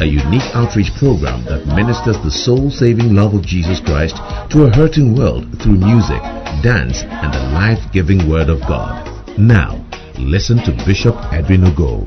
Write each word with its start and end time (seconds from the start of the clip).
a 0.00 0.06
unique 0.06 0.54
outreach 0.54 0.92
program 0.98 1.44
that 1.44 1.66
ministers 1.74 2.16
the 2.22 2.30
soul-saving 2.30 3.14
love 3.14 3.34
of 3.34 3.42
Jesus 3.42 3.80
Christ 3.80 4.16
to 4.50 4.64
a 4.64 4.70
hurting 4.70 5.16
world 5.16 5.44
through 5.60 5.78
music, 5.78 6.22
dance, 6.62 7.02
and 7.02 7.32
the 7.34 7.42
life-giving 7.52 8.28
Word 8.30 8.48
of 8.48 8.60
God. 8.60 9.06
Now, 9.38 9.84
listen 10.18 10.58
to 10.64 10.72
Bishop 10.86 11.16
Edwin 11.32 11.62
Ogo. 11.62 12.06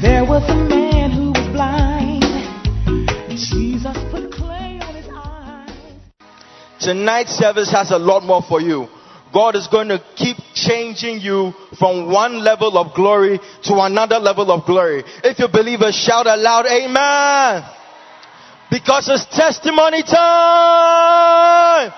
There 0.00 0.24
was 0.24 0.48
a 0.48 0.54
man 0.54 1.10
who 1.10 1.32
was 1.32 1.46
blind. 1.48 2.24
Jesus 3.30 3.96
put 4.10 4.32
clay 4.32 4.80
on 4.80 4.94
his 4.94 5.08
eyes. 5.12 5.70
Tonight's 6.80 7.32
service 7.32 7.70
has 7.70 7.90
a 7.90 7.98
lot 7.98 8.24
more 8.24 8.42
for 8.42 8.60
you. 8.60 8.88
God 9.32 9.56
is 9.56 9.66
going 9.66 9.88
to 9.88 10.02
keep 10.16 10.36
changing 10.54 11.20
you 11.20 11.52
from 11.78 12.10
one 12.10 12.42
level 12.42 12.78
of 12.78 12.94
glory 12.94 13.38
to 13.64 13.74
another 13.80 14.18
level 14.18 14.50
of 14.50 14.64
glory. 14.64 15.04
If 15.24 15.38
you 15.38 15.48
believe 15.48 15.82
it, 15.82 15.94
shout 15.94 16.26
aloud, 16.26 16.66
Amen. 16.66 17.62
Because 18.70 19.08
it's 19.08 19.24
testimony 19.26 20.02
time. 20.02 21.92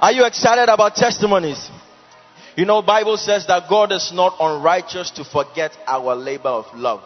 Are 0.00 0.12
you 0.12 0.24
excited 0.24 0.68
about 0.68 0.94
testimonies? 0.94 1.70
You 2.56 2.64
know, 2.64 2.82
Bible 2.82 3.16
says 3.16 3.46
that 3.46 3.68
God 3.68 3.92
is 3.92 4.12
not 4.12 4.36
unrighteous 4.40 5.10
to 5.12 5.24
forget 5.24 5.72
our 5.86 6.14
labor 6.14 6.48
of 6.48 6.66
love. 6.74 7.02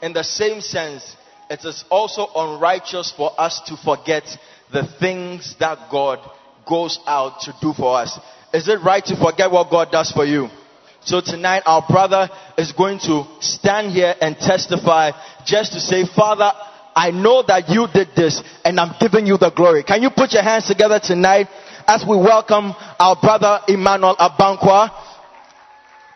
In 0.00 0.12
the 0.12 0.24
same 0.24 0.60
sense, 0.60 1.16
it 1.50 1.64
is 1.64 1.84
also 1.90 2.26
unrighteous 2.34 3.12
for 3.16 3.38
us 3.38 3.60
to 3.66 3.76
forget 3.76 4.24
the 4.72 4.86
things 4.98 5.54
that 5.60 5.90
God 5.90 6.18
goes 6.66 6.98
out 7.06 7.40
to 7.42 7.54
do 7.60 7.72
for 7.72 7.98
us. 7.98 8.18
Is 8.52 8.68
it 8.68 8.82
right 8.82 9.04
to 9.06 9.16
forget 9.16 9.50
what 9.50 9.70
God 9.70 9.90
does 9.90 10.10
for 10.12 10.24
you? 10.24 10.48
So 11.04 11.20
tonight 11.20 11.62
our 11.66 11.84
brother 11.88 12.28
is 12.58 12.72
going 12.72 13.00
to 13.00 13.24
stand 13.40 13.92
here 13.92 14.14
and 14.20 14.36
testify 14.36 15.10
just 15.44 15.72
to 15.72 15.80
say, 15.80 16.04
Father, 16.04 16.52
I 16.94 17.10
know 17.10 17.42
that 17.48 17.70
you 17.70 17.86
did 17.92 18.08
this 18.14 18.42
and 18.64 18.78
I'm 18.78 18.94
giving 19.00 19.26
you 19.26 19.38
the 19.38 19.50
glory. 19.50 19.82
Can 19.82 20.02
you 20.02 20.10
put 20.10 20.32
your 20.32 20.42
hands 20.42 20.66
together 20.66 21.00
tonight 21.02 21.48
as 21.88 22.04
we 22.08 22.14
welcome 22.16 22.72
our 23.00 23.16
brother 23.16 23.60
Emmanuel 23.66 24.16
Abankwa? 24.16 24.90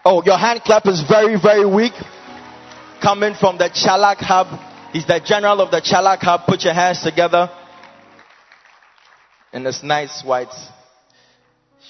Oh, 0.04 0.22
your 0.24 0.38
hand 0.38 0.60
clap 0.62 0.86
is 0.86 1.02
very, 1.08 1.40
very 1.40 1.66
weak. 1.66 1.94
Coming 3.02 3.34
from 3.34 3.58
the 3.58 3.70
Chalak 3.70 4.18
Hub. 4.18 4.46
He's 4.92 5.06
the 5.06 5.20
general 5.24 5.60
of 5.62 5.70
the 5.70 5.80
Chalak 5.80 6.18
Hub. 6.18 6.42
Put 6.46 6.62
your 6.62 6.74
hands 6.74 7.02
together. 7.02 7.50
And 9.52 9.66
it's 9.66 9.82
nice 9.82 10.22
white 10.24 10.52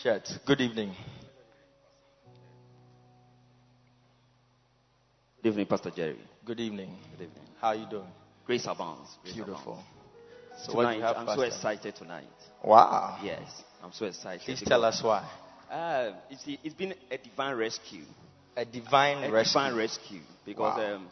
shirt. 0.02 0.38
Good 0.46 0.60
evening. 0.60 0.94
Good 5.42 5.50
evening, 5.50 5.66
Pastor 5.66 5.90
Jerry. 5.90 6.18
Good 6.44 6.60
evening. 6.60 6.96
Good 7.16 7.24
evening. 7.28 7.44
How 7.60 7.68
are 7.68 7.74
you 7.76 7.86
doing? 7.88 8.08
Grace 8.44 8.66
abounds. 8.66 9.10
Grace 9.22 9.34
Beautiful. 9.34 9.72
abounds. 9.74 9.88
So 10.64 10.72
Tonight, 10.72 10.96
you 10.96 11.02
have, 11.02 11.16
I'm 11.16 11.26
so 11.36 11.42
excited 11.42 11.94
tonight. 11.96 12.24
Wow. 12.64 13.18
Yes, 13.22 13.62
I'm 13.82 13.92
so 13.92 14.06
excited. 14.06 14.40
Please 14.42 14.62
tell 14.62 14.84
us 14.84 15.02
why. 15.02 15.28
Uh, 15.70 16.12
you 16.30 16.36
see, 16.38 16.58
it's 16.64 16.74
been 16.74 16.94
a 17.10 17.18
divine 17.18 17.56
rescue. 17.56 18.04
A 18.56 18.64
divine 18.64 19.24
A 19.24 19.30
rescue. 19.30 19.60
divine 19.60 19.76
rescue. 19.76 20.20
Because 20.46 20.78
Wow. 20.78 20.94
um, 20.96 21.08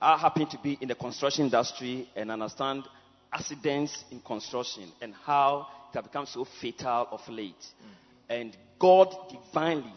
I 0.00 0.18
happen 0.18 0.46
to 0.48 0.58
be 0.58 0.76
in 0.80 0.88
the 0.88 0.94
construction 0.94 1.46
industry 1.46 2.06
and 2.14 2.30
understand 2.30 2.84
accidents 3.32 4.04
in 4.10 4.20
construction 4.20 4.92
and 5.00 5.14
how 5.24 5.66
it 5.90 5.96
has 5.96 6.04
become 6.04 6.26
so 6.26 6.44
fatal 6.44 7.08
of 7.10 7.26
late. 7.28 7.54
Mm. 7.58 8.05
And 8.28 8.56
God 8.78 9.14
divinely 9.30 9.92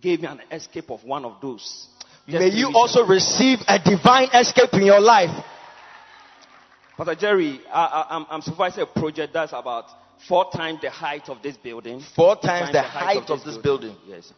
gave 0.00 0.20
me 0.20 0.28
an 0.28 0.40
escape 0.50 0.90
of 0.90 1.04
one 1.04 1.24
of 1.24 1.40
those. 1.40 1.88
Just 2.26 2.40
May 2.40 2.50
you 2.50 2.72
also 2.74 3.02
ago. 3.02 3.12
receive 3.14 3.58
a 3.66 3.78
divine 3.78 4.28
escape 4.34 4.74
in 4.74 4.84
your 4.84 5.00
life. 5.00 5.30
Pastor 6.96 7.14
Jerry, 7.14 7.60
I, 7.72 8.26
I'm 8.28 8.42
supervising 8.42 8.82
a 8.82 8.86
project 8.86 9.32
that's 9.32 9.52
about 9.52 9.84
four 10.26 10.50
times 10.50 10.80
the 10.82 10.90
height 10.90 11.28
of 11.28 11.42
this 11.42 11.56
building. 11.56 12.02
Four 12.16 12.36
times 12.36 12.72
the 12.72 12.82
height 12.82 13.30
of 13.30 13.44
this 13.44 13.56
building. 13.56 13.96
Yes. 14.06 14.32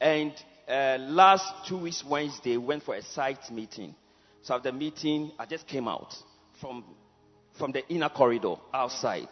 And 0.00 0.32
uh, 0.68 0.98
last 1.00 1.66
two 1.66 1.78
weeks, 1.78 2.04
Wednesday, 2.08 2.56
we 2.56 2.64
went 2.64 2.84
for 2.84 2.94
a 2.94 3.02
site 3.02 3.50
meeting. 3.50 3.94
So 4.42 4.54
after 4.54 4.70
the 4.70 4.78
meeting, 4.78 5.32
I 5.38 5.46
just 5.46 5.66
came 5.66 5.88
out 5.88 6.14
from, 6.60 6.84
from 7.58 7.72
the 7.72 7.86
inner 7.88 8.08
corridor 8.08 8.54
outside. 8.72 9.28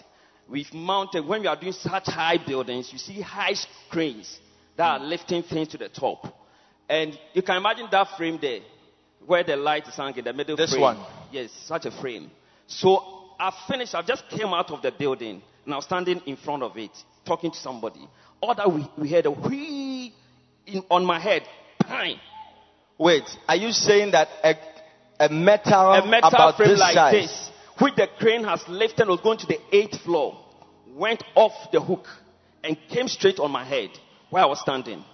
We've 0.48 0.72
mounted, 0.72 1.26
when 1.26 1.42
we 1.42 1.46
are 1.46 1.60
doing 1.60 1.72
such 1.72 2.06
high 2.06 2.38
buildings, 2.44 2.90
you 2.92 2.98
see 2.98 3.20
high 3.20 3.54
cranes 3.90 4.38
that 4.76 4.84
are 4.84 4.98
hmm. 4.98 5.06
lifting 5.06 5.42
things 5.42 5.68
to 5.68 5.78
the 5.78 5.88
top. 5.88 6.24
And 6.88 7.18
you 7.34 7.42
can 7.42 7.56
imagine 7.56 7.86
that 7.90 8.16
frame 8.16 8.38
there, 8.40 8.60
where 9.26 9.44
the 9.44 9.56
light 9.56 9.86
is 9.86 9.96
hanging, 9.96 10.24
the 10.24 10.32
middle 10.32 10.56
frame. 10.56 10.64
This 10.64 10.70
frame. 10.72 10.82
one? 10.82 10.98
Yes, 11.30 11.50
such 11.66 11.84
a 11.84 11.90
frame. 11.90 12.30
So 12.66 13.18
I 13.38 13.52
finished, 13.68 13.94
I 13.94 14.02
just 14.02 14.28
came 14.30 14.48
out 14.48 14.70
of 14.70 14.80
the 14.80 14.90
building 14.90 15.42
and 15.64 15.74
I 15.74 15.76
was 15.76 15.84
standing 15.84 16.22
in 16.24 16.36
front 16.36 16.62
of 16.62 16.76
it, 16.78 16.90
talking 17.26 17.50
to 17.50 17.58
somebody. 17.58 18.08
All 18.40 18.54
that 18.54 18.72
we, 18.72 18.88
we 18.96 19.10
heard 19.10 19.26
a 19.26 19.30
whee 19.30 20.14
in, 20.66 20.82
on 20.90 21.04
my 21.04 21.20
head. 21.20 21.42
Pine. 21.80 22.18
Wait, 22.96 23.24
are 23.46 23.56
you 23.56 23.70
saying 23.72 24.12
that 24.12 24.28
a, 24.42 24.54
a 25.26 25.28
metal, 25.28 25.92
A 25.92 26.06
metal 26.06 26.30
about 26.30 26.56
frame 26.56 26.70
this 26.70 26.80
like 26.80 26.94
size, 26.94 27.12
this, 27.12 27.47
which 27.80 27.94
the 27.96 28.08
crane 28.18 28.44
has 28.44 28.66
lifted, 28.68 29.08
was 29.08 29.20
going 29.20 29.38
to 29.38 29.46
the 29.46 29.58
eighth 29.72 30.00
floor, 30.02 30.38
went 30.94 31.22
off 31.34 31.52
the 31.72 31.80
hook 31.80 32.06
and 32.64 32.76
came 32.88 33.08
straight 33.08 33.38
on 33.38 33.50
my 33.50 33.64
head 33.64 33.90
where 34.30 34.42
I 34.42 34.46
was 34.46 34.60
standing. 34.60 35.04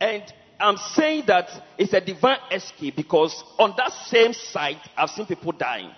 And 0.00 0.22
I'm 0.58 0.76
saying 0.76 1.24
that 1.26 1.48
it's 1.78 1.92
a 1.92 2.00
divine 2.00 2.38
escape 2.50 2.96
because 2.96 3.44
on 3.58 3.74
that 3.76 3.92
same 3.92 4.32
site, 4.32 4.78
I've 4.96 5.10
seen 5.10 5.26
people 5.26 5.52
dying. 5.52 5.90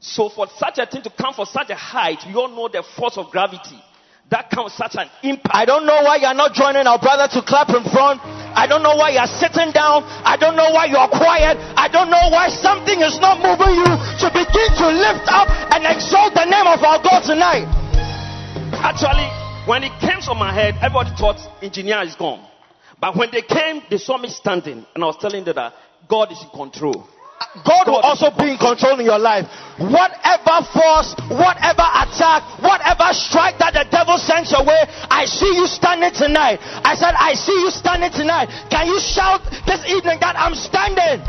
So 0.00 0.28
for 0.28 0.46
such 0.58 0.78
a 0.78 0.86
thing 0.86 1.02
to 1.02 1.10
come 1.10 1.34
for 1.34 1.46
such 1.46 1.70
a 1.70 1.74
height, 1.74 2.18
we 2.26 2.34
all 2.34 2.48
know 2.48 2.68
the 2.68 2.82
force 2.96 3.16
of 3.16 3.30
gravity. 3.30 3.82
That 4.30 4.50
comes 4.50 4.72
such 4.74 4.96
an 4.96 5.08
impact. 5.22 5.54
I 5.54 5.64
don't 5.64 5.86
know 5.86 6.02
why 6.02 6.16
you're 6.16 6.34
not 6.34 6.52
joining 6.52 6.86
our 6.86 6.98
brother 6.98 7.28
to 7.32 7.42
clap 7.42 7.68
in 7.70 7.84
front. 7.84 8.20
I 8.54 8.66
don't 8.66 8.82
know 8.82 8.94
why 8.94 9.10
you're 9.10 9.26
sitting 9.26 9.70
down. 9.74 10.06
I 10.22 10.38
don't 10.38 10.56
know 10.56 10.70
why 10.70 10.86
you're 10.86 11.10
quiet. 11.10 11.58
I 11.76 11.88
don't 11.88 12.10
know 12.10 12.30
why 12.30 12.48
something 12.48 13.00
is 13.02 13.18
not 13.18 13.42
moving 13.42 13.74
you 13.74 13.90
to 14.22 14.26
begin 14.30 14.70
to 14.78 14.86
lift 14.88 15.26
up 15.28 15.50
and 15.74 15.82
exalt 15.84 16.34
the 16.34 16.46
name 16.46 16.66
of 16.66 16.80
our 16.82 17.02
God 17.02 17.22
tonight. 17.26 17.66
Actually, 18.78 19.26
when 19.66 19.82
it 19.82 19.92
came 20.00 20.20
on 20.28 20.38
my 20.38 20.52
head, 20.52 20.74
everybody 20.80 21.10
thought 21.16 21.40
engineer 21.62 22.02
is 22.02 22.14
gone. 22.14 22.46
But 23.00 23.16
when 23.16 23.30
they 23.32 23.42
came, 23.42 23.82
they 23.90 23.98
saw 23.98 24.18
me 24.18 24.28
standing, 24.28 24.86
and 24.94 25.04
I 25.04 25.06
was 25.06 25.16
telling 25.20 25.44
them 25.44 25.56
that 25.56 25.74
God 26.08 26.32
is 26.32 26.42
in 26.42 26.50
control. 26.50 27.06
God 27.62 27.86
will 27.86 28.02
also 28.02 28.30
be 28.34 28.50
in 28.50 28.58
control 28.58 28.98
in 28.98 29.06
your 29.06 29.18
life. 29.18 29.46
Whatever 29.78 30.66
force, 30.74 31.14
whatever 31.30 31.86
attack, 31.86 32.42
whatever 32.62 33.14
strike 33.14 33.58
that 33.58 33.74
the 33.74 33.86
devil 33.90 34.18
sends 34.18 34.50
your 34.50 34.66
way, 34.66 34.82
I 35.10 35.24
see 35.26 35.50
you 35.54 35.66
standing 35.66 36.10
tonight. 36.10 36.58
I 36.62 36.94
said, 36.94 37.14
I 37.14 37.34
see 37.34 37.54
you 37.54 37.70
standing 37.70 38.10
tonight. 38.10 38.50
Can 38.70 38.86
you 38.86 38.98
shout 38.98 39.42
this 39.66 39.82
evening 39.86 40.18
that 40.20 40.34
I'm 40.34 40.54
standing? 40.54 41.22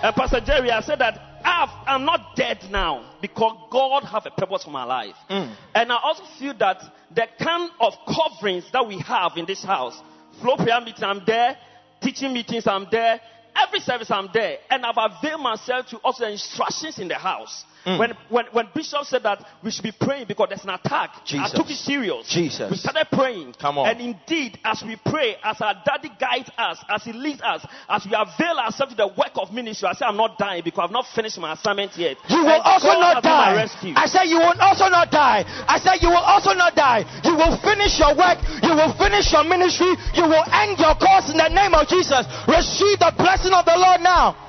And 0.00 0.14
Pastor 0.14 0.40
Jerry, 0.40 0.70
I 0.70 0.80
said 0.80 1.00
that 1.00 1.20
I've, 1.44 1.70
I'm 1.86 2.04
not 2.04 2.36
dead 2.36 2.58
now 2.70 3.16
because 3.20 3.56
God 3.70 4.04
have 4.04 4.26
a 4.26 4.30
purpose 4.30 4.64
for 4.64 4.70
my 4.70 4.84
life. 4.84 5.16
Mm. 5.30 5.54
And 5.74 5.92
I 5.92 5.98
also 6.02 6.24
feel 6.38 6.54
that 6.58 6.82
the 7.14 7.26
kind 7.42 7.70
of 7.80 7.94
coverings 8.06 8.64
that 8.72 8.86
we 8.86 8.98
have 9.00 9.32
in 9.36 9.46
this 9.46 9.64
house, 9.64 10.00
flow 10.40 10.56
prayer 10.56 10.80
meeting, 10.80 11.04
I'm 11.04 11.22
there, 11.26 11.56
teaching 12.00 12.32
meetings, 12.32 12.66
I'm 12.66 12.86
there, 12.90 13.20
every 13.66 13.80
service 13.80 14.10
I'm 14.10 14.28
there, 14.32 14.58
and 14.70 14.84
I've 14.84 14.96
availed 14.96 15.40
myself 15.40 15.86
to 15.88 15.98
also 15.98 16.24
the 16.24 16.32
instructions 16.32 16.98
in 16.98 17.08
the 17.08 17.14
house. 17.14 17.64
Mm. 17.88 17.98
When, 17.98 18.12
when, 18.28 18.44
when 18.52 18.68
Bishop 18.74 19.04
said 19.04 19.22
that 19.22 19.44
we 19.64 19.70
should 19.70 19.82
be 19.84 19.92
praying 19.92 20.26
because 20.28 20.48
there's 20.50 20.64
an 20.64 20.70
attack, 20.70 21.24
Jesus. 21.24 21.52
I 21.52 21.56
took 21.56 21.70
it 21.70 21.76
serious. 21.76 22.28
Jesus. 22.28 22.70
We 22.70 22.76
started 22.76 23.08
praying. 23.10 23.54
Come 23.58 23.78
on. 23.78 23.88
And 23.88 24.00
indeed, 24.00 24.58
as 24.64 24.82
we 24.84 24.96
pray, 24.96 25.36
as 25.42 25.60
our 25.60 25.72
daddy 25.86 26.10
guides 26.20 26.50
us, 26.58 26.76
as 26.88 27.04
he 27.04 27.12
leads 27.12 27.40
us, 27.40 27.64
as 27.88 28.04
we 28.04 28.12
avail 28.12 28.60
ourselves 28.60 28.92
to 28.92 28.96
the 28.96 29.08
work 29.08 29.32
of 29.36 29.52
ministry, 29.52 29.88
I 29.88 29.94
say 29.94 30.04
I'm 30.04 30.16
not 30.20 30.36
dying 30.36 30.62
because 30.64 30.84
I've 30.84 30.92
not 30.92 31.06
finished 31.14 31.38
my 31.38 31.54
assignment 31.54 31.96
yet. 31.96 32.18
You 32.28 32.44
will 32.44 32.60
And 32.60 32.62
also 32.62 32.92
God 32.92 33.00
not 33.00 33.14
has 33.16 33.72
been 33.80 33.94
my 33.94 33.94
die. 33.96 34.04
I 34.04 34.06
said 34.06 34.24
you 34.28 34.38
will 34.38 34.58
also 34.60 34.88
not 34.92 35.10
die. 35.10 35.44
I 35.64 35.78
said 35.80 36.02
you 36.04 36.10
will 36.12 36.26
also 36.28 36.52
not 36.52 36.76
die. 36.76 37.08
You 37.24 37.36
will 37.40 37.56
finish 37.64 37.96
your 37.98 38.12
work. 38.12 38.36
You 38.60 38.76
will 38.76 38.92
finish 39.00 39.32
your 39.32 39.44
ministry. 39.48 39.96
You 40.12 40.28
will 40.28 40.44
end 40.52 40.76
your 40.76 40.92
course 41.00 41.32
in 41.32 41.40
the 41.40 41.48
name 41.48 41.72
of 41.72 41.88
Jesus. 41.88 42.28
Receive 42.44 43.00
the 43.00 43.14
blessing 43.16 43.56
of 43.56 43.64
the 43.64 43.76
Lord 43.80 44.04
now. 44.04 44.47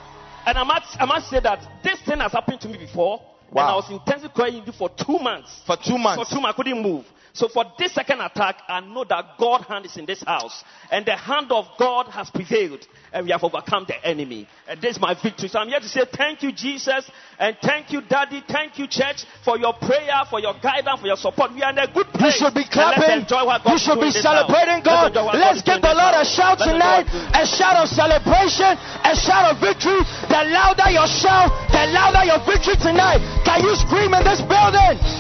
And 0.50 0.58
I 0.58 0.64
must, 0.64 0.98
I 1.00 1.06
must 1.06 1.30
say 1.30 1.40
that 1.42 1.60
this 1.84 2.02
thing 2.02 2.18
has 2.22 2.32
happened 2.32 2.60
to 2.62 2.68
me 2.70 2.80
before. 2.80 3.22
And 3.52 3.60
I 3.60 3.76
was 3.76 3.88
intensely 3.92 4.30
crying 4.34 4.64
for 4.76 4.90
two 4.90 5.20
months. 5.20 5.62
For 5.68 5.78
two 5.78 5.96
months. 6.00 6.28
For 6.28 6.36
two 6.36 6.42
months, 6.42 6.58
I 6.58 6.64
couldn't 6.64 6.82
move. 6.82 7.06
So 7.34 7.48
for 7.48 7.66
this 7.78 7.94
second 7.94 8.22
attack, 8.22 8.62
I 8.68 8.82
know 8.82 9.06
that 9.08 9.38
God's 9.38 9.66
hand 9.68 9.86
is 9.86 9.98
in 9.98 10.06
this 10.06 10.24
house. 10.24 10.64
And 10.92 11.06
the 11.06 11.16
hand 11.16 11.52
of 11.52 11.66
God 11.78 12.08
has 12.08 12.30
prevailed. 12.30 12.86
And 13.14 13.26
we 13.26 13.32
have 13.32 13.44
overcome 13.44 13.86
the 13.88 13.96
enemy. 14.06 14.48
And 14.68 14.82
this 14.82 14.96
is 14.96 15.02
my 15.02 15.14
victory. 15.14 15.50
So 15.50 15.60
I'm 15.60 15.68
here 15.68 15.80
to 15.80 15.88
say 15.88 16.02
thank 16.12 16.44
you, 16.44 16.52
Jesus. 16.52 17.10
And 17.38 17.58
thank 17.62 17.92
you, 17.92 18.02
Daddy. 18.02 18.44
Thank 18.48 18.78
you, 18.78 18.88
church, 18.88 19.26
for 19.46 19.58
your 19.58 19.74
prayer, 19.74 20.26
for 20.30 20.40
your 20.40 20.54
guidance, 20.62 21.02
for 21.02 21.08
your 21.08 21.18
support. 21.18 21.54
We 21.54 21.62
are 21.62 21.72
in 21.72 21.78
a 21.78 21.88
good 21.92 22.08
place. 22.14 22.40
You 22.42 22.48
should 22.48 22.56
be 22.56 22.66
clapping. 22.70 23.26
You 23.26 23.78
should 23.78 24.02
be 24.02 24.10
in 24.10 24.14
this 24.14 24.26
house. 24.26 24.46
celebrating 24.50 24.82
Let's 24.86 25.14
God. 25.14 25.36
Let's 25.36 25.62
God 25.62 25.74
give 25.74 25.82
the 25.82 25.94
Lord 25.94 26.14
a 26.18 26.26
shout 26.26 26.60
Let's 26.60 26.72
tonight. 26.72 27.06
A 27.34 27.46
shout 27.46 27.78
of 27.78 27.88
celebration. 27.90 28.78
A 29.06 29.14
shout 29.16 29.54
of 29.54 29.62
victory. 29.62 30.02
The 30.30 30.42
louder 30.50 30.90
your 30.92 31.08
shout, 31.08 31.50
the 31.72 31.90
louder 31.94 32.26
your 32.26 32.40
victory 32.46 32.76
tonight. 32.78 33.20
Can 33.46 33.62
you 33.66 33.74
scream 33.76 34.14
in 34.14 34.24
this 34.24 34.42
building? 34.42 35.19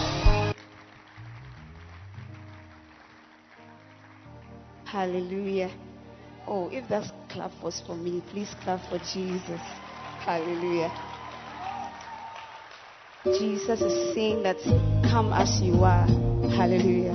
Hallelujah. 4.91 5.69
Oh, 6.47 6.67
if 6.69 6.89
that 6.89 7.13
clap 7.29 7.51
was 7.61 7.79
for 7.85 7.95
me, 7.95 8.23
please 8.31 8.55
clap 8.63 8.81
for 8.89 8.97
Jesus. 8.97 9.61
Hallelujah. 10.25 10.91
Jesus 13.23 13.81
is 13.81 14.15
saying 14.15 14.41
that 14.41 14.57
come 15.11 15.31
as 15.31 15.61
you 15.61 15.83
are. 15.83 16.07
Hallelujah. 16.57 17.13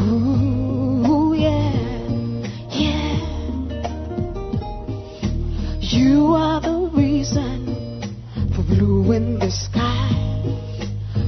Ooh, 0.00 1.34
yeah, 1.34 1.76
yeah. 2.70 3.18
You 5.78 6.32
are 6.32 6.62
the 6.62 6.90
reason 6.96 8.16
for 8.54 8.62
blue 8.62 9.12
in 9.12 9.38
the 9.40 9.50
sky. 9.50 10.08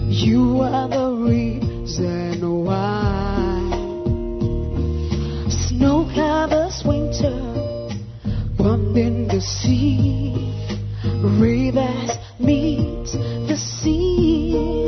You 0.09 0.63
are 0.63 0.89
the 0.89 1.13
reason 1.13 2.28
the 9.39 9.45
sea, 9.45 10.35
rivers 11.39 12.11
meet 12.41 13.07
the 13.47 13.57
sea. 13.57 14.85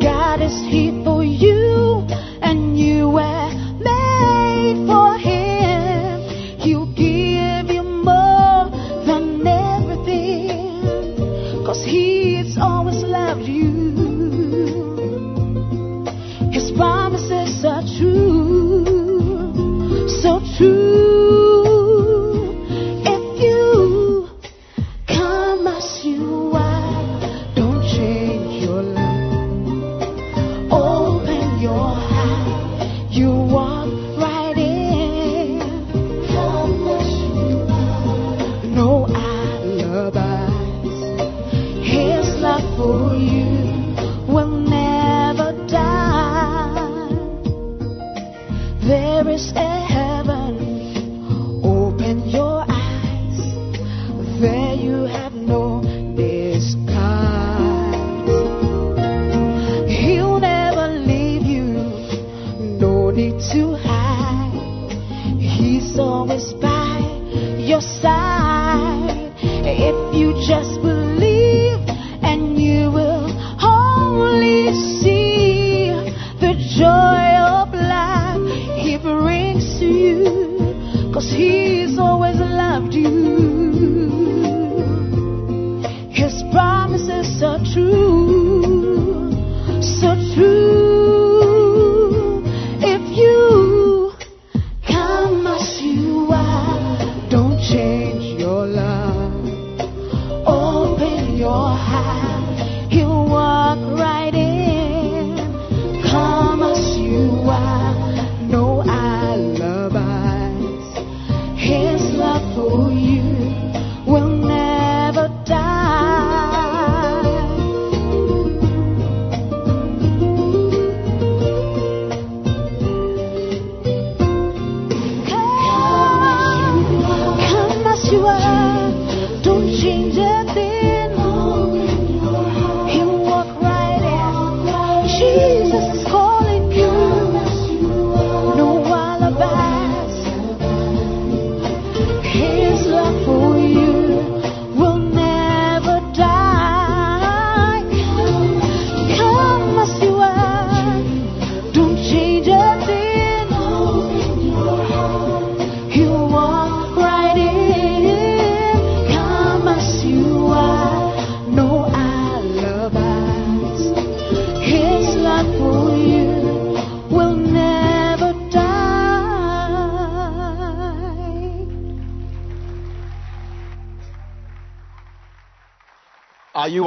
God 0.00 0.40
is 0.40 0.54
here 0.70 1.02
for 1.02 1.24
you, 1.24 2.06
and 2.42 2.78
you 2.78 3.08
were 3.08 3.41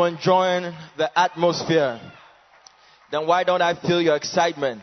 Enjoying 0.05 0.71
the 0.97 1.09
atmosphere? 1.17 1.99
Then 3.11 3.25
why 3.25 3.43
don't 3.43 3.61
I 3.61 3.73
feel 3.73 4.01
your 4.01 4.15
excitement? 4.15 4.81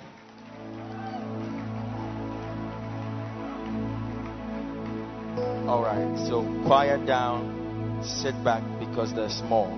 All 5.69 5.83
right, 5.83 6.27
so 6.29 6.43
quiet 6.67 7.07
down, 7.07 8.03
sit 8.05 8.35
back 8.43 8.63
because 8.81 9.15
there's 9.15 9.41
more. 9.45 9.71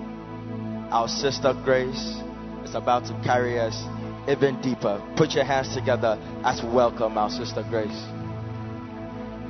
Our 0.91 1.07
sister 1.07 1.53
Grace 1.63 2.21
is 2.63 2.73
about 2.73 3.05
to 3.05 3.13
carry 3.23 3.59
us 3.59 3.75
even 4.27 4.59
deeper. 4.61 4.99
Put 5.15 5.31
your 5.31 5.45
hands 5.45 5.75
together 5.75 6.17
as 6.43 6.61
we 6.63 6.69
welcome 6.69 7.17
our 7.17 7.29
sister 7.29 7.63
Grace. 7.69 8.03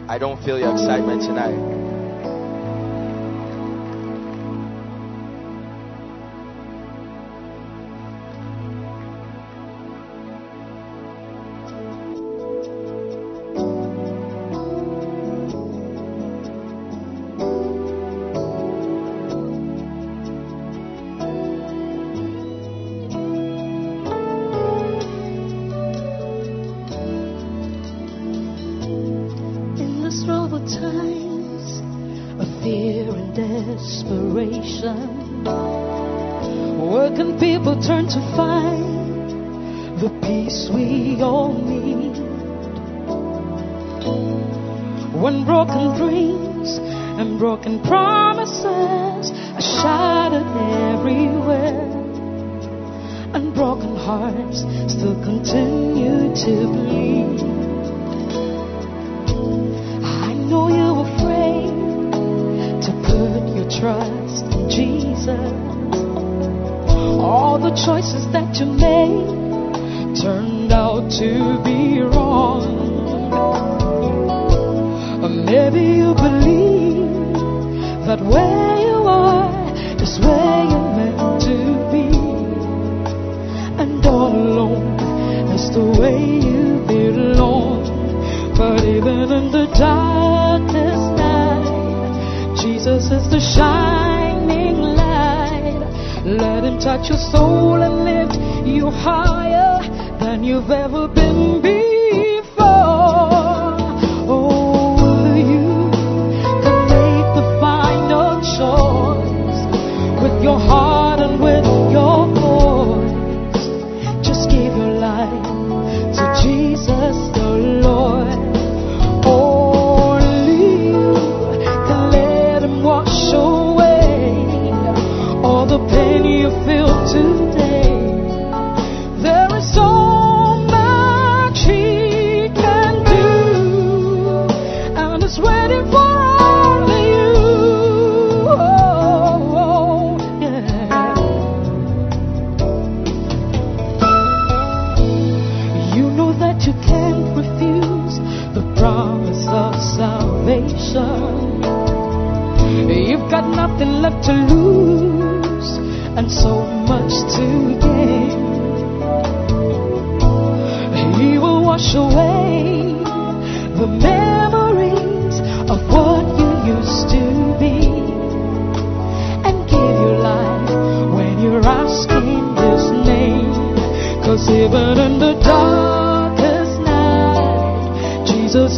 I 0.08 0.18
don't 0.20 0.44
feel 0.44 0.60
your 0.60 0.74
excitement 0.74 1.22
tonight. 1.22 1.95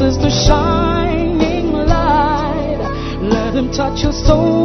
Is 0.07 0.17
the 0.17 0.29
shining 0.29 1.73
light. 1.73 2.79
Let 3.21 3.53
Him 3.55 3.71
touch 3.73 4.03
your 4.03 4.13
soul 4.13 4.56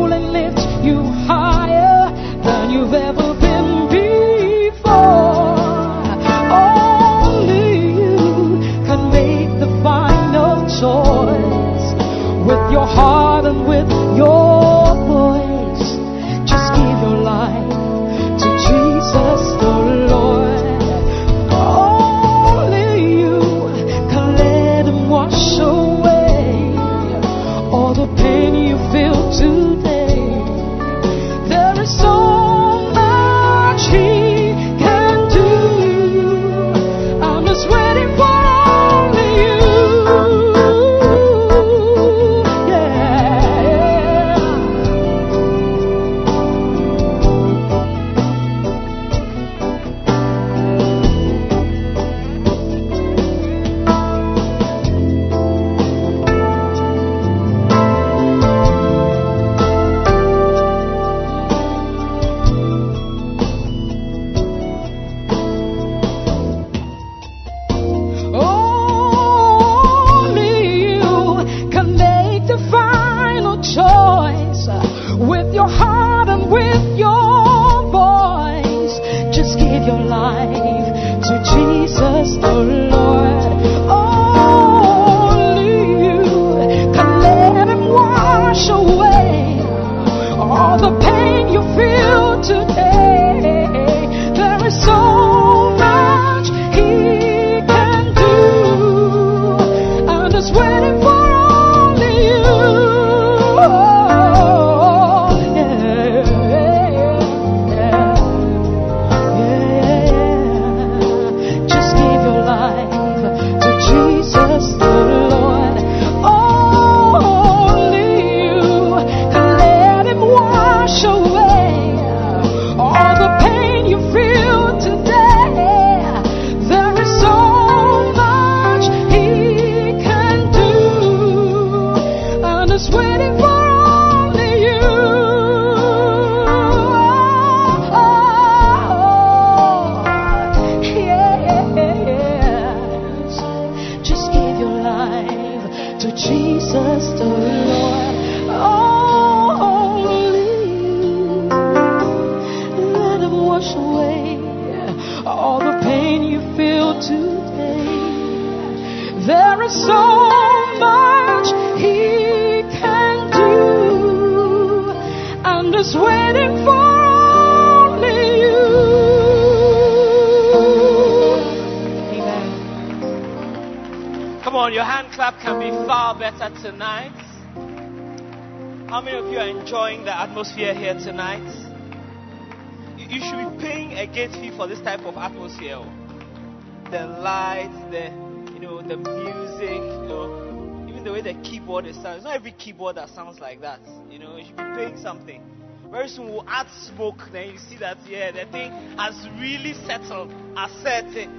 we'll 196.99 197.13
smoke, 197.13 197.29
then 197.33 197.51
you 197.51 197.59
see 197.59 197.77
that 197.79 197.99
yeah, 198.07 198.31
the 198.31 198.51
thing 198.51 198.73
has 198.97 199.29
really 199.39 199.75
settled, 199.87 200.33
asserted. 200.57 201.31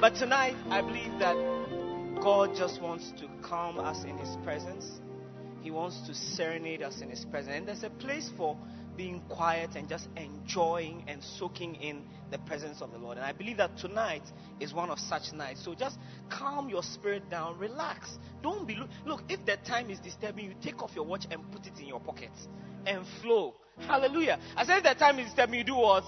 But 0.00 0.14
tonight, 0.14 0.56
I 0.70 0.80
believe 0.80 1.18
that 1.18 1.36
God 2.22 2.54
just 2.56 2.80
wants 2.80 3.12
to 3.18 3.28
calm 3.42 3.78
us 3.78 4.04
in 4.04 4.16
His 4.18 4.36
presence. 4.44 5.00
He 5.60 5.70
wants 5.70 6.00
to 6.06 6.14
serenade 6.14 6.82
us 6.82 7.00
in 7.00 7.10
His 7.10 7.24
presence. 7.24 7.54
And 7.54 7.68
there's 7.68 7.82
a 7.82 7.90
place 7.90 8.30
for 8.36 8.56
being 8.96 9.22
quiet 9.28 9.70
and 9.76 9.88
just 9.88 10.08
enjoying 10.16 11.04
and 11.06 11.22
soaking 11.22 11.74
in 11.76 12.02
the 12.30 12.38
presence 12.38 12.82
of 12.82 12.92
the 12.92 12.98
Lord. 12.98 13.16
And 13.16 13.26
I 13.26 13.32
believe 13.32 13.58
that 13.58 13.76
tonight 13.78 14.22
is 14.58 14.72
one 14.72 14.90
of 14.90 14.98
such 14.98 15.32
nights. 15.32 15.64
So 15.64 15.74
just 15.74 15.98
calm 16.30 16.68
your 16.68 16.82
spirit 16.82 17.30
down, 17.30 17.58
relax. 17.58 18.18
Don't 18.42 18.66
be. 18.66 18.78
Look, 19.06 19.22
if 19.28 19.44
the 19.44 19.56
time 19.66 19.90
is 19.90 20.00
disturbing 20.00 20.46
you, 20.46 20.54
take 20.62 20.82
off 20.82 20.92
your 20.94 21.04
watch 21.04 21.26
and 21.30 21.50
put 21.52 21.66
it 21.66 21.78
in 21.78 21.86
your 21.86 22.00
pocket 22.00 22.30
and 22.86 23.04
flow. 23.20 23.54
Hallelujah. 23.86 24.38
I 24.56 24.64
said 24.64 24.84
that 24.84 24.98
time 24.98 25.18
is 25.18 25.26
disturbing 25.26 25.58
you, 25.58 25.64
do 25.64 25.76
what? 25.76 26.04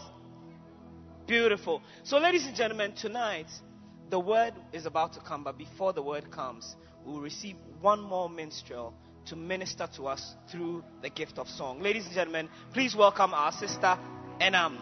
Beautiful. 1.27 1.83
So, 2.03 2.19
ladies 2.19 2.47
and 2.47 2.55
gentlemen, 2.55 2.93
tonight 2.93 3.47
the 4.11 4.19
word 4.19 4.53
is 4.73 4.87
about 4.87 5.13
to 5.15 5.21
come, 5.21 5.45
but 5.45 5.57
before 5.57 5.93
the 5.93 6.03
word 6.03 6.31
comes, 6.31 6.77
we'll 7.05 7.21
receive 7.21 7.57
one 7.81 8.01
more 8.01 8.29
minstrel 8.29 8.95
to 9.27 9.37
minister 9.37 9.89
to 9.97 10.07
us 10.07 10.35
through 10.51 10.85
the 11.01 11.11
gift 11.11 11.39
of 11.39 11.49
song. 11.49 11.81
Ladies 11.81 12.07
and 12.07 12.15
gentlemen, 12.15 12.49
please 12.73 12.95
welcome 12.95 13.33
our 13.33 13.53
sister 13.53 13.99
Enam. 14.41 14.77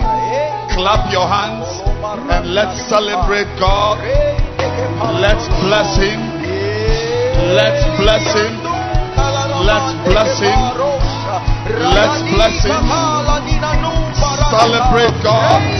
Clap 0.75 1.11
your 1.11 1.27
hands 1.27 1.81
and 2.31 2.53
let's 2.53 2.89
celebrate 2.89 3.47
God. 3.59 3.99
Let's 5.21 5.47
bless 5.63 5.97
him. 5.97 6.19
Let's 7.55 7.85
bless 7.99 8.25
him. 8.35 8.53
Let's 9.65 9.93
bless 10.05 10.39
him. 10.39 10.59
Let's 11.95 12.21
bless 12.33 12.65
him. 12.65 12.83
Celebrate 14.51 15.23
God. 15.23 15.74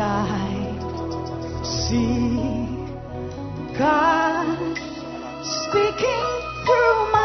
I 0.00 1.62
see 1.64 2.68
God 3.76 4.78
speaking 5.42 6.28
through 6.66 7.12
my 7.12 7.17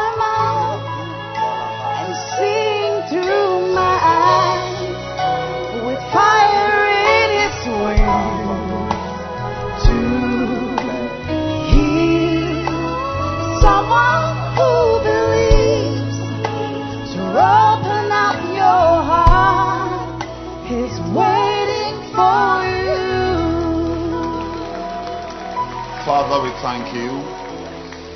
thank 26.64 26.94
you. 26.94 27.10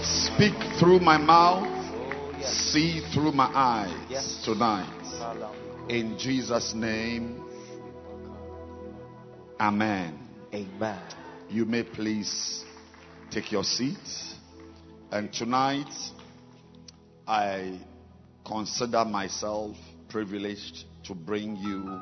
Speak 0.03 0.55
through 0.81 1.01
my 1.01 1.19
mouth, 1.19 1.69
see 2.43 3.03
through 3.13 3.33
my 3.33 3.51
eyes 3.55 4.41
tonight. 4.43 4.89
In 5.91 6.17
Jesus' 6.19 6.73
name, 6.73 7.45
Amen. 9.61 10.19
Amen. 10.55 11.03
You 11.51 11.67
may 11.67 11.83
please 11.83 12.65
take 13.31 13.53
your 13.53 13.65
seat. 13.65 13.99
And 15.13 15.31
tonight, 15.31 15.93
I 17.27 17.79
consider 18.47 19.05
myself 19.05 19.77
privileged 20.09 20.87
to 21.05 21.15
bring 21.15 21.57
you 21.57 22.01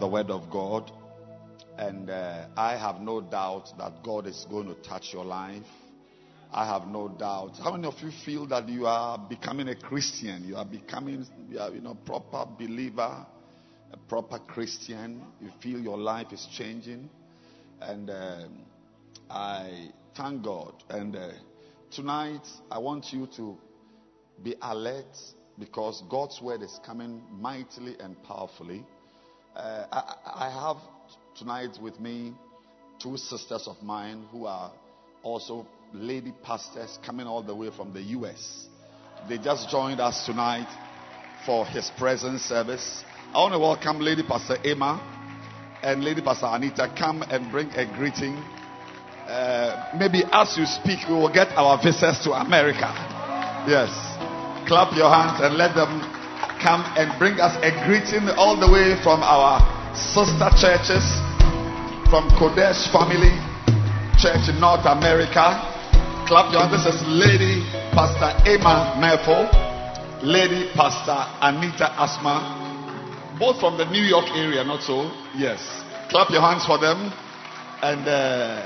the 0.00 0.08
Word 0.08 0.30
of 0.30 0.50
God. 0.50 0.90
And 1.78 2.10
uh, 2.10 2.46
I 2.56 2.76
have 2.76 3.00
no 3.00 3.20
doubt 3.20 3.72
that 3.78 4.02
God 4.02 4.26
is 4.26 4.44
going 4.50 4.66
to 4.66 4.74
touch 4.82 5.12
your 5.12 5.24
life. 5.24 5.62
I 6.52 6.66
have 6.66 6.88
no 6.88 7.08
doubt. 7.08 7.52
How 7.62 7.70
many 7.70 7.86
of 7.86 7.94
you 8.02 8.10
feel 8.24 8.46
that 8.46 8.68
you 8.68 8.86
are 8.86 9.16
becoming 9.16 9.68
a 9.68 9.76
Christian? 9.76 10.42
You 10.44 10.56
are 10.56 10.64
becoming, 10.64 11.24
you 11.48 11.60
are, 11.60 11.70
you 11.70 11.80
know, 11.80 11.94
proper 11.94 12.50
believer, 12.58 13.24
a 13.92 13.96
proper 14.08 14.40
Christian. 14.40 15.22
You 15.40 15.50
feel 15.62 15.78
your 15.78 15.98
life 15.98 16.32
is 16.32 16.44
changing, 16.50 17.08
and 17.80 18.10
um, 18.10 18.58
I 19.30 19.90
thank 20.16 20.42
God. 20.42 20.82
And 20.88 21.14
uh, 21.14 21.28
tonight, 21.92 22.46
I 22.72 22.78
want 22.78 23.12
you 23.12 23.28
to 23.36 23.56
be 24.42 24.56
alert 24.62 25.16
because 25.60 26.02
God's 26.10 26.40
word 26.42 26.62
is 26.62 26.80
coming 26.84 27.22
mightily 27.30 27.96
and 28.00 28.20
powerfully. 28.24 28.84
Uh, 29.54 29.84
I, 29.92 30.14
I 30.46 30.50
have 30.50 30.78
tonight 31.38 31.78
with 31.80 32.00
me 32.00 32.34
two 33.00 33.16
sisters 33.16 33.68
of 33.68 33.80
mine 33.82 34.26
who 34.32 34.46
are 34.46 34.72
also 35.22 35.64
lady 35.92 36.32
pastors 36.42 36.98
coming 37.06 37.26
all 37.26 37.42
the 37.42 37.54
way 37.54 37.70
from 37.70 37.92
the 37.92 38.02
U.S. 38.18 38.66
They 39.28 39.38
just 39.38 39.68
joined 39.70 40.00
us 40.00 40.26
tonight 40.26 40.66
for 41.46 41.64
his 41.64 41.90
presence 41.96 42.42
service. 42.42 43.04
I 43.32 43.38
want 43.38 43.52
to 43.52 43.58
welcome 43.60 44.00
Lady 44.00 44.24
Pastor 44.24 44.56
Emma 44.64 44.98
and 45.82 46.02
Lady 46.02 46.22
Pastor 46.22 46.46
Anita. 46.50 46.92
Come 46.98 47.22
and 47.22 47.52
bring 47.52 47.68
a 47.70 47.86
greeting. 47.96 48.34
Uh, 49.28 49.94
maybe 49.96 50.24
as 50.32 50.56
you 50.58 50.66
speak, 50.66 51.06
we 51.08 51.14
will 51.14 51.32
get 51.32 51.48
our 51.54 51.78
visitors 51.80 52.18
to 52.24 52.32
America. 52.32 52.90
Yes. 53.70 53.90
Clap 54.66 54.96
your 54.96 55.08
hands 55.08 55.38
and 55.40 55.54
let 55.56 55.74
them 55.76 56.00
come 56.60 56.82
and 56.98 57.16
bring 57.18 57.38
us 57.38 57.54
a 57.62 57.70
greeting 57.86 58.26
all 58.34 58.58
the 58.58 58.66
way 58.66 59.00
from 59.04 59.22
our 59.22 59.62
sister 59.94 60.50
churches, 60.58 61.02
from 62.10 62.28
Kodesh 62.40 62.88
Family 62.88 63.36
Church 64.16 64.48
in 64.48 64.58
North 64.58 64.86
America. 64.88 65.60
Clap 66.24 66.52
your 66.52 66.64
hands. 66.64 66.84
This 66.84 66.94
is 66.94 67.04
Lady 67.04 67.60
Pastor 67.92 68.32
Emma 68.48 68.96
Merfo. 68.96 69.68
Lady 70.22 70.68
Pastor 70.74 71.14
Anita 71.40 71.92
Asma, 71.94 73.36
both 73.38 73.60
from 73.60 73.78
the 73.78 73.84
New 73.84 74.02
York 74.02 74.24
area, 74.34 74.64
not 74.64 74.82
so? 74.82 75.06
Yes. 75.36 75.60
Clap 76.10 76.30
your 76.30 76.40
hands 76.40 76.66
for 76.66 76.78
them 76.78 77.12
and 77.82 78.02
uh, 78.08 78.58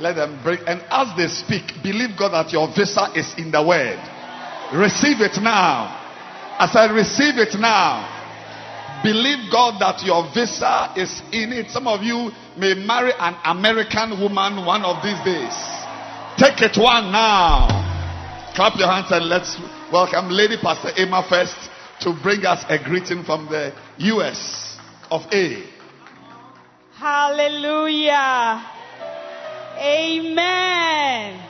let 0.00 0.14
them 0.14 0.40
bring. 0.42 0.60
And 0.66 0.80
as 0.88 1.14
they 1.18 1.26
speak, 1.28 1.82
believe 1.82 2.16
God 2.16 2.30
that 2.32 2.52
your 2.52 2.68
visa 2.68 3.12
is 3.14 3.34
in 3.36 3.50
the 3.50 3.60
word. 3.60 4.00
Receive 4.72 5.20
it 5.20 5.36
now. 5.42 5.92
As 6.58 6.74
I 6.74 6.86
receive 6.88 7.36
it 7.36 7.58
now, 7.60 8.15
believe 9.06 9.52
God 9.52 9.78
that 9.78 10.02
your 10.02 10.26
visa 10.34 10.92
is 10.96 11.22
in 11.30 11.52
it. 11.52 11.70
Some 11.70 11.86
of 11.86 12.02
you 12.02 12.32
may 12.58 12.74
marry 12.74 13.12
an 13.16 13.36
American 13.44 14.18
woman 14.20 14.66
one 14.66 14.82
of 14.82 15.00
these 15.00 15.18
days. 15.22 15.54
Take 16.36 16.60
it 16.62 16.76
one 16.76 17.12
now. 17.12 17.70
Clap 18.56 18.74
your 18.76 18.88
hands 18.88 19.06
and 19.12 19.26
let's 19.26 19.56
welcome 19.92 20.28
Lady 20.30 20.56
Pastor 20.60 20.90
Emma 20.96 21.24
first 21.28 21.54
to 22.00 22.18
bring 22.20 22.44
us 22.44 22.64
a 22.68 22.82
greeting 22.82 23.22
from 23.22 23.46
the 23.46 23.72
US 24.10 24.76
of 25.08 25.22
A. 25.32 25.62
Hallelujah. 26.98 28.66
Amen. 29.78 31.46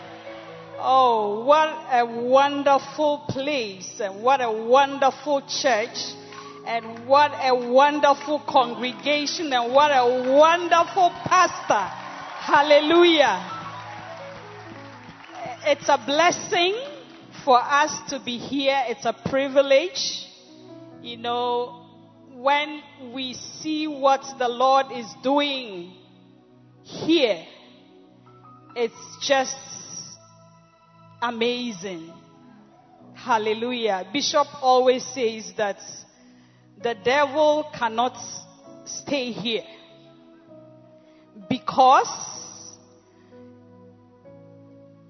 Oh, 0.78 1.42
what 1.42 1.70
a 1.90 2.04
wonderful 2.04 3.24
place 3.30 3.98
and 3.98 4.22
what 4.22 4.42
a 4.42 4.52
wonderful 4.52 5.40
church 5.48 5.96
and 6.66 7.06
what 7.06 7.30
a 7.32 7.54
wonderful 7.54 8.40
congregation 8.40 9.52
and 9.52 9.72
what 9.72 9.92
a 9.92 10.32
wonderful 10.32 11.10
pastor. 11.24 11.86
Hallelujah. 12.42 13.52
It's 15.64 15.88
a 15.88 15.96
blessing 16.04 16.74
for 17.44 17.60
us 17.62 17.92
to 18.10 18.18
be 18.18 18.36
here. 18.36 18.82
It's 18.88 19.04
a 19.04 19.12
privilege. 19.12 20.26
You 21.02 21.18
know, 21.18 21.86
when 22.32 22.82
we 23.14 23.34
see 23.34 23.86
what 23.86 24.24
the 24.36 24.48
Lord 24.48 24.86
is 24.92 25.06
doing 25.22 25.94
here, 26.82 27.44
it's 28.74 29.16
just 29.22 29.56
amazing. 31.22 32.12
Hallelujah. 33.14 34.04
Bishop 34.12 34.48
always 34.62 35.04
says 35.04 35.52
that 35.56 35.78
the 36.82 36.94
devil 36.94 37.68
cannot 37.72 38.16
stay 38.84 39.32
here 39.32 39.64
because 41.48 42.08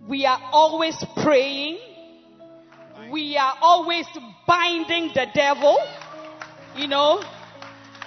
we 0.07 0.25
are 0.25 0.41
always 0.53 0.97
praying, 1.23 1.79
we 3.11 3.37
are 3.37 3.55
always 3.61 4.07
binding 4.47 5.13
the 5.15 5.27
devil, 5.35 5.77
you 6.77 6.87
know, 6.87 7.23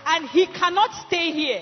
and 0.06 0.30
he 0.30 0.48
cannot 0.48 0.92
stay 1.08 1.32
here. 1.32 1.62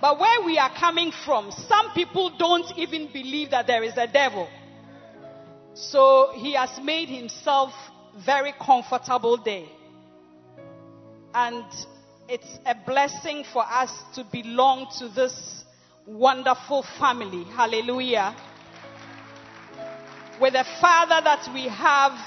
But 0.00 0.18
where 0.18 0.42
we 0.42 0.58
are 0.58 0.70
coming 0.70 1.12
from, 1.24 1.52
some 1.52 1.92
people 1.94 2.30
don't 2.36 2.76
even 2.76 3.06
believe 3.12 3.50
that 3.50 3.68
there 3.68 3.84
is 3.84 3.96
a 3.96 4.08
devil. 4.08 4.48
So 5.74 6.32
he 6.34 6.54
has 6.54 6.80
made 6.82 7.08
himself 7.08 7.72
very 8.16 8.52
comfortable 8.60 9.36
there. 9.36 9.66
And 11.34 11.64
it's 12.28 12.58
a 12.66 12.74
blessing 12.86 13.44
for 13.52 13.64
us 13.66 13.90
to 14.14 14.24
belong 14.24 14.86
to 14.98 15.08
this 15.08 15.64
wonderful 16.06 16.84
family. 16.98 17.44
Hallelujah. 17.44 18.36
With 20.40 20.54
the 20.54 20.64
father 20.80 21.20
that 21.24 21.48
we 21.54 21.68
have 21.68 22.18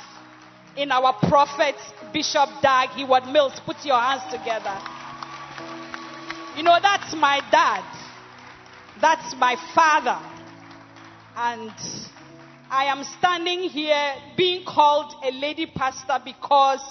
in 0.75 0.91
our 0.91 1.13
prophet, 1.13 1.75
Bishop 2.11 2.49
Dag 2.61 2.89
Heward 2.89 3.25
Mills. 3.27 3.59
Put 3.65 3.85
your 3.85 3.99
hands 3.99 4.23
together. 4.31 4.77
You 6.57 6.63
know, 6.63 6.77
that's 6.81 7.13
my 7.15 7.41
dad. 7.51 7.83
That's 9.01 9.35
my 9.37 9.55
father. 9.73 10.19
And 11.35 11.71
I 12.69 12.85
am 12.85 13.03
standing 13.03 13.69
here 13.69 14.15
being 14.37 14.65
called 14.65 15.13
a 15.23 15.31
lady 15.31 15.65
pastor 15.65 16.19
because 16.23 16.81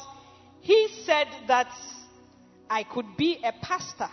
he 0.61 0.89
said 1.05 1.29
that 1.49 1.69
I 2.69 2.85
could 2.85 3.17
be 3.17 3.39
a 3.45 3.53
pastor. 3.53 4.09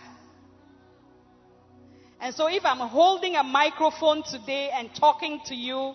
And 2.20 2.34
so 2.34 2.48
if 2.48 2.64
I'm 2.64 2.78
holding 2.78 3.36
a 3.36 3.42
microphone 3.42 4.22
today 4.22 4.70
and 4.70 4.94
talking 4.94 5.40
to 5.46 5.54
you 5.54 5.94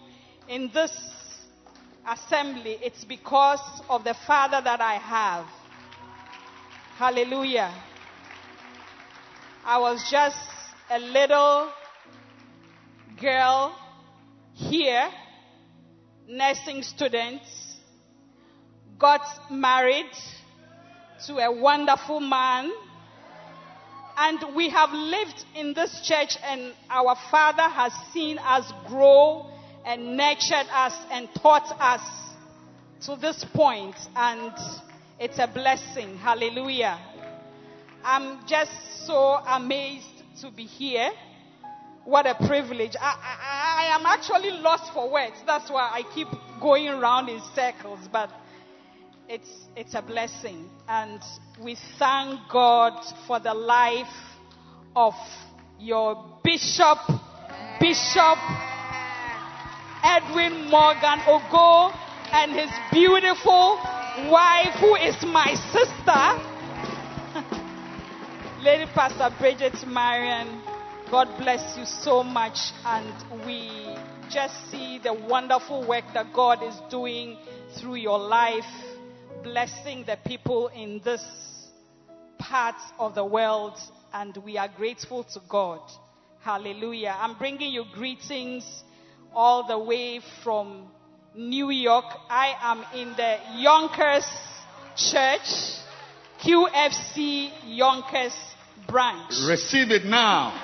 in 0.49 0.69
this 0.73 0.91
assembly, 2.05 2.77
it's 2.81 3.05
because 3.05 3.61
of 3.89 4.03
the 4.03 4.13
father 4.25 4.61
that 4.61 4.81
I 4.81 4.95
have. 4.95 5.45
Hallelujah. 6.97 7.73
I 9.63 9.77
was 9.79 10.09
just 10.09 10.37
a 10.89 10.99
little 10.99 11.71
girl 13.21 13.75
here, 14.53 15.09
nursing 16.27 16.83
students, 16.83 17.77
got 18.97 19.21
married 19.51 20.11
to 21.25 21.37
a 21.37 21.51
wonderful 21.51 22.19
man, 22.19 22.71
and 24.17 24.55
we 24.55 24.69
have 24.69 24.91
lived 24.91 25.45
in 25.55 25.73
this 25.73 26.01
church, 26.07 26.37
and 26.43 26.73
our 26.89 27.15
Father 27.31 27.63
has 27.63 27.91
seen 28.13 28.37
us 28.39 28.71
grow 28.87 29.49
and 29.85 30.17
nurtured 30.17 30.67
us 30.71 30.93
and 31.11 31.29
taught 31.41 31.75
us 31.79 32.01
to 33.05 33.15
this 33.15 33.45
point, 33.53 33.95
and 34.15 34.51
it's 35.19 35.39
a 35.39 35.47
blessing. 35.47 36.17
Hallelujah. 36.17 36.99
I'm 38.03 38.45
just 38.47 38.71
so 39.05 39.39
amazed 39.47 40.05
to 40.41 40.51
be 40.51 40.63
here. 40.63 41.09
What 42.05 42.25
a 42.25 42.35
privilege. 42.47 42.95
I, 42.99 43.15
I, 43.21 43.83
I 43.83 43.95
am 43.95 44.05
actually 44.05 44.51
lost 44.51 44.93
for 44.93 45.11
words. 45.11 45.35
That's 45.45 45.69
why 45.69 45.89
I 45.91 46.03
keep 46.13 46.27
going 46.61 46.87
around 46.87 47.29
in 47.29 47.41
circles, 47.53 47.99
but 48.11 48.29
it's, 49.29 49.49
it's 49.75 49.93
a 49.93 50.01
blessing. 50.01 50.69
And 50.87 51.21
we 51.61 51.77
thank 51.99 52.39
God 52.51 53.03
for 53.25 53.39
the 53.39 53.53
life 53.53 54.07
of 54.95 55.13
your 55.79 56.25
bishop, 56.43 56.97
Bishop 57.79 58.37
Edwin 60.03 60.69
Morgan 60.69 61.19
Ogo, 61.27 61.93
and 62.31 62.51
his 62.51 62.69
beautiful 62.91 63.77
wife, 64.29 64.73
who 64.79 64.95
is 64.95 65.15
my 65.23 65.53
sister. 65.71 66.23
Lady 68.63 68.89
Pastor 68.93 69.29
Bridget 69.37 69.75
Marion, 69.85 70.61
God 71.11 71.27
bless 71.37 71.77
you 71.77 71.85
so 71.85 72.23
much. 72.23 72.57
And 72.85 73.45
we 73.45 73.95
just 74.29 74.71
see 74.71 74.99
the 74.99 75.13
wonderful 75.13 75.87
work 75.87 76.05
that 76.13 76.33
God 76.33 76.63
is 76.63 76.75
doing 76.89 77.37
through 77.79 77.95
your 77.95 78.19
life, 78.19 78.65
blessing 79.43 80.03
the 80.05 80.17
people 80.25 80.67
in 80.69 81.01
this 81.03 81.23
part 82.37 82.75
of 82.99 83.15
the 83.15 83.25
world. 83.25 83.77
And 84.13 84.35
we 84.37 84.57
are 84.57 84.69
grateful 84.75 85.23
to 85.23 85.41
God. 85.49 85.81
Hallelujah. 86.41 87.15
I'm 87.19 87.37
bringing 87.37 87.73
you 87.73 87.83
greetings 87.93 88.83
all 89.33 89.67
the 89.67 89.77
way 89.77 90.21
from 90.43 90.87
New 91.35 91.69
York. 91.69 92.05
I 92.29 92.53
am 92.61 92.85
in 92.95 93.13
the 93.15 93.37
Yonkers 93.55 94.27
Church, 94.95 95.81
QFC 96.41 97.51
Yonkers 97.65 98.33
branch. 98.87 99.33
Receive 99.47 99.91
it 99.91 100.05
now. 100.05 100.63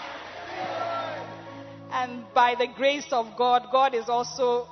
And 1.91 2.23
by 2.33 2.55
the 2.55 2.67
grace 2.75 3.07
of 3.11 3.37
God, 3.37 3.67
God 3.71 3.93
is 3.93 4.09
also 4.09 4.67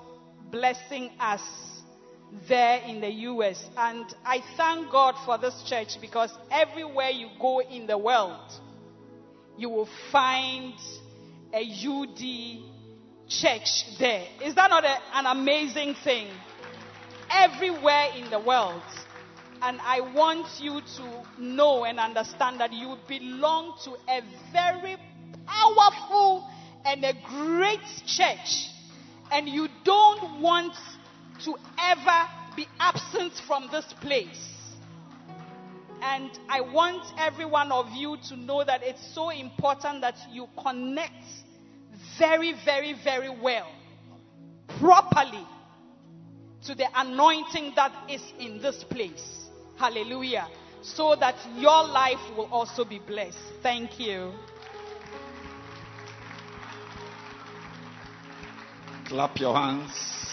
blessing 0.49 1.11
us 1.19 1.41
there 2.47 2.81
in 2.83 3.01
the 3.01 3.09
US. 3.09 3.63
And 3.77 4.05
I 4.25 4.41
thank 4.57 4.91
God 4.91 5.15
for 5.25 5.37
this 5.37 5.63
church 5.67 5.99
because 5.99 6.31
everywhere 6.49 7.09
you 7.09 7.29
go 7.39 7.61
in 7.61 7.87
the 7.87 7.97
world, 7.97 8.51
you 9.57 9.69
will 9.69 9.89
find 10.11 10.73
a 11.53 11.61
UD 11.61 12.63
church 13.27 13.97
there. 13.99 14.25
Is 14.43 14.55
that 14.55 14.69
not 14.69 14.85
a, 14.85 14.97
an 15.13 15.25
amazing 15.25 15.95
thing? 16.03 16.27
Everywhere 17.29 18.09
in 18.17 18.29
the 18.29 18.39
world. 18.39 18.81
And 19.61 19.79
I 19.81 20.01
want 20.01 20.47
you 20.59 20.81
to 20.81 21.23
know 21.41 21.85
and 21.85 21.99
understand 21.99 22.59
that 22.59 22.73
you 22.73 22.95
belong 23.07 23.77
to 23.83 23.91
a 24.09 24.21
very 24.51 24.97
powerful 25.45 26.49
and 26.83 27.05
a 27.05 27.13
great 27.27 27.85
church. 28.07 28.69
And 29.31 29.47
you 29.47 29.67
don't 29.83 30.41
want 30.41 30.73
to 31.45 31.55
ever 31.79 32.27
be 32.55 32.67
absent 32.79 33.33
from 33.47 33.69
this 33.71 33.85
place. 34.01 34.49
And 36.01 36.31
I 36.49 36.61
want 36.61 37.03
every 37.17 37.45
one 37.45 37.71
of 37.71 37.89
you 37.91 38.17
to 38.29 38.35
know 38.35 38.63
that 38.63 38.81
it's 38.83 39.13
so 39.13 39.29
important 39.29 40.01
that 40.01 40.15
you 40.31 40.47
connect 40.61 41.23
very, 42.17 42.53
very, 42.65 42.95
very 43.03 43.29
well, 43.29 43.71
properly 44.79 45.45
to 46.65 46.75
the 46.75 46.87
anointing 46.95 47.73
that 47.75 47.91
is 48.09 48.21
in 48.39 48.61
this 48.61 48.83
place. 48.83 49.47
Hallelujah. 49.77 50.47
So 50.81 51.15
that 51.19 51.35
your 51.55 51.83
life 51.87 52.35
will 52.35 52.49
also 52.51 52.83
be 52.83 52.99
blessed. 52.99 53.37
Thank 53.61 53.99
you. 53.99 54.33
Clap 59.05 59.37
your 59.39 59.53
hands. 59.53 60.30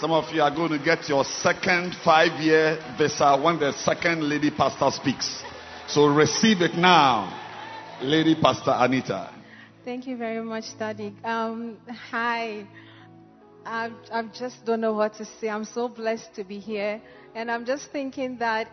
Some 0.00 0.10
of 0.10 0.32
you 0.34 0.42
are 0.42 0.50
going 0.50 0.70
to 0.70 0.78
get 0.78 1.08
your 1.08 1.24
second 1.24 1.94
five 2.04 2.40
year 2.40 2.78
visa 2.98 3.38
when 3.40 3.60
the 3.60 3.72
second 3.72 4.28
lady 4.28 4.50
pastor 4.50 4.90
speaks. 4.90 5.42
So 5.86 6.06
receive 6.06 6.62
it 6.62 6.74
now, 6.74 7.30
Lady 8.02 8.34
Pastor 8.34 8.74
Anita. 8.76 9.30
Thank 9.84 10.06
you 10.08 10.16
very 10.16 10.42
much, 10.42 10.64
Daddy. 10.78 11.14
Um, 11.22 11.78
hi. 11.88 12.66
I, 13.64 13.90
I 14.12 14.22
just 14.36 14.64
don't 14.64 14.80
know 14.80 14.94
what 14.94 15.14
to 15.14 15.24
say. 15.24 15.48
I'm 15.48 15.64
so 15.64 15.88
blessed 15.88 16.34
to 16.34 16.44
be 16.44 16.58
here. 16.58 17.00
And 17.34 17.50
I'm 17.50 17.64
just 17.64 17.92
thinking 17.92 18.38
that 18.38 18.68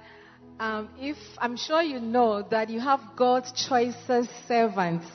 um, 0.60 0.90
if 1.00 1.18
I'm 1.38 1.56
sure 1.56 1.84
you 1.84 2.00
know 2.00 2.42
that 2.50 2.70
you 2.70 2.80
have 2.80 3.00
God's 3.16 3.52
choicest 3.68 4.32
servants, 4.48 5.06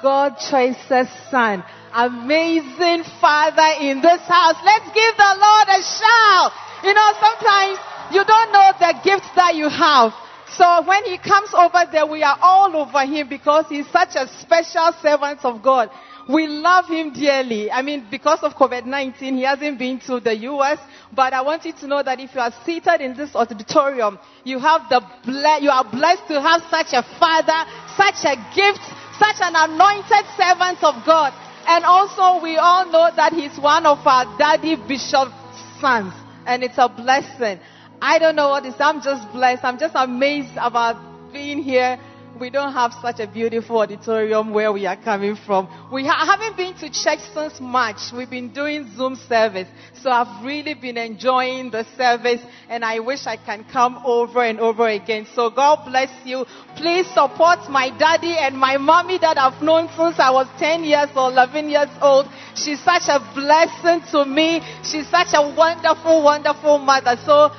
God's 0.00 0.48
choicest 0.50 1.12
son, 1.30 1.64
amazing 1.92 3.04
father 3.20 3.80
in 3.80 4.00
this 4.00 4.20
house. 4.26 4.56
Let's 4.64 4.86
give 4.92 5.16
the 5.16 5.32
Lord 5.38 5.68
a 5.68 5.80
shout. 5.82 6.52
You 6.84 6.92
know, 6.94 7.10
sometimes 7.20 7.78
you 8.12 8.24
don't 8.24 8.52
know 8.52 8.70
the 8.78 8.94
gifts 9.02 9.30
that 9.36 9.54
you 9.54 9.68
have. 9.68 10.12
So 10.56 10.82
when 10.86 11.04
he 11.04 11.18
comes 11.18 11.50
over 11.54 11.84
there, 11.90 12.06
we 12.06 12.22
are 12.22 12.38
all 12.40 12.76
over 12.76 13.00
him 13.06 13.28
because 13.28 13.66
he's 13.68 13.88
such 13.88 14.14
a 14.14 14.28
special 14.40 14.92
servant 15.02 15.44
of 15.44 15.62
God. 15.62 15.90
We 16.28 16.46
love 16.46 16.86
him 16.86 17.12
dearly. 17.12 17.70
I 17.70 17.82
mean, 17.82 18.06
because 18.10 18.38
of 18.42 18.54
COVID-19, 18.54 19.18
he 19.36 19.42
hasn't 19.42 19.78
been 19.78 20.00
to 20.00 20.20
the 20.20 20.34
U.S., 20.36 20.78
but 21.12 21.32
I 21.32 21.42
want 21.42 21.64
you 21.64 21.72
to 21.72 21.86
know 21.86 22.02
that 22.02 22.18
if 22.18 22.34
you 22.34 22.40
are 22.40 22.52
seated 22.64 23.00
in 23.00 23.14
this 23.16 23.34
auditorium, 23.34 24.18
you 24.42 24.58
have 24.58 24.88
the 24.88 25.00
ble- 25.24 25.60
you 25.60 25.70
are 25.70 25.84
blessed 25.84 26.26
to 26.28 26.40
have 26.40 26.62
such 26.70 26.92
a 26.92 27.02
father, 27.18 27.68
such 27.96 28.24
a 28.24 28.36
gift, 28.54 28.80
such 29.18 29.40
an 29.40 29.54
anointed 29.56 30.26
servant 30.36 30.82
of 30.82 31.04
God. 31.04 31.32
And 31.66 31.84
also, 31.84 32.42
we 32.42 32.56
all 32.56 32.86
know 32.86 33.10
that 33.14 33.32
he's 33.32 33.58
one 33.58 33.86
of 33.86 34.06
our 34.06 34.26
daddy 34.38 34.76
bishop's 34.76 35.32
sons, 35.80 36.12
and 36.46 36.62
it's 36.62 36.78
a 36.78 36.88
blessing. 36.88 37.58
I 38.02 38.18
don't 38.18 38.36
know 38.36 38.50
what 38.50 38.66
is. 38.66 38.74
I'm 38.78 39.00
just 39.00 39.30
blessed. 39.32 39.64
I'm 39.64 39.78
just 39.78 39.94
amazed 39.96 40.56
about 40.56 41.32
being 41.32 41.62
here 41.62 41.98
we 42.38 42.50
don't 42.50 42.72
have 42.72 42.92
such 43.00 43.20
a 43.20 43.26
beautiful 43.26 43.78
auditorium 43.78 44.52
where 44.52 44.72
we 44.72 44.86
are 44.86 44.96
coming 44.96 45.36
from. 45.36 45.68
We 45.92 46.06
ha- 46.06 46.26
haven't 46.26 46.56
been 46.56 46.74
to 46.74 46.90
church 46.90 47.20
since 47.32 47.60
March. 47.60 48.12
We've 48.12 48.28
been 48.30 48.52
doing 48.52 48.90
Zoom 48.96 49.16
service. 49.16 49.68
So 50.02 50.10
I've 50.10 50.44
really 50.44 50.74
been 50.74 50.96
enjoying 50.96 51.70
the 51.70 51.84
service 51.96 52.40
and 52.68 52.84
I 52.84 52.98
wish 53.00 53.26
I 53.26 53.36
can 53.36 53.64
come 53.64 54.02
over 54.04 54.42
and 54.42 54.60
over 54.60 54.88
again. 54.88 55.26
So 55.34 55.50
God 55.50 55.84
bless 55.86 56.10
you. 56.24 56.44
Please 56.76 57.06
support 57.08 57.70
my 57.70 57.90
daddy 57.98 58.36
and 58.36 58.56
my 58.58 58.76
mommy 58.76 59.18
that 59.18 59.38
I've 59.38 59.62
known 59.62 59.88
since 59.96 60.18
I 60.18 60.30
was 60.30 60.48
10 60.58 60.84
years 60.84 61.08
or 61.16 61.30
11 61.30 61.68
years 61.68 61.88
old. 62.02 62.26
She's 62.54 62.80
such 62.80 63.08
a 63.08 63.20
blessing 63.34 64.02
to 64.12 64.24
me. 64.24 64.60
She's 64.82 65.08
such 65.08 65.28
a 65.34 65.54
wonderful, 65.54 66.22
wonderful 66.22 66.78
mother. 66.78 67.16
So 67.24 67.50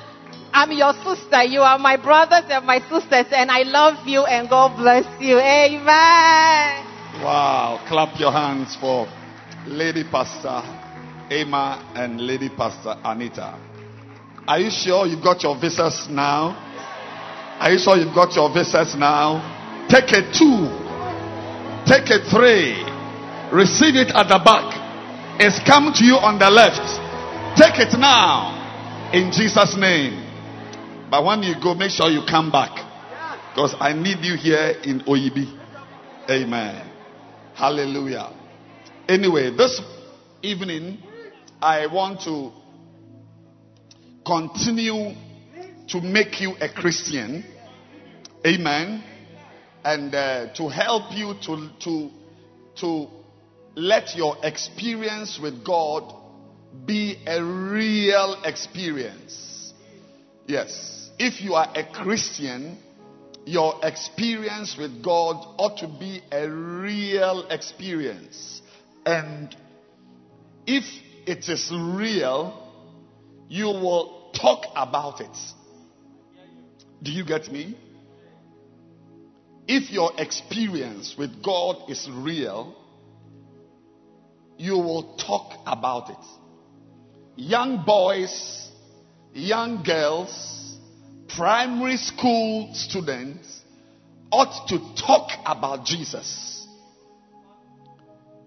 I'm 0.55 0.71
your 0.71 0.93
sister. 1.03 1.43
You 1.43 1.59
are 1.67 1.77
my 1.77 1.97
brothers 1.97 2.47
and 2.49 2.65
my 2.65 2.79
sisters, 2.87 3.27
and 3.35 3.51
I 3.51 3.63
love 3.63 4.07
you, 4.07 4.23
and 4.23 4.47
God 4.49 4.77
bless 4.77 5.03
you. 5.19 5.37
Amen. 5.37 5.83
Wow. 7.19 7.83
Clap 7.89 8.17
your 8.17 8.31
hands 8.31 8.77
for 8.79 9.05
Lady 9.67 10.05
Pastor 10.05 10.63
Emma 11.29 11.91
and 11.93 12.21
Lady 12.21 12.47
Pastor 12.47 12.95
Anita. 13.03 13.59
Are 14.47 14.57
you 14.57 14.71
sure 14.71 15.05
you've 15.05 15.21
got 15.21 15.43
your 15.43 15.59
visas 15.59 16.07
now? 16.09 16.55
Are 17.59 17.73
you 17.73 17.77
sure 17.77 17.97
you've 17.97 18.15
got 18.15 18.33
your 18.33 18.47
visas 18.47 18.95
now? 18.95 19.43
Take 19.89 20.07
a 20.15 20.23
two. 20.31 20.71
Take 21.83 22.07
a 22.15 22.23
three. 22.31 22.79
Receive 23.51 23.99
it 23.99 24.15
at 24.15 24.31
the 24.31 24.39
back. 24.39 24.71
It's 25.41 25.59
come 25.67 25.91
to 25.91 26.05
you 26.05 26.15
on 26.15 26.39
the 26.39 26.49
left. 26.49 26.87
Take 27.59 27.75
it 27.75 27.99
now. 27.99 28.55
In 29.11 29.33
Jesus' 29.35 29.75
name. 29.75 30.24
But 31.15 31.23
when 31.23 31.43
you 31.43 31.55
go, 31.63 31.73
make 31.73 31.91
sure 31.91 32.09
you 32.09 32.23
come 32.29 32.51
back. 32.51 32.75
Because 33.53 33.73
I 33.79 33.93
need 33.93 34.17
you 34.19 34.35
here 34.35 34.75
in 34.83 34.99
Oyibi. 35.05 35.47
Amen. 36.29 36.91
Hallelujah. 37.53 38.33
Anyway, 39.07 39.55
this 39.55 39.81
evening, 40.41 40.97
I 41.61 41.87
want 41.87 42.19
to 42.23 42.51
continue 44.25 45.15
to 45.87 46.01
make 46.01 46.41
you 46.41 46.53
a 46.59 46.67
Christian. 46.67 47.45
Amen. 48.45 49.01
And 49.85 50.13
uh, 50.13 50.53
to 50.55 50.67
help 50.67 51.13
you 51.13 51.33
to, 51.45 51.69
to, 51.85 52.09
to 52.81 53.07
let 53.77 54.17
your 54.17 54.35
experience 54.43 55.39
with 55.41 55.63
God 55.63 56.13
be 56.85 57.23
a 57.25 57.41
real 57.41 58.41
experience. 58.43 59.71
Yes 60.45 60.94
if 61.17 61.41
you 61.41 61.53
are 61.53 61.71
a 61.75 61.83
Christian, 61.83 62.77
your 63.45 63.79
experience 63.83 64.75
with 64.77 65.03
God 65.03 65.35
ought 65.57 65.77
to 65.79 65.87
be 65.87 66.21
a 66.31 66.49
real 66.49 67.47
experience. 67.49 68.61
And 69.05 69.55
if 70.65 70.83
it 71.27 71.47
is 71.47 71.71
real, 71.71 72.61
you 73.47 73.65
will 73.65 74.31
talk 74.39 74.65
about 74.75 75.21
it. 75.21 75.37
Do 77.03 77.11
you 77.11 77.23
get 77.23 77.51
me? 77.51 77.77
If 79.67 79.91
your 79.91 80.11
experience 80.17 81.15
with 81.17 81.43
God 81.43 81.89
is 81.89 82.07
real, 82.11 82.75
you 84.57 84.73
will 84.73 85.15
talk 85.17 85.59
about 85.65 86.09
it. 86.09 86.25
Young 87.35 87.83
boys, 87.85 88.69
young 89.33 89.83
girls, 89.83 90.54
primary 91.29 91.97
school 91.97 92.73
students 92.73 93.61
ought 94.31 94.67
to 94.69 94.79
talk 95.01 95.29
about 95.45 95.85
Jesus. 95.85 96.67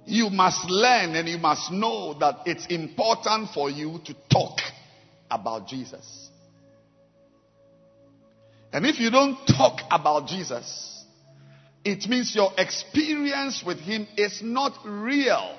You 0.04 0.30
must 0.30 0.68
learn 0.70 1.14
and 1.16 1.28
you 1.28 1.38
must 1.38 1.70
know 1.70 2.14
that 2.18 2.40
it's 2.46 2.66
important 2.66 3.50
for 3.50 3.70
you 3.70 4.00
to 4.06 4.14
talk 4.30 4.58
about 5.30 5.68
Jesus. 5.68 6.30
And 8.72 8.86
if 8.86 8.98
you 9.00 9.10
don't 9.10 9.36
talk 9.46 9.80
about 9.90 10.26
Jesus, 10.28 11.04
it 11.84 12.08
means 12.08 12.34
your 12.34 12.52
experience 12.58 13.62
with 13.64 13.78
Him 13.78 14.06
is 14.16 14.42
not 14.42 14.78
real. 14.84 15.56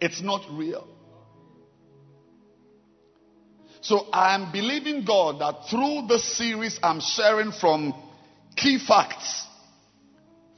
It's 0.00 0.20
not 0.22 0.42
real. 0.50 0.86
So 3.88 4.06
I'm 4.12 4.52
believing 4.52 5.06
God 5.06 5.38
that 5.38 5.70
through 5.70 6.08
this 6.08 6.36
series 6.36 6.78
I'm 6.82 7.00
sharing 7.00 7.52
from 7.52 7.94
key 8.54 8.78
facts 8.78 9.46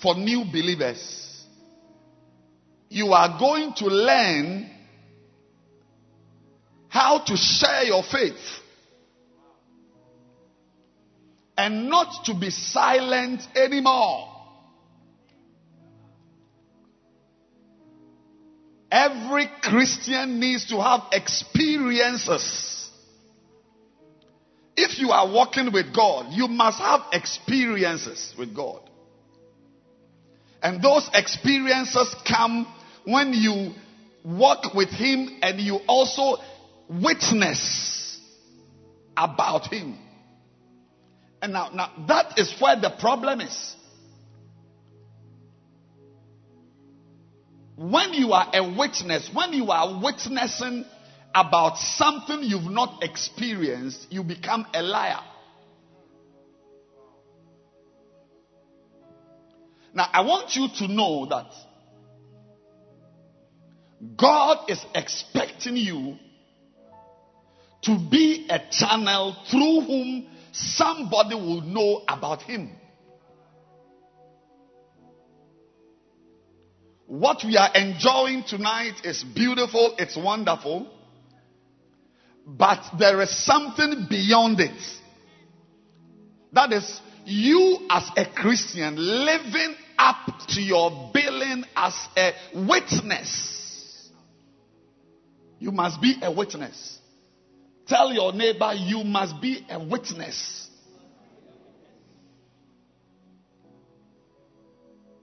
for 0.02 0.16
new 0.16 0.44
believers, 0.46 1.44
you 2.88 3.12
are 3.12 3.38
going 3.38 3.72
to 3.74 3.86
learn 3.86 4.68
how 6.88 7.20
to 7.20 7.36
share 7.36 7.84
your 7.84 8.02
faith 8.02 8.34
and 11.56 11.88
not 11.88 12.24
to 12.24 12.34
be 12.34 12.50
silent 12.50 13.42
anymore. 13.54 14.26
Every 18.90 19.48
Christian 19.62 20.40
needs 20.40 20.66
to 20.70 20.82
have 20.82 21.02
experiences 21.12 22.79
if 24.80 24.98
you 24.98 25.10
are 25.10 25.30
walking 25.30 25.72
with 25.72 25.94
God, 25.94 26.32
you 26.32 26.48
must 26.48 26.78
have 26.78 27.00
experiences 27.12 28.34
with 28.38 28.54
God. 28.54 28.80
And 30.62 30.82
those 30.82 31.08
experiences 31.14 32.14
come 32.26 32.66
when 33.04 33.32
you 33.32 33.72
walk 34.24 34.74
with 34.74 34.90
Him 34.90 35.38
and 35.42 35.60
you 35.60 35.80
also 35.86 36.42
witness 36.88 38.18
about 39.16 39.72
Him. 39.72 39.98
And 41.42 41.52
now, 41.52 41.70
now 41.70 41.92
that 42.08 42.38
is 42.38 42.54
where 42.60 42.78
the 42.80 42.90
problem 42.98 43.40
is. 43.40 43.76
When 47.76 48.12
you 48.12 48.32
are 48.32 48.46
a 48.52 48.76
witness, 48.76 49.30
when 49.32 49.54
you 49.54 49.70
are 49.70 50.02
witnessing 50.02 50.84
about 51.34 51.78
something 51.78 52.40
you've 52.42 52.70
not 52.70 53.02
experienced, 53.02 54.06
you 54.10 54.22
become 54.24 54.66
a 54.74 54.82
liar. 54.82 55.20
Now, 59.92 60.08
I 60.12 60.20
want 60.22 60.54
you 60.54 60.68
to 60.78 60.92
know 60.92 61.26
that 61.26 61.52
God 64.16 64.70
is 64.70 64.84
expecting 64.94 65.76
you 65.76 66.16
to 67.82 67.98
be 68.10 68.46
a 68.48 68.60
channel 68.70 69.36
through 69.50 69.80
whom 69.80 70.26
somebody 70.52 71.34
will 71.34 71.62
know 71.62 72.02
about 72.08 72.42
Him. 72.42 72.70
What 77.06 77.42
we 77.44 77.56
are 77.56 77.70
enjoying 77.74 78.44
tonight 78.44 79.00
is 79.02 79.24
beautiful, 79.24 79.96
it's 79.98 80.16
wonderful, 80.16 80.88
but 82.46 82.82
there 82.98 83.20
is 83.22 83.44
something 83.44 84.06
beyond 84.08 84.60
it. 84.60 84.82
That 86.52 86.72
is, 86.72 87.00
you 87.24 87.86
as 87.88 88.10
a 88.16 88.26
Christian 88.26 88.96
living 88.96 89.76
up 89.98 90.38
to 90.48 90.60
your 90.60 91.10
billing 91.12 91.64
as 91.76 91.94
a 92.16 92.32
witness. 92.54 94.10
You 95.58 95.70
must 95.70 96.00
be 96.00 96.16
a 96.22 96.32
witness. 96.32 96.98
Tell 97.86 98.12
your 98.12 98.32
neighbor 98.32 98.72
you 98.74 99.04
must 99.04 99.40
be 99.40 99.64
a 99.68 99.78
witness. 99.78 100.68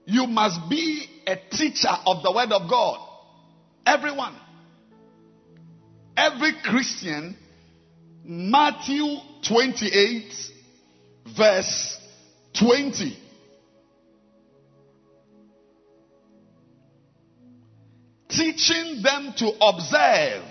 You 0.06 0.26
must 0.26 0.70
be 0.70 1.06
a 1.26 1.36
teacher 1.50 1.90
of 2.06 2.22
the 2.22 2.32
word 2.32 2.52
of 2.52 2.70
God. 2.70 2.98
Everyone. 3.84 4.34
Every 6.18 6.52
Christian, 6.64 7.36
Matthew 8.24 9.06
28, 9.46 10.32
verse 11.36 11.96
20. 12.58 13.16
Teaching 18.30 19.00
them 19.00 19.32
to 19.36 19.52
observe 19.60 20.42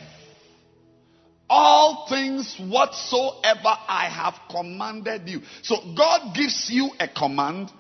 all 1.50 2.08
things 2.08 2.56
whatsoever 2.60 3.76
I 3.90 4.10
have 4.10 4.36
commanded 4.50 5.28
you. 5.28 5.42
So 5.64 5.76
God 5.98 6.34
gives 6.34 6.70
you 6.72 6.92
a 6.98 7.10
command 7.10 7.72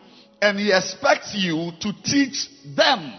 and 0.41 0.59
He 0.59 0.73
expects 0.73 1.33
you 1.35 1.71
to 1.79 1.93
teach 2.03 2.49
them. 2.75 3.13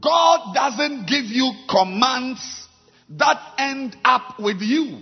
God 0.00 0.54
doesn't 0.54 1.06
give 1.06 1.24
you 1.24 1.52
commands 1.68 2.68
that 3.10 3.54
end 3.58 3.96
up 4.04 4.38
with 4.38 4.60
you. 4.60 5.00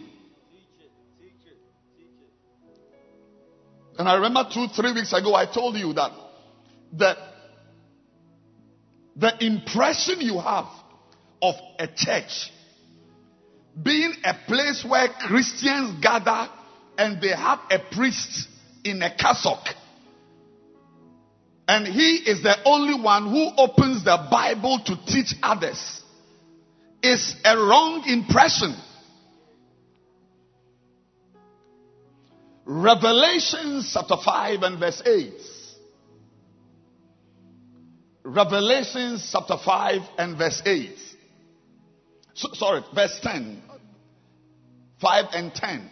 And 3.98 4.08
I 4.08 4.14
remember 4.14 4.48
two, 4.52 4.66
three 4.68 4.92
weeks 4.92 5.12
ago, 5.12 5.34
I 5.34 5.46
told 5.46 5.76
you 5.76 5.92
that 5.92 6.10
the, 6.92 7.16
the 9.16 9.44
impression 9.44 10.22
you 10.22 10.40
have 10.40 10.66
of 11.42 11.54
a 11.78 11.86
church 11.86 12.50
being 13.80 14.12
a 14.24 14.34
place 14.46 14.84
where 14.88 15.08
Christians 15.08 16.02
gather 16.02 16.48
and 16.98 17.20
they 17.20 17.28
have 17.28 17.60
a 17.70 17.78
priest 17.92 18.48
in 18.84 19.02
a 19.02 19.14
cassock. 19.14 19.66
And 21.70 21.86
he 21.86 22.16
is 22.16 22.42
the 22.42 22.56
only 22.64 23.00
one 23.00 23.30
who 23.30 23.48
opens 23.56 24.02
the 24.02 24.26
Bible 24.28 24.80
to 24.86 24.96
teach 25.06 25.36
others. 25.40 26.02
Is 27.00 27.36
a 27.44 27.56
wrong 27.56 28.02
impression. 28.08 28.74
Revelation 32.64 33.84
chapter 33.88 34.16
5 34.16 34.62
and 34.62 34.80
verse 34.80 35.00
8. 35.06 35.32
Revelation 38.24 39.20
chapter 39.30 39.56
5 39.64 40.00
and 40.18 40.36
verse 40.36 40.60
8. 40.66 40.90
So, 42.34 42.48
sorry, 42.54 42.82
verse 42.92 43.16
10. 43.22 43.62
5 45.00 45.24
and 45.34 45.54
10. 45.54 45.88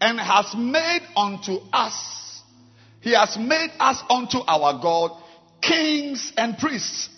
And 0.00 0.18
has 0.18 0.54
made 0.56 1.02
unto 1.14 1.58
us, 1.70 2.19
he 3.00 3.14
has 3.14 3.36
made 3.38 3.70
us 3.78 4.02
unto 4.10 4.38
our 4.38 4.80
God 4.80 5.12
kings 5.62 6.32
and 6.36 6.56
priests. 6.58 7.08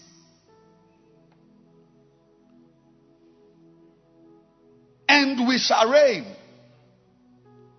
And 5.09 5.47
we 5.47 5.59
shall 5.59 5.91
reign. 5.91 6.26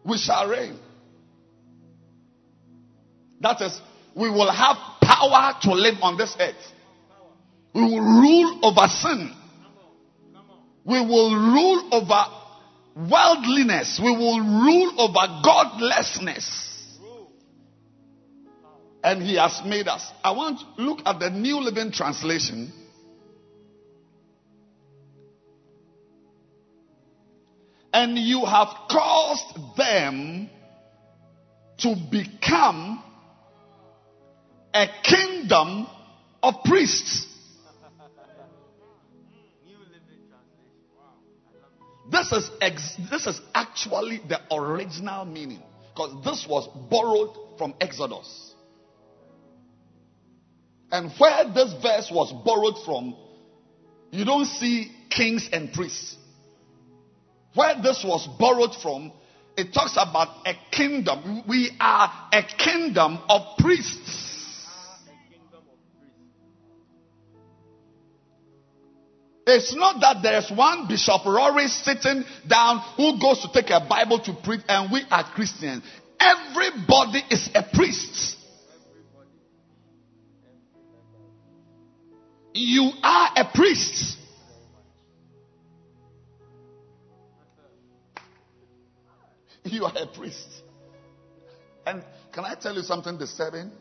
We 0.05 0.17
shall 0.17 0.47
reign. 0.49 0.77
That 3.39 3.61
is, 3.61 3.79
we 4.15 4.29
will 4.29 4.51
have 4.51 4.77
power 5.01 5.53
to 5.63 5.71
live 5.71 5.95
on 6.01 6.17
this 6.17 6.35
earth. 6.39 6.55
We 7.73 7.81
will 7.81 8.01
rule 8.01 8.59
over 8.63 8.87
sin. 8.87 9.33
We 10.85 10.99
will 10.99 11.35
rule 11.35 11.89
over 11.91 12.25
worldliness. 12.95 13.99
We 14.03 14.11
will 14.11 14.39
rule 14.39 14.93
over 14.99 15.41
godlessness. 15.43 16.72
And 19.03 19.21
he 19.21 19.35
has 19.35 19.61
made 19.65 19.87
us. 19.87 20.09
I 20.23 20.31
want 20.31 20.59
to 20.59 20.81
look 20.81 20.99
at 21.05 21.19
the 21.19 21.29
New 21.29 21.59
Living 21.59 21.91
Translation. 21.91 22.71
And 27.91 28.17
you 28.17 28.45
have 28.45 28.69
caused 28.89 29.77
them 29.77 30.49
to 31.79 31.95
become 32.09 33.03
a 34.73 34.87
kingdom 35.03 35.85
of 36.41 36.63
priests. 36.63 37.27
This 42.09 42.31
is 42.31 42.51
ex- 42.61 42.97
this 43.09 43.27
is 43.27 43.41
actually 43.55 44.21
the 44.27 44.39
original 44.53 45.25
meaning 45.25 45.61
because 45.93 46.23
this 46.23 46.45
was 46.47 46.67
borrowed 46.89 47.57
from 47.57 47.73
Exodus. 47.79 48.52
And 50.93 51.11
where 51.17 51.51
this 51.51 51.73
verse 51.81 52.11
was 52.11 52.31
borrowed 52.45 52.75
from, 52.85 53.15
you 54.11 54.23
don't 54.25 54.45
see 54.45 54.91
kings 55.09 55.49
and 55.51 55.73
priests. 55.73 56.15
Where 57.55 57.81
this 57.81 58.05
was 58.07 58.27
borrowed 58.37 58.75
from, 58.75 59.11
it 59.57 59.73
talks 59.73 59.93
about 59.93 60.45
a 60.45 60.53
kingdom. 60.71 61.45
We 61.47 61.71
are 61.79 62.29
a 62.31 62.43
kingdom 62.43 63.17
of 63.27 63.57
priests. 63.57 64.29
It's 69.47 69.73
not 69.73 69.99
that 70.01 70.21
there's 70.21 70.51
one 70.55 70.87
Bishop 70.87 71.25
Rory 71.25 71.69
sitting 71.69 72.23
down 72.47 72.77
who 72.97 73.19
goes 73.19 73.41
to 73.41 73.49
take 73.51 73.71
a 73.71 73.83
Bible 73.89 74.19
to 74.19 74.33
preach 74.43 74.61
and 74.69 74.91
we 74.91 75.01
are 75.09 75.23
Christians. 75.33 75.83
Everybody 76.19 77.23
is 77.31 77.49
a 77.55 77.63
priest. 77.63 78.42
You 82.53 82.91
are 83.01 83.29
a 83.37 83.45
priest. 83.53 84.17
You 89.63 89.85
are 89.85 89.93
a 89.95 90.07
priest. 90.07 90.47
And 91.85 92.03
can 92.33 92.45
I 92.45 92.55
tell 92.55 92.75
you 92.75 92.81
something 92.81 93.17
disturbing? 93.17 93.71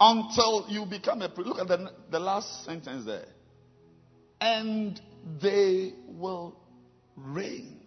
Until 0.00 0.66
you 0.68 0.84
become 0.84 1.22
a 1.22 1.28
priest. 1.28 1.48
Look 1.48 1.58
at 1.58 1.68
the, 1.68 1.92
the 2.10 2.20
last 2.20 2.64
sentence 2.64 3.04
there 3.04 3.26
and 4.40 5.00
they 5.40 5.94
will 6.06 6.56
reign. 7.16 7.80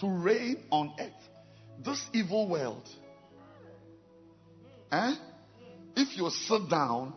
To 0.00 0.08
reign 0.08 0.62
on 0.70 0.92
earth. 0.98 1.12
This 1.84 2.04
evil 2.12 2.48
world. 2.48 2.88
Eh? 4.92 5.14
If 5.98 6.16
you 6.16 6.30
sit 6.30 6.70
down 6.70 7.12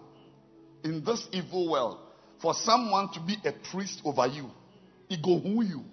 in 0.84 1.04
this 1.06 1.28
evil 1.32 1.70
world 1.70 2.00
for 2.42 2.56
someone 2.56 3.10
to 3.14 3.20
be 3.20 3.38
a 3.46 3.52
priest 3.52 4.02
over 4.04 4.26
you, 4.26 4.50
it 5.08 5.22
go 5.22 5.38
who 5.38 5.64
you. 5.64 5.84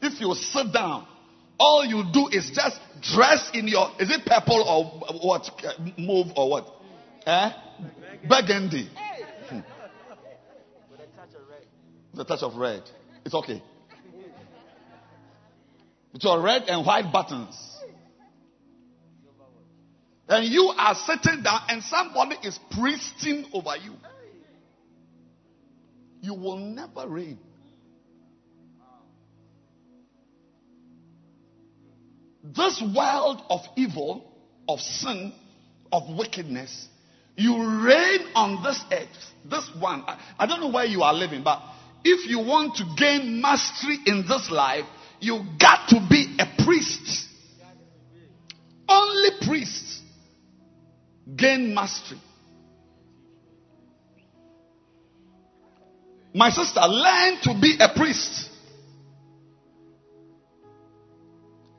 If 0.00 0.22
you 0.22 0.34
sit 0.34 0.72
down, 0.72 1.06
all 1.60 1.84
you 1.84 2.02
do 2.14 2.28
is 2.28 2.50
just 2.54 2.80
dress 3.02 3.50
in 3.52 3.68
your, 3.68 3.90
is 4.00 4.10
it 4.10 4.24
purple 4.24 4.62
or 4.62 5.18
what? 5.20 5.50
Move 5.98 6.28
or 6.34 6.48
what? 6.48 6.74
Eh? 7.26 7.50
Burgundy. 8.26 8.88
Hmm. 9.50 9.60
The 12.14 12.24
touch 12.24 12.42
of 12.42 12.56
red. 12.56 12.84
It's 13.26 13.34
okay. 13.34 13.62
It's 16.14 16.24
your 16.24 16.40
red 16.40 16.62
and 16.68 16.86
white 16.86 17.12
buttons. 17.12 17.71
And 20.28 20.46
you 20.46 20.72
are 20.76 20.94
sitting 20.94 21.42
down 21.42 21.60
and 21.68 21.82
somebody 21.82 22.36
is 22.42 22.58
priesting 22.70 23.46
over 23.52 23.76
you. 23.76 23.94
You 26.20 26.34
will 26.34 26.58
never 26.58 27.08
reign. 27.08 27.38
This 32.44 32.82
world 32.94 33.42
of 33.50 33.60
evil 33.76 34.32
of 34.68 34.80
sin, 34.80 35.32
of 35.90 36.02
wickedness, 36.16 36.88
you 37.36 37.56
reign 37.56 38.20
on 38.34 38.62
this 38.62 38.82
earth. 38.92 39.08
This 39.48 39.68
one, 39.78 40.04
I, 40.06 40.18
I 40.38 40.46
don't 40.46 40.60
know 40.60 40.70
where 40.70 40.84
you 40.84 41.02
are 41.02 41.14
living, 41.14 41.42
but 41.42 41.60
if 42.04 42.28
you 42.28 42.38
want 42.40 42.76
to 42.76 42.84
gain 42.96 43.40
mastery 43.40 43.98
in 44.06 44.24
this 44.28 44.50
life, 44.50 44.84
you 45.20 45.44
got 45.58 45.88
to 45.88 46.06
be 46.08 46.36
a 46.38 46.64
priest. 46.64 47.28
Only 48.88 49.30
priests 49.46 50.01
gain 51.36 51.74
mastery. 51.74 52.20
My 56.34 56.50
sister, 56.50 56.80
learn 56.80 57.38
to 57.42 57.60
be 57.60 57.76
a 57.78 57.88
priest. 57.94 58.48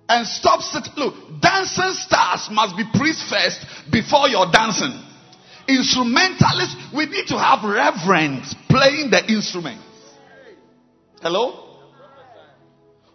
And 0.08 0.28
stop 0.28 0.62
sitting. 0.62 0.94
Look, 0.96 1.42
dancing 1.42 1.94
stars 1.94 2.50
must 2.52 2.78
be 2.78 2.84
priests 2.94 3.28
first 3.30 3.66
before 3.92 4.28
your 4.28 4.52
dancing. 4.52 4.94
Instrumentalists, 5.68 6.76
we 6.94 7.06
need 7.06 7.28
to 7.28 7.40
have 7.40 7.64
reverence 7.64 8.54
playing 8.70 9.10
the 9.10 9.26
instruments. 9.28 9.84
Hello? 11.22 11.80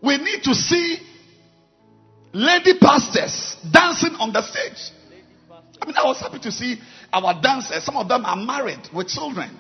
We 0.03 0.17
need 0.17 0.43
to 0.45 0.55
see 0.55 0.99
lady 2.33 2.79
pastors 2.79 3.57
dancing 3.71 4.15
on 4.15 4.33
the 4.33 4.43
stage. 4.43 4.98
I 5.81 5.87
mean, 5.87 5.97
I 5.97 6.05
was 6.05 6.21
happy 6.21 6.39
to 6.41 6.53
see 6.53 6.77
our 7.13 7.41
dancers. 7.41 7.85
Some 7.85 7.97
of 7.97 8.09
them 8.09 8.25
are 8.25 8.37
married 8.37 8.89
with 8.95 9.09
children. 9.09 9.59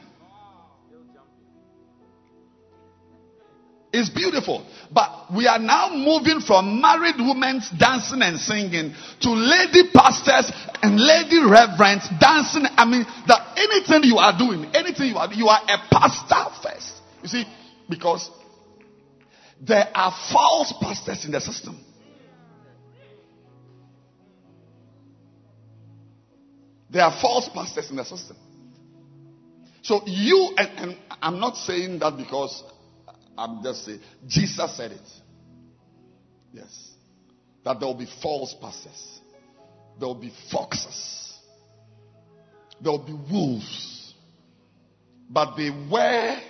It's 3.92 4.10
beautiful. 4.10 4.66
But 4.92 5.32
we 5.34 5.46
are 5.46 5.58
now 5.58 5.90
moving 5.94 6.40
from 6.40 6.80
married 6.80 7.16
women 7.16 7.62
dancing 7.78 8.20
and 8.20 8.38
singing 8.38 8.94
to 9.20 9.30
lady 9.30 9.90
pastors 9.94 10.52
and 10.82 11.00
lady 11.00 11.38
reverends 11.40 12.08
dancing. 12.20 12.64
I 12.76 12.84
mean, 12.84 13.06
that 13.26 13.56
anything 13.56 14.04
you 14.04 14.18
are 14.18 14.36
doing, 14.36 14.70
anything 14.74 15.08
you 15.08 15.16
are, 15.16 15.32
you 15.32 15.48
are 15.48 15.60
a 15.66 15.78
pastor 15.90 16.68
first. 16.68 17.00
You 17.22 17.28
see, 17.28 17.44
because 17.88 18.30
there 19.60 19.88
are 19.94 20.12
false 20.32 20.72
pastors 20.80 21.24
in 21.24 21.32
the 21.32 21.40
system. 21.40 21.78
There 26.90 27.02
are 27.02 27.20
false 27.20 27.48
pastors 27.52 27.90
in 27.90 27.96
the 27.96 28.04
system. 28.04 28.36
So 29.82 30.02
you 30.06 30.54
and, 30.56 30.68
and 30.78 30.96
I'm 31.22 31.40
not 31.40 31.56
saying 31.56 31.98
that 32.00 32.16
because 32.16 32.62
I'm 33.36 33.62
just 33.62 33.84
saying 33.84 34.00
Jesus 34.26 34.76
said 34.76 34.92
it. 34.92 35.08
Yes. 36.52 36.90
That 37.64 37.80
there 37.80 37.86
will 37.86 37.94
be 37.94 38.08
false 38.22 38.54
pastors. 38.60 39.20
There 39.98 40.08
will 40.08 40.14
be 40.14 40.32
foxes. 40.50 41.34
There 42.80 42.92
will 42.92 43.04
be 43.04 43.12
wolves. 43.12 44.14
But 45.30 45.56
they 45.56 45.70
wear 45.70 46.40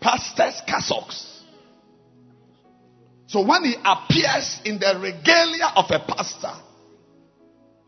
pastors' 0.00 0.60
cassocks. 0.68 1.42
So 3.26 3.44
when 3.46 3.64
he 3.64 3.74
appears 3.84 4.60
in 4.64 4.78
the 4.78 4.98
regalia 5.02 5.72
of 5.76 5.86
a 5.90 5.98
pastor, 5.98 6.54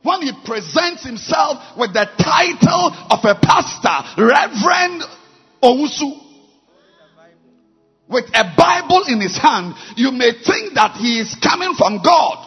when 0.02 0.22
he 0.22 0.32
presents 0.44 1.04
himself 1.04 1.76
with 1.76 1.92
the 1.92 2.06
title 2.18 2.92
of 3.10 3.20
a 3.24 3.34
pastor, 3.34 4.22
Reverend 4.22 5.02
Ousu, 5.62 6.30
with 8.08 8.24
a 8.34 8.54
Bible 8.56 9.04
in 9.08 9.20
his 9.20 9.36
hand, 9.36 9.74
you 9.96 10.10
may 10.10 10.32
think 10.32 10.74
that 10.74 10.96
he 10.96 11.20
is 11.20 11.36
coming 11.36 11.74
from 11.74 12.02
God. 12.02 12.46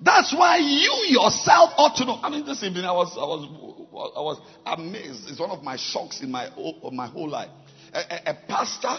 That's 0.00 0.32
why 0.32 0.58
you 0.58 1.06
yourself 1.08 1.72
ought 1.76 1.96
to 1.96 2.04
know. 2.04 2.20
I 2.22 2.30
mean, 2.30 2.46
this 2.46 2.62
evening 2.62 2.84
I 2.84 2.92
was, 2.92 3.16
I 3.16 3.24
was, 3.24 4.12
I 4.16 4.20
was 4.20 4.40
amazed. 4.64 5.28
It's 5.28 5.40
one 5.40 5.50
of 5.50 5.62
my 5.62 5.76
shocks 5.76 6.22
in 6.22 6.30
my, 6.30 6.48
my 6.92 7.06
whole 7.06 7.28
life. 7.28 7.50
A, 7.92 7.98
a, 7.98 8.30
a 8.30 8.34
pastor, 8.48 8.96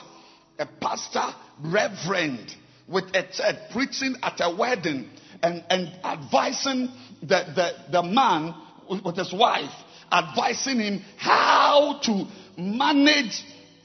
a 0.60 0.66
pastor, 0.66 1.24
reverend 1.62 2.56
with 2.88 3.06
a 3.16 3.24
church 3.24 3.56
preaching 3.72 4.16
at 4.22 4.40
a 4.40 4.56
wedding 4.56 5.10
and, 5.44 5.64
and 5.70 5.88
advising 6.04 6.90
the, 7.22 7.28
the, 7.56 7.72
the 7.92 8.04
man 8.04 8.54
with 8.90 9.18
his 9.18 9.34
wife, 9.34 9.72
advising 10.12 10.80
him 10.80 11.02
how 11.18 12.00
to 12.04 12.26
manage 12.58 13.44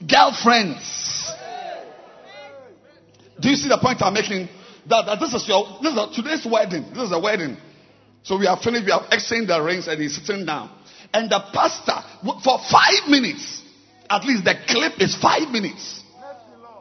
girlfriends. 0.09 1.31
Do 3.39 3.49
you 3.49 3.55
see 3.55 3.67
the 3.67 3.77
point 3.77 4.01
I'm 4.01 4.13
making? 4.13 4.47
That, 4.87 5.05
that 5.05 5.19
this 5.19 5.33
is 5.33 5.47
your 5.47 5.79
this 5.81 5.93
is 5.93 5.99
a, 5.99 6.11
today's 6.13 6.45
wedding. 6.49 6.85
This 6.93 7.03
is 7.03 7.11
a 7.11 7.19
wedding. 7.19 7.57
So 8.23 8.37
we 8.37 8.45
have 8.45 8.59
finished. 8.59 8.85
We 8.85 8.91
have 8.91 9.11
exchanged 9.11 9.49
the 9.49 9.61
rings, 9.61 9.87
and 9.87 9.99
he's 9.99 10.15
sitting 10.15 10.45
down. 10.45 10.69
And 11.13 11.29
the 11.29 11.39
pastor, 11.53 12.01
for 12.43 12.59
five 12.71 13.07
minutes, 13.07 13.61
at 14.09 14.25
least 14.25 14.45
the 14.45 14.55
clip 14.67 14.99
is 14.99 15.15
five 15.15 15.49
minutes. 15.49 16.01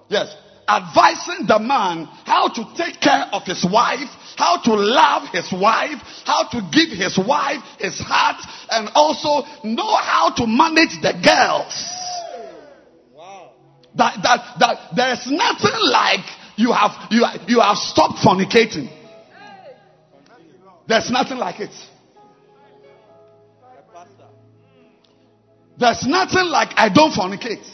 Yes, 0.08 0.34
advising 0.68 1.46
the 1.46 1.58
man 1.58 2.06
how 2.24 2.48
to 2.48 2.64
take 2.76 3.00
care 3.00 3.26
of 3.32 3.42
his 3.44 3.64
wife, 3.70 4.08
how 4.36 4.60
to 4.62 4.74
love 4.74 5.28
his 5.32 5.52
wife, 5.52 5.98
how 6.24 6.48
to 6.48 6.60
give 6.72 6.90
his 6.96 7.18
wife 7.18 7.62
his 7.78 7.98
heart, 7.98 8.42
and 8.70 8.88
also 8.94 9.46
know 9.64 9.96
how 9.96 10.32
to 10.34 10.46
manage 10.46 11.00
the 11.02 11.12
girls. 11.22 11.74
That, 13.94 14.16
that, 14.22 14.58
that 14.60 14.78
there's 14.96 15.26
nothing 15.26 15.78
like 15.90 16.24
you 16.56 16.72
have, 16.72 16.92
you, 17.10 17.26
you 17.46 17.60
have 17.60 17.76
stopped 17.76 18.24
fornicating. 18.24 18.88
There's 20.88 21.10
nothing 21.10 21.38
like 21.38 21.60
it. 21.60 21.70
There's 25.78 26.06
nothing 26.06 26.46
like 26.46 26.70
I 26.76 26.88
don't 26.88 27.12
fornicate. 27.12 27.66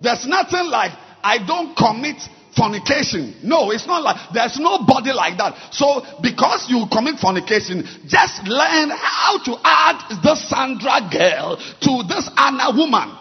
There's 0.00 0.26
nothing 0.26 0.66
like 0.66 0.92
I 1.22 1.44
don't 1.46 1.76
commit 1.76 2.20
fornication. 2.56 3.36
No, 3.42 3.70
it's 3.70 3.86
not 3.86 4.02
like 4.02 4.16
there's 4.34 4.58
nobody 4.58 5.12
like 5.12 5.38
that. 5.38 5.56
So 5.72 6.04
because 6.20 6.66
you 6.68 6.86
commit 6.92 7.18
fornication, 7.18 7.84
just 8.06 8.44
learn 8.44 8.90
how 8.90 9.38
to 9.44 9.56
add 9.64 10.22
this 10.22 10.48
Sandra 10.48 11.08
girl 11.10 11.56
to 11.56 12.02
this 12.08 12.28
Anna 12.36 12.76
woman. 12.76 13.18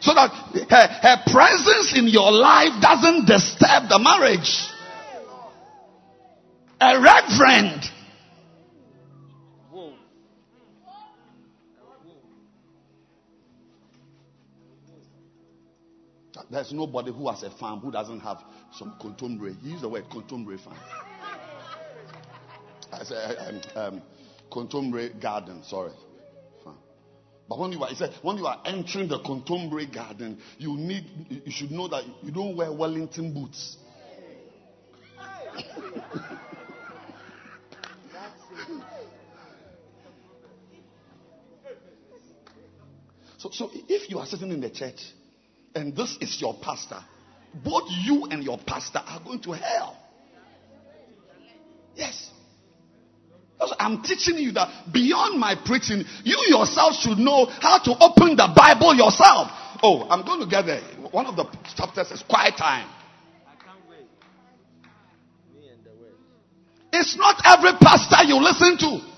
So 0.00 0.14
that 0.14 0.30
her, 0.70 0.86
her 1.02 1.16
presence 1.30 1.92
in 1.96 2.08
your 2.08 2.32
life 2.32 2.80
doesn't 2.80 3.26
disturb 3.26 3.88
the 3.88 3.98
marriage. 3.98 4.66
A 6.80 6.98
reverend. 6.98 7.84
There's 16.50 16.72
nobody 16.72 17.12
who 17.12 17.28
has 17.28 17.44
a 17.44 17.50
farm 17.50 17.78
who 17.80 17.92
doesn't 17.92 18.20
have 18.20 18.42
some 18.72 18.94
contemporary. 19.00 19.54
He 19.62 19.70
used 19.70 19.84
the 19.84 19.88
word 19.88 20.10
contemporary 20.10 20.58
farm. 20.58 20.76
I 22.92 23.04
said 23.04 23.36
um, 23.38 23.60
um, 23.76 24.02
contemporary 24.50 25.10
garden. 25.10 25.62
Sorry. 25.62 25.92
But 27.48 27.58
when 27.58 27.72
you 27.72 27.82
are, 27.82 27.88
he 27.88 27.94
said, 27.96 28.14
when 28.22 28.38
you 28.38 28.46
are 28.46 28.60
entering 28.64 29.08
the 29.08 29.18
contemporary 29.18 29.86
garden, 29.86 30.38
you 30.58 30.76
need, 30.76 31.04
you 31.44 31.50
should 31.50 31.72
know 31.72 31.88
that 31.88 32.04
you 32.22 32.30
don't 32.30 32.54
wear 32.56 32.72
Wellington 32.72 33.34
boots. 33.34 33.76
so, 43.38 43.50
so 43.50 43.68
if 43.74 44.08
you 44.08 44.20
are 44.20 44.26
sitting 44.26 44.52
in 44.52 44.60
the 44.60 44.70
church 44.70 45.00
and 45.80 45.96
this 45.96 46.18
is 46.20 46.38
your 46.40 46.54
pastor, 46.60 46.98
both 47.64 47.84
you 47.88 48.26
and 48.26 48.44
your 48.44 48.58
pastor 48.58 49.00
are 49.04 49.20
going 49.24 49.40
to 49.40 49.52
hell. 49.52 49.96
Yes. 51.96 52.30
I'm 53.78 54.02
teaching 54.02 54.36
you 54.36 54.52
that 54.52 54.92
beyond 54.92 55.40
my 55.40 55.54
preaching, 55.64 56.04
you 56.22 56.36
yourself 56.48 56.94
should 56.96 57.18
know 57.18 57.46
how 57.46 57.78
to 57.78 57.96
open 57.98 58.36
the 58.36 58.52
Bible 58.54 58.94
yourself. 58.94 59.48
Oh, 59.82 60.06
I'm 60.08 60.24
going 60.24 60.40
to 60.40 60.46
get 60.46 60.66
there. 60.66 60.82
One 61.10 61.26
of 61.26 61.36
the 61.36 61.44
chapters 61.74 62.10
is 62.10 62.22
quiet 62.22 62.56
time. 62.56 62.88
It's 66.92 67.16
not 67.16 67.40
every 67.44 67.72
pastor 67.80 68.24
you 68.24 68.36
listen 68.36 68.76
to. 68.78 69.09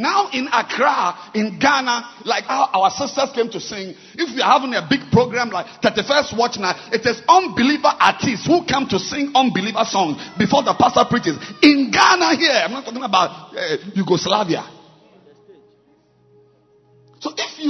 Now 0.00 0.30
in 0.32 0.48
Accra, 0.48 1.30
in 1.34 1.58
Ghana, 1.58 2.24
like 2.24 2.44
how 2.44 2.70
our 2.72 2.90
sisters 2.90 3.28
came 3.34 3.50
to 3.50 3.60
sing, 3.60 3.94
if 4.14 4.34
we 4.34 4.40
are 4.40 4.58
having 4.58 4.72
a 4.72 4.80
big 4.88 5.12
program 5.12 5.50
like 5.50 5.66
31st 5.84 6.38
Watch 6.38 6.58
Night, 6.58 6.76
it 6.90 7.04
is 7.04 7.20
unbeliever 7.28 7.92
artists 8.00 8.46
who 8.46 8.64
come 8.64 8.88
to 8.88 8.98
sing 8.98 9.30
unbeliever 9.34 9.84
songs 9.84 10.16
before 10.38 10.62
the 10.62 10.72
pastor 10.72 11.04
preaches. 11.04 11.36
In 11.60 11.90
Ghana 11.92 12.34
here, 12.36 12.64
I'm 12.64 12.72
not 12.72 12.86
talking 12.86 13.04
about 13.04 13.52
uh, 13.52 13.76
Yugoslavia. 13.94 14.79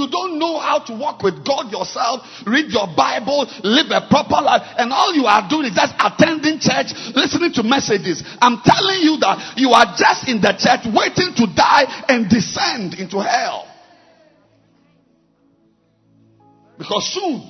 You 0.01 0.09
don't 0.09 0.39
know 0.39 0.57
how 0.57 0.79
to 0.79 0.93
walk 0.97 1.21
with 1.21 1.45
God 1.45 1.71
yourself, 1.71 2.25
read 2.45 2.71
your 2.73 2.87
Bible, 2.95 3.45
live 3.63 3.93
a 3.93 4.07
proper 4.09 4.41
life, 4.41 4.65
and 4.77 4.91
all 4.91 5.13
you 5.13 5.25
are 5.25 5.47
doing 5.47 5.69
is 5.69 5.75
just 5.75 5.93
attending 6.01 6.59
church, 6.59 6.93
listening 7.13 7.53
to 7.53 7.63
messages. 7.63 8.23
I'm 8.41 8.61
telling 8.65 9.01
you 9.05 9.17
that 9.21 9.57
you 9.57 9.69
are 9.71 9.93
just 9.97 10.27
in 10.27 10.41
the 10.41 10.57
church 10.57 10.89
waiting 10.89 11.37
to 11.37 11.45
die 11.53 11.85
and 12.09 12.29
descend 12.29 12.95
into 12.95 13.21
hell. 13.21 13.67
Because 16.77 17.05
soon, 17.13 17.45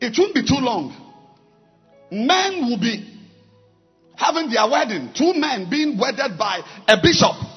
it 0.00 0.12
won't 0.18 0.34
be 0.34 0.42
too 0.42 0.60
long. 0.60 0.92
Men 2.10 2.68
will 2.68 2.78
be 2.78 3.14
having 4.14 4.50
their 4.50 4.68
wedding. 4.68 5.10
Two 5.16 5.32
men 5.34 5.70
being 5.70 5.98
wedded 5.98 6.36
by 6.38 6.60
a 6.86 6.96
bishop. 7.00 7.53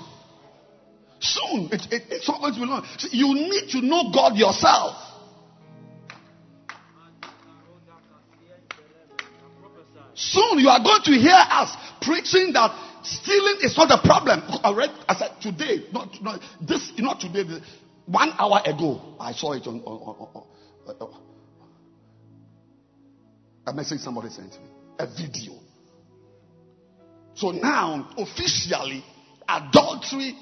Soon, 1.20 1.70
it, 1.72 1.82
it, 1.92 2.04
it's 2.10 2.28
not 2.28 2.42
going 2.42 2.54
to 2.54 2.60
be 2.60 2.66
long. 2.66 2.86
You 3.12 3.34
need 3.34 3.70
to 3.72 3.82
know 3.82 4.12
God 4.14 4.38
yourself. 4.38 4.96
Soon 10.14 10.60
you 10.60 10.70
are 10.70 10.82
going 10.84 11.02
to 11.04 11.12
hear 11.12 11.38
us 11.38 11.76
preaching 12.02 12.54
that 12.54 12.72
stealing 13.04 13.58
is 13.62 13.78
not 13.78 13.92
a 13.92 14.02
problem. 14.02 14.42
I 14.64 14.74
read, 14.74 14.90
I 15.08 15.16
said 15.16 15.32
today, 15.42 15.86
not, 15.92 16.22
not 16.22 16.42
this, 16.62 16.92
not 16.98 17.20
today. 17.20 17.44
One 18.06 18.32
hour 18.38 18.62
ago, 18.66 19.16
I 19.20 19.34
saw 19.34 19.54
it 19.54 19.68
on, 19.68 19.82
on, 19.82 20.44
on, 20.88 20.96
on 21.02 21.28
a 23.68 23.74
message 23.74 24.00
somebody 24.00 24.30
sent 24.30 24.52
me, 24.54 24.70
a 24.98 25.06
video. 25.06 25.54
So 27.36 27.52
now, 27.52 28.10
officially, 28.18 29.04
adultery 29.48 30.36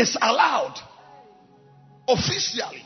is 0.00 0.16
allowed. 0.20 0.80
Officially. 2.08 2.84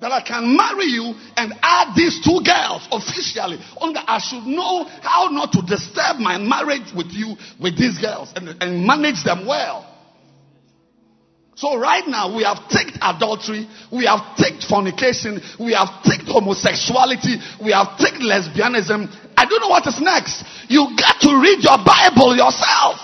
That 0.00 0.12
I 0.12 0.22
can 0.22 0.56
marry 0.56 0.86
you 0.86 1.14
and 1.36 1.52
add 1.62 1.94
these 1.94 2.20
two 2.24 2.40
girls 2.44 2.88
officially. 2.90 3.58
Only 3.80 4.00
I 4.06 4.18
should 4.18 4.44
know 4.46 4.84
how 5.02 5.28
not 5.30 5.52
to 5.52 5.62
disturb 5.62 6.18
my 6.18 6.38
marriage 6.38 6.92
with 6.94 7.12
you, 7.12 7.36
with 7.60 7.78
these 7.78 7.98
girls, 7.98 8.32
and, 8.34 8.48
and 8.62 8.86
manage 8.86 9.24
them 9.24 9.46
well. 9.46 9.89
So 11.60 11.76
right 11.76 12.08
now 12.08 12.34
we 12.34 12.42
have 12.42 12.70
taken 12.70 12.96
adultery, 13.02 13.68
we 13.92 14.06
have 14.06 14.34
taken 14.34 14.64
fornication, 14.64 15.44
we 15.60 15.76
have 15.76 15.92
taken 16.02 16.24
homosexuality, 16.24 17.36
we 17.60 17.72
have 17.76 18.00
taken 18.00 18.24
lesbianism. 18.24 19.12
I 19.36 19.44
don't 19.44 19.60
know 19.60 19.68
what 19.68 19.86
is 19.86 20.00
next. 20.00 20.40
You 20.72 20.96
got 20.96 21.20
to 21.20 21.36
read 21.36 21.60
your 21.60 21.76
Bible 21.84 22.32
yourself. 22.32 22.96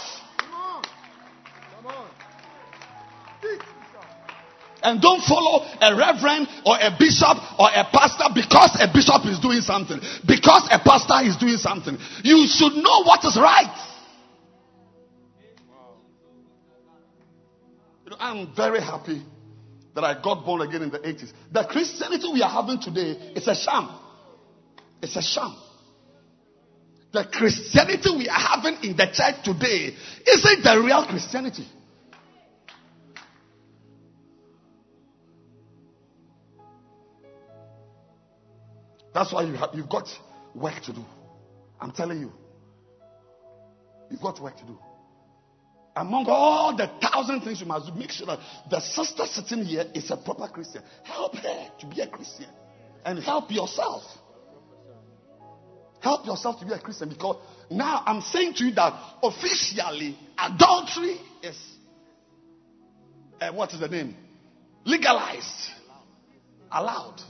And 4.82 5.02
don't 5.02 5.20
follow 5.20 5.60
a 5.82 5.92
reverend 5.94 6.48
or 6.64 6.78
a 6.80 6.96
bishop 6.96 7.36
or 7.60 7.68
a 7.68 7.84
pastor 7.92 8.32
because 8.32 8.72
a 8.80 8.88
bishop 8.88 9.26
is 9.26 9.38
doing 9.38 9.60
something. 9.60 10.00
Because 10.24 10.64
a 10.72 10.78
pastor 10.78 11.28
is 11.28 11.36
doing 11.36 11.58
something. 11.58 11.98
You 12.24 12.46
should 12.48 12.72
know 12.72 13.04
what 13.04 13.22
is 13.26 13.36
right. 13.36 13.95
I'm 18.18 18.54
very 18.54 18.80
happy 18.80 19.22
that 19.94 20.04
I 20.04 20.20
got 20.20 20.44
born 20.44 20.60
again 20.60 20.82
in 20.82 20.90
the 20.90 20.98
80s. 20.98 21.32
The 21.52 21.64
Christianity 21.64 22.28
we 22.32 22.42
are 22.42 22.50
having 22.50 22.80
today 22.80 23.32
is 23.34 23.48
a 23.48 23.54
sham. 23.54 23.88
It's 25.02 25.16
a 25.16 25.22
sham. 25.22 25.56
The 27.12 27.24
Christianity 27.32 28.10
we 28.16 28.28
are 28.28 28.38
having 28.38 28.76
in 28.82 28.96
the 28.96 29.06
church 29.06 29.42
today 29.44 29.94
isn't 30.26 30.64
the 30.64 30.82
real 30.84 31.06
Christianity. 31.06 31.66
That's 39.14 39.32
why 39.32 39.44
you 39.44 39.54
have, 39.54 39.70
you've 39.72 39.88
got 39.88 40.06
work 40.54 40.82
to 40.82 40.92
do. 40.92 41.02
I'm 41.80 41.90
telling 41.92 42.20
you. 42.20 42.32
You've 44.10 44.20
got 44.20 44.38
work 44.40 44.58
to 44.58 44.64
do. 44.64 44.78
Among 45.96 46.26
all 46.28 46.76
the 46.76 46.90
thousand 47.00 47.40
things 47.40 47.60
you 47.60 47.66
must 47.66 47.86
do, 47.86 47.94
make 47.98 48.10
sure 48.10 48.26
that 48.26 48.38
the 48.70 48.80
sister 48.80 49.24
sitting 49.24 49.64
here 49.64 49.86
is 49.94 50.10
a 50.10 50.16
proper 50.18 50.46
Christian. 50.46 50.82
Help 51.02 51.34
her 51.36 51.68
to 51.80 51.86
be 51.86 52.02
a 52.02 52.06
Christian. 52.06 52.48
And 53.02 53.18
help 53.18 53.50
yourself. 53.50 54.02
Help 56.00 56.26
yourself 56.26 56.60
to 56.60 56.66
be 56.66 56.72
a 56.72 56.78
Christian 56.78 57.08
because 57.08 57.36
now 57.70 58.02
I'm 58.04 58.20
saying 58.20 58.54
to 58.54 58.64
you 58.66 58.74
that 58.74 58.92
officially 59.22 60.18
adultery 60.38 61.18
is 61.42 61.56
uh, 63.40 63.52
what 63.52 63.72
is 63.72 63.80
the 63.80 63.88
name? 63.88 64.16
Legalized. 64.84 65.70
Allowed. 66.70 67.20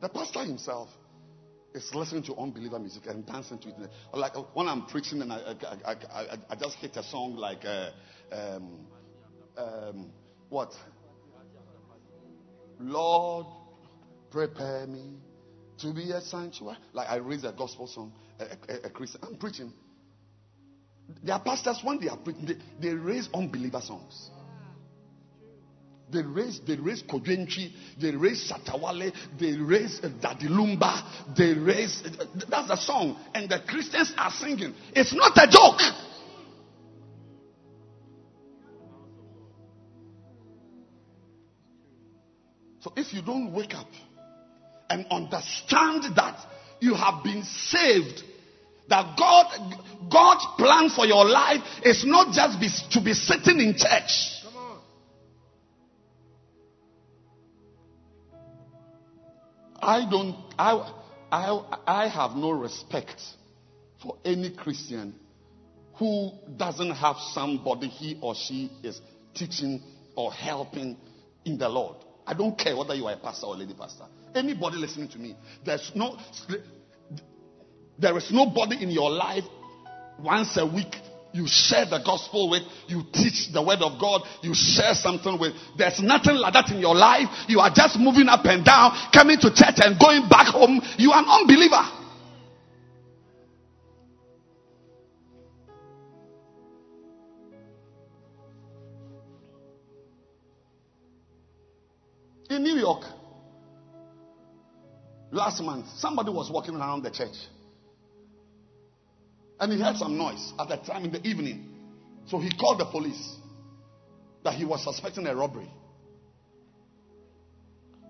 The 0.00 0.08
pastor 0.08 0.44
himself 0.44 0.88
is 1.74 1.94
listening 1.94 2.22
to 2.24 2.36
unbeliever 2.36 2.78
music 2.78 3.06
and 3.06 3.24
dancing 3.26 3.58
to 3.58 3.68
it. 3.68 3.90
Like 4.12 4.34
when 4.54 4.68
I'm 4.68 4.86
preaching 4.86 5.22
and 5.22 5.32
I, 5.32 5.54
I, 5.84 5.92
I, 5.92 6.38
I 6.50 6.54
just 6.56 6.76
hit 6.76 6.96
a 6.96 7.02
song 7.02 7.36
like, 7.36 7.64
uh, 7.64 7.90
um, 8.32 8.86
um, 9.56 10.12
what? 10.48 10.72
Lord, 12.78 13.46
prepare 14.30 14.86
me 14.86 15.18
to 15.78 15.92
be 15.92 16.10
a 16.12 16.20
sanctuary. 16.20 16.78
Like 16.92 17.08
I 17.08 17.16
raise 17.16 17.44
a 17.44 17.52
gospel 17.52 17.86
song, 17.86 18.12
a, 18.38 18.44
a, 18.72 18.86
a 18.86 18.90
Christian. 18.90 19.20
I'm 19.22 19.36
preaching. 19.36 19.72
Their 21.22 21.40
pastors, 21.40 21.80
when 21.82 22.00
they 22.00 22.08
are 22.08 22.16
preaching, 22.16 22.46
they, 22.46 22.88
they 22.88 22.94
raise 22.94 23.28
unbeliever 23.34 23.80
songs. 23.80 24.30
They 26.12 26.22
raise, 26.22 26.60
they 26.66 26.76
raise 26.76 27.02
Kodwenchi, 27.02 27.72
they 28.00 28.10
raise 28.10 28.50
Satawale, 28.50 29.12
they 29.38 29.56
raise 29.56 30.00
uh, 30.02 30.08
Dadilumba, 30.20 31.36
they 31.36 31.54
raise, 31.54 32.02
uh, 32.04 32.24
that's 32.48 32.68
the 32.68 32.76
song. 32.76 33.16
And 33.32 33.48
the 33.48 33.60
Christians 33.66 34.12
are 34.16 34.30
singing. 34.32 34.74
It's 34.94 35.14
not 35.14 35.36
a 35.36 35.46
joke. 35.46 35.80
So 42.80 42.92
if 42.96 43.12
you 43.12 43.22
don't 43.22 43.52
wake 43.52 43.74
up 43.74 43.90
and 44.88 45.06
understand 45.10 46.16
that 46.16 46.44
you 46.80 46.94
have 46.94 47.22
been 47.22 47.44
saved, 47.44 48.22
that 48.88 49.16
God, 49.16 49.76
God's 50.10 50.46
plan 50.58 50.88
for 50.90 51.06
your 51.06 51.24
life 51.24 51.62
is 51.84 52.04
not 52.04 52.34
just 52.34 52.58
be, 52.58 52.68
to 52.90 53.04
be 53.04 53.12
sitting 53.14 53.60
in 53.60 53.76
church. 53.76 54.39
I 59.82 60.08
don't, 60.10 60.36
I, 60.58 60.92
I, 61.32 61.78
I 61.86 62.08
have 62.08 62.36
no 62.36 62.50
respect 62.50 63.20
for 64.02 64.16
any 64.24 64.50
Christian 64.50 65.14
who 65.94 66.32
doesn't 66.56 66.92
have 66.92 67.16
somebody 67.32 67.88
he 67.88 68.18
or 68.22 68.34
she 68.34 68.70
is 68.82 69.00
teaching 69.34 69.82
or 70.16 70.32
helping 70.32 70.96
in 71.44 71.58
the 71.58 71.68
Lord. 71.68 71.96
I 72.26 72.34
don't 72.34 72.58
care 72.58 72.76
whether 72.76 72.94
you 72.94 73.06
are 73.06 73.14
a 73.14 73.16
pastor 73.16 73.46
or 73.46 73.54
a 73.54 73.58
lady 73.58 73.74
pastor. 73.74 74.04
Anybody 74.34 74.76
listening 74.76 75.08
to 75.08 75.18
me, 75.18 75.36
there's 75.64 75.90
no, 75.94 76.16
there 77.98 78.16
is 78.16 78.30
nobody 78.30 78.82
in 78.82 78.90
your 78.90 79.10
life 79.10 79.44
once 80.18 80.56
a 80.56 80.66
week 80.66 80.94
you 81.32 81.46
share 81.46 81.86
the 81.86 82.00
gospel 82.04 82.50
with, 82.50 82.62
you 82.88 83.02
teach 83.12 83.52
the 83.52 83.62
word 83.62 83.80
of 83.82 84.00
God, 84.00 84.22
you 84.42 84.54
share 84.54 84.94
something 84.94 85.38
with. 85.38 85.52
There's 85.78 86.00
nothing 86.00 86.36
like 86.36 86.52
that 86.54 86.70
in 86.70 86.78
your 86.78 86.94
life. 86.94 87.28
You 87.48 87.60
are 87.60 87.70
just 87.74 87.98
moving 87.98 88.28
up 88.28 88.44
and 88.44 88.64
down, 88.64 88.92
coming 89.12 89.38
to 89.38 89.54
church 89.54 89.78
and 89.78 89.98
going 89.98 90.28
back 90.28 90.48
home. 90.48 90.80
You 90.98 91.12
are 91.12 91.22
an 91.22 91.28
unbeliever. 91.28 91.96
In 102.50 102.64
New 102.64 102.74
York, 102.74 103.04
last 105.30 105.62
month, 105.62 105.86
somebody 105.98 106.30
was 106.30 106.50
walking 106.50 106.74
around 106.74 107.04
the 107.04 107.10
church. 107.10 107.36
And 109.60 109.72
he 109.72 109.78
heard 109.78 109.96
some 109.96 110.16
noise 110.16 110.52
at 110.58 110.68
that 110.70 110.86
time 110.86 111.04
in 111.04 111.12
the 111.12 111.26
evening. 111.26 111.68
So 112.26 112.38
he 112.38 112.50
called 112.50 112.80
the 112.80 112.86
police 112.86 113.36
that 114.42 114.54
he 114.54 114.64
was 114.64 114.82
suspecting 114.82 115.26
a 115.26 115.36
robbery. 115.36 115.70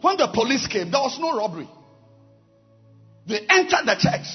When 0.00 0.16
the 0.16 0.28
police 0.32 0.66
came, 0.68 0.90
there 0.90 1.00
was 1.00 1.18
no 1.18 1.36
robbery. 1.36 1.68
They 3.26 3.40
entered 3.48 3.84
the 3.84 3.96
church. 3.98 4.26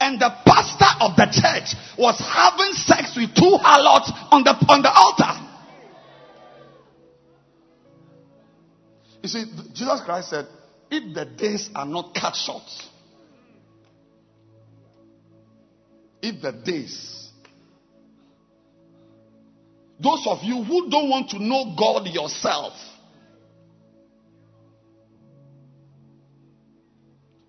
And 0.00 0.20
the 0.20 0.30
pastor 0.44 1.00
of 1.00 1.16
the 1.16 1.26
church 1.30 1.74
was 1.96 2.18
having 2.18 2.72
sex 2.74 3.16
with 3.16 3.34
two 3.34 3.56
harlots 3.56 4.12
on 4.30 4.42
the, 4.42 4.50
on 4.68 4.82
the 4.82 4.92
altar. 4.92 5.40
You 9.22 9.28
see, 9.28 9.44
Jesus 9.72 10.02
Christ 10.04 10.30
said, 10.30 10.46
if 10.90 11.14
the 11.14 11.24
days 11.24 11.70
are 11.74 11.86
not 11.86 12.14
cut 12.14 12.34
short, 12.36 12.64
if 16.24 16.40
the 16.40 16.52
days, 16.52 17.28
those 20.00 20.26
of 20.26 20.38
you 20.42 20.64
who 20.64 20.88
don't 20.88 21.10
want 21.10 21.30
to 21.30 21.38
know 21.38 21.76
God 21.78 22.06
yourself, 22.08 22.72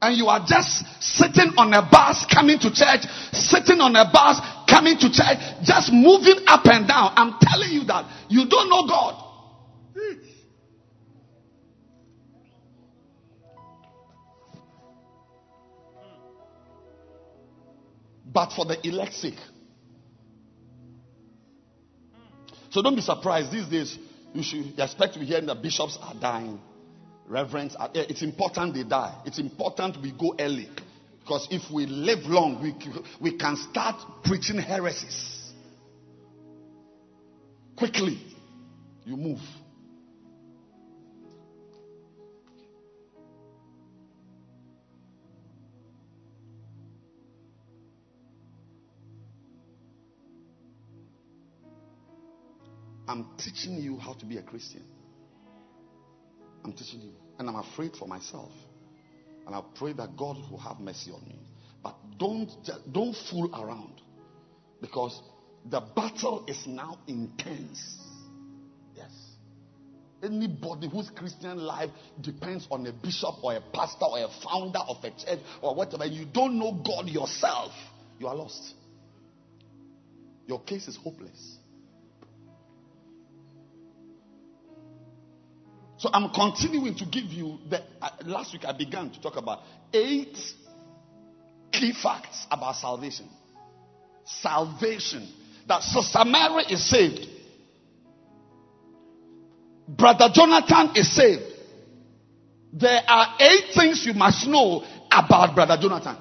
and 0.01 0.17
you 0.17 0.27
are 0.27 0.45
just 0.45 0.85
sitting 1.01 1.53
on 1.57 1.73
a 1.73 1.81
bus 1.89 2.25
coming 2.31 2.59
to 2.59 2.69
church, 2.69 3.07
sitting 3.31 3.79
on 3.79 3.95
a 3.95 4.05
bus 4.11 4.39
coming 4.69 4.99
to 4.99 5.09
church, 5.09 5.39
just 5.63 5.91
moving 5.91 6.43
up 6.45 6.65
and 6.65 6.87
down. 6.87 7.13
I'm 7.15 7.39
telling 7.41 7.71
you 7.71 7.85
that 7.85 8.05
you 8.29 8.45
don't 8.47 8.69
know 8.69 8.85
God. 8.85 9.21
But 18.35 18.51
for 18.51 18.65
the 18.65 18.85
elect's 18.85 19.21
sake. 19.21 19.39
So 22.69 22.81
don't 22.81 22.95
be 22.95 23.01
surprised. 23.01 23.49
These 23.49 23.67
days, 23.67 23.97
you 24.33 24.43
should 24.43 24.77
expect 24.77 25.13
to 25.13 25.19
be 25.21 25.25
hearing 25.25 25.45
that 25.45 25.61
bishops 25.61 25.97
are 26.01 26.13
dying. 26.15 26.59
Reverends, 27.29 27.77
are, 27.77 27.89
eh, 27.95 28.03
it's 28.09 28.21
important 28.21 28.73
they 28.73 28.83
die. 28.83 29.15
It's 29.25 29.39
important 29.39 30.01
we 30.01 30.11
go 30.11 30.35
early. 30.37 30.69
Because 31.21 31.47
if 31.49 31.71
we 31.71 31.85
live 31.85 32.25
long, 32.25 32.61
we, 32.61 32.75
we 33.21 33.37
can 33.37 33.55
start 33.55 33.95
preaching 34.25 34.59
heresies. 34.59 35.53
Quickly, 37.77 38.19
you 39.05 39.15
move. 39.15 39.39
I'm 53.07 53.27
teaching 53.37 53.77
you 53.77 53.97
how 53.97 54.13
to 54.13 54.25
be 54.25 54.37
a 54.37 54.41
Christian. 54.41 54.83
I'm 56.63 56.73
teaching 56.73 57.01
you. 57.01 57.11
And 57.37 57.49
I'm 57.49 57.55
afraid 57.55 57.95
for 57.95 58.07
myself. 58.07 58.51
And 59.45 59.55
I 59.55 59.61
pray 59.75 59.93
that 59.93 60.17
God 60.17 60.37
will 60.49 60.57
have 60.57 60.79
mercy 60.79 61.11
on 61.11 61.21
me. 61.27 61.39
But 61.83 61.95
don't, 62.17 62.49
don't 62.91 63.15
fool 63.29 63.53
around. 63.53 64.01
Because 64.81 65.21
the 65.69 65.81
battle 65.81 66.45
is 66.47 66.65
now 66.65 66.99
intense. 67.07 67.97
Yes. 68.95 69.11
Anybody 70.23 70.89
whose 70.89 71.11
Christian 71.11 71.57
life 71.57 71.91
depends 72.21 72.67
on 72.71 72.87
a 72.87 72.91
bishop 72.91 73.43
or 73.43 73.53
a 73.53 73.61
pastor 73.61 74.05
or 74.05 74.19
a 74.19 74.29
founder 74.43 74.79
of 74.79 75.03
a 75.03 75.11
church 75.11 75.39
or 75.61 75.75
whatever, 75.75 76.05
you 76.05 76.25
don't 76.25 76.57
know 76.57 76.71
God 76.71 77.07
yourself, 77.07 77.71
you 78.19 78.27
are 78.27 78.35
lost. 78.35 78.73
Your 80.47 80.61
case 80.61 80.87
is 80.87 80.95
hopeless. 80.95 81.57
So 85.97 86.09
I'm 86.11 86.29
continuing 86.31 86.95
to 86.95 87.05
give 87.05 87.25
you 87.25 87.59
the 87.69 87.81
uh, 88.01 88.09
last 88.25 88.53
week 88.53 88.65
I 88.65 88.73
began 88.73 89.09
to 89.11 89.21
talk 89.21 89.37
about 89.37 89.61
eight 89.93 90.37
key 91.71 91.93
facts 91.93 92.45
about 92.51 92.75
salvation. 92.75 93.29
Salvation. 94.25 95.31
That 95.67 95.83
Sister 95.83 96.25
Mary 96.25 96.63
is 96.69 96.87
saved. 96.89 97.27
Brother 99.87 100.29
Jonathan 100.33 100.91
is 100.95 101.15
saved. 101.15 101.43
There 102.73 103.01
are 103.07 103.35
eight 103.39 103.73
things 103.73 104.05
you 104.05 104.13
must 104.13 104.47
know 104.47 104.83
about 105.11 105.55
Brother 105.55 105.77
Jonathan. 105.79 106.17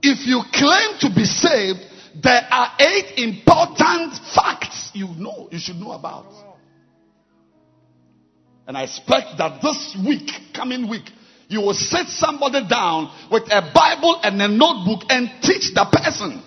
If 0.00 0.26
you 0.26 0.42
claim 0.52 0.98
to 1.00 1.10
be 1.14 1.24
saved, 1.24 1.80
there 2.22 2.46
are 2.50 2.72
eight 2.78 3.14
important 3.18 4.14
facts 4.34 4.90
you 4.94 5.08
know, 5.08 5.48
you 5.50 5.58
should 5.58 5.76
know 5.76 5.92
about. 5.92 6.51
And 8.66 8.76
I 8.76 8.84
expect 8.84 9.38
that 9.38 9.60
this 9.60 9.96
week, 10.06 10.30
coming 10.54 10.88
week, 10.88 11.10
you 11.48 11.60
will 11.60 11.74
sit 11.74 12.06
somebody 12.08 12.66
down 12.66 13.10
with 13.30 13.44
a 13.44 13.72
Bible 13.74 14.20
and 14.22 14.40
a 14.40 14.48
notebook 14.48 15.02
and 15.10 15.28
teach 15.42 15.74
the 15.74 15.84
person. 15.90 16.42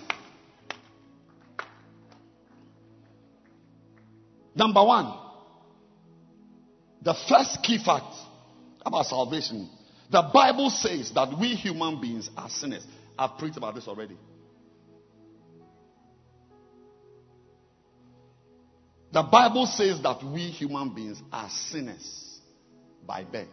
Number 4.54 4.82
one, 4.82 5.12
the 7.02 7.14
first 7.28 7.62
key 7.62 7.78
fact 7.78 8.06
about 8.84 9.06
salvation. 9.06 9.68
The 10.10 10.22
Bible 10.32 10.70
says 10.70 11.12
that 11.14 11.38
we 11.38 11.48
human 11.48 12.00
beings 12.00 12.30
are 12.36 12.48
sinners. 12.48 12.84
I've 13.18 13.38
preached 13.38 13.56
about 13.56 13.74
this 13.74 13.86
already. 13.86 14.16
The 19.16 19.22
Bible 19.22 19.64
says 19.64 20.02
that 20.02 20.22
we 20.22 20.42
human 20.42 20.90
beings 20.90 21.22
are 21.32 21.48
sinners 21.48 22.38
by 23.06 23.24
birth. 23.24 23.46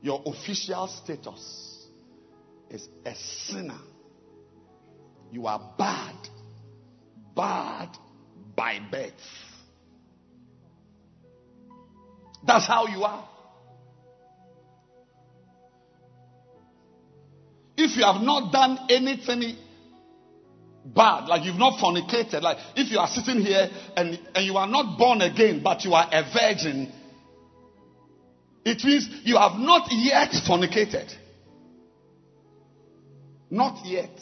Your 0.00 0.22
official 0.24 0.86
status 0.86 1.88
is 2.70 2.88
a 3.04 3.12
sinner. 3.16 3.80
You 5.32 5.48
are 5.48 5.74
bad. 5.76 6.14
Bad 7.34 7.88
by 8.54 8.78
birth. 8.88 9.12
That's 12.46 12.68
how 12.68 12.86
you 12.86 13.02
are. 13.02 13.28
If 17.76 17.96
you 17.96 18.04
have 18.04 18.22
not 18.22 18.52
done 18.52 18.78
anything 18.90 19.56
bad, 20.94 21.28
like 21.28 21.44
you've 21.44 21.58
not 21.58 21.80
fornicated, 21.80 22.42
like 22.42 22.58
if 22.76 22.90
you 22.90 22.98
are 22.98 23.08
sitting 23.08 23.40
here 23.40 23.68
and, 23.96 24.18
and 24.34 24.46
you 24.46 24.56
are 24.56 24.66
not 24.66 24.98
born 24.98 25.20
again, 25.20 25.60
but 25.62 25.84
you 25.84 25.94
are 25.94 26.08
a 26.10 26.22
virgin, 26.32 26.92
it 28.64 28.82
means 28.84 29.08
you 29.24 29.36
have 29.36 29.58
not 29.58 29.88
yet 29.90 30.30
fornicated. 30.46 31.12
Not 33.50 33.84
yet. 33.86 34.18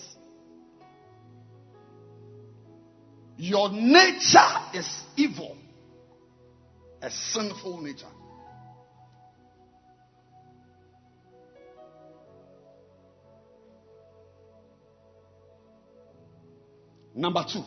Your 3.37 3.71
nature 3.71 4.39
is 4.75 5.03
evil, 5.17 5.57
a 7.03 7.11
sinful 7.11 7.81
nature. 7.81 8.07
Number 17.15 17.45
two, 17.51 17.63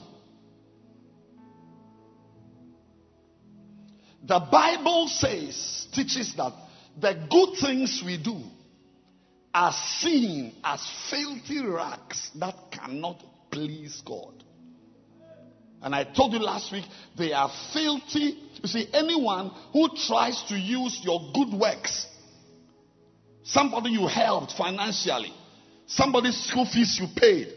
the 4.23 4.39
Bible 4.51 5.07
says, 5.07 5.87
teaches 5.93 6.33
that 6.35 6.53
the 6.99 7.27
good 7.29 7.57
things 7.59 8.03
we 8.05 8.17
do 8.21 8.41
are 9.53 9.71
seen 9.71 10.53
as 10.63 10.85
filthy 11.09 11.61
rags 11.65 12.29
that 12.35 12.55
cannot 12.71 13.23
please 13.49 14.01
God. 14.05 14.43
And 15.81 15.95
I 15.95 16.03
told 16.03 16.33
you 16.33 16.39
last 16.39 16.71
week, 16.71 16.85
they 17.17 17.31
are 17.31 17.49
filthy. 17.71 18.37
You 18.61 18.67
see, 18.67 18.87
anyone 18.93 19.51
who 19.71 19.89
tries 19.95 20.43
to 20.49 20.55
use 20.55 20.99
your 21.03 21.31
good 21.33 21.53
works, 21.53 22.07
somebody 23.43 23.91
you 23.91 24.07
helped 24.07 24.53
financially, 24.53 25.33
somebody's 25.85 26.35
school 26.35 26.65
fees 26.65 26.99
you 26.99 27.07
paid, 27.15 27.53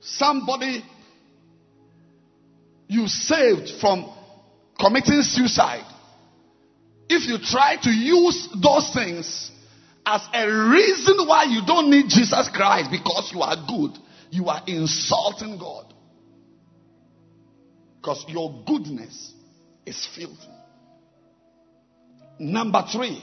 somebody 0.00 0.84
you 2.92 3.08
saved 3.08 3.70
from 3.80 4.12
committing 4.78 5.22
suicide, 5.22 5.86
if 7.08 7.26
you 7.26 7.38
try 7.42 7.76
to 7.82 7.90
use 7.90 8.48
those 8.62 8.92
things 8.92 9.50
as 10.04 10.20
a 10.34 10.46
reason 10.46 11.26
why 11.26 11.44
you 11.44 11.62
don't 11.66 11.88
need 11.90 12.08
Jesus 12.08 12.50
Christ 12.52 12.90
because 12.90 13.30
you 13.32 13.40
are 13.40 13.56
good, 13.66 13.92
you 14.30 14.48
are 14.48 14.62
insulting 14.66 15.58
God. 15.58 15.94
Because 18.00 18.24
your 18.28 18.62
goodness 18.66 19.32
is 19.86 20.06
filthy. 20.14 20.36
Number 22.40 22.84
three, 22.92 23.22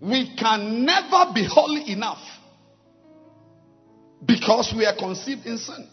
we 0.00 0.36
can 0.36 0.84
never 0.84 1.32
be 1.34 1.44
holy 1.50 1.90
enough 1.90 2.22
because 4.24 4.72
we 4.76 4.84
are 4.86 4.96
conceived 4.96 5.44
in 5.46 5.58
sin. 5.58 5.88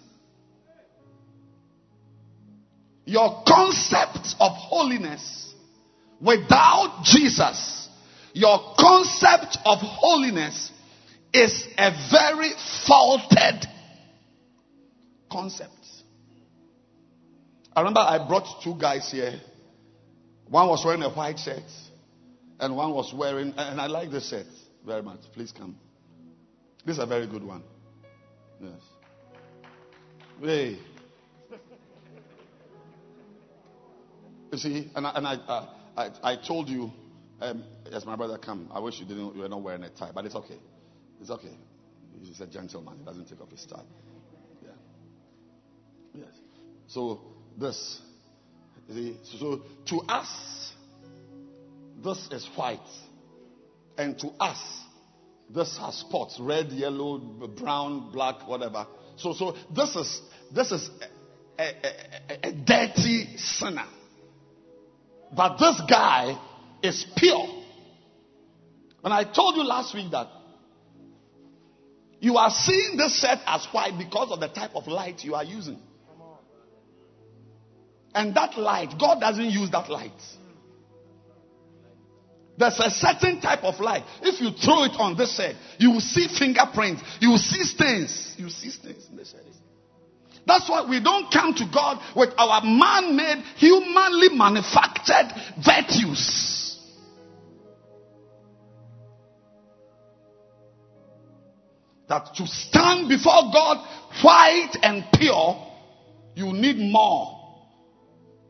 Your 3.09 3.41
concept 3.47 4.35
of 4.39 4.51
holiness 4.53 5.51
without 6.21 7.01
Jesus, 7.03 7.89
your 8.33 8.75
concept 8.77 9.57
of 9.65 9.79
holiness 9.81 10.71
is 11.33 11.67
a 11.75 11.89
very 12.11 12.51
faulted 12.85 13.65
concept. 15.31 15.73
I 17.75 17.81
remember 17.81 18.01
I 18.01 18.27
brought 18.27 18.61
two 18.63 18.75
guys 18.75 19.11
here 19.11 19.39
One 20.49 20.67
was 20.67 20.85
wearing 20.85 21.01
a 21.01 21.09
white 21.09 21.39
shirt, 21.39 21.63
and 22.59 22.75
one 22.75 22.91
was 22.93 23.11
wearing, 23.11 23.53
and 23.57 23.81
I 23.81 23.87
like 23.87 24.11
this 24.11 24.29
shirt 24.29 24.47
very 24.85 25.01
much. 25.01 25.19
Please 25.33 25.51
come. 25.51 25.77
This 26.85 26.97
is 26.97 27.03
a 27.03 27.07
very 27.07 27.25
good 27.25 27.43
one. 27.43 27.63
Yes. 28.61 28.81
Hey. 30.41 30.77
You 34.51 34.57
see, 34.57 34.91
and 34.95 35.05
I, 35.05 35.11
and 35.11 35.27
I, 35.27 35.33
uh, 35.33 35.69
I, 35.95 36.31
I 36.31 36.35
told 36.35 36.69
you, 36.69 36.91
um, 37.41 37.63
yes, 37.89 38.05
my 38.05 38.15
brother, 38.15 38.37
come. 38.37 38.69
I 38.73 38.79
wish 38.79 38.99
you 38.99 39.05
didn't, 39.05 39.35
you 39.35 39.41
were 39.41 39.49
not 39.49 39.61
wearing 39.61 39.83
a 39.83 39.89
tie, 39.89 40.11
but 40.13 40.25
it's 40.25 40.35
okay. 40.35 40.57
It's 41.21 41.29
okay. 41.29 41.55
He's 42.21 42.41
a 42.41 42.47
gentleman. 42.47 42.97
He 42.99 43.05
doesn't 43.05 43.29
take 43.29 43.39
off 43.41 43.49
his 43.51 43.65
tie. 43.65 43.81
Yeah. 44.63 44.69
Yes. 46.13 46.33
So 46.87 47.21
this, 47.57 48.01
see, 48.91 49.17
so 49.23 49.61
to 49.87 49.97
us, 50.09 50.73
this 52.03 52.27
is 52.31 52.49
white, 52.55 52.79
and 53.97 54.17
to 54.19 54.29
us, 54.39 54.59
this 55.49 55.77
has 55.77 55.95
spots: 55.95 56.39
red, 56.39 56.71
yellow, 56.71 57.19
brown, 57.19 58.11
black, 58.11 58.47
whatever. 58.47 58.87
So, 59.17 59.33
so 59.33 59.55
this 59.75 59.95
is 59.95 60.21
this 60.53 60.71
is 60.71 60.89
a, 61.57 61.63
a, 61.63 62.47
a, 62.47 62.49
a 62.49 62.51
dirty 62.51 63.37
sinner. 63.37 63.85
But 65.35 65.57
this 65.57 65.81
guy 65.89 66.39
is 66.81 67.05
pure. 67.15 67.47
And 69.03 69.13
I 69.13 69.23
told 69.23 69.55
you 69.55 69.63
last 69.63 69.93
week 69.93 70.11
that 70.11 70.27
you 72.19 72.37
are 72.37 72.49
seeing 72.49 72.97
this 72.97 73.21
set 73.21 73.39
as 73.45 73.65
white 73.71 73.97
because 73.97 74.31
of 74.31 74.39
the 74.39 74.49
type 74.49 74.71
of 74.75 74.87
light 74.87 75.23
you 75.23 75.35
are 75.35 75.43
using. 75.43 75.79
And 78.13 78.35
that 78.35 78.57
light, 78.57 78.95
God 78.99 79.19
doesn't 79.19 79.51
use 79.51 79.69
that 79.71 79.89
light. 79.89 80.11
There's 82.57 82.77
a 82.79 82.89
certain 82.89 83.39
type 83.39 83.63
of 83.63 83.79
light. 83.79 84.03
If 84.21 84.41
you 84.41 84.51
throw 84.51 84.83
it 84.83 84.91
on 84.99 85.15
this 85.15 85.37
set, 85.37 85.55
you 85.77 85.91
will 85.91 86.01
see 86.01 86.27
fingerprints, 86.27 87.01
you 87.21 87.29
will 87.29 87.37
see 87.37 87.63
stains. 87.63 88.35
You 88.37 88.49
see 88.49 88.69
stains 88.69 89.07
in 89.09 89.15
the. 89.15 89.25
That's 90.45 90.69
why 90.69 90.85
we 90.87 90.99
don't 90.99 91.31
come 91.31 91.53
to 91.55 91.65
God 91.71 91.99
with 92.15 92.29
our 92.37 92.61
man 92.63 93.15
made, 93.15 93.43
humanly 93.57 94.29
manufactured 94.29 95.31
virtues. 95.63 96.77
That 102.07 102.33
to 102.35 102.47
stand 102.47 103.07
before 103.07 103.51
God 103.53 103.85
white 104.23 104.75
and 104.81 105.05
pure, 105.13 105.67
you 106.33 106.53
need 106.53 106.77
more 106.77 107.39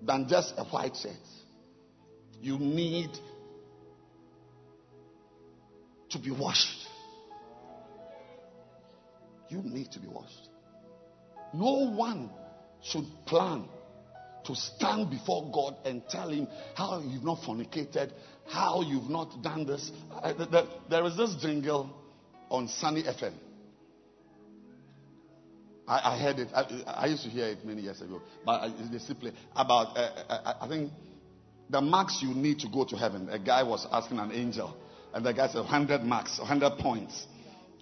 than 0.01 0.27
just 0.29 0.53
a 0.57 0.63
white 0.63 0.95
shirt. 0.95 1.11
You 2.41 2.57
need 2.57 3.09
to 6.11 6.19
be 6.19 6.31
washed. 6.31 6.87
You 9.49 9.61
need 9.63 9.91
to 9.91 9.99
be 9.99 10.07
washed. 10.07 10.47
No 11.53 11.91
one 11.91 12.29
should 12.81 13.05
plan 13.25 13.65
to 14.45 14.55
stand 14.55 15.09
before 15.09 15.51
God 15.51 15.75
and 15.85 16.01
tell 16.09 16.29
him 16.29 16.47
how 16.75 17.01
you've 17.01 17.23
not 17.23 17.39
fornicated, 17.41 18.11
how 18.47 18.81
you've 18.81 19.09
not 19.09 19.41
done 19.41 19.65
this. 19.65 19.91
There 20.89 21.05
is 21.05 21.17
this 21.17 21.35
jingle 21.35 21.89
on 22.49 22.67
Sunny 22.67 23.03
FM. 23.03 23.33
I, 25.87 26.13
I 26.13 26.19
heard 26.19 26.39
it. 26.39 26.49
I, 26.53 26.83
I, 26.85 27.05
used 27.07 27.23
to 27.23 27.29
hear 27.29 27.47
it 27.47 27.65
many 27.65 27.81
years 27.81 27.99
ago, 28.01 28.21
but 28.45 28.69
they 28.91 28.99
simply 28.99 29.33
about. 29.55 29.97
Uh, 29.97 30.01
uh, 30.29 30.53
I 30.61 30.67
think 30.67 30.91
the 31.69 31.81
marks 31.81 32.19
you 32.21 32.33
need 32.35 32.59
to 32.59 32.69
go 32.69 32.85
to 32.85 32.95
heaven. 32.95 33.27
A 33.29 33.39
guy 33.39 33.63
was 33.63 33.87
asking 33.91 34.19
an 34.19 34.31
angel, 34.31 34.77
and 35.13 35.25
the 35.25 35.33
guy 35.33 35.47
said 35.47 35.61
100 35.61 36.03
marks, 36.03 36.37
100 36.37 36.77
points. 36.77 37.25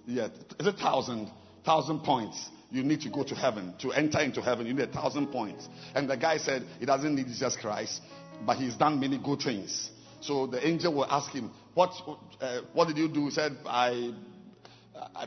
Yeah, 0.06 0.28
is 0.58 0.66
it 0.66 0.76
thousand, 0.76 1.30
thousand 1.66 2.00
points? 2.00 2.48
You 2.70 2.82
need 2.82 3.00
to 3.02 3.10
go 3.10 3.22
to 3.24 3.34
heaven. 3.34 3.74
To 3.80 3.92
enter 3.92 4.20
into 4.20 4.42
heaven, 4.42 4.66
you 4.66 4.74
need 4.74 4.88
a 4.88 4.92
thousand 4.92 5.28
points. 5.28 5.68
And 5.94 6.08
the 6.08 6.16
guy 6.16 6.36
said 6.36 6.64
he 6.78 6.86
doesn't 6.86 7.14
need 7.14 7.26
Jesus 7.26 7.56
Christ, 7.56 8.02
but 8.44 8.56
he's 8.56 8.74
done 8.74 9.00
many 9.00 9.18
good 9.18 9.40
things. 9.40 9.90
So 10.20 10.46
the 10.46 10.66
angel 10.66 10.94
will 10.94 11.06
ask 11.06 11.30
him, 11.32 11.50
"What? 11.74 11.92
Uh, 12.40 12.60
what 12.72 12.88
did 12.88 12.98
you 12.98 13.08
do?" 13.08 13.26
He 13.26 13.30
said, 13.30 13.56
"I, 13.64 14.12
I 15.14 15.26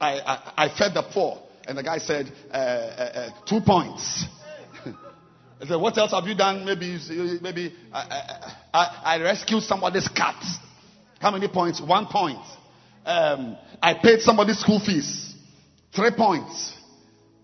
I, 0.00 0.20
I, 0.20 0.52
I 0.56 0.68
fed 0.76 0.94
the 0.94 1.02
poor." 1.02 1.42
And 1.66 1.76
the 1.76 1.82
guy 1.82 1.98
said, 1.98 2.32
uh, 2.50 2.54
uh, 2.54 2.58
uh 2.58 3.30
two 3.46 3.60
points." 3.60 4.24
I 5.60 5.66
said, 5.66 5.76
"What 5.76 5.96
else 5.98 6.12
have 6.12 6.24
you 6.24 6.34
done? 6.34 6.64
Maybe, 6.64 6.98
maybe 7.42 7.74
I, 7.92 8.54
I, 8.72 9.02
I 9.04 9.20
rescued 9.20 9.62
somebody's 9.62 10.08
cat. 10.08 10.42
How 11.20 11.30
many 11.30 11.48
points? 11.48 11.80
One 11.80 12.06
point. 12.06 12.44
Um, 13.04 13.56
I 13.82 13.94
paid 13.94 14.22
somebody's 14.22 14.58
school 14.58 14.80
fees." 14.80 15.27
Three 15.94 16.10
points. 16.10 16.74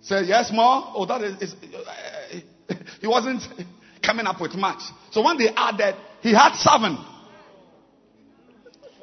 Say, 0.02 0.24
yes, 0.24 0.50
more? 0.52 0.84
Oh, 0.94 1.06
that 1.06 1.22
is, 1.22 1.40
is 1.42 1.54
uh, 1.54 2.74
he 3.00 3.06
wasn't 3.06 3.42
coming 4.02 4.26
up 4.26 4.40
with 4.40 4.54
much. 4.54 4.82
So 5.10 5.22
when 5.22 5.38
they 5.38 5.48
added, 5.48 5.96
he 6.20 6.32
had 6.32 6.54
seven. 6.56 6.98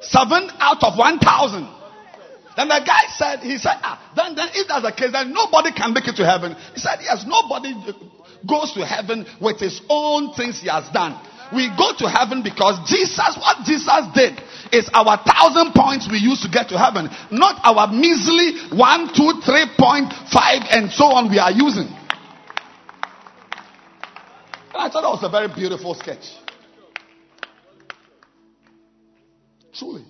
Seven 0.00 0.50
out 0.58 0.82
of 0.82 0.98
one 0.98 1.18
thousand. 1.18 1.68
Then 2.56 2.68
the 2.68 2.82
guy 2.84 3.08
said, 3.16 3.40
he 3.40 3.56
said, 3.56 3.80
ah, 3.82 4.12
then, 4.14 4.34
then 4.34 4.48
if 4.52 4.68
that's 4.68 4.82
the 4.84 4.92
case, 4.92 5.12
then 5.12 5.32
nobody 5.32 5.72
can 5.72 5.94
make 5.94 6.06
it 6.06 6.16
to 6.16 6.26
heaven. 6.26 6.54
He 6.74 6.80
said, 6.80 6.98
yes, 7.00 7.24
nobody 7.26 7.72
goes 8.46 8.74
to 8.74 8.84
heaven 8.84 9.24
with 9.40 9.58
his 9.58 9.80
own 9.88 10.34
things 10.34 10.60
he 10.60 10.68
has 10.68 10.88
done. 10.92 11.18
We 11.54 11.68
go 11.76 11.92
to 11.98 12.08
heaven 12.08 12.42
because 12.42 12.78
Jesus, 12.88 13.36
what 13.36 13.64
Jesus 13.64 14.06
did 14.14 14.40
is 14.72 14.88
our 14.94 15.18
thousand 15.20 15.72
points 15.74 16.08
we 16.10 16.18
use 16.18 16.42
to 16.42 16.48
get 16.48 16.68
to 16.70 16.78
heaven, 16.78 17.08
not 17.30 17.60
our 17.64 17.92
measly 17.92 18.76
one, 18.76 19.08
two, 19.14 19.40
three 19.44 19.66
point 19.78 20.12
five, 20.32 20.62
and 20.70 20.90
so 20.90 21.06
on 21.12 21.30
we 21.30 21.38
are 21.38 21.52
using. 21.52 21.88
I 24.74 24.88
thought 24.88 25.02
that 25.02 25.10
was 25.10 25.22
a 25.22 25.28
very 25.28 25.48
beautiful 25.48 25.94
sketch. 25.94 26.24
Truly. 29.74 30.04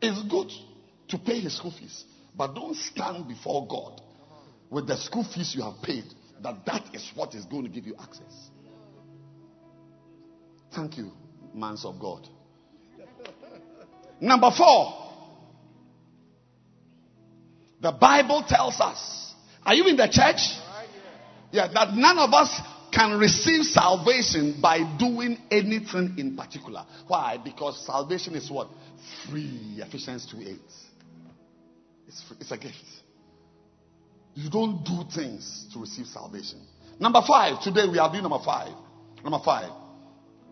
It's 0.00 0.22
good 0.22 0.50
to 1.08 1.18
pay 1.18 1.40
his 1.40 1.56
school 1.56 1.72
fees, 1.72 2.04
but 2.36 2.54
don't 2.54 2.76
stand 2.76 3.28
before 3.28 3.66
God 3.66 4.00
with 4.70 4.86
the 4.86 4.96
school 4.96 5.24
fees 5.24 5.54
you 5.54 5.62
have 5.62 5.82
paid 5.82 6.04
that 6.42 6.64
that 6.66 6.94
is 6.94 7.10
what 7.14 7.34
is 7.34 7.44
going 7.44 7.64
to 7.64 7.70
give 7.70 7.86
you 7.86 7.94
access. 8.00 8.50
Thank 10.78 10.96
you, 10.96 11.10
mans 11.52 11.84
of 11.84 11.98
God. 11.98 12.28
Number 14.20 14.48
four. 14.56 14.94
The 17.80 17.90
Bible 17.90 18.44
tells 18.46 18.80
us. 18.80 19.34
Are 19.66 19.74
you 19.74 19.88
in 19.88 19.96
the 19.96 20.06
church? 20.06 20.38
Yeah, 21.50 21.66
that 21.74 21.94
none 21.94 22.18
of 22.20 22.32
us 22.32 22.60
can 22.92 23.18
receive 23.18 23.64
salvation 23.64 24.60
by 24.62 24.78
doing 24.98 25.38
anything 25.50 26.14
in 26.16 26.36
particular. 26.36 26.86
Why? 27.08 27.38
Because 27.42 27.84
salvation 27.84 28.36
is 28.36 28.48
what? 28.48 28.68
Free. 29.28 29.82
Ephesians 29.84 30.28
2 30.30 30.40
8. 30.40 30.46
It's, 32.06 32.22
free. 32.22 32.36
it's 32.40 32.52
a 32.52 32.56
gift. 32.56 32.76
You 34.34 34.48
don't 34.48 34.84
do 34.84 35.02
things 35.12 35.66
to 35.72 35.80
receive 35.80 36.06
salvation. 36.06 36.60
Number 37.00 37.22
five. 37.26 37.60
Today 37.62 37.88
we 37.90 37.98
are 37.98 38.08
doing 38.08 38.22
number 38.22 38.38
five. 38.44 38.72
Number 39.24 39.40
five. 39.44 39.72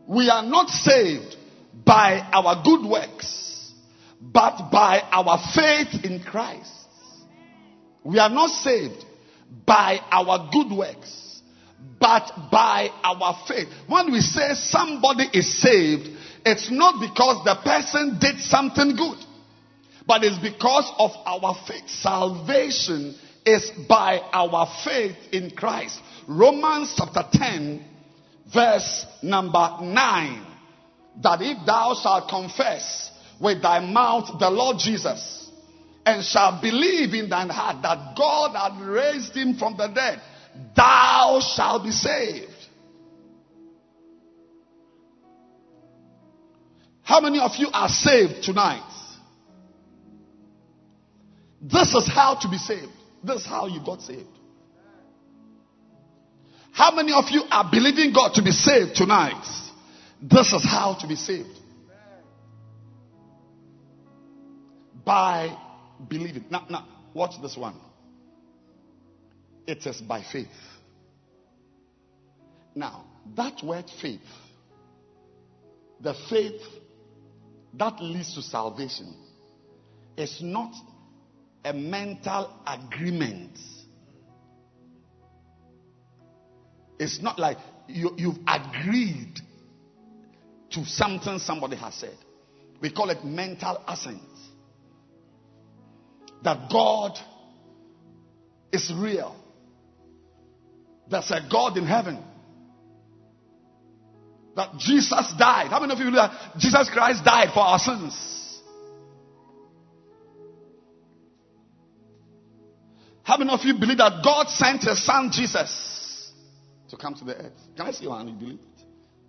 We 0.08 0.28
are 0.30 0.44
not 0.44 0.68
saved 0.68 1.36
by 1.84 2.20
our 2.32 2.62
good 2.62 2.88
works, 2.88 3.72
but 4.20 4.70
by 4.70 5.00
our 5.10 5.38
faith 5.54 6.04
in 6.04 6.22
Christ. 6.22 6.72
We 8.04 8.18
are 8.18 8.30
not 8.30 8.50
saved 8.50 9.04
by 9.66 9.98
our 10.10 10.48
good 10.52 10.76
works, 10.76 11.42
but 12.00 12.30
by 12.52 12.90
our 13.02 13.36
faith. 13.48 13.68
When 13.88 14.12
we 14.12 14.20
say 14.20 14.54
somebody 14.54 15.24
is 15.32 15.60
saved, 15.60 16.08
it's 16.44 16.70
not 16.70 17.00
because 17.00 17.44
the 17.44 17.56
person 17.64 18.18
did 18.20 18.38
something 18.40 18.94
good, 18.94 19.18
but 20.06 20.22
it's 20.22 20.38
because 20.38 20.90
of 20.98 21.10
our 21.26 21.56
faith. 21.66 21.88
Salvation 21.88 23.16
is 23.44 23.72
by 23.88 24.20
our 24.32 24.68
faith 24.84 25.16
in 25.32 25.50
Christ. 25.50 26.00
Romans 26.28 26.94
chapter 26.96 27.24
10 27.32 27.84
verse 28.52 29.06
number 29.22 29.78
9 29.80 30.46
that 31.22 31.40
if 31.40 31.66
thou 31.66 31.94
shalt 32.00 32.28
confess 32.28 33.10
with 33.40 33.62
thy 33.62 33.80
mouth 33.80 34.38
the 34.38 34.50
Lord 34.50 34.78
Jesus 34.78 35.50
and 36.04 36.24
shalt 36.24 36.62
believe 36.62 37.14
in 37.14 37.28
thine 37.28 37.48
heart 37.48 37.82
that 37.82 38.16
God 38.16 38.54
had 38.54 38.86
raised 38.86 39.34
him 39.34 39.56
from 39.56 39.76
the 39.76 39.88
dead, 39.88 40.20
thou 40.76 41.40
shalt 41.40 41.84
be 41.84 41.90
saved. 41.90 42.52
How 47.02 47.20
many 47.20 47.38
of 47.38 47.52
you 47.56 47.68
are 47.72 47.88
saved 47.88 48.42
tonight? 48.42 48.82
This 51.62 51.94
is 51.94 52.08
how 52.12 52.36
to 52.42 52.48
be 52.48 52.58
saved. 52.58 52.92
This 53.24 53.42
is 53.42 53.46
how 53.46 53.66
you 53.66 53.80
got 53.84 54.02
saved. 54.02 54.35
How 56.76 56.94
many 56.94 57.10
of 57.14 57.24
you 57.30 57.42
are 57.50 57.66
believing 57.70 58.12
God 58.12 58.34
to 58.34 58.42
be 58.42 58.50
saved 58.50 58.96
tonight? 58.96 59.42
This 60.20 60.52
is 60.52 60.62
how 60.62 60.98
to 61.00 61.06
be 61.06 61.16
saved. 61.16 61.58
By 65.02 65.56
believing. 66.06 66.44
Now, 66.50 66.66
now, 66.68 66.86
watch 67.14 67.40
this 67.40 67.56
one. 67.56 67.76
It 69.66 69.86
is 69.86 70.02
by 70.02 70.22
faith. 70.22 70.48
Now, 72.74 73.06
that 73.36 73.64
word 73.64 73.90
faith, 74.02 74.20
the 76.02 76.12
faith 76.28 76.60
that 77.72 78.02
leads 78.02 78.34
to 78.34 78.42
salvation, 78.42 79.16
is 80.14 80.42
not 80.42 80.74
a 81.64 81.72
mental 81.72 82.52
agreement. 82.66 83.58
It's 86.98 87.20
not 87.20 87.38
like 87.38 87.58
you, 87.88 88.12
you've 88.16 88.38
agreed 88.46 89.40
to 90.70 90.84
something 90.84 91.38
somebody 91.38 91.76
has 91.76 91.94
said. 91.94 92.16
We 92.80 92.90
call 92.90 93.10
it 93.10 93.24
mental 93.24 93.82
assent. 93.86 94.20
That 96.42 96.70
God 96.70 97.18
is 98.72 98.92
real. 98.94 99.34
There's 101.10 101.30
a 101.30 101.40
God 101.50 101.76
in 101.76 101.86
heaven. 101.86 102.22
That 104.54 104.78
Jesus 104.78 105.34
died. 105.38 105.68
How 105.68 105.80
many 105.80 105.92
of 105.92 105.98
you 105.98 106.06
believe 106.06 106.16
that 106.16 106.58
Jesus 106.58 106.88
Christ 106.90 107.24
died 107.24 107.48
for 107.52 107.60
our 107.60 107.78
sins? 107.78 108.60
How 113.22 113.36
many 113.36 113.50
of 113.50 113.60
you 113.64 113.74
believe 113.74 113.98
that 113.98 114.22
God 114.22 114.48
sent 114.48 114.84
his 114.84 115.04
son 115.04 115.30
Jesus 115.32 115.95
to 116.90 116.96
come 116.96 117.14
to 117.14 117.24
the 117.24 117.36
earth? 117.36 117.52
Can 117.76 117.86
I 117.86 117.90
see 117.90 118.04
your 118.04 118.16
hand? 118.16 118.28
You 118.30 118.34
believe 118.36 118.58
it? 118.60 118.84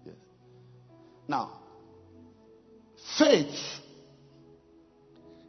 Yes. 0.06 0.16
Now, 1.28 1.60
faith 3.18 3.56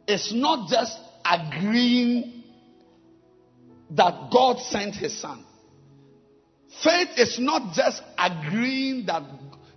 is 0.07 0.31
not 0.33 0.69
just 0.69 0.97
agreeing 1.25 2.43
that 3.91 4.29
God 4.31 4.59
sent 4.59 4.95
his 4.95 5.19
son. 5.19 5.45
Faith 6.83 7.09
is 7.17 7.39
not 7.39 7.73
just 7.73 8.01
agreeing 8.17 9.05
that 9.07 9.23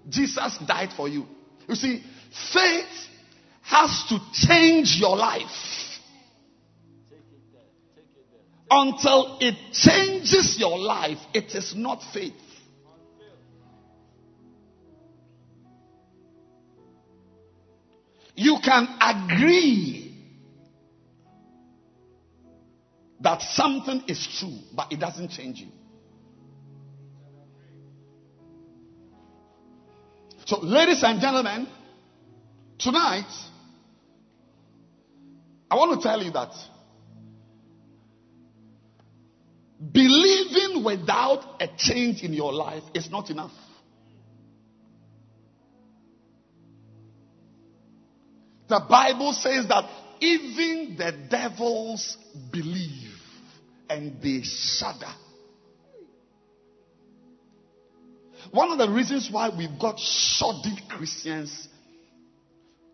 Jesus 0.08 0.58
died 0.66 0.90
for 0.96 1.08
you. 1.08 1.26
You 1.68 1.74
see, 1.74 2.02
faith 2.52 3.08
has 3.62 4.04
to 4.08 4.18
change 4.32 4.98
your 5.00 5.16
life. 5.16 5.91
Until 8.74 9.36
it 9.38 9.54
changes 9.72 10.58
your 10.58 10.78
life, 10.78 11.18
it 11.34 11.54
is 11.54 11.74
not 11.76 12.02
faith. 12.14 12.32
You 18.34 18.56
can 18.64 18.88
agree 18.98 20.16
that 23.20 23.42
something 23.42 24.04
is 24.08 24.26
true, 24.38 24.56
but 24.74 24.90
it 24.90 24.98
doesn't 24.98 25.28
change 25.28 25.60
you. 25.60 25.68
So, 30.46 30.60
ladies 30.60 31.02
and 31.02 31.20
gentlemen, 31.20 31.68
tonight, 32.78 33.30
I 35.70 35.74
want 35.74 36.00
to 36.00 36.08
tell 36.08 36.22
you 36.22 36.30
that 36.30 36.54
believing 39.90 40.84
without 40.84 41.60
a 41.60 41.68
change 41.76 42.22
in 42.22 42.32
your 42.32 42.52
life 42.52 42.84
is 42.94 43.10
not 43.10 43.30
enough. 43.30 43.52
The 48.68 48.80
Bible 48.88 49.32
says 49.32 49.66
that 49.68 49.84
even 50.20 50.96
the 50.96 51.12
devils 51.28 52.16
believe 52.50 53.18
and 53.90 54.22
they 54.22 54.42
shudder. 54.42 55.12
One 58.50 58.70
of 58.70 58.78
the 58.78 58.88
reasons 58.88 59.28
why 59.30 59.50
we've 59.56 59.78
got 59.78 59.98
shoddy 59.98 60.76
Christians, 60.88 61.68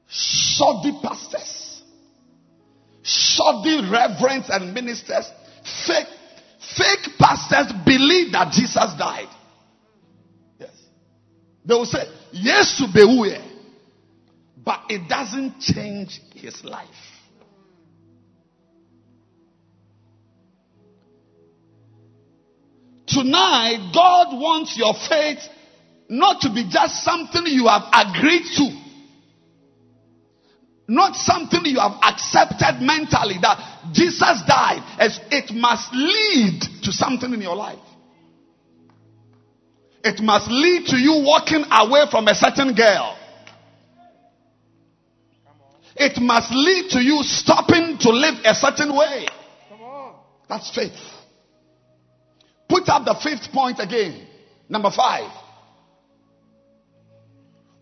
shoddy 0.08 0.98
pastors, 1.02 1.82
shoddy 3.02 3.82
reverends 3.82 4.48
and 4.50 4.72
ministers, 4.74 5.30
fake, 5.86 6.06
fake 6.78 7.18
pastors 7.18 7.72
believe 7.84 8.32
that 8.32 8.52
Jesus 8.52 8.94
died. 8.98 9.28
Yes. 10.58 10.70
They 11.64 11.74
will 11.74 11.84
say, 11.84 12.04
yes 12.32 12.78
to 12.78 12.86
beware, 12.92 13.44
but 14.64 14.82
it 14.88 15.08
doesn't 15.08 15.60
change 15.60 16.20
his 16.34 16.64
life. 16.64 16.88
Tonight, 23.08 23.90
God 23.94 24.38
wants 24.38 24.76
your 24.76 24.94
faith 25.08 25.40
not 26.08 26.42
to 26.42 26.52
be 26.52 26.68
just 26.70 27.02
something 27.04 27.42
you 27.46 27.66
have 27.66 27.82
agreed 27.92 28.44
to. 28.56 28.87
Not 30.88 31.14
something 31.16 31.60
you 31.66 31.80
have 31.80 32.00
accepted 32.02 32.80
mentally 32.80 33.36
that 33.42 33.92
Jesus 33.92 34.42
died 34.48 34.82
as 34.98 35.20
it 35.30 35.54
must 35.54 35.92
lead 35.92 36.62
to 36.82 36.92
something 36.92 37.32
in 37.34 37.42
your 37.42 37.54
life. 37.54 37.78
It 40.02 40.22
must 40.22 40.48
lead 40.50 40.86
to 40.86 40.96
you 40.96 41.22
walking 41.26 41.64
away 41.70 42.04
from 42.10 42.26
a 42.26 42.34
certain 42.34 42.74
girl. 42.74 43.18
It 45.94 46.18
must 46.22 46.52
lead 46.52 46.90
to 46.92 47.00
you 47.00 47.22
stopping 47.22 47.98
to 48.00 48.10
live 48.10 48.36
a 48.44 48.54
certain 48.54 48.96
way. 48.96 49.26
That's 50.48 50.74
faith. 50.74 50.96
Put 52.68 52.88
up 52.88 53.04
the 53.04 53.16
fifth 53.22 53.52
point 53.52 53.78
again. 53.80 54.26
Number 54.68 54.90
five. 54.90 55.30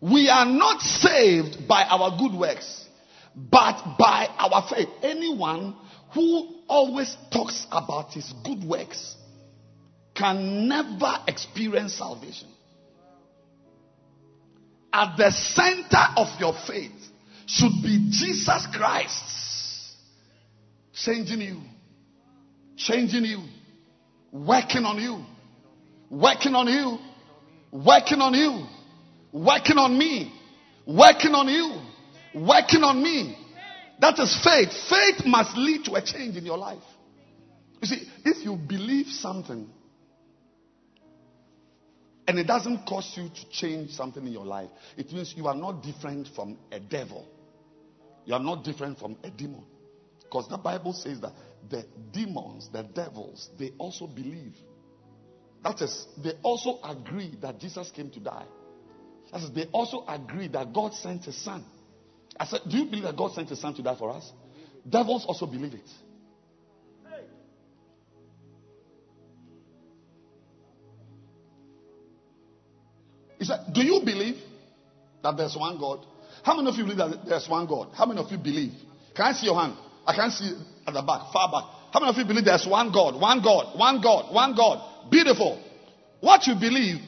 We 0.00 0.28
are 0.28 0.46
not 0.46 0.80
saved 0.80 1.68
by 1.68 1.84
our 1.84 2.16
good 2.18 2.32
works, 2.38 2.86
but 3.37 3.97
by 3.99 4.28
our 4.39 4.66
faith. 4.68 4.89
Anyone 5.03 5.76
who 6.14 6.55
always 6.68 7.14
talks 7.32 7.66
about 7.70 8.12
his 8.12 8.32
good 8.45 8.64
works 8.64 9.14
can 10.14 10.68
never 10.68 11.18
experience 11.28 11.95
salvation. 11.95 12.49
At 14.93 15.16
the 15.18 15.30
center 15.30 16.05
of 16.16 16.28
your 16.41 16.55
faith 16.66 16.93
should 17.47 17.82
be 17.82 18.09
Jesus 18.11 18.66
Christ 18.72 19.95
changing 20.95 21.43
you, 21.43 21.61
changing 22.76 23.24
you 23.24 23.43
working 24.32 24.84
on 24.84 24.99
you, 24.99 25.24
working 26.11 26.55
on 26.55 26.68
you, 26.68 26.99
working 27.72 28.20
on 28.20 28.34
you, 28.34 28.66
working 29.32 29.78
on 29.78 29.99
me, 29.99 30.32
working 30.87 31.32
on 31.32 31.49
you, 31.49 31.80
working 32.37 32.82
on 32.84 33.03
me. 33.03 33.37
That 33.99 34.18
is 34.18 34.39
faith. 34.45 34.72
Faith 34.91 35.26
must 35.26 35.57
lead 35.57 35.84
to 35.87 35.95
a 35.95 36.03
change 36.03 36.37
in 36.37 36.45
your 36.45 36.59
life. 36.59 36.82
You 37.80 37.89
see, 37.89 38.09
if 38.24 38.45
you 38.45 38.57
believe 38.57 39.07
something 39.07 39.68
and 42.28 42.39
it 42.39 42.47
doesn't 42.47 42.84
cause 42.87 43.12
you 43.16 43.28
to 43.28 43.51
change 43.51 43.93
something 43.93 44.26
in 44.26 44.32
your 44.32 44.45
life, 44.45 44.68
it 44.97 45.12
means 45.12 45.34
you 45.37 45.47
are 45.47 45.55
not 45.55 45.82
different 45.82 46.28
from 46.34 46.59
a 46.72 46.80
devil. 46.80 47.26
You 48.24 48.34
are 48.34 48.43
not 48.43 48.64
different 48.64 48.99
from 48.99 49.16
a 49.22 49.30
demon. 49.30 49.64
Because 50.22 50.49
the 50.49 50.59
Bible 50.59 50.93
says 50.93 51.20
that 51.20 51.32
the 51.70 51.87
demons, 52.12 52.68
the 52.72 52.82
devils, 52.82 53.49
they 53.59 53.72
also 53.78 54.07
believe. 54.07 54.55
That 55.62 55.80
is, 55.80 56.07
they 56.22 56.32
also 56.43 56.80
agree 56.82 57.37
that 57.41 57.61
Jesus 57.61 57.91
came 57.91 58.11
to 58.11 58.20
die. 58.20 58.47
That 59.32 59.43
is, 59.43 59.51
they 59.53 59.66
also 59.72 60.05
agree 60.07 60.49
that 60.49 60.72
God 60.72 60.95
sent 60.95 61.24
his 61.24 61.37
son. 61.43 61.64
I 62.39 62.47
said, 62.47 62.61
Do 62.68 62.76
you 62.76 62.84
believe 62.87 63.05
that 63.05 63.16
God 63.16 63.32
sent 63.32 63.49
his 63.49 63.61
son 63.61 63.74
to 63.74 63.82
die 63.82 63.97
for 63.97 64.11
us? 64.11 64.30
Devils 64.89 65.24
also 65.26 65.47
believe 65.47 65.74
it. 65.74 65.89
He 73.39 73.45
said, 73.45 73.61
Do 73.72 73.82
you 73.82 74.01
believe 74.05 74.37
that 75.22 75.37
there's 75.37 75.57
one 75.57 75.78
God? 75.78 76.07
How 76.43 76.57
many 76.57 76.68
of 76.68 76.76
you 76.76 76.84
believe 76.84 76.99
that 76.99 77.26
there's 77.28 77.49
one 77.49 77.66
God? 77.66 77.91
How 77.95 78.07
many 78.07 78.20
of 78.20 78.30
you 78.30 78.39
believe? 78.39 78.72
Can 79.14 79.26
I 79.26 79.32
see 79.32 79.47
your 79.47 79.61
hand? 79.61 79.74
I 80.07 80.14
can't 80.14 80.32
see 80.32 80.55
at 80.87 80.95
the 80.95 81.03
back, 81.03 81.32
far 81.32 81.51
back. 81.51 81.64
How 81.93 82.01
many 82.01 82.11
of 82.11 82.16
you 82.16 82.24
believe 82.24 82.45
there's 82.45 82.66
one 82.66 82.93
God, 82.93 83.20
one 83.20 83.43
God, 83.43 83.78
one 83.78 84.01
God, 84.01 84.32
one 84.32 84.55
God? 84.55 85.11
Beautiful. 85.11 85.62
What 86.20 86.47
you 86.47 86.55
believe, 86.55 87.01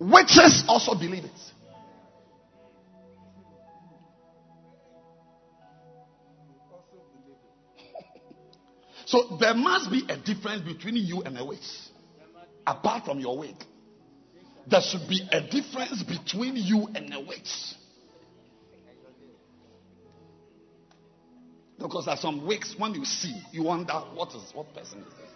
witches 0.00 0.64
also 0.68 0.94
believe 0.94 1.24
it. 1.24 1.40
So 9.06 9.36
there 9.40 9.54
must 9.54 9.90
be 9.90 10.04
a 10.08 10.16
difference 10.16 10.62
between 10.62 10.96
you 10.96 11.22
and 11.22 11.38
a 11.38 11.44
witch. 11.44 11.60
apart 12.66 13.04
from 13.04 13.20
your 13.20 13.38
wig. 13.38 13.54
There 14.68 14.80
should 14.80 15.08
be 15.08 15.26
a 15.30 15.40
difference 15.40 16.02
between 16.02 16.56
you 16.56 16.88
and 16.94 17.14
a 17.14 17.20
witch. 17.20 17.74
Because 21.78 22.06
there 22.06 22.14
are 22.14 22.20
some 22.20 22.46
wigs 22.46 22.74
when 22.76 22.94
you 22.94 23.04
see, 23.04 23.40
you 23.52 23.62
wonder 23.62 23.92
what 23.92 24.30
is 24.30 24.42
what 24.54 24.74
person 24.74 25.00
is 25.00 25.04
this? 25.06 25.30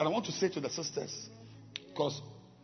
And 0.00 0.08
I 0.08 0.10
want 0.10 0.24
to 0.26 0.32
say 0.32 0.48
to 0.48 0.60
the 0.60 0.70
sisters, 0.70 1.28
because 1.88 2.20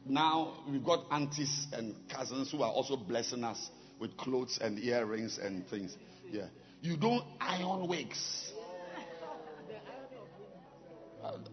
now 0.06 0.64
we've 0.68 0.82
got 0.82 1.04
aunties 1.10 1.66
and 1.72 1.94
cousins 2.08 2.50
who 2.50 2.62
are 2.62 2.72
also 2.72 2.96
blessing 2.96 3.44
us 3.44 3.70
with 4.00 4.16
clothes 4.16 4.58
and 4.60 4.78
earrings 4.78 5.38
and 5.38 5.68
things. 5.68 5.96
Yeah. 6.30 6.46
You 6.86 6.96
don't 6.96 7.24
iron 7.40 7.88
wigs. 7.88 8.52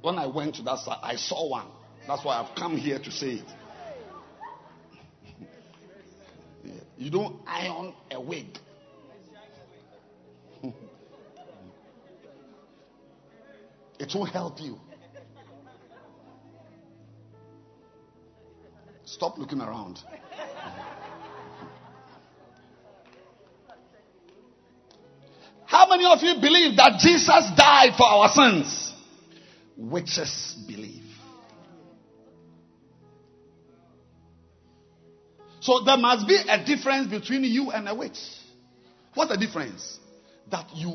When 0.01 0.19
I 0.19 0.27
went 0.27 0.53
to 0.55 0.61
that 0.61 0.77
side, 0.77 0.99
I 1.01 1.15
saw 1.15 1.49
one. 1.49 1.65
That's 2.07 2.23
why 2.23 2.37
I've 2.39 2.53
come 2.55 2.77
here 2.77 2.99
to 2.99 3.09
say 3.09 3.41
it. 3.41 3.45
You 6.99 7.09
don't 7.09 7.41
iron 7.47 7.95
a 8.11 8.21
wig. 8.21 8.59
it 13.99 14.11
won't 14.13 14.29
help 14.29 14.61
you. 14.61 14.79
Stop 19.05 19.39
looking 19.39 19.61
around. 19.61 19.97
How 25.73 25.87
many 25.89 26.05
of 26.05 26.21
you 26.21 26.35
believe 26.39 26.77
that 26.77 26.99
Jesus 26.99 27.49
died 27.57 27.95
for 27.97 28.05
our 28.05 28.29
sins? 28.29 28.93
Witches 29.75 30.55
believe. 30.67 31.01
So 35.61 35.83
there 35.83 35.97
must 35.97 36.27
be 36.27 36.37
a 36.47 36.63
difference 36.63 37.07
between 37.07 37.43
you 37.45 37.71
and 37.71 37.89
a 37.89 37.95
witch. 37.95 38.19
What's 39.15 39.31
the 39.31 39.37
difference? 39.37 39.97
That 40.51 40.67
you 40.75 40.93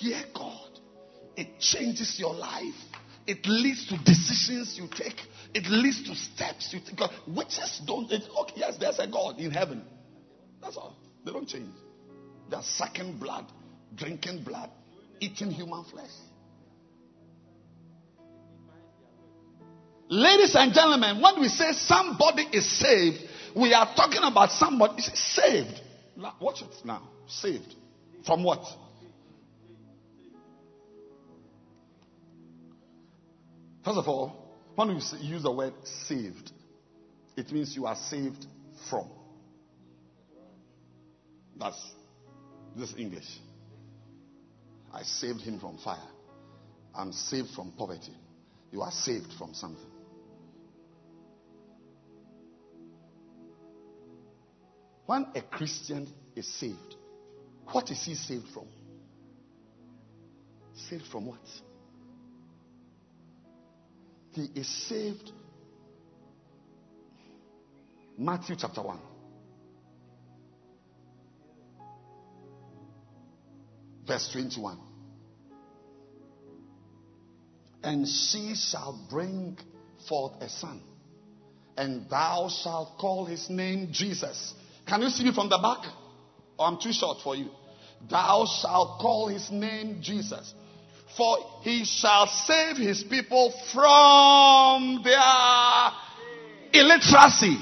fear 0.00 0.20
God. 0.34 0.80
It 1.36 1.60
changes 1.60 2.18
your 2.18 2.34
life. 2.34 2.74
It 3.28 3.46
leads 3.46 3.86
to 3.86 3.98
decisions 3.98 4.76
you 4.76 4.88
take. 4.90 5.20
It 5.54 5.68
leads 5.70 6.02
to 6.08 6.16
steps 6.16 6.74
you 6.74 6.80
take. 6.80 7.08
Witches 7.28 7.80
don't. 7.86 8.10
It, 8.10 8.24
okay, 8.36 8.54
yes, 8.56 8.78
there's 8.80 8.98
a 8.98 9.06
God 9.06 9.38
in 9.38 9.52
heaven. 9.52 9.84
That's 10.60 10.76
all. 10.76 10.96
They 11.24 11.30
don't 11.30 11.46
change. 11.46 11.70
They're 12.50 12.62
sucking 12.62 13.18
blood, 13.20 13.46
drinking 13.96 14.44
blood, 14.44 14.70
eating 15.20 15.50
human 15.50 15.84
flesh. 15.84 16.10
Ladies 20.08 20.54
and 20.54 20.74
gentlemen, 20.74 21.22
when 21.22 21.40
we 21.40 21.48
say 21.48 21.72
somebody 21.72 22.42
is 22.52 22.70
saved, 22.78 23.18
we 23.56 23.72
are 23.72 23.94
talking 23.94 24.22
about 24.22 24.50
somebody 24.50 24.98
is 24.98 25.10
saved. 25.14 25.80
Watch 26.40 26.62
it 26.62 26.84
now. 26.84 27.08
Saved. 27.26 27.74
From 28.26 28.44
what? 28.44 28.62
First 33.84 33.98
of 33.98 34.06
all, 34.06 34.54
when 34.74 34.88
we 34.88 34.94
use 35.20 35.42
the 35.42 35.50
word 35.50 35.72
saved, 35.84 36.52
it 37.36 37.50
means 37.50 37.74
you 37.74 37.86
are 37.86 37.96
saved 37.96 38.46
from. 38.88 39.08
That's 41.58 41.80
this 42.76 42.94
English. 42.96 43.26
I 44.92 45.02
saved 45.02 45.40
him 45.40 45.58
from 45.58 45.78
fire. 45.78 45.98
I'm 46.94 47.12
saved 47.12 47.50
from 47.50 47.72
poverty. 47.72 48.14
You 48.70 48.82
are 48.82 48.90
saved 48.90 49.32
from 49.38 49.54
something. 49.54 49.90
When 55.06 55.26
a 55.34 55.42
Christian 55.42 56.08
is 56.36 56.46
saved, 56.46 56.96
what 57.66 57.90
is 57.90 58.02
he 58.04 58.14
saved 58.14 58.48
from? 58.52 58.66
Saved 60.74 61.06
from 61.06 61.26
what? 61.26 61.40
He 64.32 64.48
is 64.54 64.68
saved. 64.88 65.32
Matthew 68.16 68.56
chapter 68.56 68.82
1. 68.82 68.98
Verse 74.06 74.28
21. 74.32 74.78
And 77.82 78.06
she 78.06 78.54
shall 78.54 79.06
bring 79.10 79.58
forth 80.08 80.40
a 80.40 80.48
son, 80.48 80.80
and 81.76 82.08
thou 82.08 82.48
shalt 82.48 82.98
call 82.98 83.24
his 83.24 83.50
name 83.50 83.88
Jesus. 83.90 84.54
Can 84.86 85.02
you 85.02 85.08
see 85.08 85.24
me 85.24 85.34
from 85.34 85.48
the 85.48 85.58
back? 85.58 85.92
Or 86.58 86.66
I'm 86.66 86.78
too 86.80 86.92
short 86.92 87.18
for 87.24 87.34
you. 87.34 87.50
Thou 88.08 88.46
shalt 88.60 89.00
call 89.00 89.28
his 89.28 89.50
name 89.50 89.98
Jesus 90.00 90.54
for 91.16 91.36
he 91.62 91.84
shall 91.84 92.26
save 92.26 92.76
his 92.76 93.02
people 93.04 93.52
from 93.72 95.02
their 95.04 95.90
illiteracy. 96.72 97.58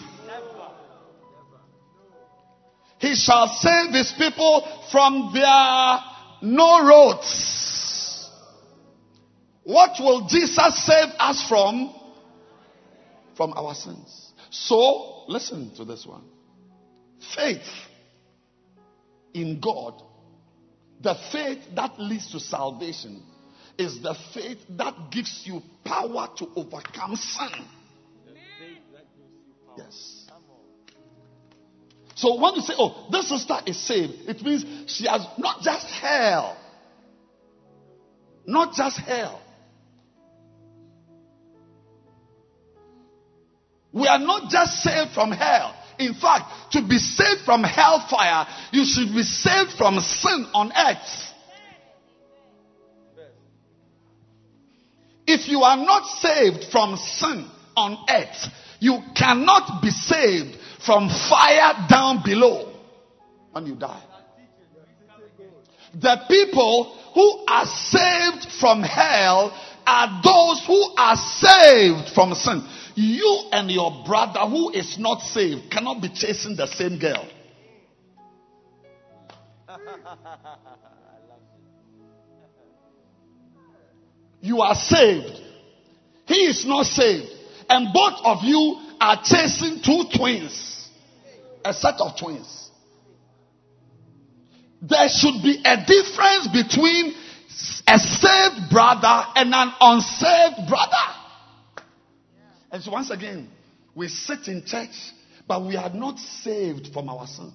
He 2.99 3.15
shall 3.15 3.49
save 3.49 3.93
his 3.93 4.13
people 4.13 4.87
from 4.93 5.31
their 5.33 5.99
no 6.43 6.87
roads. 6.87 8.31
What 9.65 10.01
will 10.01 10.27
Jesus 10.27 10.87
save 10.87 11.11
us 11.19 11.47
from? 11.49 11.95
From 13.37 13.53
our 13.55 13.75
sins. 13.75 14.33
So, 14.51 15.25
listen 15.29 15.75
to 15.77 15.85
this 15.85 16.07
one. 16.07 16.25
Faith 17.35 17.69
in 19.33 19.61
God, 19.61 20.03
the 21.01 21.15
faith 21.31 21.59
that 21.77 22.01
leads 22.01 22.33
to 22.33 22.41
salvation, 22.41 23.23
is 23.79 24.03
the 24.03 24.15
faith 24.35 24.59
that 24.71 24.95
gives 25.11 25.43
you 25.47 25.63
power 25.85 26.29
to 26.37 26.49
overcome 26.57 27.17
sin. 27.17 27.65
Yes. 29.77 30.20
So 32.21 32.35
when 32.39 32.55
you 32.57 32.61
say, 32.61 32.75
oh, 32.77 33.07
this 33.11 33.31
sister 33.31 33.57
is 33.65 33.79
saved, 33.83 34.29
it 34.29 34.43
means 34.43 34.63
she 34.87 35.07
has 35.07 35.27
not 35.39 35.63
just 35.63 35.87
hell, 35.87 36.55
not 38.45 38.75
just 38.75 38.99
hell. 38.99 39.41
We 43.91 44.07
are 44.07 44.19
not 44.19 44.51
just 44.51 44.83
saved 44.83 45.13
from 45.13 45.33
hell. 45.33 45.75
In 45.99 46.13
fact, 46.13 46.73
to 46.73 46.87
be 46.87 46.99
saved 46.99 47.41
from 47.47 47.63
hellfire, 47.65 48.47
you 48.71 48.85
should 48.85 49.15
be 49.15 49.23
saved 49.23 49.73
from 49.79 49.99
sin 50.01 50.47
on 50.53 50.73
earth. 50.77 51.33
If 55.27 55.49
you 55.49 55.63
are 55.63 55.79
not 55.79 56.05
saved 56.05 56.65
from 56.71 56.99
sin 56.99 57.49
on 57.79 57.97
earth, 58.11 58.47
you 58.79 58.99
cannot 59.17 59.81
be 59.81 59.89
saved 59.89 60.59
from 60.85 61.09
fire 61.09 61.87
down 61.89 62.23
below 62.25 62.73
when 63.53 63.67
you 63.67 63.75
die. 63.75 64.03
The 65.95 66.21
people 66.29 66.97
who 67.15 67.45
are 67.49 67.67
saved 67.67 68.53
from 68.61 68.83
hell 68.83 69.53
are 69.87 70.21
those 70.23 70.65
who 70.67 70.95
are 70.97 71.17
saved 71.17 72.11
from 72.15 72.35
sin. 72.35 72.63
You 72.95 73.49
and 73.53 73.71
your 73.71 74.05
brother 74.07 74.41
who 74.41 74.71
is 74.71 74.99
not 74.99 75.21
saved 75.21 75.71
cannot 75.71 76.01
be 76.01 76.09
chasing 76.11 76.55
the 76.57 76.67
same 76.67 76.99
girl. 76.99 77.27
You 84.41 84.61
are 84.61 84.75
saved. 84.75 85.41
He 86.27 86.47
is 86.47 86.65
not 86.65 86.87
saved. 86.87 87.29
And 87.69 87.93
both 87.93 88.21
of 88.25 88.39
you 88.43 88.90
are 89.01 89.21
chasing 89.25 89.81
two 89.83 90.05
twins. 90.17 90.89
A 91.65 91.73
set 91.75 92.01
of 92.01 92.19
twins. 92.19 92.71
There 94.83 95.09
should 95.09 95.43
be 95.43 95.61
a 95.65 95.77
difference 95.85 96.49
between 96.49 97.15
a 97.87 97.99
saved 97.99 98.71
brother 98.71 99.25
and 99.37 99.53
an 99.55 99.73
unsaved 99.81 100.69
brother. 100.69 101.17
And 102.71 102.83
so 102.83 102.93
once 102.93 103.11
again, 103.11 103.51
we 103.95 104.09
sit 104.09 104.49
in 104.49 104.65
church, 104.65 105.13
but 105.47 105.65
we 105.65 105.77
are 105.77 105.91
not 105.91 106.19
saved 106.19 106.93
from 106.93 107.09
our 107.09 107.27
sins. 107.27 107.53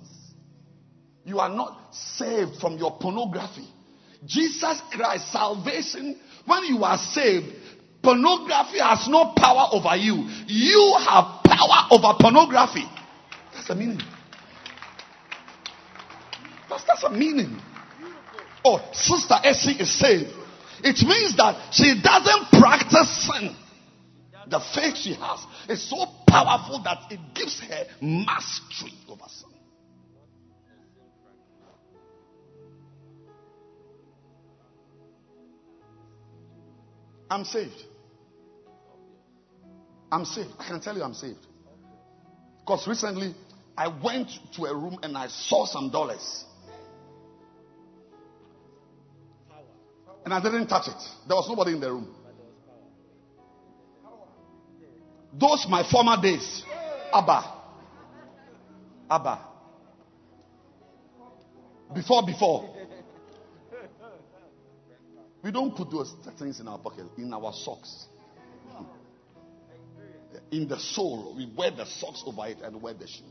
You 1.24 1.40
are 1.40 1.50
not 1.50 1.96
saved 1.96 2.58
from 2.62 2.78
your 2.78 2.98
pornography. 3.00 3.68
Jesus 4.26 4.82
Christ, 4.92 5.32
salvation 5.32 6.20
when 6.46 6.64
you 6.66 6.84
are 6.84 6.98
saved, 6.98 7.48
pornography 8.06 8.80
has 8.80 9.08
no 9.08 9.34
power 9.36 9.68
over 9.72 9.96
you. 9.98 10.30
You 10.48 10.96
have 11.00 11.44
power 11.44 11.88
over 11.92 12.14
pornography. 12.20 12.86
That's 13.54 13.68
the 13.68 13.76
meaning. 13.76 14.02
That's, 16.70 16.84
that's 16.84 17.04
a 17.04 17.10
meaning. 17.10 17.60
Oh, 18.64 18.80
Sister 18.94 19.36
Essie 19.44 19.80
is 19.82 19.92
saved. 20.00 20.32
It 20.84 21.02
means 21.06 21.36
that 21.38 21.74
she 21.74 22.00
doesn't 22.02 22.60
practice 22.60 23.28
sin. 23.28 23.56
The 24.48 24.60
faith 24.60 24.98
she 24.98 25.14
has 25.14 25.40
is 25.68 25.90
so 25.90 26.06
powerful 26.28 26.84
that 26.84 27.12
it 27.12 27.20
gives 27.34 27.60
her 27.62 27.86
mastery 28.02 28.94
over 29.10 29.26
sin. 29.28 29.50
I'm 37.30 37.44
saved. 37.44 37.84
I'm 40.12 40.26
saved. 40.26 40.50
I 40.60 40.68
can 40.68 40.80
tell 40.82 40.96
you 40.96 41.04
I'm 41.04 41.14
saved. 41.14 41.40
Because 42.60 42.88
recently 42.88 43.36
I 43.78 43.88
went 43.88 44.30
to 44.56 44.66
a 44.66 44.76
room 44.76 44.98
and 45.04 45.18
I 45.18 45.28
saw 45.28 45.66
some 45.66 45.90
dollars. 45.90 46.46
And 50.24 50.34
I 50.34 50.42
didn't 50.42 50.68
touch 50.68 50.88
it. 50.88 51.02
There 51.28 51.36
was 51.36 51.48
nobody 51.48 51.74
in 51.74 51.80
the 51.80 51.92
room. 51.92 52.16
Those 55.40 55.66
my 55.70 55.88
former 55.90 56.20
days. 56.22 56.64
Abba. 57.14 57.54
Abba. 59.10 59.40
Before, 61.94 62.26
before. 62.26 62.76
We 65.44 65.52
don't 65.52 65.76
put 65.76 65.92
those 65.92 66.12
things 66.40 66.60
in 66.60 66.68
our 66.68 66.80
pocket, 66.80 67.06
in 67.18 67.32
our 67.32 67.54
socks. 67.54 68.08
In 70.52 70.68
the 70.68 70.80
soul, 70.80 71.34
we 71.36 71.52
wear 71.58 71.72
the 71.72 71.86
socks 71.86 72.24
over 72.26 72.48
it 72.48 72.58
and 72.64 72.82
wear 72.82 72.94
the 72.94 73.08
shoes. 73.08 73.24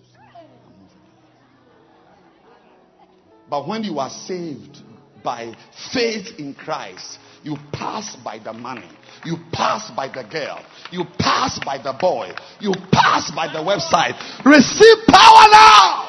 But 3.48 3.68
when 3.68 3.84
you 3.84 3.98
are 3.98 4.10
saved 4.10 4.78
by 5.22 5.54
faith 5.92 6.38
in 6.38 6.54
Christ, 6.54 7.18
you 7.42 7.56
pass 7.72 8.16
by 8.16 8.38
the 8.38 8.52
money. 8.52 8.88
You 9.24 9.36
pass 9.52 9.90
by 9.90 10.08
the 10.08 10.26
girl. 10.30 10.64
You 10.90 11.04
pass 11.18 11.58
by 11.64 11.78
the 11.78 11.92
boy. 11.98 12.32
You 12.60 12.72
pass 12.90 13.30
by 13.30 13.48
the 13.48 13.58
website. 13.58 14.18
Receive 14.44 15.06
power 15.06 15.48
now. 15.50 16.00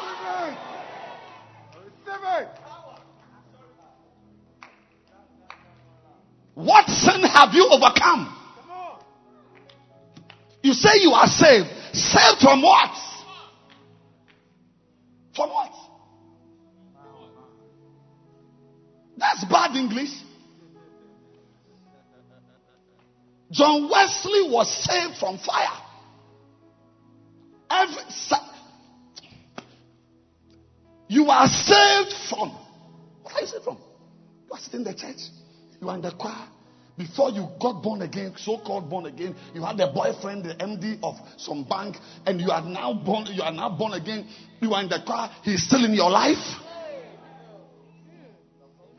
What 6.55 6.87
sin 6.89 7.21
have 7.21 7.53
you 7.53 7.67
overcome? 7.69 8.44
You 10.65 10.73
say 10.73 10.99
you 10.99 11.11
are 11.11 11.27
saved. 11.27 11.67
Saved 11.93 12.41
from 12.41 12.63
what? 12.63 12.89
From 15.35 15.49
what? 15.51 15.71
That's 19.15 19.45
bad 19.45 19.75
English. 19.75 20.09
John 23.51 23.87
Wesley 23.91 24.49
was 24.49 24.67
saved 24.83 25.19
from 25.19 25.37
fire. 25.37 25.67
Every, 27.69 28.01
you 31.09 31.29
are 31.29 31.47
saved 31.47 32.13
from. 32.27 32.57
What 33.21 33.35
are 33.35 33.41
you 33.41 33.47
saved 33.47 33.63
from? 33.65 33.77
You 34.47 34.53
are 34.53 34.59
sitting 34.59 34.79
in 34.79 34.83
the 34.85 34.95
church. 34.95 35.29
You 35.79 35.89
are 35.89 35.95
in 35.95 36.01
the 36.01 36.11
choir. 36.11 36.47
Before 36.97 37.29
you 37.29 37.49
got 37.59 37.83
born 37.83 38.01
again, 38.03 38.33
so 38.37 38.57
called 38.57 38.89
born 38.89 39.05
again, 39.05 39.35
you 39.53 39.61
had 39.61 39.77
a 39.81 39.91
boyfriend, 39.91 40.45
the 40.45 40.55
MD 40.55 40.97
of 41.03 41.15
some 41.37 41.65
bank, 41.65 41.97
and 42.25 42.39
you 42.39 42.51
are 42.51 42.61
now 42.61 42.93
born, 42.93 43.25
you 43.33 43.41
are 43.43 43.51
now 43.51 43.69
born 43.69 43.93
again. 43.93 44.27
You 44.61 44.73
are 44.73 44.81
in 44.81 44.87
the 44.87 44.99
choir, 45.05 45.29
he's 45.43 45.63
still 45.63 45.83
in 45.83 45.93
your 45.93 46.09
life. 46.09 46.37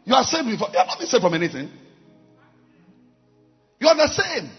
You 0.04 0.14
are 0.14 0.24
saved 0.24 0.46
before. 0.46 0.68
You 0.72 0.78
have 0.78 0.88
not 0.88 0.98
been 0.98 1.08
saved 1.08 1.22
from 1.22 1.34
anything. 1.34 1.70
You 3.80 3.88
are 3.88 3.96
the 3.96 4.08
same. 4.08 4.50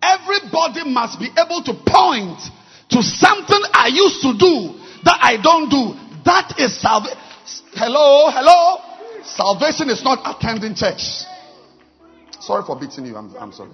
Everybody 0.00 0.88
must 0.88 1.18
be 1.18 1.28
able 1.36 1.62
to 1.64 1.74
point 1.86 2.38
to 2.90 3.02
something 3.02 3.60
I 3.72 3.90
used 3.92 4.22
to 4.22 4.32
do 4.38 4.78
that 5.04 5.18
I 5.20 5.38
don't 5.42 5.68
do. 5.68 5.98
That 6.24 6.54
is 6.58 6.80
salvation. 6.80 7.18
Hello, 7.74 8.30
hello. 8.30 8.78
Salvation 9.24 9.90
is 9.90 10.04
not 10.04 10.20
attending 10.24 10.74
church. 10.74 11.26
Sorry 12.44 12.62
for 12.66 12.78
beating 12.78 13.06
you. 13.06 13.16
I'm, 13.16 13.34
I'm 13.36 13.52
sorry. 13.52 13.70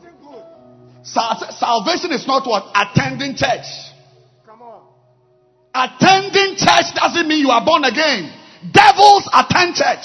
Sal- 1.02 1.50
salvation 1.50 2.12
is 2.12 2.24
not 2.26 2.46
what? 2.46 2.70
Attending 2.72 3.34
church. 3.34 3.66
Come 4.46 4.62
on. 4.62 4.86
Attending 5.74 6.54
church 6.56 6.94
doesn't 6.94 7.26
mean 7.26 7.40
you 7.40 7.50
are 7.50 7.64
born 7.64 7.82
again. 7.82 8.32
Devils 8.72 9.28
attend 9.34 9.74
church. 9.74 10.04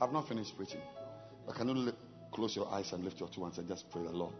I've 0.00 0.12
not 0.12 0.26
finished 0.26 0.56
preaching. 0.56 0.80
But 1.46 1.54
can 1.54 1.68
you 1.68 1.92
close 2.32 2.56
your 2.56 2.66
eyes 2.66 2.92
and 2.92 3.04
lift 3.04 3.20
your 3.20 3.28
two 3.28 3.44
hands 3.44 3.58
and 3.58 3.68
just 3.68 3.88
pray 3.88 4.02
the 4.02 4.10
Lord? 4.10 4.34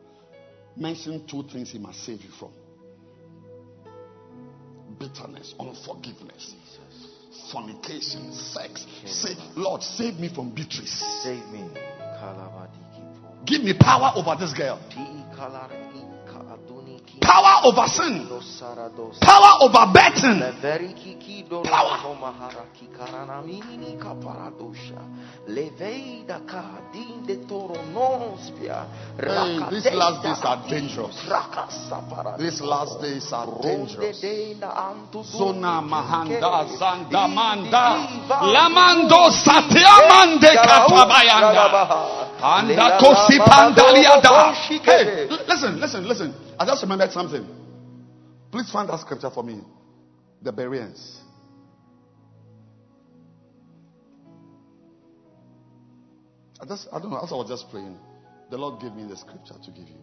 Mention 0.77 1.27
two 1.27 1.44
things 1.44 1.70
He 1.70 1.78
must 1.78 2.05
save 2.05 2.23
you 2.23 2.31
from 2.39 2.53
bitterness, 4.99 5.55
unforgiveness, 5.59 6.55
fornication, 7.51 8.32
sex. 8.32 8.86
Say, 9.05 9.35
Lord, 9.57 9.82
save 9.82 10.15
me 10.15 10.32
from 10.32 10.51
betrayals. 10.51 11.23
Save 11.23 11.44
me. 11.49 11.69
Give 13.44 13.62
me 13.62 13.74
power 13.78 14.12
over 14.15 14.36
this 14.39 14.53
girl. 14.53 14.78
Power 17.21 17.61
over 17.65 17.87
sin. 17.89 18.27
Power 19.21 19.53
over 19.61 19.87
betting. 19.93 20.41
Power. 21.65 21.99
Hey, 29.19 29.59
these 29.71 29.93
last 29.93 30.23
days 30.23 30.41
are 30.43 30.63
dangerous. 30.69 31.17
These 32.39 32.61
last 32.63 33.01
days 33.01 33.33
are 33.33 33.47
dangerous. 33.63 34.21
Sona 35.25 35.83
mahanda 35.83 36.65
zanda 36.79 37.29
manda 37.29 38.09
lamando 38.41 39.31
satyamande 39.31 40.55
katabayanda. 40.57 42.32
Anda 42.43 42.98
kosi 42.98 43.39
pandaliada. 43.39 44.52
Listen, 45.48 45.81
listen, 45.81 46.09
listen. 46.09 46.35
I 46.59 46.66
just 46.66 46.82
remembered 46.82 47.12
something. 47.12 47.47
Please 48.51 48.70
find 48.70 48.89
that 48.89 49.01
scripture 49.01 49.31
for 49.31 49.43
me. 49.43 49.60
The 50.43 50.52
Bereans. 50.52 51.20
I 56.60 56.66
just 56.66 56.89
I 56.93 56.98
don't 56.98 57.10
know. 57.10 57.20
As 57.23 57.32
I 57.32 57.36
was 57.36 57.48
just 57.48 57.70
praying, 57.70 57.97
the 58.51 58.59
Lord 58.59 58.81
gave 58.81 58.93
me 58.93 59.05
the 59.09 59.16
scripture 59.16 59.55
to 59.62 59.70
give 59.70 59.89
you. 59.89 60.02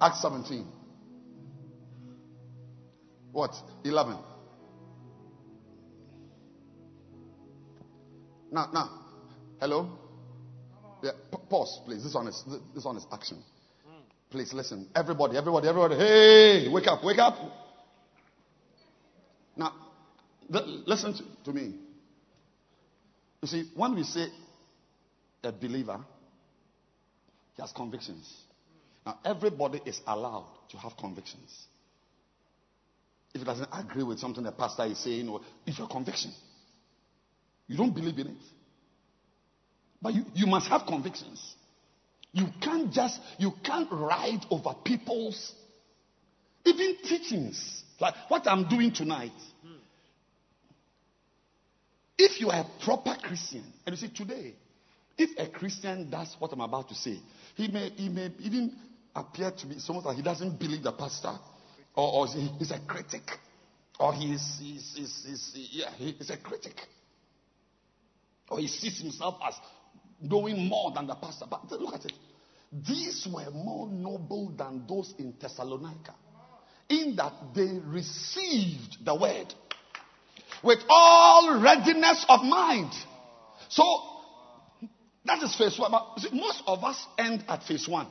Acts 0.00 0.22
17. 0.22 0.66
What? 3.32 3.54
11. 3.84 4.16
Now, 8.50 8.70
now. 8.72 8.90
Hello? 9.60 10.05
Yeah, 11.02 11.12
pause, 11.50 11.80
please. 11.84 12.02
This 12.02 12.14
one 12.14 12.28
is 12.28 12.42
this 12.74 12.84
one 12.84 12.96
is 12.96 13.06
action. 13.12 13.38
Please 14.30 14.52
listen. 14.52 14.88
Everybody, 14.94 15.36
everybody, 15.36 15.68
everybody. 15.68 15.96
Hey, 15.96 16.68
wake 16.68 16.86
up, 16.88 17.04
wake 17.04 17.18
up. 17.18 17.36
Now, 19.56 19.72
listen 20.50 21.14
to, 21.14 21.22
to 21.44 21.52
me. 21.52 21.74
You 23.40 23.48
see, 23.48 23.70
when 23.74 23.94
we 23.94 24.02
say 24.02 24.26
a 25.44 25.52
believer, 25.52 26.00
he 27.54 27.62
has 27.62 27.72
convictions. 27.72 28.30
Now, 29.04 29.18
everybody 29.24 29.80
is 29.86 30.00
allowed 30.06 30.48
to 30.70 30.76
have 30.78 30.96
convictions. 30.96 31.66
If 33.32 33.42
it 33.42 33.44
doesn't 33.44 33.68
agree 33.72 34.02
with 34.02 34.18
something 34.18 34.42
the 34.42 34.52
pastor 34.52 34.84
is 34.86 34.98
saying, 34.98 35.28
or 35.28 35.40
it's 35.64 35.78
your 35.78 35.88
conviction. 35.88 36.32
You 37.68 37.76
don't 37.76 37.94
believe 37.94 38.18
in 38.18 38.28
it. 38.28 38.36
But 40.00 40.14
you, 40.14 40.24
you 40.34 40.46
must 40.46 40.68
have 40.68 40.86
convictions. 40.86 41.54
You 42.32 42.48
can't 42.60 42.92
just, 42.92 43.20
you 43.38 43.52
can't 43.64 43.90
ride 43.90 44.44
over 44.50 44.74
people's, 44.84 45.52
even 46.64 46.96
teachings. 47.02 47.82
Like 47.98 48.14
what 48.28 48.46
I'm 48.46 48.68
doing 48.68 48.92
tonight. 48.92 49.32
If 52.18 52.40
you 52.40 52.50
are 52.50 52.60
a 52.60 52.84
proper 52.84 53.16
Christian, 53.22 53.64
and 53.84 53.94
you 53.94 54.08
see 54.08 54.14
today, 54.14 54.54
if 55.18 55.30
a 55.38 55.50
Christian 55.50 56.10
does 56.10 56.34
what 56.38 56.52
I'm 56.52 56.60
about 56.60 56.88
to 56.88 56.94
say, 56.94 57.18
he 57.54 57.68
may, 57.68 57.90
he 57.90 58.08
may 58.08 58.30
even 58.40 58.74
appear 59.14 59.50
to 59.50 59.66
be 59.66 59.78
someone 59.78 60.04
that 60.04 60.14
he 60.14 60.22
doesn't 60.22 60.58
believe 60.58 60.82
the 60.82 60.92
pastor, 60.92 61.34
or, 61.94 62.12
or 62.12 62.26
he's 62.26 62.70
a 62.70 62.80
critic, 62.86 63.22
or 63.98 64.12
he's, 64.14 64.58
he's, 64.60 64.94
he's, 64.94 65.26
he's, 65.26 65.68
yeah, 65.72 65.90
he's 65.96 66.30
a 66.30 66.36
critic, 66.36 66.74
or 68.50 68.58
he 68.58 68.68
sees 68.68 69.00
himself 69.00 69.38
as 69.46 69.54
knowing 70.20 70.68
more 70.68 70.92
than 70.92 71.06
the 71.06 71.14
pastor. 71.14 71.46
But 71.48 71.70
look 71.72 71.94
at 71.94 72.04
it. 72.06 72.12
these 72.72 73.26
were 73.32 73.50
more 73.50 73.88
noble 73.88 74.52
than 74.56 74.84
those 74.88 75.14
in 75.18 75.34
Thessalonica, 75.40 76.14
in 76.88 77.16
that 77.16 77.32
they 77.54 77.78
received 77.84 79.04
the 79.04 79.14
word 79.14 79.52
with 80.62 80.80
all 80.88 81.60
readiness 81.60 82.24
of 82.28 82.42
mind. 82.42 82.92
So 83.68 83.82
that 85.24 85.42
is 85.42 85.54
phase 85.56 85.78
one. 85.78 85.90
But 85.90 86.18
see, 86.18 86.30
most 86.32 86.62
of 86.66 86.82
us 86.84 87.04
end 87.18 87.44
at 87.48 87.62
phase 87.64 87.88
one. 87.88 88.08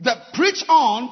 The 0.00 0.14
preach 0.34 0.64
on 0.68 1.08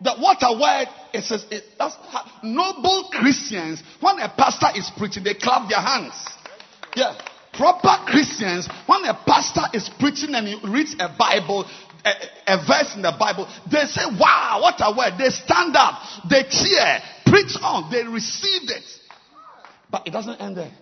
the 0.00 0.14
what 0.18 0.38
a 0.42 0.58
word 0.58 0.88
is. 1.14 1.30
It, 1.50 1.64
that's 1.78 1.94
how, 2.10 2.24
noble 2.42 3.08
Christians. 3.12 3.82
When 4.00 4.18
a 4.18 4.28
pastor 4.28 4.68
is 4.74 4.90
preaching, 4.96 5.24
they 5.24 5.34
clap 5.34 5.68
their 5.70 5.80
hands. 5.80 6.12
Yeah, 6.94 7.16
proper 7.56 8.04
Christians. 8.06 8.68
When 8.86 9.04
a 9.04 9.14
pastor 9.26 9.62
is 9.72 9.88
preaching 9.98 10.34
and 10.34 10.46
he 10.46 10.58
reads 10.68 10.94
a 10.98 11.08
Bible, 11.08 11.64
a, 12.04 12.10
a 12.46 12.56
verse 12.66 12.94
in 12.94 13.02
the 13.02 13.14
Bible, 13.18 13.48
they 13.70 13.84
say, 13.84 14.04
"Wow, 14.18 14.60
what 14.62 14.76
a 14.78 14.96
word!" 14.96 15.18
They 15.18 15.30
stand 15.30 15.74
up, 15.76 16.00
they 16.28 16.44
cheer, 16.44 17.00
preach 17.26 17.56
on, 17.62 17.90
they 17.90 18.04
received 18.04 18.70
it. 18.70 18.84
But 19.90 20.06
it 20.06 20.10
doesn't 20.10 20.40
end 20.40 20.56
there. 20.56 20.72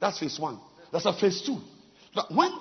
That's 0.00 0.18
phase 0.18 0.38
one. 0.38 0.60
That's 0.92 1.06
a 1.06 1.12
phase 1.12 1.42
two. 1.42 1.58
But 2.14 2.34
when 2.34 2.52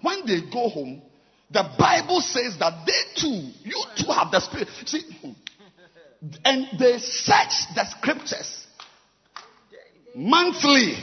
when 0.00 0.26
they 0.26 0.40
go 0.40 0.68
home, 0.68 1.02
the 1.50 1.64
Bible 1.78 2.20
says 2.20 2.56
that 2.58 2.86
they 2.86 3.20
too, 3.20 3.50
you 3.64 3.84
too 3.96 4.10
have 4.12 4.30
the 4.30 4.40
spirit. 4.40 4.68
See, 4.86 5.02
and 6.44 6.66
they 6.78 6.98
search 6.98 7.74
the 7.74 7.84
scriptures 7.98 8.66
monthly. 10.14 10.94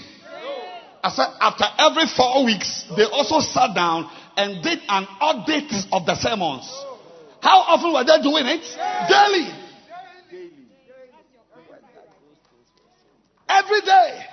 I 1.04 1.10
said 1.10 1.28
after 1.40 1.66
every 1.78 2.08
four 2.08 2.46
weeks, 2.46 2.86
they 2.96 3.04
also 3.04 3.40
sat 3.40 3.74
down 3.76 4.10
and 4.36 4.64
did 4.64 4.80
an 4.88 5.06
audit 5.22 5.72
of 5.92 6.06
the 6.06 6.16
sermons. 6.16 6.66
How 7.42 7.62
often 7.62 7.94
were 7.94 8.04
they 8.04 8.22
doing 8.22 8.46
it? 8.46 8.66
Daily. 9.10 9.48
Every 13.50 13.82
day. 13.82 14.26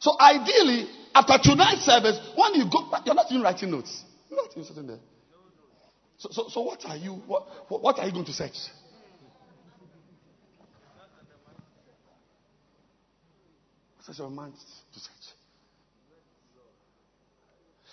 So 0.00 0.18
ideally, 0.20 0.86
after 1.14 1.38
tonight's 1.42 1.86
service, 1.86 2.18
when 2.36 2.54
you 2.54 2.70
go, 2.70 2.90
back, 2.90 3.06
you're 3.06 3.14
not 3.14 3.26
even 3.30 3.42
writing 3.42 3.70
notes. 3.70 4.04
You're 4.28 4.42
not 4.42 4.50
even 4.52 4.64
sitting 4.64 4.86
there. 4.86 4.98
So, 6.18 6.28
so, 6.30 6.48
so 6.48 6.60
what 6.60 6.84
are 6.84 6.96
you? 6.96 7.12
What, 7.26 7.46
what 7.68 7.98
are 7.98 8.06
you 8.06 8.12
going 8.12 8.26
to 8.26 8.32
search? 8.32 8.56
Such 14.06 14.18
your 14.18 14.30
mind 14.30 14.52
to 14.92 15.00
search. 15.00 15.34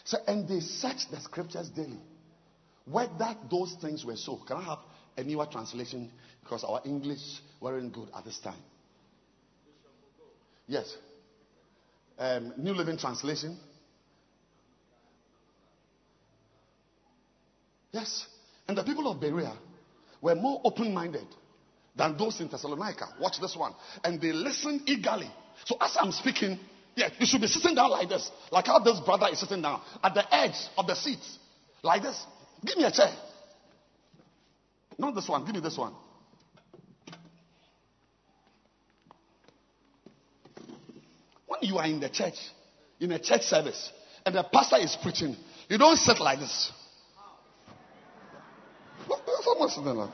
So, 0.03 0.17
and 0.27 0.47
they 0.47 0.59
search 0.59 1.09
the 1.09 1.19
scriptures 1.21 1.69
daily. 1.69 1.99
Whether 2.85 3.35
those 3.49 3.75
things 3.81 4.03
were 4.03 4.17
so. 4.17 4.37
Can 4.47 4.57
I 4.57 4.63
have 4.63 4.79
a 5.15 5.23
newer 5.23 5.45
translation? 5.45 6.11
Because 6.43 6.63
our 6.63 6.81
English 6.83 7.41
weren't 7.61 7.93
good 7.93 8.09
at 8.15 8.25
this 8.25 8.39
time. 8.39 8.59
Yes. 10.67 10.93
Um, 12.17 12.53
New 12.57 12.73
Living 12.73 12.97
Translation. 12.97 13.57
Yes. 17.91 18.25
And 18.67 18.77
the 18.77 18.83
people 18.83 19.09
of 19.09 19.19
Berea 19.19 19.53
were 20.21 20.35
more 20.35 20.61
open 20.63 20.93
minded 20.93 21.27
than 21.95 22.17
those 22.17 22.39
in 22.41 22.47
Thessalonica. 22.47 23.09
Watch 23.19 23.39
this 23.39 23.55
one. 23.55 23.73
And 24.03 24.19
they 24.19 24.31
listened 24.31 24.81
eagerly. 24.87 25.29
So 25.65 25.77
as 25.79 25.95
I'm 25.99 26.11
speaking, 26.11 26.59
yeah, 26.95 27.09
you 27.19 27.25
should 27.25 27.41
be 27.41 27.47
sitting 27.47 27.75
down 27.75 27.91
like 27.91 28.09
this. 28.09 28.29
Like 28.51 28.67
how 28.67 28.79
this 28.79 28.99
brother 28.99 29.27
is 29.31 29.39
sitting 29.39 29.61
down 29.61 29.81
at 30.03 30.13
the 30.13 30.35
edge 30.35 30.55
of 30.77 30.87
the 30.87 30.95
seat. 30.95 31.19
Like 31.83 32.03
this. 32.03 32.25
Give 32.65 32.77
me 32.77 32.83
a 32.83 32.91
chair. 32.91 33.13
Not 34.97 35.15
this 35.15 35.27
one. 35.27 35.45
Give 35.45 35.55
me 35.55 35.61
this 35.61 35.77
one. 35.77 35.93
When 41.47 41.59
you 41.61 41.77
are 41.77 41.85
in 41.85 41.99
the 41.99 42.09
church, 42.09 42.37
in 42.99 43.11
a 43.11 43.19
church 43.19 43.43
service, 43.43 43.91
and 44.25 44.35
the 44.35 44.43
pastor 44.43 44.77
is 44.77 44.97
preaching, 45.01 45.35
you 45.69 45.77
don't 45.77 45.97
sit 45.97 46.19
like 46.19 46.39
this. 46.39 46.71
Someone 49.43 49.69
sitting 49.69 49.95
like 49.95 50.09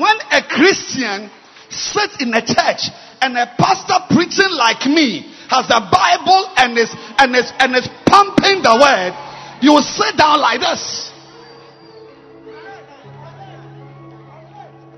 when 0.00 0.16
a 0.30 0.42
Christian 0.48 1.30
sits 1.70 2.22
in 2.22 2.32
a 2.34 2.40
church 2.40 2.90
and 3.20 3.36
a 3.36 3.46
pastor 3.58 4.14
preaching 4.14 4.50
like 4.50 4.86
me 4.86 5.32
has 5.48 5.66
a 5.70 5.80
Bible 5.90 6.52
and 6.56 6.76
is 6.78 6.90
and 7.18 7.34
is 7.34 7.52
and 7.58 7.74
is 7.76 7.88
pumping 8.06 8.62
the 8.62 8.76
word, 8.80 9.58
you 9.62 9.72
will 9.72 9.82
sit 9.82 10.16
down 10.16 10.40
like 10.40 10.60
this. 10.60 11.12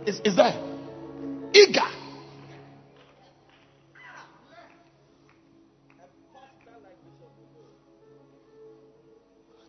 Is, 0.07 0.21
is 0.25 0.37
there? 0.37 0.55
Eager. 1.53 1.81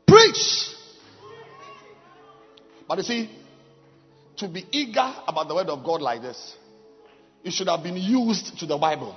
Preach. 0.08 0.76
But 2.88 2.98
you 3.00 3.04
see, 3.04 3.39
to 4.40 4.48
be 4.48 4.66
eager 4.72 5.14
about 5.28 5.48
the 5.48 5.56
word 5.56 5.68
of 5.68 5.84
God 5.84 6.02
like 6.02 6.22
this, 6.22 6.56
you 7.44 7.52
should 7.52 7.68
have 7.68 7.84
been 7.84 7.98
used 7.98 8.58
to 8.60 8.66
the 8.66 8.78
Bible. 8.78 9.16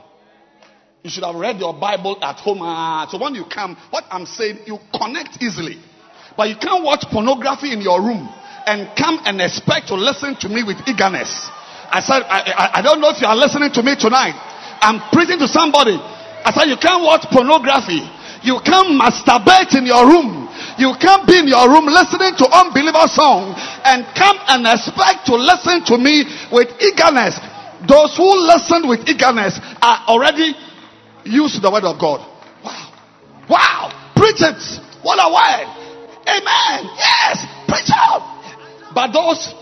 You 1.02 1.10
should 1.10 1.24
have 1.24 1.34
read 1.34 1.58
your 1.58 1.74
Bible 1.74 2.18
at 2.22 2.36
home. 2.36 2.58
Ah, 2.62 3.08
so 3.10 3.18
when 3.18 3.34
you 3.34 3.44
come, 3.44 3.76
what 3.90 4.04
I'm 4.10 4.26
saying, 4.26 4.60
you 4.66 4.78
connect 4.94 5.42
easily. 5.42 5.78
But 6.36 6.48
you 6.48 6.56
can't 6.56 6.84
watch 6.84 7.04
pornography 7.10 7.72
in 7.72 7.80
your 7.80 8.00
room 8.00 8.28
and 8.66 8.88
come 8.96 9.18
and 9.26 9.40
expect 9.42 9.88
to 9.88 9.94
listen 9.94 10.36
to 10.40 10.48
me 10.48 10.62
with 10.62 10.78
eagerness. 10.86 11.50
I 11.90 12.00
said, 12.00 12.22
I, 12.24 12.54
I, 12.54 12.78
I 12.78 12.82
don't 12.82 13.00
know 13.00 13.10
if 13.10 13.20
you 13.20 13.26
are 13.26 13.36
listening 13.36 13.72
to 13.72 13.82
me 13.82 13.96
tonight. 13.98 14.38
I'm 14.80 15.02
preaching 15.10 15.38
to 15.38 15.48
somebody. 15.48 15.98
I 15.98 16.50
said, 16.54 16.70
you 16.70 16.78
can't 16.78 17.02
watch 17.02 17.26
pornography. 17.30 18.00
You 18.42 18.58
can't 18.64 18.94
masturbate 18.94 19.76
in 19.76 19.86
your 19.86 20.06
room. 20.06 20.41
You 20.78 20.94
can't 21.00 21.26
be 21.26 21.38
in 21.38 21.48
your 21.48 21.68
room 21.68 21.86
listening 21.86 22.36
to 22.40 22.46
unbeliever 22.48 23.06
song 23.12 23.52
and 23.84 24.06
come 24.16 24.38
and 24.48 24.64
expect 24.66 25.26
to 25.28 25.36
listen 25.36 25.84
to 25.92 25.98
me 25.98 26.24
with 26.52 26.72
eagerness. 26.80 27.36
Those 27.84 28.16
who 28.16 28.30
listen 28.46 28.88
with 28.88 29.08
eagerness 29.08 29.58
are 29.82 30.06
already 30.08 30.54
used 31.24 31.56
to 31.56 31.60
the 31.60 31.70
word 31.70 31.84
of 31.84 31.98
God. 31.98 32.24
Wow. 32.64 32.92
Wow. 33.48 34.12
Preach 34.16 34.40
it. 34.40 34.60
What 35.02 35.18
a 35.18 35.28
word. 35.28 35.66
Amen. 36.30 36.78
Yes. 36.96 37.44
Preach 37.66 37.90
out. 37.92 38.22
But 38.94 39.12
those 39.12 39.52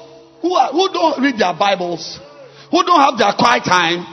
who 0.43 0.55
are, 0.55 0.73
who 0.73 0.93
don't 0.93 1.23
read 1.23 1.39
their 1.39 1.55
Bibles, 1.55 2.21
who 2.71 2.83
don't 2.85 3.01
have 3.01 3.19
their 3.19 3.33
quiet 3.37 3.65
time, 3.65 4.05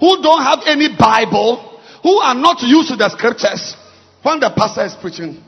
who 0.00 0.22
don't 0.22 0.42
have 0.42 0.60
any 0.66 0.88
Bible, 0.96 1.80
who 2.02 2.18
are 2.18 2.34
not 2.34 2.62
used 2.62 2.88
to 2.88 2.96
the 2.96 3.08
scriptures, 3.10 3.76
when 4.22 4.40
the 4.40 4.50
pastor 4.50 4.84
is 4.84 4.94
preaching, 4.94 5.42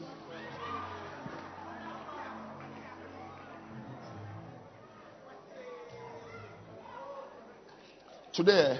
Today, 8.38 8.78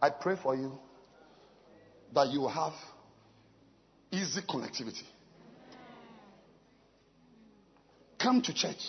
I 0.00 0.08
pray 0.08 0.34
for 0.42 0.56
you 0.56 0.72
that 2.14 2.28
you 2.30 2.48
have 2.48 2.72
easy 4.10 4.40
connectivity. 4.40 5.02
Come 8.18 8.40
to 8.40 8.54
church 8.54 8.82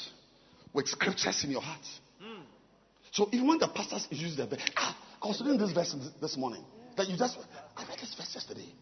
with 0.72 0.88
scriptures 0.88 1.44
in 1.44 1.52
your 1.52 1.60
heart. 1.60 1.86
So 3.12 3.28
even 3.34 3.46
when 3.46 3.58
the 3.58 3.68
pastors 3.68 4.08
use 4.10 4.38
the 4.38 4.48
ah, 4.78 4.98
I 5.22 5.28
was 5.28 5.42
reading 5.42 5.58
this 5.58 5.74
verse 5.74 5.94
this 6.22 6.38
morning 6.38 6.64
that 6.96 7.10
you 7.10 7.18
just 7.18 7.38
I 7.76 7.86
read 7.86 8.00
this 8.00 8.16
verse 8.16 8.32
yesterday. 8.34 8.74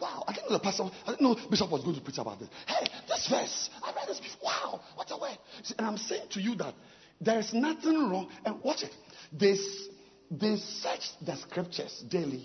Wow, 0.00 0.24
I 0.26 0.32
didn't 0.32 0.50
know 0.50 0.56
the 0.56 0.64
pastor. 0.64 0.90
I 1.06 1.10
didn't 1.12 1.22
know 1.22 1.36
Bishop 1.48 1.70
was 1.70 1.84
going 1.84 1.94
to 1.94 2.02
preach 2.02 2.18
about 2.18 2.40
this. 2.40 2.48
Hey, 2.66 2.84
this 3.06 3.28
verse 3.28 3.70
I 3.80 3.94
read 3.94 4.08
this 4.08 4.18
before. 4.18 4.40
Wow, 4.42 4.80
what 4.96 5.06
a 5.12 5.18
way! 5.18 5.38
And 5.78 5.86
I'm 5.86 5.98
saying 5.98 6.30
to 6.30 6.40
you 6.40 6.56
that 6.56 6.74
there 7.20 7.38
is 7.38 7.54
nothing 7.54 8.10
wrong. 8.10 8.28
And 8.44 8.60
watch 8.64 8.82
it. 8.82 8.92
This 9.32 9.87
they 10.30 10.56
search 10.56 11.10
the 11.24 11.36
scriptures 11.36 12.04
daily 12.08 12.44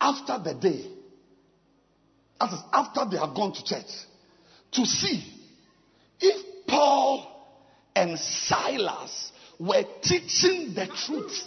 after 0.00 0.38
the 0.38 0.54
day, 0.54 0.84
that 2.38 2.52
after 2.72 3.10
they 3.10 3.16
have 3.16 3.34
gone 3.34 3.52
to 3.52 3.64
church, 3.64 3.86
to 4.72 4.84
see 4.84 5.24
if 6.20 6.66
Paul 6.66 7.26
and 7.96 8.18
Silas 8.18 9.32
were 9.58 9.82
teaching 10.02 10.74
the 10.74 10.86
truth. 10.86 11.44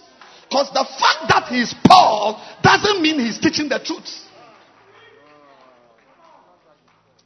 Because 0.49 0.69
the 0.73 0.85
fact 0.99 1.29
that 1.29 1.47
he's 1.49 1.73
Paul 1.85 2.45
doesn't 2.61 3.01
mean 3.01 3.19
he's 3.19 3.39
teaching 3.39 3.69
the 3.69 3.79
truth. 3.79 4.09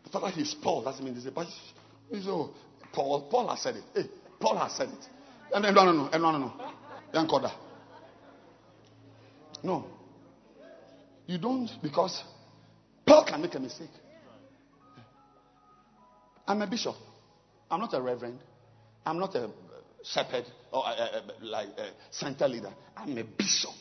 The 0.04 0.10
fact 0.12 0.26
that 0.26 0.34
he's 0.34 0.54
Paul 0.54 0.84
doesn't 0.84 1.04
mean 1.04 1.16
he's 1.16 1.26
a 1.26 1.32
but 1.32 1.48
so 2.24 2.30
oh, 2.30 2.54
Paul 2.94 3.28
Paul 3.32 3.48
has 3.48 3.62
said 3.62 3.78
it. 3.78 3.84
Hey, 3.96 4.10
Paul 4.40 4.58
has 4.58 4.74
said 4.74 4.90
it. 4.90 5.08
And 5.54 5.64
no, 5.64 5.86
no, 5.86 5.92
no, 5.92 6.10
no, 6.10 6.32
no, 6.32 6.38
no. 6.38 6.54
Young 7.14 7.28
Koda. 7.28 7.52
No. 9.66 9.84
You 11.26 11.40
don't 11.40 11.70
because 11.82 12.24
Paul 13.04 13.26
can 13.26 13.42
make 13.42 13.56
a 13.56 13.60
mistake. 13.60 13.90
I'm 16.48 16.62
a 16.62 16.68
bishop. 16.68 16.96
I'm 17.72 17.80
not 17.80 17.92
a 17.96 18.02
reverend. 18.02 18.38
I'm 19.08 19.18
not 19.18 19.34
a 19.34 19.46
uh, 19.46 19.50
shepherd 20.04 20.46
or 20.72 20.84
a, 20.86 20.90
a, 20.90 21.18
a, 21.18 21.46
like 21.46 21.68
a 21.80 21.90
center 22.12 22.48
leader. 22.48 22.72
I'm 22.96 23.18
a 23.18 23.24
bishop. 23.24 23.74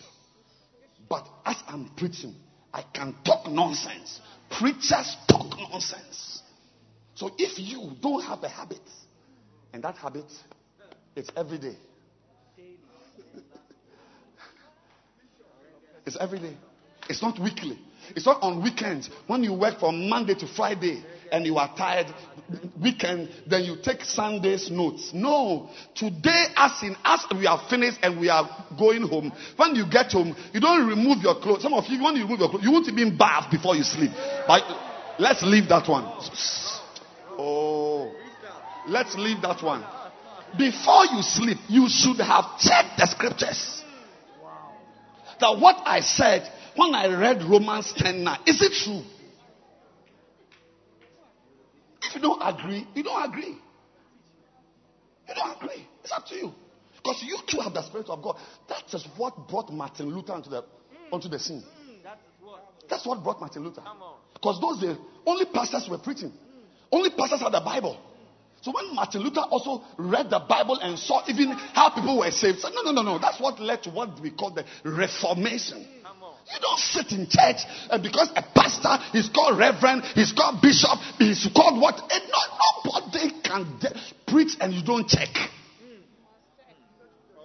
But 1.06 1.28
as 1.44 1.56
I'm 1.68 1.90
preaching, 1.94 2.34
I 2.72 2.82
can 2.94 3.14
talk 3.22 3.46
nonsense. 3.50 4.22
Preachers 4.58 5.16
talk 5.28 5.54
nonsense. 5.70 6.42
So 7.14 7.30
if 7.36 7.58
you 7.58 7.90
don't 8.00 8.22
have 8.22 8.42
a 8.42 8.48
habit, 8.48 8.80
and 9.74 9.84
that 9.84 9.96
habit, 9.96 10.32
it's 11.14 11.28
every 11.36 11.58
day. 11.58 11.76
It's 16.06 16.16
every 16.18 16.38
day. 16.38 16.56
It's 17.08 17.22
not 17.22 17.38
weekly. 17.38 17.78
It's 18.14 18.26
not 18.26 18.42
on 18.42 18.62
weekends. 18.62 19.08
When 19.26 19.42
you 19.42 19.54
work 19.54 19.80
from 19.80 20.08
Monday 20.08 20.34
to 20.34 20.46
Friday 20.46 21.02
and 21.32 21.46
you 21.46 21.56
are 21.56 21.74
tired, 21.76 22.06
weekend, 22.82 23.30
then 23.46 23.64
you 23.64 23.76
take 23.82 24.02
Sunday's 24.02 24.70
notes. 24.70 25.10
No. 25.14 25.70
Today, 25.94 26.46
as 26.56 26.82
in 26.82 26.96
as 27.04 27.24
we 27.32 27.46
are 27.46 27.66
finished 27.68 27.98
and 28.02 28.20
we 28.20 28.28
are 28.28 28.66
going 28.78 29.02
home, 29.02 29.32
when 29.56 29.74
you 29.74 29.84
get 29.90 30.12
home, 30.12 30.36
you 30.52 30.60
don't 30.60 30.86
remove 30.86 31.22
your 31.22 31.40
clothes. 31.40 31.62
Some 31.62 31.74
of 31.74 31.84
you, 31.88 32.02
when 32.02 32.16
you 32.16 32.24
remove 32.24 32.40
your 32.40 32.50
clothes, 32.50 32.64
you 32.64 32.72
won't 32.72 32.88
even 32.88 33.16
bath 33.16 33.50
before 33.50 33.74
you 33.74 33.82
sleep. 33.82 34.10
But 34.46 34.62
let's 35.18 35.42
leave 35.42 35.68
that 35.68 35.88
one. 35.88 36.04
Oh. 37.38 38.12
Let's 38.86 39.14
leave 39.16 39.40
that 39.42 39.62
one. 39.62 39.82
Before 40.58 41.06
you 41.06 41.22
sleep, 41.22 41.58
you 41.68 41.88
should 41.88 42.18
have 42.18 42.58
checked 42.58 42.98
the 42.98 43.06
scriptures. 43.06 43.83
That 45.44 45.60
what 45.60 45.76
I 45.84 46.00
said 46.00 46.50
when 46.74 46.94
I 46.94 47.06
read 47.06 47.42
Romans 47.42 47.92
10 47.94 48.24
9, 48.24 48.38
is 48.46 48.62
it 48.62 48.72
true? 48.82 49.02
If 52.02 52.14
you 52.14 52.22
don't 52.22 52.40
agree, 52.40 52.86
you 52.94 53.02
don't 53.02 53.28
agree. 53.30 53.58
You 55.28 55.34
don't 55.34 55.56
agree. 55.62 55.86
It's 56.02 56.12
up 56.12 56.24
to 56.28 56.34
you. 56.34 56.54
Because 56.96 57.22
you 57.26 57.36
too 57.46 57.60
have 57.60 57.74
the 57.74 57.82
Spirit 57.82 58.08
of 58.08 58.22
God. 58.22 58.38
That 58.70 58.84
is 58.94 59.06
what 59.18 59.46
brought 59.46 59.70
Martin 59.70 60.06
Luther 60.06 60.32
onto 60.32 60.48
the, 60.48 60.64
onto 61.12 61.28
the 61.28 61.38
scene. 61.38 61.62
That's 62.88 63.04
what 63.04 63.22
brought 63.22 63.38
Martin 63.38 63.64
Luther. 63.64 63.82
Because 64.32 64.58
those 64.62 64.80
days, 64.80 64.96
only 65.26 65.44
pastors 65.44 65.86
were 65.90 65.98
preaching. 65.98 66.32
Only 66.90 67.10
pastors 67.10 67.40
had 67.40 67.52
the 67.52 67.60
Bible. 67.60 67.98
So 68.64 68.72
when 68.72 68.94
Martin 68.94 69.20
Luther 69.20 69.42
also 69.42 69.84
read 69.98 70.30
the 70.30 70.38
Bible 70.38 70.78
and 70.80 70.98
saw 70.98 71.22
even 71.28 71.50
how 71.50 71.90
people 71.90 72.20
were 72.20 72.30
saved, 72.30 72.60
said, 72.60 72.72
no, 72.74 72.80
no, 72.80 72.92
no, 72.92 73.02
no. 73.02 73.18
That's 73.18 73.38
what 73.38 73.60
led 73.60 73.82
to 73.82 73.90
what 73.90 74.18
we 74.22 74.30
call 74.30 74.52
the 74.52 74.64
Reformation. 74.84 75.80
You 75.80 76.60
don't 76.62 76.78
sit 76.78 77.12
in 77.12 77.26
church 77.28 77.60
and 77.90 78.02
because 78.02 78.30
a 78.34 78.42
pastor 78.42 78.96
is 79.12 79.28
called 79.28 79.58
reverend, 79.58 80.04
he's 80.14 80.32
called 80.32 80.62
bishop, 80.62 80.98
he's 81.18 81.46
called 81.54 81.78
what? 81.78 82.00
Eh, 82.10 82.18
and 82.18 82.30
not, 82.30 82.48
nobody 82.86 83.30
can 83.42 83.78
de- 83.80 83.94
preach 84.26 84.56
and 84.60 84.72
you 84.72 84.82
don't 84.82 85.06
check. 85.06 85.28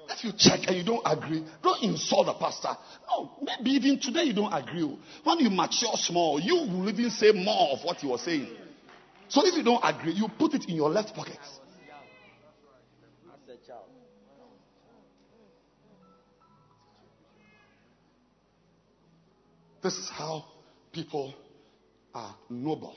If 0.09 0.23
you 0.23 0.31
check 0.37 0.67
and 0.67 0.77
you 0.77 0.83
don't 0.85 1.03
agree, 1.05 1.43
don't 1.61 1.83
insult 1.83 2.27
the 2.27 2.33
pastor. 2.33 2.77
No, 3.09 3.31
maybe 3.41 3.71
even 3.71 3.99
today 3.99 4.23
you 4.23 4.33
don't 4.33 4.53
agree. 4.53 4.97
When 5.25 5.39
you 5.39 5.49
mature 5.49 5.95
small, 5.95 6.39
you 6.39 6.55
will 6.55 6.87
even 6.87 7.09
say 7.09 7.31
more 7.33 7.71
of 7.73 7.83
what 7.83 7.97
he 7.97 8.07
was 8.07 8.21
saying. 8.21 8.47
So 9.30 9.45
if 9.45 9.56
you 9.56 9.64
don't 9.64 9.81
agree, 9.84 10.14
you 10.14 10.27
put 10.27 10.56
it 10.56 10.68
in 10.68 10.76
your 10.76 10.89
left 10.89 11.15
pocket. 11.15 11.38
This 19.81 19.93
is 19.93 20.10
how 20.10 20.45
people 20.91 21.34
are 22.14 22.35
noble. 22.49 22.95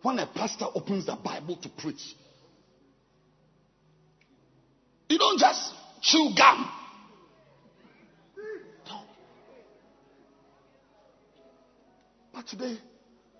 When 0.00 0.18
a 0.20 0.26
pastor 0.26 0.66
opens 0.74 1.06
the 1.06 1.16
Bible 1.16 1.56
to 1.56 1.68
preach, 1.68 2.14
you 5.08 5.18
don't 5.18 5.38
just 5.38 5.74
chew 6.00 6.30
gum. 6.36 6.70
But 12.32 12.46
today, 12.46 12.78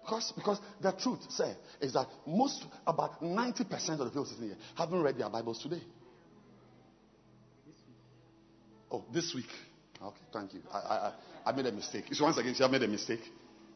because, 0.08 0.32
because 0.34 0.58
the 0.80 0.92
truth, 0.92 1.30
say, 1.30 1.54
is 1.82 1.92
that 1.92 2.06
most, 2.26 2.64
about 2.86 3.22
90% 3.22 3.60
of 3.90 3.98
the 3.98 4.04
people 4.06 4.24
sitting 4.24 4.46
here 4.46 4.56
haven't 4.74 5.02
read 5.02 5.18
their 5.18 5.28
Bibles 5.28 5.62
today. 5.62 5.82
Oh, 8.90 9.04
this 9.12 9.34
week. 9.34 9.50
Okay, 10.02 10.16
thank 10.32 10.54
you. 10.54 10.60
I, 10.72 10.78
I, 10.78 11.12
I 11.46 11.52
made 11.52 11.66
a 11.66 11.72
mistake. 11.72 12.04
So 12.12 12.24
once 12.24 12.38
again, 12.38 12.54
I 12.58 12.68
made 12.68 12.82
a 12.84 12.88
mistake. 12.88 13.20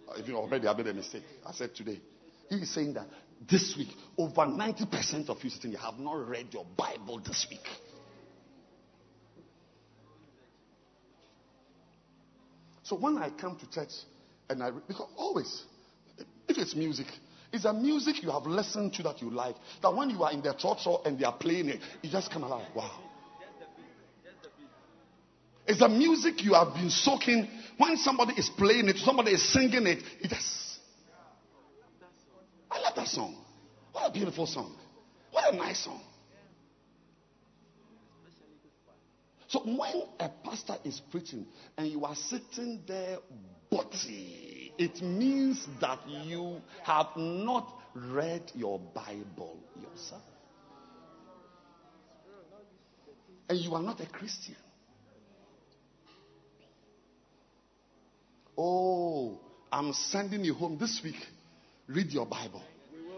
Uh, 0.09 0.14
If 0.16 0.26
you 0.26 0.36
already, 0.36 0.66
I 0.66 0.74
made 0.74 0.86
a 0.86 0.94
mistake. 0.94 1.24
I 1.46 1.52
said 1.52 1.74
today. 1.74 2.00
He 2.48 2.56
is 2.56 2.72
saying 2.72 2.94
that 2.94 3.06
this 3.46 3.74
week, 3.76 3.88
over 4.16 4.46
90% 4.46 5.28
of 5.28 5.44
you 5.44 5.50
sitting 5.50 5.72
here 5.72 5.80
have 5.80 5.98
not 5.98 6.14
read 6.26 6.46
your 6.50 6.64
Bible 6.76 7.20
this 7.20 7.46
week. 7.50 7.66
So 12.84 12.96
when 12.96 13.18
I 13.18 13.28
come 13.30 13.59
to 13.59 13.70
church 13.70 13.92
and 14.48 14.62
I, 14.62 14.70
because 14.70 15.09
always, 15.16 15.64
if 16.52 16.58
it's 16.58 16.76
music, 16.76 17.06
it's 17.52 17.64
a 17.64 17.72
music 17.72 18.22
you 18.22 18.30
have 18.30 18.46
listened 18.46 18.94
to 18.94 19.02
that 19.02 19.20
you 19.20 19.30
like. 19.30 19.56
That 19.82 19.94
when 19.94 20.10
you 20.10 20.22
are 20.22 20.32
in 20.32 20.42
the 20.42 20.54
church 20.54 20.86
and 21.04 21.18
they 21.18 21.24
are 21.24 21.36
playing 21.36 21.68
it, 21.68 21.80
you 22.02 22.10
just 22.10 22.30
come 22.30 22.44
alive. 22.44 22.68
Wow. 22.74 22.90
It's 25.66 25.80
a 25.80 25.88
music 25.88 26.42
you 26.42 26.54
have 26.54 26.74
been 26.74 26.90
soaking. 26.90 27.48
When 27.78 27.96
somebody 27.96 28.34
is 28.34 28.50
playing 28.56 28.88
it, 28.88 28.96
somebody 28.98 29.32
is 29.32 29.52
singing 29.52 29.86
it, 29.86 30.02
it 30.20 30.28
just. 30.28 30.78
I 32.70 32.80
love 32.80 32.94
that 32.96 33.08
song. 33.08 33.36
What 33.92 34.08
a 34.08 34.12
beautiful 34.12 34.46
song. 34.46 34.74
What 35.30 35.52
a 35.52 35.56
nice 35.56 35.84
song. 35.84 36.00
So 39.48 39.60
when 39.60 40.04
a 40.18 40.30
pastor 40.42 40.76
is 40.82 41.00
preaching 41.10 41.44
and 41.76 41.86
you 41.86 42.06
are 42.06 42.14
sitting 42.14 42.80
there 42.86 43.18
body, 43.70 44.61
it 44.78 45.02
means 45.02 45.66
that 45.80 45.98
you 46.08 46.60
have 46.84 47.08
not 47.16 47.72
read 47.94 48.50
your 48.54 48.78
Bible 48.78 49.58
yourself. 49.80 50.22
And 53.48 53.58
you 53.58 53.74
are 53.74 53.82
not 53.82 54.00
a 54.00 54.06
Christian. 54.06 54.56
Oh, 58.56 59.38
I'm 59.70 59.92
sending 59.92 60.44
you 60.44 60.54
home 60.54 60.78
this 60.78 61.00
week. 61.02 61.16
Read 61.88 62.10
your 62.10 62.26
Bible 62.26 62.62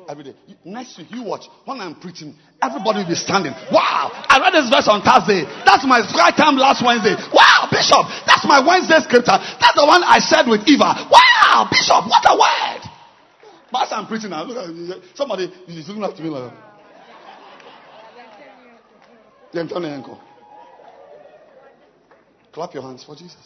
every 0.09 0.25
day. 0.25 0.35
Next 0.65 0.99
week, 0.99 1.09
you 1.11 1.23
watch. 1.23 1.47
When 1.65 1.81
I'm 1.81 1.95
preaching, 2.01 2.35
everybody 2.63 3.01
will 3.01 3.09
be 3.09 3.15
standing. 3.15 3.53
Wow, 3.73 4.11
I 4.13 4.39
read 4.41 4.53
this 4.55 4.69
verse 4.71 4.89
on 4.89 5.03
Thursday. 5.03 5.45
That's 5.65 5.85
my 5.87 6.01
right 6.17 6.35
time 6.37 6.57
last 6.57 6.85
Wednesday. 6.85 7.15
Wow, 7.33 7.54
Bishop, 7.75 8.07
that's 8.23 8.47
my 8.47 8.63
Wednesday 8.63 9.03
scripture. 9.03 9.35
That's 9.35 9.75
the 9.75 9.83
one 9.83 10.07
I 10.07 10.23
shared 10.23 10.47
with 10.47 10.63
Eva. 10.71 11.11
Wow, 11.11 11.67
Bishop, 11.67 12.07
what 12.07 12.23
a 12.23 12.39
word. 12.39 12.83
But 13.75 13.91
I'm 13.91 14.07
preaching 14.07 14.31
now, 14.31 14.45
look 14.45 14.57
at 14.63 14.71
somebody 15.19 15.51
is 15.67 15.89
looking 15.89 16.07
to 16.07 16.23
me 16.23 16.31
like 16.31 16.55
that. 19.53 19.69
Turning 19.69 19.91
ankle. 19.91 20.21
Clap 22.53 22.75
your 22.75 22.83
hands 22.83 23.03
for 23.05 23.17
Jesus. 23.17 23.37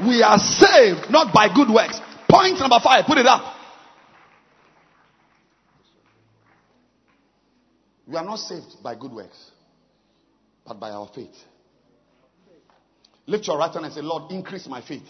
We 0.00 0.22
are 0.22 0.38
saved 0.38 1.10
not 1.10 1.32
by 1.34 1.48
good 1.52 1.68
works. 1.72 2.00
Point 2.28 2.58
number 2.60 2.78
five, 2.82 3.04
put 3.06 3.18
it 3.18 3.26
up. 3.26 3.54
We 8.06 8.16
are 8.16 8.24
not 8.24 8.38
saved 8.38 8.82
by 8.82 8.94
good 8.94 9.12
works, 9.12 9.50
but 10.68 10.78
by 10.78 10.90
our 10.90 11.08
faith. 11.14 11.34
Lift 13.26 13.46
your 13.48 13.58
right 13.58 13.72
hand 13.72 13.84
and 13.84 13.94
say, 13.94 14.02
Lord, 14.02 14.30
increase 14.30 14.66
my 14.66 14.80
faith. 14.80 15.02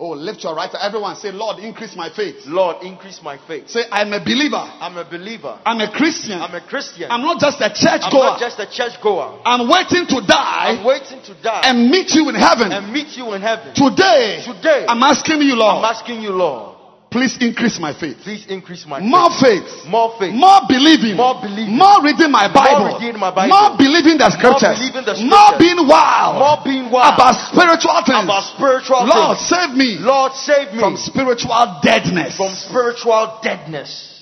Oh, 0.00 0.10
lift 0.10 0.44
your 0.44 0.54
right 0.54 0.70
hand. 0.70 0.78
Everyone 0.82 1.16
say, 1.16 1.32
Lord, 1.32 1.58
increase 1.58 1.96
my 1.96 2.08
faith. 2.14 2.46
Lord, 2.46 2.84
increase 2.84 3.20
my 3.22 3.36
faith. 3.48 3.68
Say, 3.68 3.82
I'm 3.90 4.12
a 4.12 4.20
believer. 4.22 4.56
I'm 4.62 4.96
a 4.96 5.04
believer. 5.04 5.58
I'm 5.66 5.80
a 5.80 5.90
Christian. 5.90 6.40
I'm 6.40 6.54
a 6.54 6.60
Christian. 6.64 7.10
I'm 7.10 7.22
not 7.22 7.40
just 7.40 7.58
a 7.60 7.68
church 7.68 8.02
I'm 8.04 8.12
goer. 8.12 8.36
not 8.36 8.38
just 8.38 8.60
a 8.60 8.70
church 8.70 9.00
goer. 9.02 9.40
I'm 9.44 9.66
waiting 9.68 10.06
to 10.06 10.24
die 10.24 10.78
I'm 10.78 10.84
waiting 10.84 11.20
to 11.24 11.34
die 11.42 11.62
and 11.64 11.90
meet 11.90 12.14
you 12.14 12.28
in 12.28 12.36
heaven. 12.36 12.70
and 12.70 12.92
meet 12.92 13.16
you 13.16 13.32
in 13.34 13.42
heaven. 13.42 13.74
Today, 13.74 14.44
Today, 14.44 14.86
I'm 14.88 15.02
asking 15.02 15.42
you, 15.42 15.56
Lord. 15.56 15.82
I'm 15.82 15.90
asking 15.90 16.22
you, 16.22 16.30
Lord, 16.30 16.77
Please 17.10 17.40
increase 17.40 17.80
my 17.80 17.96
faith. 17.96 18.18
Please 18.20 18.44
increase 18.52 18.84
my 18.84 19.00
faith. 19.00 19.08
More 19.08 19.30
faith. 19.40 19.68
More 19.88 20.12
faith. 20.20 20.34
More 20.36 20.60
believing. 20.68 21.16
More 21.16 21.40
believing. 21.40 21.72
More 21.72 22.04
reading 22.04 22.28
my 22.28 22.52
Bible. 22.52 22.92
More 22.92 23.00
reading 23.00 23.20
my 23.20 23.32
Bible. 23.32 23.48
More 23.48 23.80
believing 23.80 24.20
the 24.20 24.28
scriptures. 24.28 24.76
More 24.76 24.92
believing 24.92 25.04
the 25.08 25.14
scriptures. 25.16 25.32
More 25.32 25.52
being 25.56 25.80
wild. 25.88 26.36
More 26.36 26.60
being 26.60 26.92
wild. 26.92 27.16
About 27.16 27.32
spiritual 27.48 27.96
things. 28.04 28.28
About 28.28 28.44
spiritual 28.52 29.08
Lord, 29.08 29.40
things. 29.40 29.48
save 29.48 29.72
me 29.72 29.96
Lord, 30.04 30.36
save 30.36 30.76
me 30.76 30.80
from 30.84 31.00
spiritual 31.00 31.80
deadness. 31.80 32.36
from 32.36 32.52
spiritual 32.52 33.40
deadness. 33.40 34.20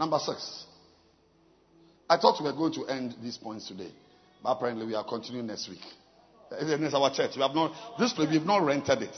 Number 0.00 0.18
six. 0.18 0.64
I 2.08 2.16
thought 2.16 2.40
we 2.40 2.48
were 2.48 2.56
going 2.56 2.72
to 2.80 2.88
end 2.88 3.16
these 3.20 3.36
points 3.36 3.68
today, 3.68 3.92
but 4.42 4.56
apparently 4.56 4.86
we 4.86 4.94
are 4.94 5.04
continuing 5.04 5.46
next 5.46 5.68
week. 5.68 5.84
It's 6.52 6.94
our 6.94 7.12
church. 7.12 7.32
We 7.36 7.42
have 7.42 7.54
not 7.54 7.72
this 7.98 8.12
place. 8.12 8.28
We 8.28 8.36
have 8.38 8.46
not 8.46 8.64
rented 8.64 9.02
it. 9.02 9.16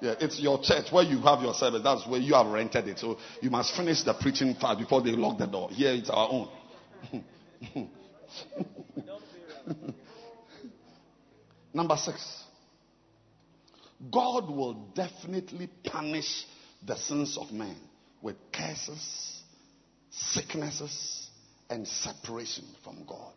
Yeah, 0.00 0.14
it's 0.20 0.38
your 0.40 0.60
church 0.60 0.92
where 0.92 1.04
you 1.04 1.18
have 1.22 1.40
your 1.40 1.54
service. 1.54 1.82
That's 1.82 2.06
where 2.06 2.20
you 2.20 2.34
have 2.34 2.46
rented 2.46 2.88
it. 2.88 2.98
So 2.98 3.18
you 3.40 3.50
must 3.50 3.74
finish 3.74 4.02
the 4.02 4.12
preaching 4.14 4.54
part 4.54 4.78
before 4.78 5.00
they 5.02 5.12
lock 5.12 5.38
the 5.38 5.46
door. 5.46 5.70
Here 5.70 5.92
it's 5.92 6.10
our 6.10 6.28
own. 6.30 6.48
Number 11.72 11.96
six. 11.96 12.42
God 14.10 14.50
will 14.50 14.74
definitely 14.94 15.70
punish 15.84 16.44
the 16.84 16.96
sins 16.96 17.38
of 17.38 17.50
men 17.52 17.76
with 18.20 18.36
curses, 18.52 19.42
sicknesses, 20.10 21.28
and 21.70 21.88
separation 21.88 22.64
from 22.82 23.04
God, 23.06 23.32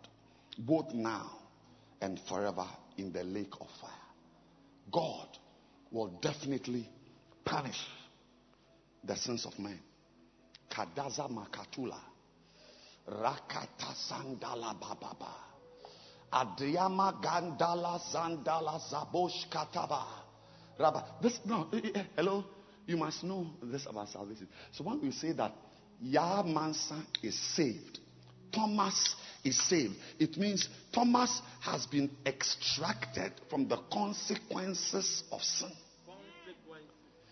both 0.58 0.94
now 0.94 1.32
and 2.02 2.20
forever 2.28 2.68
in 2.98 3.12
the 3.14 3.24
lake 3.24 3.54
of 3.60 3.68
fire. 3.82 3.92
God 4.92 5.28
will 5.92 6.20
definitely 6.22 6.90
punish 7.46 7.80
the 9.04 9.16
sins 9.16 9.46
of 9.46 9.58
men. 9.60 9.80
Kadaza 10.70 11.30
makatula. 11.30 12.00
Rakata 13.10 13.94
sandala 13.96 14.76
bababa. 14.80 15.34
Adriama 16.34 17.22
gandala 17.22 18.00
zandala 18.14 18.80
zabosh 18.92 19.48
kataba. 19.50 20.04
Rabba. 20.78 21.06
This 21.22 21.40
no 21.46 21.68
eh, 21.74 21.80
eh, 21.96 22.04
hello. 22.16 22.44
You 22.86 22.98
must 22.98 23.24
know 23.24 23.48
this 23.64 23.86
about 23.86 24.10
salvation. 24.10 24.48
So 24.72 24.84
when 24.84 25.02
we 25.02 25.12
say 25.12 25.32
that 25.34 25.54
Yah 26.02 26.44
Mansa 26.44 27.02
is 27.24 27.38
saved, 27.56 28.00
Thomas 28.54 29.16
is 29.44 29.60
saved. 29.68 29.96
It 30.20 30.38
means 30.38 30.68
Thomas 30.94 31.42
has 31.62 31.86
been 31.86 32.10
extracted 32.26 33.34
from 33.50 33.68
the 33.68 33.78
consequences 33.92 35.24
of 35.32 35.42
sin. 35.42 35.72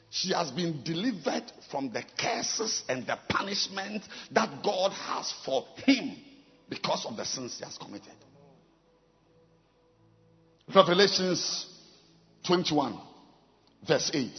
She 0.09 0.31
has 0.31 0.49
been 0.51 0.81
delivered 0.83 1.43
from 1.69 1.91
the 1.91 2.01
curses 2.17 2.83
and 2.87 3.05
the 3.05 3.17
punishment 3.27 4.03
that 4.31 4.63
God 4.63 4.93
has 4.93 5.33
for 5.43 5.65
him 5.85 6.15
because 6.69 7.05
of 7.05 7.17
the 7.17 7.25
sins 7.25 7.57
he 7.57 7.65
has 7.65 7.77
committed. 7.77 8.13
Revelations 10.73 11.67
21, 12.47 12.97
verse 13.85 14.09
8. 14.13 14.31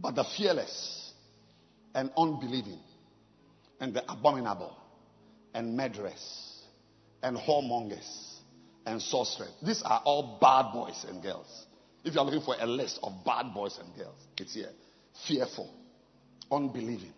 But 0.00 0.14
the 0.14 0.24
fearless 0.36 1.12
and 1.94 2.10
unbelieving 2.16 2.78
and 3.80 3.92
the 3.92 4.10
abominable 4.10 4.77
and 5.58 5.76
murderers 5.76 6.62
and 7.20 7.36
whoremongers 7.36 8.36
and 8.86 9.02
sorcerers. 9.02 9.50
These 9.60 9.82
are 9.82 10.00
all 10.04 10.38
bad 10.40 10.72
boys 10.72 11.04
and 11.08 11.20
girls. 11.20 11.66
If 12.04 12.14
you 12.14 12.20
are 12.20 12.24
looking 12.24 12.42
for 12.42 12.54
a 12.56 12.64
list 12.64 13.00
of 13.02 13.24
bad 13.24 13.52
boys 13.52 13.76
and 13.82 13.92
girls, 13.96 14.14
it's 14.36 14.54
here. 14.54 14.70
Fearful, 15.26 15.68
unbelieving, 16.52 17.12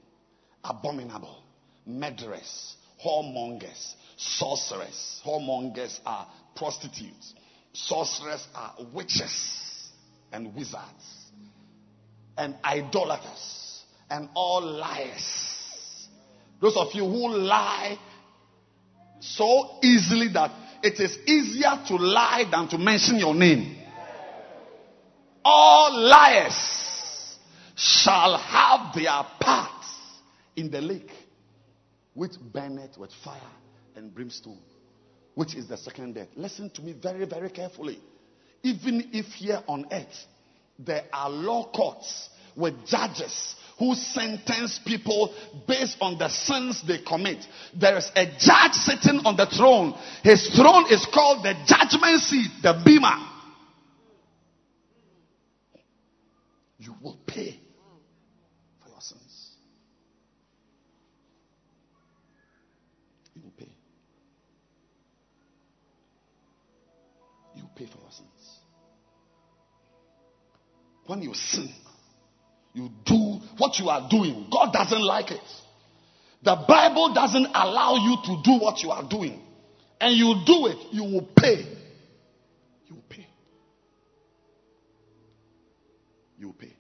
abominable, 0.65 1.43
murderers, 1.85 2.77
whoremongers, 3.05 3.93
sorcerers. 4.17 5.21
Whoremongers 5.23 6.01
are 6.07 6.27
prostitutes. 6.57 7.35
Sorcerers 7.75 8.49
are 8.55 8.75
witches 8.95 9.91
and 10.33 10.55
wizards 10.55 11.31
and 12.39 12.55
idolaters 12.65 13.83
and 14.09 14.31
all 14.35 14.63
liars. 14.63 15.51
Those 16.59 16.77
of 16.79 16.95
you 16.95 17.05
who 17.05 17.29
lie 17.29 17.99
so 19.21 19.79
easily 19.83 20.29
that 20.29 20.51
it 20.83 20.99
is 20.99 21.19
easier 21.27 21.79
to 21.89 21.97
lie 21.97 22.45
than 22.51 22.69
to 22.69 22.79
mention 22.79 23.19
your 23.19 23.35
name. 23.35 23.77
All 25.45 25.99
liars 25.99 27.37
shall 27.77 28.37
have 28.37 28.95
their 28.95 29.23
part 29.41 29.85
in 30.57 30.71
the 30.71 30.81
lake, 30.81 31.11
which 32.15 32.33
burneth 32.53 32.99
with 32.99 33.11
fire 33.25 33.41
and 33.97 34.15
brimstone, 34.15 34.61
which 35.35 35.55
is 35.55 35.69
the 35.69 35.77
second 35.77 36.15
death. 36.15 36.29
Listen 36.37 36.71
to 36.71 36.83
me 36.83 36.93
very, 36.93 37.25
very 37.27 37.51
carefully. 37.51 37.99
Even 38.63 39.11
if 39.13 39.27
here 39.27 39.63
on 39.67 39.87
earth 39.91 40.27
there 40.79 41.05
are 41.13 41.31
law 41.31 41.71
courts 41.71 42.29
with 42.57 42.87
judges 42.87 43.55
who 43.81 43.95
sentence 43.95 44.79
people 44.85 45.35
based 45.67 45.97
on 46.03 46.19
the 46.19 46.29
sins 46.29 46.83
they 46.87 46.99
commit. 46.99 47.45
There 47.75 47.97
is 47.97 48.13
a 48.15 48.27
judge 48.27 48.75
sitting 48.75 49.21
on 49.25 49.37
the 49.37 49.47
throne. 49.47 49.95
His 50.23 50.49
throne 50.55 50.85
is 50.93 51.07
called 51.07 51.43
the 51.43 51.55
judgment 51.67 52.21
seat, 52.21 52.51
the 52.63 52.81
bema. 52.85 53.27
You 56.79 56.95
will 57.03 57.19
pay 57.27 57.59
for 58.83 58.91
your 58.91 59.01
sins. 59.01 59.51
You 63.35 63.43
will 63.43 63.55
pay. 63.57 63.73
You 67.57 67.63
will 67.63 67.71
pay 67.75 67.87
for 67.87 67.99
your 67.99 68.11
sins. 68.11 68.59
When 71.07 71.23
you 71.23 71.33
sin, 71.33 71.73
you 72.73 72.89
do 73.05 73.41
what 73.59 73.79
you 73.79 73.89
are 73.89 74.09
doing. 74.09 74.47
God 74.51 74.73
doesn't 74.73 75.03
like 75.03 75.31
it. 75.31 75.41
The 76.43 76.57
Bible 76.67 77.13
doesn't 77.13 77.47
allow 77.47 77.97
you 77.97 78.17
to 78.25 78.43
do 78.43 78.59
what 78.59 78.83
you 78.83 78.91
are 78.91 79.07
doing. 79.09 79.41
And 80.01 80.17
you 80.17 80.43
do 80.47 80.67
it, 80.67 80.79
you 80.93 81.05
will 81.05 81.29
pay. 81.37 81.67
You 82.87 82.95
will 82.95 83.05
pay. 83.09 83.27
You 86.39 86.47
will 86.47 86.55
pay. 86.55 86.75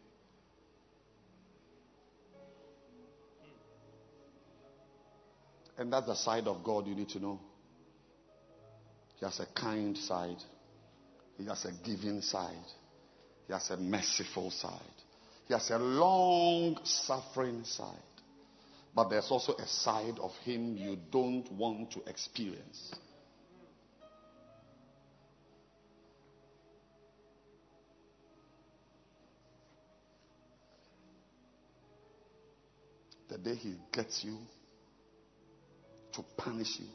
And 5.76 5.92
that's 5.92 6.06
the 6.06 6.14
side 6.14 6.46
of 6.46 6.64
God 6.64 6.86
you 6.86 6.94
need 6.94 7.08
to 7.10 7.18
know. 7.18 7.40
He 9.16 9.26
has 9.26 9.38
a 9.40 9.46
kind 9.46 9.96
side, 9.98 10.36
He 11.36 11.44
has 11.44 11.66
a 11.66 11.72
giving 11.84 12.22
side, 12.22 12.54
He 13.46 13.52
has 13.52 13.68
a 13.70 13.76
merciful 13.76 14.50
side. 14.50 14.99
He 15.51 15.55
has 15.55 15.68
a 15.70 15.78
long 15.78 16.78
suffering 16.85 17.64
side. 17.64 17.97
But 18.94 19.09
there's 19.09 19.32
also 19.32 19.55
a 19.55 19.66
side 19.66 20.16
of 20.20 20.31
him 20.44 20.77
you 20.77 20.97
don't 21.10 21.51
want 21.51 21.90
to 21.90 22.09
experience. 22.09 22.94
The 33.28 33.39
day 33.39 33.56
he 33.56 33.74
gets 33.90 34.22
you 34.22 34.39
to 36.12 36.22
punish 36.36 36.78
you, 36.78 36.86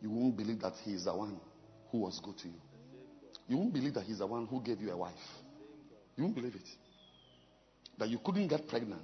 you 0.00 0.10
won't 0.10 0.34
believe 0.34 0.62
that 0.62 0.76
he 0.82 0.92
is 0.92 1.04
the 1.04 1.14
one 1.14 1.38
who 1.90 1.98
was 1.98 2.18
good 2.24 2.38
to 2.38 2.48
you. 2.48 2.60
You 3.48 3.58
won't 3.58 3.74
believe 3.74 3.92
that 3.92 4.04
he's 4.04 4.20
the 4.20 4.26
one 4.26 4.46
who 4.46 4.62
gave 4.62 4.80
you 4.80 4.92
a 4.92 4.96
wife. 4.96 5.12
You 6.16 6.24
won't 6.24 6.36
believe 6.36 6.54
it 6.54 6.83
that 7.98 8.08
you 8.08 8.18
couldn't 8.18 8.48
get 8.48 8.66
pregnant. 8.68 9.02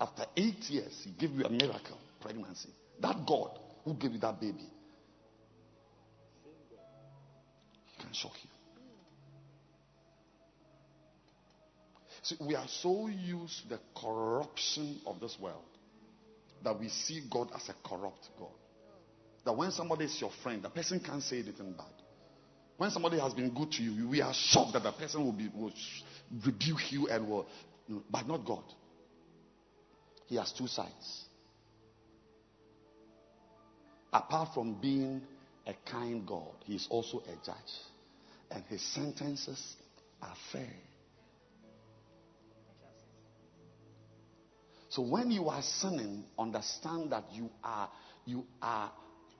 After 0.00 0.24
eight 0.36 0.68
years, 0.70 1.02
he 1.04 1.10
gave 1.10 1.30
you 1.36 1.44
a 1.44 1.50
miracle 1.50 1.98
pregnancy. 2.20 2.70
That 3.00 3.26
God 3.26 3.58
who 3.84 3.94
gave 3.94 4.12
you 4.12 4.18
that 4.20 4.40
baby, 4.40 4.66
he 7.86 8.02
can 8.02 8.12
shock 8.12 8.32
you. 8.42 8.50
See, 12.22 12.36
we 12.40 12.54
are 12.54 12.68
so 12.68 13.08
used 13.08 13.62
to 13.62 13.68
the 13.70 13.80
corruption 13.96 15.00
of 15.06 15.20
this 15.20 15.36
world 15.40 15.62
that 16.62 16.78
we 16.78 16.88
see 16.88 17.22
God 17.30 17.48
as 17.54 17.68
a 17.68 17.74
corrupt 17.88 18.28
God. 18.38 18.48
That 19.44 19.56
when 19.56 19.70
somebody 19.70 20.04
is 20.04 20.20
your 20.20 20.30
friend, 20.42 20.62
the 20.62 20.68
person 20.68 21.00
can't 21.00 21.22
say 21.22 21.38
anything 21.38 21.72
bad. 21.72 21.86
When 22.76 22.90
somebody 22.90 23.18
has 23.18 23.32
been 23.32 23.50
good 23.50 23.72
to 23.72 23.82
you, 23.82 24.08
we 24.08 24.20
are 24.20 24.32
shocked 24.34 24.74
that 24.74 24.82
the 24.82 24.92
person 24.92 25.24
will, 25.24 25.32
be, 25.32 25.48
will 25.54 25.72
rebuke 26.44 26.92
you 26.92 27.08
and 27.08 27.28
will 27.28 27.46
but 28.10 28.26
not 28.26 28.44
God. 28.44 28.64
He 30.26 30.36
has 30.36 30.52
two 30.52 30.66
sides. 30.66 31.24
Apart 34.12 34.54
from 34.54 34.80
being 34.80 35.22
a 35.66 35.74
kind 35.90 36.26
God, 36.26 36.54
he 36.64 36.74
is 36.74 36.86
also 36.90 37.18
a 37.18 37.44
judge. 37.44 37.56
And 38.50 38.64
his 38.68 38.82
sentences 38.82 39.76
are 40.22 40.34
fair. 40.52 40.72
So 44.88 45.02
when 45.02 45.30
you 45.30 45.48
are 45.48 45.62
sinning, 45.62 46.24
understand 46.36 47.12
that 47.12 47.24
you 47.32 47.48
are 47.62 47.88
you 48.26 48.44
are 48.60 48.90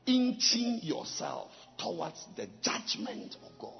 inching 0.07 0.81
yourself 0.83 1.51
towards 1.77 2.25
the 2.37 2.47
judgment 2.63 3.37
of 3.45 3.59
God. 3.59 3.80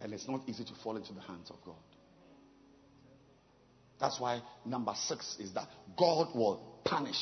And 0.00 0.12
it's 0.12 0.28
not 0.28 0.42
easy 0.46 0.64
to 0.64 0.72
fall 0.82 0.96
into 0.96 1.12
the 1.12 1.20
hands 1.20 1.50
of 1.50 1.56
God. 1.64 1.74
That's 3.98 4.20
why 4.20 4.42
number 4.64 4.92
six 4.94 5.36
is 5.40 5.52
that 5.54 5.68
God 5.96 6.28
will 6.34 6.60
punish 6.84 7.16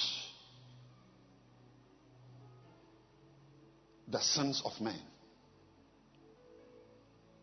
the 4.09 4.21
sins 4.21 4.63
of 4.65 4.73
men. 4.81 4.99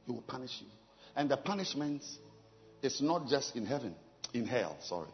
He 0.05 0.11
will 0.11 0.21
punish 0.21 0.51
you. 0.59 0.67
And 1.15 1.29
the 1.29 1.37
punishment 1.37 2.03
is 2.81 3.01
not 3.01 3.27
just 3.27 3.55
in 3.55 3.65
heaven, 3.65 3.95
in 4.33 4.45
hell, 4.45 4.77
sorry. 4.83 5.09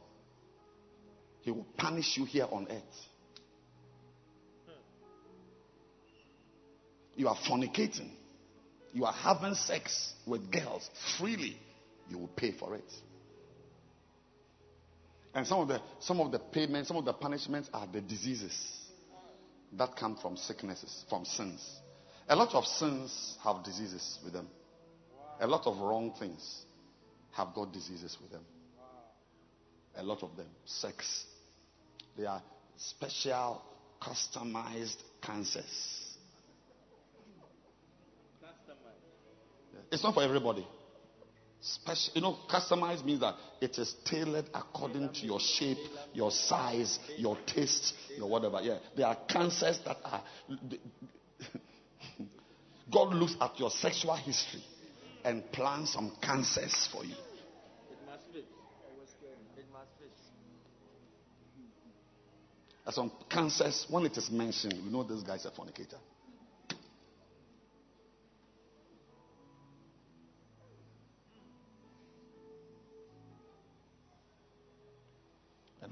He 1.42 1.52
will 1.52 1.68
punish 1.78 2.18
you 2.18 2.26
here 2.26 2.48
on 2.52 2.68
earth. 2.70 3.08
You 7.16 7.28
are 7.28 7.38
fornicating. 7.50 8.12
You 8.94 9.06
are 9.06 9.14
having 9.14 9.54
sex 9.56 10.14
with 10.26 10.52
girls 10.52 10.90
freely. 11.18 11.58
You 12.10 12.20
will 12.20 12.30
pay 12.30 12.52
for 12.52 12.76
it. 12.76 12.92
And 15.34 15.46
some 15.46 15.60
of 15.60 15.68
the 15.68 15.82
some 16.00 16.20
of 16.20 16.32
the 16.32 16.40
payments, 16.40 16.88
some 16.88 16.98
of 16.98 17.06
the 17.06 17.14
punishments 17.14 17.70
are 17.74 17.86
the 17.86 18.02
diseases 18.02 18.58
that 19.74 19.96
come 19.96 20.18
from 20.18 20.38
sicknesses, 20.38 21.06
from 21.10 21.26
sins. 21.26 21.64
A 22.30 22.36
lot 22.36 22.54
of 22.56 22.66
sins 22.66 23.38
have 23.44 23.64
diseases 23.64 24.20
with 24.24 24.34
them. 24.34 24.48
A 25.40 25.48
lot 25.48 25.68
of 25.68 25.78
wrong 25.78 26.14
things 26.18 26.64
have 27.32 27.54
got 27.54 27.72
diseases 27.72 28.18
with 28.22 28.32
them. 28.32 28.44
A 29.96 30.04
lot 30.04 30.24
of 30.24 30.36
them. 30.36 30.48
Sex. 30.66 31.26
They 32.18 32.26
are 32.26 32.42
special, 32.78 33.62
customized 34.02 34.98
cancers. 35.22 36.07
It's 39.92 40.04
not 40.04 40.14
for 40.14 40.24
everybody. 40.24 40.68
Special, 41.60 42.14
you 42.14 42.22
know, 42.22 42.38
customized 42.50 43.04
means 43.04 43.22
that 43.22 43.36
it 43.62 43.78
is 43.78 43.96
tailored 44.06 44.46
according 44.54 45.10
to 45.14 45.26
your 45.26 45.40
shape, 45.40 45.80
your 46.14 46.30
size, 46.30 47.00
your 47.18 47.36
taste, 47.48 47.94
your 48.16 48.30
whatever. 48.30 48.60
Yeah, 48.62 48.78
there 48.96 49.08
are 49.08 49.18
cancers 49.28 49.80
that 49.86 49.98
are. 50.04 50.22
God 52.92 53.14
looks 53.14 53.36
at 53.42 53.60
your 53.60 53.70
sexual 53.72 54.16
history 54.16 54.64
and 55.24 55.52
plans 55.52 55.94
some 55.94 56.16
cancers 56.22 56.88
for 56.92 57.04
you. 57.04 57.16
Some 62.90 63.12
cancers, 63.30 63.86
when 63.90 64.06
it 64.06 64.16
is 64.16 64.32
mentioned, 64.32 64.80
we 64.86 64.90
know 64.90 65.04
this 65.04 65.22
guy's 65.22 65.44
a 65.46 65.52
fornicator. 65.52 65.98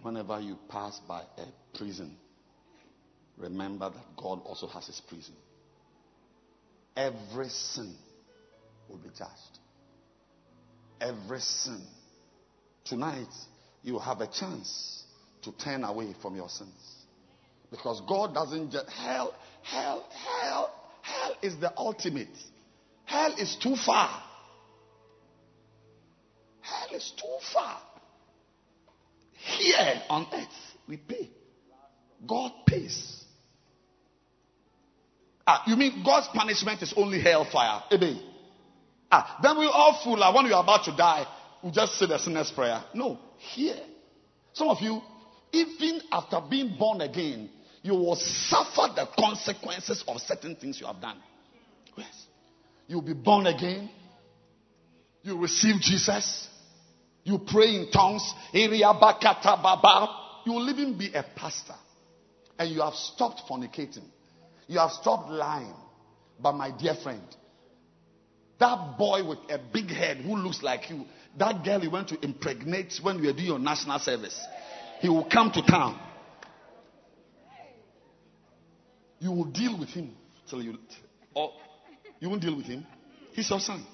Whenever 0.06 0.40
you 0.40 0.56
pass 0.70 1.00
by 1.08 1.22
a 1.22 1.78
prison, 1.78 2.16
remember 3.38 3.90
that 3.90 4.16
God 4.16 4.40
also 4.46 4.68
has 4.68 4.86
his 4.86 5.02
prison. 5.02 5.34
Every 6.96 7.50
sin 7.50 7.96
will 8.88 8.98
be 8.98 9.10
judged. 9.10 9.60
Every 11.02 11.40
sin. 11.40 11.82
Tonight, 12.84 13.34
you 13.82 13.98
have 13.98 14.22
a 14.22 14.28
chance 14.28 15.04
to 15.42 15.52
turn 15.54 15.84
away 15.84 16.14
from 16.22 16.36
your 16.36 16.50
sins. 16.50 17.06
Because 17.72 18.00
God 18.08 18.36
doesn't 18.36 18.72
just, 18.72 18.88
hell, 18.92 19.34
hell, 19.64 20.08
hell, 20.14 20.72
hell 21.02 21.36
is 21.42 21.58
the 21.58 21.74
ultimate. 21.76 22.38
Hell 23.06 23.34
is 23.40 23.56
too 23.56 23.76
far. 23.76 24.22
Hell 26.62 26.96
is 26.96 27.12
too 27.20 27.38
far. 27.52 27.80
Here 29.46 30.02
on 30.10 30.28
earth, 30.34 30.48
we 30.88 30.98
pay. 30.98 31.30
God 32.26 32.52
pays. 32.66 33.24
Ah, 35.46 35.64
you 35.68 35.76
mean 35.76 36.02
God's 36.04 36.28
punishment 36.34 36.82
is 36.82 36.94
only 36.98 37.22
hellfire? 37.22 37.84
Amen. 37.92 38.20
Ah, 39.12 39.38
then 39.44 39.60
we 39.60 39.66
all 39.66 40.02
fool. 40.04 40.18
Like 40.18 40.34
when 40.34 40.46
we 40.46 40.52
are 40.52 40.64
about 40.64 40.86
to 40.86 40.96
die, 40.96 41.26
we 41.64 41.70
just 41.70 41.94
say 42.00 42.08
the 42.08 42.18
sinner's 42.18 42.52
prayer. 42.52 42.84
No, 42.96 43.20
here. 43.38 43.80
Some 44.54 44.70
of 44.70 44.82
you, 44.82 45.00
even 45.52 46.02
after 46.12 46.42
being 46.50 46.76
born 46.80 47.02
again, 47.02 47.50
you 47.84 47.94
will 47.94 48.16
suffer 48.16 48.94
the 48.96 49.08
consequences 49.18 50.04
of 50.08 50.20
certain 50.22 50.56
things 50.56 50.80
you 50.80 50.88
have 50.88 51.00
done. 51.00 51.18
Yes. 51.96 52.26
You'll 52.88 53.04
be 53.04 53.14
born 53.14 53.46
again. 53.46 53.90
You 55.22 55.38
receive 55.38 55.80
Jesus. 55.82 56.50
You 57.26 57.40
pray 57.40 57.76
in 57.76 57.92
tongues. 57.92 58.34
You 58.54 58.70
will 58.70 60.70
even 60.70 60.98
be 60.98 61.12
a 61.14 61.26
pastor. 61.36 61.76
And 62.58 62.70
you 62.70 62.82
have 62.82 62.94
stopped 62.94 63.42
fornicating. 63.50 64.06
You 64.68 64.80
have 64.80 64.92
stopped 64.92 65.30
lying. 65.30 65.74
But 66.40 66.54
my 66.54 66.72
dear 66.72 66.96
friend, 66.96 67.24
that 68.60 68.98
boy 68.98 69.28
with 69.28 69.40
a 69.50 69.58
big 69.58 69.90
head 69.90 70.18
who 70.18 70.38
looks 70.38 70.64
like 70.64 70.90
you, 70.90 71.04
that 71.38 71.66
girl 71.66 71.84
you 71.84 71.90
went 71.90 72.08
to 72.10 72.24
impregnate 72.24 72.94
when 73.02 73.18
you 73.18 73.26
were 73.26 73.34
doing 73.34 73.48
your 73.48 73.60
national 73.60 74.00
service, 74.00 74.40
he 75.02 75.10
will 75.10 75.26
come 75.26 75.52
to 75.52 75.62
town. 75.64 76.00
You 79.20 79.32
will 79.32 79.46
deal 79.46 79.78
with 79.78 79.90
him 79.90 80.12
till 80.50 80.62
you, 80.62 80.78
or 81.34 81.52
you 82.20 82.30
won't 82.30 82.42
deal 82.42 82.56
with 82.56 82.68
him. 82.68 82.86
He's 83.34 83.50
your 83.50 83.60
son. 83.60 83.86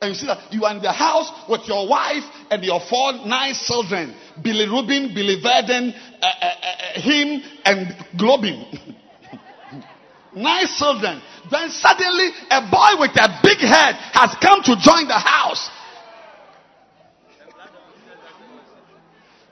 And 0.00 0.10
you 0.10 0.14
see 0.14 0.26
that 0.26 0.52
you 0.52 0.64
are 0.64 0.76
in 0.76 0.82
the 0.82 0.92
house 0.92 1.30
with 1.48 1.66
your 1.66 1.88
wife 1.88 2.24
and 2.50 2.62
your 2.62 2.80
four 2.80 3.12
nice 3.26 3.66
children 3.66 4.14
Billy 4.42 4.68
Rubin, 4.68 5.14
Billy 5.14 5.40
Verden, 5.40 5.94
uh, 6.20 6.26
uh, 6.26 6.46
uh, 6.46 7.00
him, 7.00 7.42
and 7.64 7.88
Globin. 8.18 8.78
nice 10.34 10.78
children. 10.78 11.22
Then 11.50 11.70
suddenly 11.70 12.28
a 12.50 12.60
boy 12.70 13.00
with 13.00 13.16
a 13.16 13.40
big 13.42 13.58
head 13.58 13.94
has 14.12 14.36
come 14.40 14.62
to 14.64 14.76
join 14.76 15.08
the 15.08 15.18
house. 15.18 15.70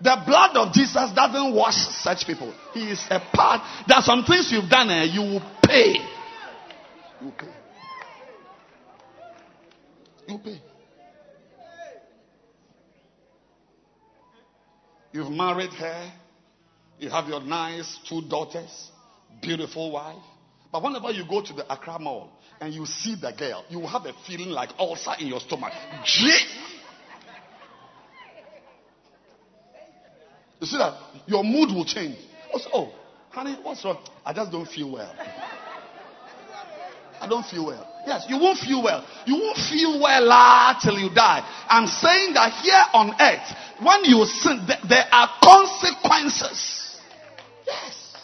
The 0.01 0.23
blood 0.27 0.57
of 0.57 0.75
Jesus 0.75 1.13
doesn't 1.15 1.55
wash 1.55 1.77
such 2.03 2.27
people. 2.27 2.53
He 2.75 2.91
is 2.91 3.03
a 3.09 3.21
part. 3.33 3.63
There 3.89 3.97
are 3.97 4.03
some 4.03 4.25
things 4.25 4.53
you've 4.53 4.69
done 4.69 4.91
and 4.91 5.11
you 5.11 5.23
will 5.23 5.43
pay. 5.63 5.95
You 7.23 7.33
pay. 7.39 7.64
You 10.29 10.39
pay. 10.39 10.61
You've 15.13 15.31
married 15.31 15.73
her. 15.75 16.13
You 16.99 17.11
have 17.11 17.29
your 17.29 17.41
nice 17.43 17.99
two 18.09 18.23
daughters, 18.23 18.91
beautiful 19.41 19.93
wife. 19.93 20.23
But 20.73 20.83
whenever 20.83 21.11
you 21.13 21.25
go 21.29 21.41
to 21.41 21.53
the 21.53 21.73
Accra 21.73 21.99
Mall 22.01 22.31
and 22.61 22.75
you 22.75 22.85
see 22.87 23.15
the 23.15 23.33
girl, 23.33 23.65
you 23.69 23.81
have 23.83 24.07
a 24.07 24.13
feeling 24.27 24.49
like 24.49 24.71
ulcer 24.79 25.13
in 25.21 25.29
your 25.29 25.41
stomach. 25.41 25.73
You 30.61 30.67
see 30.67 30.79
that 30.79 30.95
your 31.27 31.45
mood 31.45 31.71
will 31.71 31.85
change. 31.85 32.17
Also, 32.53 32.71
oh, 32.73 32.93
honey, 33.31 33.57
what's 33.63 33.85
wrong? 33.85 33.99
I 34.25 34.33
just 34.33 34.51
don't 34.51 34.67
feel 34.67 34.91
well. 34.91 35.15
I 37.21 37.29
don't 37.29 37.45
feel 37.47 37.67
well. 37.67 37.94
Yes, 38.07 38.27
you 38.29 38.39
won't 38.39 38.59
feel 38.59 38.83
well. 38.83 39.07
You 39.27 39.37
won't 39.37 39.57
feel 39.57 40.01
well 40.01 40.29
ah, 40.31 40.79
till 40.83 40.99
you 40.99 41.11
die. 41.15 41.43
I'm 41.69 41.87
saying 41.87 42.35
that 42.35 42.53
here 42.63 42.85
on 42.93 43.15
earth, 43.21 43.57
when 43.83 44.05
you 44.05 44.25
sin, 44.27 44.67
th- 44.67 44.81
there 44.89 45.07
are 45.11 45.29
consequences. 45.43 47.01
Yes. 47.67 48.17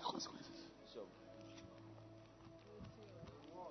Consequences. 0.00 0.48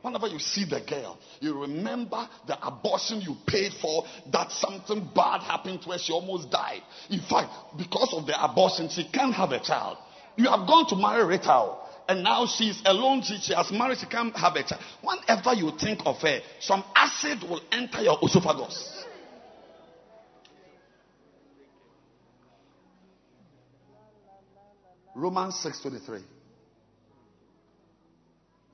Whenever 0.02 0.28
you 0.28 0.40
see 0.40 0.64
the 0.64 0.80
girl, 0.80 1.18
you 1.42 1.60
remember 1.60 2.30
the 2.48 2.58
abortion 2.66 3.20
you 3.20 3.36
paid 3.46 3.74
for, 3.74 4.06
that 4.32 4.52
something 4.52 5.10
bad 5.14 5.42
happened 5.42 5.82
to 5.82 5.92
her, 5.92 5.98
she 5.98 6.14
almost 6.14 6.50
died. 6.50 6.82
In 7.10 7.20
fact, 7.20 7.50
because 7.78 8.14
of 8.14 8.26
the 8.26 8.42
abortion, 8.42 8.88
she 8.90 9.04
can't 9.04 9.34
have 9.34 9.52
a 9.52 9.60
child. 9.60 9.98
You 10.38 10.50
have 10.50 10.68
gone 10.68 10.86
to 10.90 10.96
marry 10.96 11.26
Rita, 11.26 11.74
and 12.08 12.24
now 12.24 12.46
she's 12.46 12.80
alone, 12.86 13.24
she, 13.24 13.40
she 13.40 13.56
has 13.56 13.72
married, 13.72 13.98
she 13.98 14.06
can't 14.06 14.38
have 14.38 14.56
a 14.56 14.64
child. 14.64 14.84
Whenever 15.02 15.56
you 15.56 15.72
think 15.78 16.02
of 16.06 16.18
her, 16.18 16.42
some 16.60 16.84
acid 16.96 17.42
will 17.42 17.62
enter 17.72 18.04
your 18.04 18.20
esophagus. 18.22 19.04
Romans 25.16 25.56
6:23. 25.56 26.22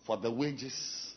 For 0.06 0.18
the 0.18 0.30
wages. 0.30 1.16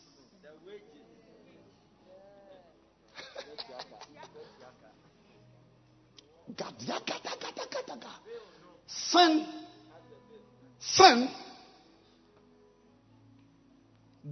Sin, 8.87 9.45
sin, 10.93 11.29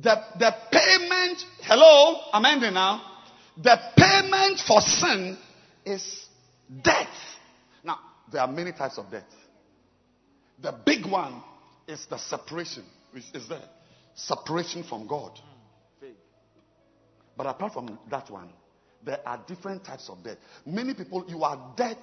the, 0.02 0.16
the 0.40 0.56
payment, 0.72 1.44
hello, 1.62 2.22
I'm 2.34 2.46
ending 2.46 2.74
now. 2.74 3.02
The 3.58 3.78
payment 3.96 4.60
for 4.68 4.82
sin 4.82 5.38
is 5.86 6.26
death. 6.84 7.08
Now, 7.84 8.00
there 8.32 8.42
are 8.42 8.48
many 8.48 8.72
types 8.74 8.98
of 8.98 9.10
death. 9.10 9.24
The 10.62 10.74
big 10.86 11.06
one 11.06 11.42
is 11.88 12.06
the 12.10 12.18
separation. 12.18 12.84
Is, 13.14 13.30
is 13.34 13.48
there? 13.48 13.62
Separation 14.16 14.84
from 14.84 15.08
God. 15.08 15.40
But 17.38 17.48
apart 17.48 17.74
from 17.74 18.00
that 18.10 18.30
one, 18.30 18.50
there 19.04 19.20
are 19.26 19.44
different 19.46 19.84
types 19.84 20.10
of 20.10 20.24
death. 20.24 20.38
Many 20.66 20.94
people, 20.94 21.26
you 21.28 21.44
are 21.44 21.74
dead 21.76 21.98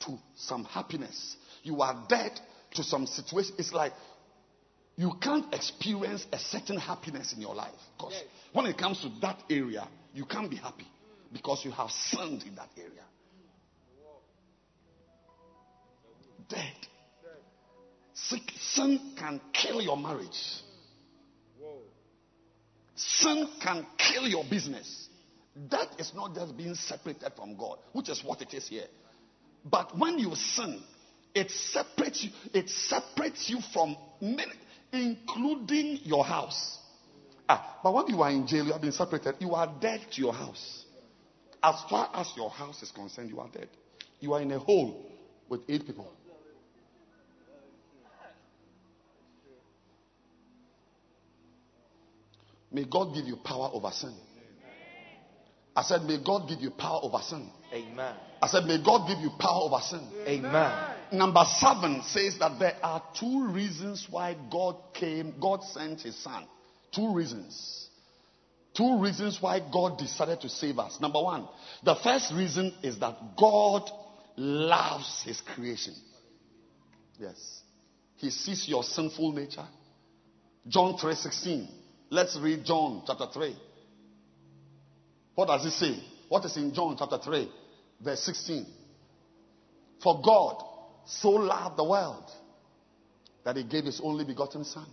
to 0.00 0.18
some 0.34 0.64
happiness. 0.64 1.36
You 1.62 1.82
are 1.82 2.04
dead 2.08 2.40
to 2.74 2.82
some 2.82 3.06
situation. 3.06 3.54
It's 3.58 3.72
like 3.72 3.92
you 4.96 5.12
can't 5.20 5.52
experience 5.54 6.26
a 6.32 6.38
certain 6.38 6.78
happiness 6.78 7.32
in 7.32 7.40
your 7.40 7.54
life. 7.54 7.72
Because 7.96 8.22
when 8.52 8.66
it 8.66 8.76
comes 8.76 9.00
to 9.02 9.10
that 9.20 9.42
area, 9.50 9.88
you 10.14 10.24
can't 10.24 10.50
be 10.50 10.56
happy 10.56 10.86
because 11.32 11.64
you 11.64 11.70
have 11.70 11.90
sinned 11.90 12.42
in 12.42 12.54
that 12.56 12.68
area. 12.76 13.04
Dead. 16.48 16.72
Sin 18.14 19.14
can 19.18 19.40
kill 19.52 19.80
your 19.80 19.96
marriage. 19.96 20.62
Sin 22.94 23.48
can 23.62 23.86
kill 23.96 24.28
your 24.28 24.44
business. 24.44 25.08
That 25.70 25.88
is 25.98 26.12
not 26.14 26.34
just 26.34 26.56
being 26.56 26.74
separated 26.74 27.32
from 27.36 27.56
God, 27.56 27.78
which 27.92 28.08
is 28.08 28.22
what 28.24 28.40
it 28.42 28.54
is 28.54 28.68
here. 28.68 28.86
But 29.64 29.96
when 29.98 30.18
you 30.18 30.34
sin, 30.34 30.82
it 31.34 31.50
separates 31.50 32.24
you. 32.24 32.30
It 32.52 32.68
separates 32.68 33.48
you 33.48 33.60
from 33.72 33.96
many, 34.20 34.52
including 34.92 36.00
your 36.04 36.24
house. 36.24 36.78
Ah, 37.48 37.80
but 37.82 37.94
when 37.94 38.06
you 38.08 38.22
are 38.22 38.30
in 38.30 38.46
jail, 38.46 38.64
you 38.64 38.72
have 38.72 38.80
been 38.80 38.92
separated. 38.92 39.36
You 39.38 39.54
are 39.54 39.72
dead 39.80 40.00
to 40.12 40.20
your 40.20 40.32
house. 40.32 40.84
As 41.62 41.76
far 41.88 42.10
as 42.14 42.30
your 42.36 42.50
house 42.50 42.82
is 42.82 42.90
concerned, 42.90 43.30
you 43.30 43.40
are 43.40 43.48
dead. 43.48 43.68
You 44.20 44.34
are 44.34 44.40
in 44.40 44.50
a 44.52 44.58
hole 44.58 45.04
with 45.48 45.60
eight 45.68 45.86
people. 45.86 46.10
May 52.70 52.84
God 52.84 53.14
give 53.14 53.26
you 53.26 53.36
power 53.36 53.68
over 53.72 53.90
sin. 53.90 54.14
I 55.76 55.82
said, 55.82 56.02
May 56.02 56.18
God 56.24 56.48
give 56.48 56.60
you 56.60 56.70
power 56.70 57.00
over 57.02 57.18
sin. 57.22 57.50
Amen. 57.72 58.14
I 58.42 58.46
said, 58.46 58.64
May 58.64 58.82
God 58.82 59.08
give 59.08 59.18
you 59.18 59.30
power 59.38 59.62
over 59.62 59.78
sin. 59.82 60.06
Amen. 60.26 60.91
Number 61.12 61.44
seven 61.58 62.02
says 62.04 62.38
that 62.38 62.58
there 62.58 62.76
are 62.82 63.02
two 63.18 63.48
reasons 63.48 64.06
why 64.08 64.34
God 64.50 64.76
came, 64.94 65.34
God 65.38 65.62
sent 65.62 66.00
his 66.00 66.16
son. 66.16 66.46
Two 66.94 67.14
reasons. 67.14 67.88
Two 68.74 68.98
reasons 68.98 69.36
why 69.40 69.60
God 69.60 69.98
decided 69.98 70.40
to 70.40 70.48
save 70.48 70.78
us. 70.78 70.98
Number 71.00 71.22
one, 71.22 71.46
the 71.84 71.96
first 71.96 72.32
reason 72.32 72.72
is 72.82 72.98
that 73.00 73.36
God 73.38 73.90
loves 74.36 75.22
his 75.24 75.40
creation. 75.54 75.94
Yes. 77.18 77.60
He 78.16 78.30
sees 78.30 78.66
your 78.66 78.82
sinful 78.82 79.32
nature. 79.32 79.66
John 80.66 80.96
3:16. 80.96 81.68
Let's 82.08 82.36
read 82.38 82.64
John 82.64 83.02
chapter 83.06 83.26
3. 83.26 83.56
What 85.34 85.48
does 85.48 85.66
it 85.66 85.72
say? 85.72 86.02
What 86.28 86.44
is 86.46 86.56
in 86.56 86.72
John 86.72 86.96
chapter 86.98 87.18
3, 87.18 87.50
verse 88.00 88.22
16? 88.22 88.66
For 90.02 90.22
God 90.22 90.71
so 91.04 91.30
loved 91.30 91.76
the 91.76 91.84
world 91.84 92.30
that 93.44 93.56
he 93.56 93.64
gave 93.64 93.84
his 93.84 94.00
only 94.02 94.24
begotten 94.24 94.64
Son, 94.64 94.86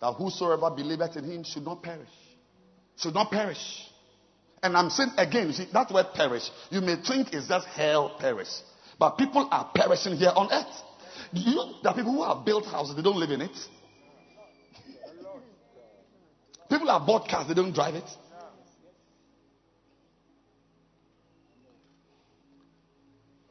that 0.00 0.12
whosoever 0.12 0.70
believeth 0.70 1.16
in 1.16 1.24
him 1.24 1.44
should 1.44 1.64
not 1.64 1.82
perish. 1.82 2.08
Should 2.96 3.14
not 3.14 3.30
perish. 3.30 3.86
And 4.62 4.76
I'm 4.76 4.90
saying 4.90 5.12
again, 5.16 5.48
you 5.48 5.52
see, 5.52 5.68
that 5.72 5.92
word 5.92 6.06
perish, 6.14 6.50
you 6.70 6.80
may 6.80 6.96
think 6.96 7.32
it's 7.32 7.48
just 7.48 7.66
hell 7.68 8.16
perish. 8.18 8.48
But 8.98 9.18
people 9.18 9.48
are 9.50 9.70
perishing 9.74 10.16
here 10.16 10.32
on 10.34 10.50
earth. 10.50 10.82
You 11.32 11.54
know, 11.54 11.74
there 11.82 11.92
people 11.92 12.12
who 12.12 12.24
have 12.24 12.44
built 12.44 12.64
houses, 12.64 12.96
they 12.96 13.02
don't 13.02 13.18
live 13.18 13.30
in 13.30 13.42
it. 13.42 13.56
People 16.68 16.88
have 16.88 17.06
bought 17.06 17.28
cars, 17.28 17.46
they 17.46 17.54
don't 17.54 17.72
drive 17.72 17.94
it. 17.94 18.08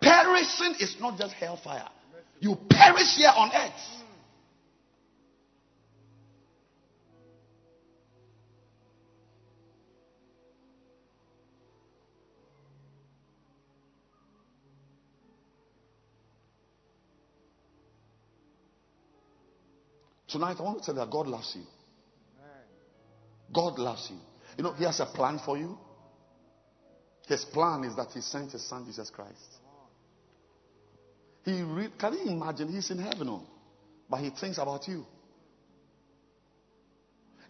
Perishing 0.06 0.76
is 0.82 0.98
not 1.00 1.18
just 1.18 1.34
hellfire. 1.34 1.90
You 2.40 2.56
perish 2.70 3.16
here 3.16 3.32
on 3.36 3.50
earth. 3.52 3.72
Tonight, 20.28 20.58
I 20.60 20.62
want 20.62 20.80
to 20.80 20.86
tell 20.86 20.94
you 20.94 21.00
that 21.00 21.10
God 21.10 21.26
loves 21.26 21.56
you. 21.56 21.64
God 23.52 23.80
loves 23.80 24.08
you. 24.12 24.18
You 24.56 24.66
know, 24.66 24.74
He 24.74 24.84
has 24.84 25.00
a 25.00 25.08
plan 25.08 25.40
for 25.44 25.58
you. 25.58 25.76
His 27.28 27.44
plan 27.46 27.86
is 27.86 27.96
that 27.96 28.10
He 28.14 28.22
sent 28.22 28.52
His 28.52 28.68
Son, 28.70 28.86
Jesus 28.86 29.10
Christ. 29.10 29.65
He 31.46 31.52
can 32.00 32.14
you 32.14 32.32
imagine? 32.32 32.70
He's 32.70 32.90
in 32.90 32.98
heaven, 32.98 33.30
oh, 33.30 33.44
but 34.10 34.18
He 34.18 34.32
thinks 34.32 34.58
about 34.58 34.88
you. 34.88 35.06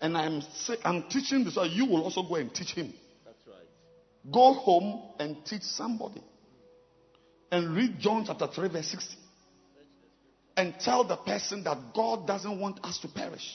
And 0.02 0.18
I'm, 0.18 0.42
I'm 0.84 1.04
teaching 1.10 1.46
this, 1.46 1.56
so 1.56 1.64
you 1.64 1.86
will 1.86 2.04
also 2.04 2.22
go 2.22 2.36
and 2.36 2.54
teach 2.54 2.74
Him. 2.74 2.94
That's 3.24 3.38
right. 3.48 3.66
Go 4.32 4.54
home 4.54 5.14
and 5.18 5.38
teach 5.46 5.64
somebody. 5.64 6.22
And 7.50 7.74
read 7.74 8.00
John 8.00 8.26
chapter 8.28 8.48
3, 8.48 8.68
verse 8.68 8.88
60. 8.88 9.16
And 10.58 10.76
tell 10.80 11.06
the 11.06 11.16
person 11.16 11.64
that 11.64 11.78
God 11.94 12.28
doesn't 12.28 12.60
want 12.60 12.84
us 12.84 13.00
to 13.00 13.08
perish. 13.08 13.50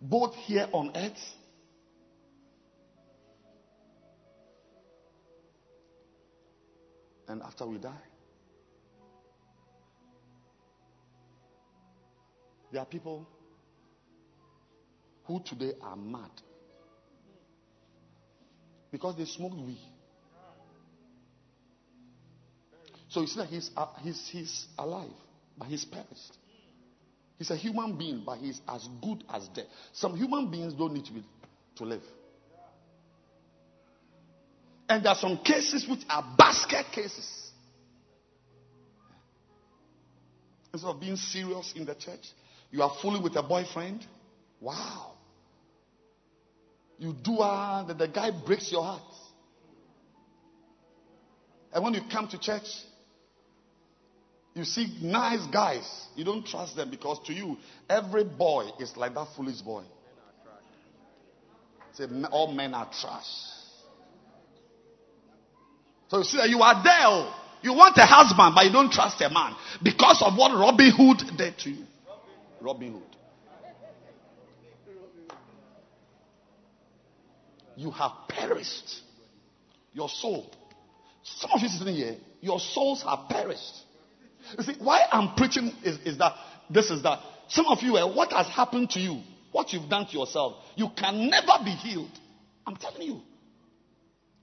Both 0.00 0.34
here 0.34 0.66
on 0.72 0.92
earth 0.96 1.34
and 7.28 7.42
after 7.42 7.66
we 7.66 7.78
die. 7.78 8.11
There 12.72 12.80
are 12.80 12.86
people 12.86 13.28
who 15.26 15.40
today 15.44 15.74
are 15.82 15.96
mad 15.96 16.30
because 18.90 19.16
they 19.16 19.26
smoked 19.26 19.56
weed. 19.56 19.78
So 23.08 23.20
you 23.20 23.26
see 23.26 23.40
that 23.40 23.48
he's, 23.48 23.70
uh, 23.76 23.88
he's, 24.02 24.26
he's 24.32 24.66
alive, 24.78 25.10
but 25.58 25.68
he's 25.68 25.84
perished. 25.84 26.38
He's 27.36 27.50
a 27.50 27.56
human 27.56 27.98
being, 27.98 28.22
but 28.24 28.38
he's 28.38 28.60
as 28.66 28.88
good 29.02 29.22
as 29.28 29.48
dead. 29.48 29.66
Some 29.92 30.16
human 30.16 30.50
beings 30.50 30.72
don't 30.72 30.94
need 30.94 31.04
to, 31.04 31.12
be, 31.12 31.22
to 31.76 31.84
live. 31.84 32.02
And 34.88 35.04
there 35.04 35.10
are 35.12 35.16
some 35.16 35.38
cases 35.44 35.86
which 35.86 36.00
are 36.08 36.24
basket 36.38 36.86
cases. 36.90 37.50
Instead 40.72 40.88
of 40.88 41.00
being 41.00 41.16
serious 41.16 41.74
in 41.76 41.84
the 41.84 41.94
church, 41.94 42.30
you 42.72 42.82
are 42.82 42.92
fooling 43.00 43.22
with 43.22 43.36
a 43.36 43.42
boyfriend. 43.42 44.04
Wow. 44.60 45.12
You 46.98 47.14
do 47.22 47.38
uh, 47.38 47.84
that 47.84 47.98
the 47.98 48.08
guy 48.08 48.30
breaks 48.30 48.72
your 48.72 48.82
heart. 48.82 49.02
And 51.72 51.84
when 51.84 51.94
you 51.94 52.00
come 52.10 52.28
to 52.28 52.38
church, 52.38 52.66
you 54.54 54.64
see 54.64 54.98
nice 55.02 55.46
guys. 55.52 56.06
You 56.16 56.24
don't 56.24 56.46
trust 56.46 56.76
them 56.76 56.90
because 56.90 57.18
to 57.26 57.32
you, 57.32 57.56
every 57.88 58.24
boy 58.24 58.70
is 58.80 58.96
like 58.96 59.14
that 59.14 59.28
foolish 59.36 59.60
boy. 59.60 59.84
Say, 61.92 62.04
all 62.30 62.52
men 62.52 62.72
are 62.72 62.90
trash. 62.90 63.26
So 66.08 66.18
you 66.18 66.24
see 66.24 66.38
that 66.38 66.48
you 66.48 66.60
are 66.60 66.82
there. 66.82 67.06
oh. 67.06 67.38
You 67.62 67.74
want 67.74 67.96
a 67.96 68.04
husband, 68.04 68.54
but 68.54 68.64
you 68.64 68.72
don't 68.72 68.90
trust 68.90 69.20
a 69.20 69.30
man 69.30 69.54
because 69.82 70.22
of 70.22 70.36
what 70.36 70.52
Robin 70.52 70.90
Hood 70.90 71.36
did 71.36 71.58
to 71.58 71.70
you. 71.70 71.84
Robin 72.62 72.92
Hood. 72.92 73.16
You 77.76 77.90
have 77.90 78.12
perished. 78.28 79.00
Your 79.92 80.08
soul. 80.08 80.50
Some 81.22 81.50
of 81.52 81.60
you 81.60 81.68
sitting 81.68 81.94
here, 81.94 82.16
your 82.40 82.58
souls 82.58 83.02
have 83.02 83.28
perished. 83.28 83.74
You 84.56 84.64
see, 84.64 84.74
why 84.78 85.06
I'm 85.10 85.34
preaching 85.34 85.72
is, 85.84 85.98
is 86.00 86.18
that 86.18 86.34
this 86.70 86.90
is 86.90 87.02
that 87.02 87.20
some 87.48 87.66
of 87.66 87.82
you, 87.82 87.96
eh, 87.98 88.04
what 88.04 88.32
has 88.32 88.46
happened 88.48 88.90
to 88.90 89.00
you, 89.00 89.20
what 89.52 89.72
you've 89.72 89.88
done 89.88 90.06
to 90.06 90.18
yourself, 90.18 90.56
you 90.74 90.88
can 90.96 91.28
never 91.28 91.64
be 91.64 91.70
healed. 91.70 92.10
I'm 92.66 92.76
telling 92.76 93.02
you. 93.02 93.20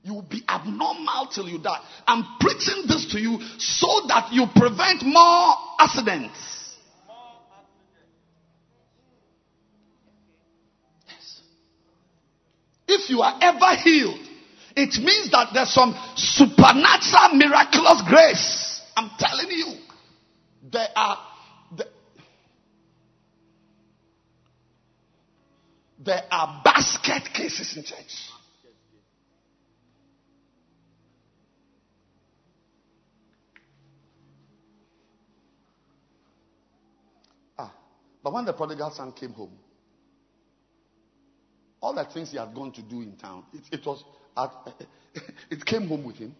You 0.03 0.13
will 0.13 0.21
be 0.21 0.43
abnormal 0.47 1.27
till 1.33 1.49
you 1.49 1.59
die. 1.59 1.79
I'm 2.07 2.23
preaching 2.39 2.83
this 2.87 3.11
to 3.11 3.19
you 3.19 3.39
so 3.57 4.07
that 4.07 4.29
you 4.31 4.45
prevent 4.55 5.03
more 5.03 5.55
accidents. 5.77 6.58
If 12.91 13.07
you 13.11 13.21
are 13.21 13.37
ever 13.39 13.75
healed, 13.75 14.19
it 14.75 14.97
means 15.03 15.29
that 15.29 15.49
there's 15.53 15.71
some 15.71 15.93
supernatural, 16.15 17.35
miraculous 17.35 18.01
grace. 18.07 18.81
I'm 18.97 19.11
telling 19.19 19.51
you. 19.51 19.73
There 20.71 20.87
are. 20.95 21.17
There 26.03 26.23
are 26.31 26.61
basket 26.63 27.31
cases 27.33 27.77
in 27.77 27.83
church. 27.83 28.31
Ah, 37.57 37.71
but 38.23 38.33
when 38.33 38.45
the 38.45 38.53
prodigal 38.53 38.89
son 38.91 39.11
came 39.11 39.33
home, 39.33 39.51
all 41.81 41.93
the 41.93 42.05
things 42.05 42.31
he 42.31 42.37
had 42.37 42.53
gone 42.53 42.71
to 42.73 42.81
do 42.81 43.01
in 43.01 43.15
town, 43.15 43.43
it, 43.53 43.79
it 43.79 43.85
was 43.85 44.03
at, 44.35 44.51
it 45.49 45.65
came 45.65 45.87
home 45.87 46.03
with 46.03 46.17
him. 46.17 46.35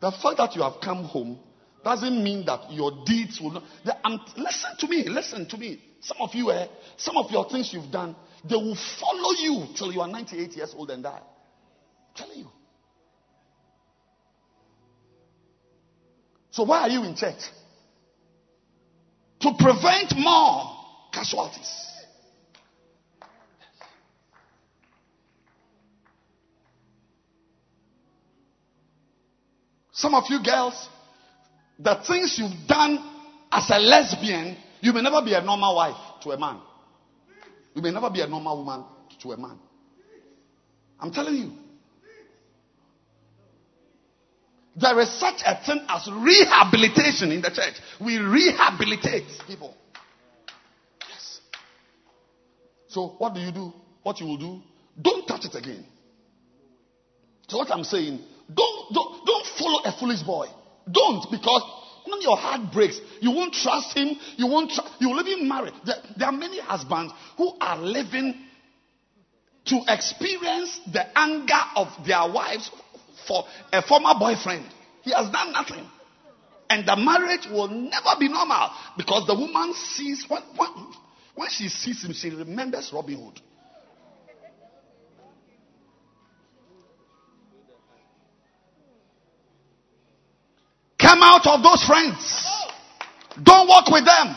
The 0.00 0.10
fact 0.10 0.36
that 0.36 0.54
you 0.54 0.62
have 0.62 0.80
come 0.82 1.04
home 1.04 1.38
doesn't 1.82 2.22
mean 2.22 2.44
that 2.46 2.70
your 2.70 3.04
deeds 3.06 3.40
will 3.40 3.52
not. 3.52 3.62
Um, 4.04 4.20
listen 4.36 4.70
to 4.78 4.88
me, 4.88 5.08
listen 5.08 5.46
to 5.48 5.56
me. 5.56 5.80
Some 6.00 6.18
of 6.20 6.34
you, 6.34 6.50
eh, 6.50 6.66
some 6.96 7.16
of 7.16 7.30
your 7.30 7.48
things 7.48 7.72
you've 7.72 7.90
done, 7.90 8.14
they 8.48 8.56
will 8.56 8.76
follow 9.00 9.32
you 9.38 9.66
till 9.74 9.92
you 9.92 10.00
are 10.02 10.08
98 10.08 10.52
years 10.52 10.74
old 10.76 10.90
and 10.90 11.02
die. 11.02 11.20
I'm 11.20 12.14
telling 12.14 12.38
you. 12.40 12.48
So 16.50 16.64
why 16.64 16.80
are 16.82 16.88
you 16.90 17.02
in 17.04 17.16
church? 17.16 17.40
To 19.40 19.54
prevent 19.58 20.14
more 20.16 20.70
casualties. 21.12 21.93
Some 30.04 30.14
of 30.16 30.24
you 30.28 30.42
girls, 30.42 30.74
the 31.78 31.94
things 32.06 32.38
you've 32.38 32.68
done 32.68 32.98
as 33.50 33.70
a 33.70 33.78
lesbian, 33.78 34.54
you 34.82 34.92
may 34.92 35.00
never 35.00 35.22
be 35.22 35.32
a 35.32 35.40
normal 35.40 35.76
wife 35.76 35.96
to 36.24 36.32
a 36.32 36.38
man. 36.38 36.60
You 37.74 37.80
may 37.80 37.90
never 37.90 38.10
be 38.10 38.20
a 38.20 38.26
normal 38.26 38.58
woman 38.58 38.84
to 39.22 39.32
a 39.32 39.38
man. 39.38 39.58
I'm 41.00 41.10
telling 41.10 41.36
you. 41.36 41.52
There 44.76 45.00
is 45.00 45.18
such 45.18 45.40
a 45.46 45.64
thing 45.64 45.86
as 45.88 46.06
rehabilitation 46.06 47.32
in 47.32 47.40
the 47.40 47.48
church. 47.48 47.80
We 47.98 48.18
rehabilitate 48.18 49.24
people. 49.46 49.74
Yes. 51.08 51.40
So, 52.88 53.14
what 53.16 53.32
do 53.32 53.40
you 53.40 53.52
do? 53.52 53.72
What 54.02 54.20
you 54.20 54.26
will 54.26 54.36
do? 54.36 54.60
Don't 55.00 55.26
touch 55.26 55.46
it 55.46 55.54
again. 55.54 55.86
So, 57.48 57.56
what 57.56 57.70
I'm 57.70 57.84
saying, 57.84 58.20
don't, 58.52 58.92
don't, 58.92 59.26
don't 59.26 59.46
follow 59.58 59.80
a 59.84 59.92
foolish 59.98 60.22
boy. 60.22 60.46
Don't 60.90 61.30
because 61.30 61.62
when 62.06 62.20
your 62.20 62.36
heart 62.36 62.72
breaks, 62.72 63.00
you 63.20 63.30
won't 63.30 63.54
trust 63.54 63.96
him. 63.96 64.16
You 64.36 64.46
won't. 64.46 64.70
Tr- 64.70 64.82
you 65.00 65.08
will 65.08 65.26
even 65.26 65.48
marry. 65.48 65.70
There, 65.86 65.96
there 66.16 66.28
are 66.28 66.32
many 66.32 66.60
husbands 66.60 67.12
who 67.38 67.52
are 67.60 67.78
living 67.78 68.34
to 69.66 69.80
experience 69.88 70.78
the 70.92 71.18
anger 71.18 71.62
of 71.76 71.88
their 72.06 72.30
wives 72.30 72.70
for 73.26 73.44
a 73.72 73.80
former 73.82 74.12
boyfriend. 74.18 74.66
He 75.02 75.12
has 75.12 75.30
done 75.30 75.52
nothing. 75.52 75.88
And 76.68 76.86
the 76.86 76.96
marriage 76.96 77.46
will 77.50 77.68
never 77.68 78.18
be 78.18 78.28
normal 78.28 78.70
because 78.96 79.26
the 79.26 79.34
woman 79.34 79.74
sees, 79.74 80.24
when, 80.28 80.42
when, 80.56 80.70
when 81.34 81.48
she 81.50 81.68
sees 81.68 82.04
him, 82.04 82.12
she 82.12 82.30
remembers 82.30 82.90
Robin 82.92 83.22
Hood. 83.22 83.40
Out 91.24 91.46
of 91.46 91.62
those 91.62 91.82
friends. 91.84 92.20
Don't 93.42 93.66
walk 93.66 93.88
with 93.90 94.04
them. 94.04 94.36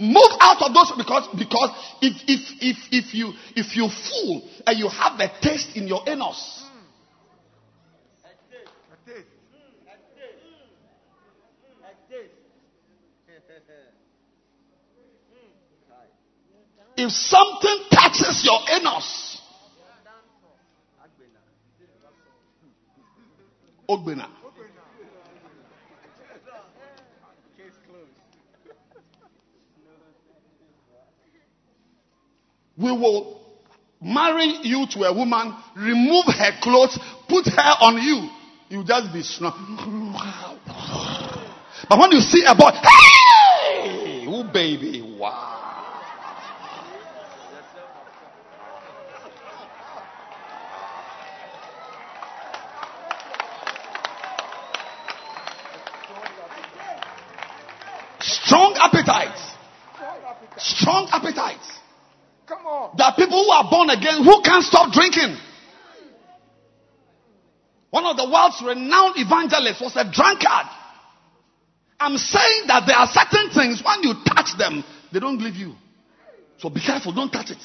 Move 0.00 0.32
out 0.40 0.62
of 0.62 0.72
those 0.72 0.92
because 0.96 1.28
because 1.36 1.70
if 2.00 2.14
if 2.26 2.40
if 2.62 2.76
if 2.90 3.14
you 3.14 3.32
if 3.54 3.76
you 3.76 3.88
fool 3.88 4.48
and 4.66 4.78
you 4.78 4.88
have 4.88 5.20
a 5.20 5.28
taste 5.40 5.76
in 5.76 5.86
your 5.86 6.02
anus. 6.08 6.64
If 16.96 17.12
something 17.12 17.78
touches 17.92 18.44
your 18.44 18.58
anus, 18.70 19.40
Ogbena. 23.88 24.37
We 32.80 32.92
will 32.92 33.40
marry 34.00 34.60
you 34.62 34.86
to 34.92 35.02
a 35.02 35.12
woman, 35.12 35.54
remove 35.76 36.26
her 36.26 36.52
clothes, 36.62 36.98
put 37.28 37.46
her 37.46 37.74
on 37.80 38.00
you. 38.00 38.30
You 38.68 38.84
just 38.84 39.12
be 39.12 39.22
snoring. 39.22 40.14
But 41.88 41.98
when 41.98 42.12
you 42.12 42.20
see 42.20 42.44
a 42.46 42.54
boy, 42.54 42.70
hey, 42.70 44.26
oh 44.28 44.48
baby, 44.52 45.16
wow. 45.18 45.56
Strong 58.20 58.76
appetites. 58.80 59.54
Strong 60.56 61.08
appetites. 61.12 61.78
Come 62.48 62.66
on. 62.66 62.96
There 62.96 63.06
are 63.06 63.14
people 63.14 63.27
who 63.38 63.50
are 63.50 63.70
born 63.70 63.90
again 63.90 64.24
who 64.24 64.42
can't 64.42 64.64
stop 64.64 64.92
drinking. 64.92 65.36
One 67.90 68.04
of 68.04 68.16
the 68.16 68.28
world's 68.28 68.60
renowned 68.60 69.14
evangelists 69.16 69.80
was 69.80 69.96
a 69.96 70.04
drunkard. 70.10 70.66
I'm 72.00 72.16
saying 72.16 72.66
that 72.66 72.84
there 72.86 72.96
are 72.96 73.08
certain 73.08 73.50
things 73.50 73.82
when 73.82 74.02
you 74.02 74.14
touch 74.26 74.56
them, 74.58 74.84
they 75.12 75.20
don't 75.20 75.40
leave 75.40 75.56
you. 75.56 75.74
So 76.58 76.68
be 76.68 76.80
careful, 76.80 77.12
don't 77.12 77.30
touch 77.30 77.50
it. 77.50 77.62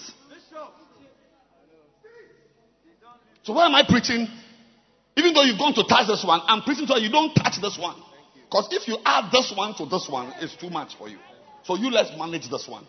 So 3.43 3.53
why 3.53 3.65
am 3.65 3.75
I 3.75 3.83
preaching? 3.87 4.27
Even 5.17 5.33
though 5.33 5.43
you've 5.43 5.59
gone 5.59 5.73
to 5.73 5.83
touch 5.83 6.07
this 6.07 6.23
one, 6.23 6.41
I'm 6.47 6.61
preaching 6.61 6.87
to 6.87 6.93
you, 6.95 7.07
you 7.07 7.11
don't 7.11 7.33
touch 7.35 7.61
this 7.61 7.77
one. 7.77 7.95
Because 8.45 8.69
if 8.71 8.87
you 8.87 8.97
add 9.03 9.31
this 9.31 9.51
one 9.55 9.75
to 9.75 9.85
this 9.85 10.07
one, 10.09 10.33
it's 10.39 10.55
too 10.55 10.69
much 10.69 10.95
for 10.95 11.09
you. 11.09 11.17
So 11.63 11.75
you 11.75 11.91
let's 11.91 12.17
manage 12.17 12.49
this 12.49 12.67
one. 12.67 12.87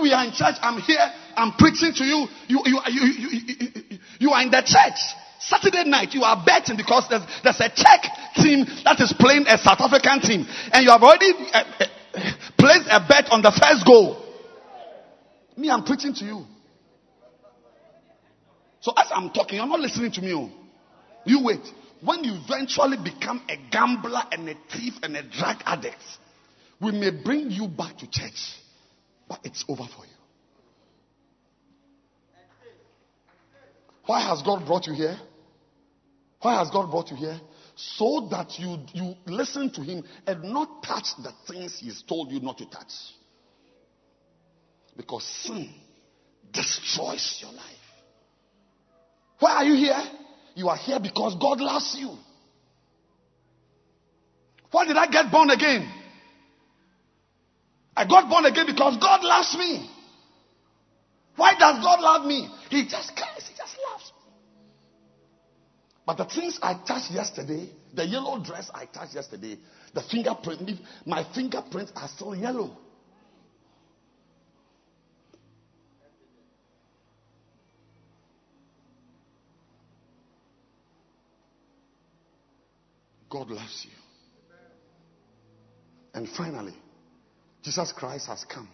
We 0.00 0.12
are 0.12 0.24
in 0.24 0.32
church, 0.32 0.56
I'm 0.62 0.80
here, 0.80 1.04
I'm 1.36 1.52
preaching 1.52 1.92
to 1.94 2.04
you. 2.04 2.26
You, 2.48 2.62
you, 2.64 2.80
you, 2.88 3.02
you, 3.02 3.28
you, 3.30 3.98
you 4.20 4.30
are 4.30 4.42
in 4.42 4.50
the 4.50 4.62
church. 4.62 4.98
Saturday 5.40 5.84
night, 5.84 6.14
you 6.14 6.22
are 6.22 6.40
betting 6.44 6.76
because 6.76 7.08
there's, 7.10 7.22
there's 7.42 7.60
a 7.60 7.68
Czech 7.68 8.06
team 8.36 8.64
that 8.84 9.00
is 9.00 9.12
playing 9.18 9.46
a 9.48 9.58
South 9.58 9.80
African 9.80 10.20
team. 10.20 10.46
And 10.72 10.84
you 10.84 10.90
have 10.90 11.02
already 11.02 11.32
uh, 11.52 11.64
uh, 11.80 11.86
placed 12.56 12.86
a 12.88 13.04
bet 13.06 13.30
on 13.30 13.42
the 13.42 13.50
first 13.50 13.84
goal. 13.84 14.24
Me, 15.56 15.68
I'm 15.68 15.82
preaching 15.84 16.14
to 16.14 16.24
you. 16.24 16.46
So 18.80 18.92
as 18.96 19.08
I'm 19.12 19.30
talking, 19.30 19.58
you're 19.58 19.66
not 19.66 19.80
listening 19.80 20.12
to 20.12 20.22
me. 20.22 20.32
Oh. 20.32 20.50
You 21.24 21.44
wait. 21.44 21.60
When 22.04 22.24
you 22.24 22.34
eventually 22.44 22.96
become 22.96 23.42
a 23.48 23.56
gambler 23.70 24.22
and 24.32 24.48
a 24.48 24.54
thief 24.72 24.94
and 25.02 25.16
a 25.16 25.22
drug 25.22 25.56
addict, 25.66 26.02
we 26.80 26.90
may 26.92 27.10
bring 27.10 27.50
you 27.50 27.68
back 27.68 27.98
to 27.98 28.10
church. 28.10 28.56
But 29.32 29.40
it's 29.44 29.64
over 29.66 29.84
for 29.96 30.04
you. 30.04 30.12
Why 34.04 34.20
has 34.28 34.42
God 34.42 34.66
brought 34.66 34.86
you 34.86 34.92
here? 34.92 35.16
Why 36.42 36.58
has 36.58 36.68
God 36.68 36.90
brought 36.90 37.10
you 37.10 37.16
here? 37.16 37.40
So 37.74 38.28
that 38.30 38.58
you, 38.58 38.76
you 38.92 39.14
listen 39.24 39.70
to 39.70 39.80
Him 39.80 40.04
and 40.26 40.42
not 40.52 40.82
touch 40.82 41.06
the 41.22 41.32
things 41.50 41.78
He's 41.80 42.02
told 42.02 42.30
you 42.30 42.40
not 42.40 42.58
to 42.58 42.66
touch. 42.66 42.92
Because 44.98 45.24
sin 45.24 45.70
destroys 46.52 47.38
your 47.40 47.52
life. 47.52 47.64
Why 49.38 49.52
are 49.52 49.64
you 49.64 49.76
here? 49.76 50.02
You 50.56 50.68
are 50.68 50.76
here 50.76 51.00
because 51.00 51.36
God 51.36 51.58
loves 51.58 51.96
you. 51.98 52.14
Why 54.70 54.84
did 54.84 54.98
I 54.98 55.06
get 55.06 55.32
born 55.32 55.48
again? 55.48 56.01
I 57.96 58.06
got 58.06 58.28
born 58.28 58.46
again 58.46 58.66
because 58.66 58.96
God 58.96 59.22
loves 59.22 59.54
me. 59.56 59.90
Why 61.36 61.52
does 61.58 61.82
God 61.82 62.00
love 62.00 62.26
me? 62.26 62.48
He 62.70 62.86
just 62.86 63.14
cares. 63.16 63.46
He 63.48 63.56
just 63.56 63.76
loves 63.90 64.04
me. 64.04 64.32
But 66.06 66.16
the 66.16 66.24
things 66.24 66.58
I 66.62 66.74
touched 66.74 67.10
yesterday, 67.10 67.70
the 67.94 68.06
yellow 68.06 68.42
dress 68.42 68.70
I 68.74 68.86
touched 68.86 69.14
yesterday, 69.14 69.58
the 69.94 70.02
fingerprint, 70.02 70.80
my 71.06 71.24
fingerprints 71.34 71.92
are 71.94 72.08
still 72.08 72.34
yellow. 72.34 72.76
God 83.30 83.48
loves 83.50 83.86
you. 83.86 83.96
And 86.12 86.28
finally, 86.28 86.74
Jesus 87.62 87.92
Christ 87.92 88.26
has 88.26 88.44
come 88.44 88.68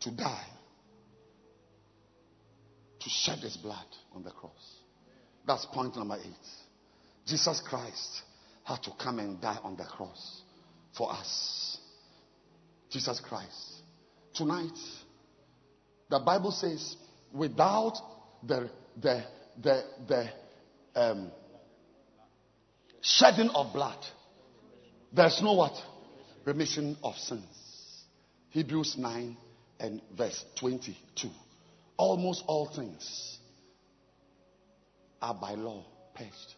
to 0.00 0.10
die, 0.10 0.46
to 3.00 3.08
shed 3.08 3.38
his 3.38 3.56
blood 3.56 3.86
on 4.14 4.24
the 4.24 4.30
cross. 4.30 4.76
That's 5.46 5.64
point 5.66 5.96
number 5.96 6.16
eight. 6.16 6.46
Jesus 7.26 7.62
Christ 7.68 8.22
had 8.64 8.82
to 8.82 8.90
come 9.00 9.20
and 9.20 9.40
die 9.40 9.58
on 9.62 9.76
the 9.76 9.84
cross 9.84 10.42
for 10.96 11.12
us. 11.12 11.78
Jesus 12.90 13.20
Christ. 13.20 13.82
Tonight, 14.34 14.76
the 16.10 16.18
Bible 16.18 16.50
says, 16.50 16.96
without 17.32 17.94
the, 18.46 18.70
the, 19.00 19.24
the, 19.62 19.82
the 20.08 20.28
um, 20.94 21.30
shedding 23.00 23.50
of 23.50 23.72
blood, 23.72 24.04
there's 25.14 25.40
no 25.42 25.52
what? 25.52 25.74
Remission 26.44 26.96
of 27.02 27.14
sins. 27.16 27.44
Hebrews 28.50 28.96
9 28.98 29.36
and 29.78 30.00
verse 30.16 30.44
22. 30.58 31.28
Almost 31.96 32.44
all 32.46 32.66
things 32.74 33.38
are 35.20 35.34
by 35.34 35.54
law 35.54 35.84
purged. 36.14 36.54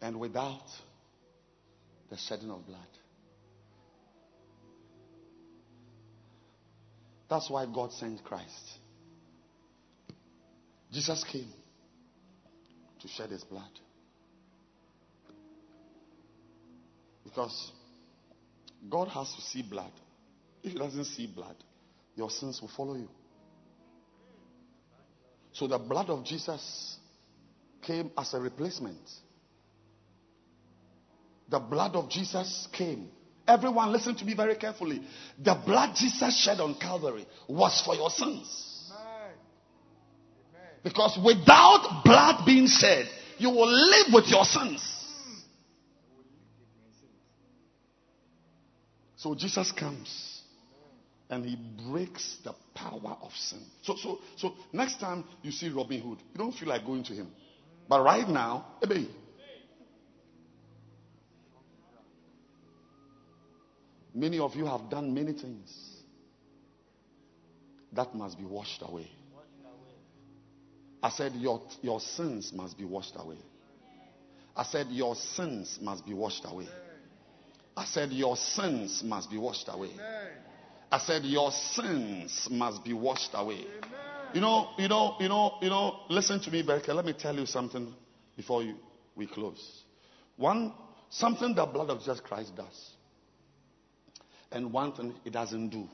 And 0.00 0.18
without 0.18 0.64
the 2.10 2.16
shedding 2.16 2.50
of 2.50 2.66
blood. 2.66 2.80
That's 7.28 7.48
why 7.48 7.66
God 7.66 7.92
sent 7.92 8.22
Christ. 8.22 8.78
Jesus 10.92 11.24
came 11.24 11.48
to 13.04 13.08
shed 13.08 13.30
his 13.30 13.44
blood. 13.44 13.70
Because 17.22 17.72
God 18.88 19.08
has 19.08 19.30
to 19.34 19.42
see 19.42 19.62
blood. 19.62 19.92
If 20.62 20.72
he 20.72 20.78
doesn't 20.78 21.04
see 21.04 21.26
blood, 21.26 21.56
your 22.16 22.30
sins 22.30 22.62
will 22.62 22.70
follow 22.74 22.94
you. 22.94 23.08
So 25.52 25.66
the 25.66 25.78
blood 25.78 26.08
of 26.08 26.24
Jesus 26.24 26.96
came 27.82 28.10
as 28.16 28.32
a 28.32 28.40
replacement. 28.40 29.10
The 31.50 31.58
blood 31.58 31.94
of 31.94 32.08
Jesus 32.08 32.66
came. 32.72 33.10
Everyone, 33.46 33.92
listen 33.92 34.16
to 34.16 34.24
me 34.24 34.34
very 34.34 34.56
carefully. 34.56 35.02
The 35.38 35.54
blood 35.54 35.94
Jesus 35.94 36.42
shed 36.42 36.58
on 36.58 36.76
Calvary 36.76 37.26
was 37.46 37.82
for 37.84 37.94
your 37.94 38.08
sins. 38.08 38.73
Because 40.84 41.18
without 41.24 42.02
blood 42.04 42.44
being 42.44 42.66
shed, 42.66 43.08
you 43.38 43.48
will 43.48 43.66
live 43.66 44.06
with 44.12 44.28
your 44.28 44.44
sins. 44.44 44.90
So 49.16 49.34
Jesus 49.34 49.72
comes 49.72 50.42
and 51.30 51.46
he 51.46 51.56
breaks 51.88 52.36
the 52.44 52.52
power 52.74 53.16
of 53.22 53.32
sin. 53.32 53.60
So, 53.80 53.96
so, 53.96 54.18
so 54.36 54.52
next 54.74 55.00
time 55.00 55.24
you 55.42 55.50
see 55.50 55.70
Robin 55.70 55.98
Hood, 56.00 56.18
you 56.32 56.38
don't 56.38 56.52
feel 56.52 56.68
like 56.68 56.84
going 56.84 57.02
to 57.04 57.14
him. 57.14 57.28
But 57.88 58.02
right 58.02 58.28
now, 58.28 58.66
ebe, 58.82 59.08
many 64.14 64.38
of 64.38 64.54
you 64.54 64.66
have 64.66 64.90
done 64.90 65.14
many 65.14 65.32
things 65.32 65.74
that 67.94 68.14
must 68.14 68.36
be 68.36 68.44
washed 68.44 68.82
away. 68.82 69.10
I 71.04 71.10
said, 71.10 71.32
your, 71.34 71.60
your 71.82 72.00
sins 72.00 72.50
must 72.52 72.76
be 72.76 72.84
washed 72.84 73.12
away. 73.16 73.36
I 74.56 74.62
said, 74.62 74.86
Your 74.88 75.14
sins 75.14 75.78
must 75.82 76.06
be 76.06 76.14
washed 76.14 76.44
away. 76.46 76.68
I 77.76 77.84
said, 77.84 78.10
Your 78.12 78.36
sins 78.36 79.02
must 79.04 79.30
be 79.30 79.36
washed 79.36 79.68
away. 79.68 79.90
I 80.90 80.98
said, 80.98 81.24
Your 81.24 81.50
sins 81.50 82.48
must 82.50 82.84
be 82.84 82.92
washed 82.92 83.32
away. 83.34 83.66
You 84.32 84.40
know, 84.40 84.70
you 84.78 84.88
know, 84.88 85.16
you 85.20 85.28
know, 85.28 85.54
you 85.60 85.68
know, 85.68 86.00
listen 86.08 86.40
to 86.40 86.50
me, 86.50 86.62
Berke. 86.62 86.88
Let 86.88 87.04
me 87.04 87.12
tell 87.12 87.36
you 87.36 87.46
something 87.46 87.92
before 88.36 88.62
you, 88.62 88.76
we 89.14 89.26
close. 89.26 89.82
One, 90.36 90.72
something 91.10 91.54
the 91.54 91.66
blood 91.66 91.90
of 91.90 91.98
Jesus 91.98 92.20
Christ 92.20 92.56
does. 92.56 92.90
And 94.50 94.72
one 94.72 94.92
thing 94.92 95.14
it 95.24 95.32
doesn't 95.32 95.68
do. 95.68 95.86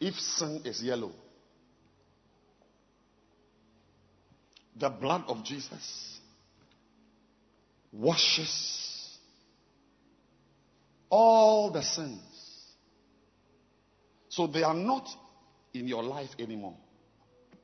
If 0.00 0.14
sin 0.18 0.62
is 0.64 0.82
yellow, 0.82 1.12
the 4.74 4.88
blood 4.88 5.24
of 5.28 5.44
Jesus 5.44 6.18
washes 7.92 9.18
all 11.10 11.70
the 11.70 11.82
sins. 11.82 12.20
So 14.30 14.46
they 14.46 14.62
are 14.62 14.74
not 14.74 15.06
in 15.74 15.86
your 15.86 16.02
life 16.02 16.30
anymore. 16.38 16.76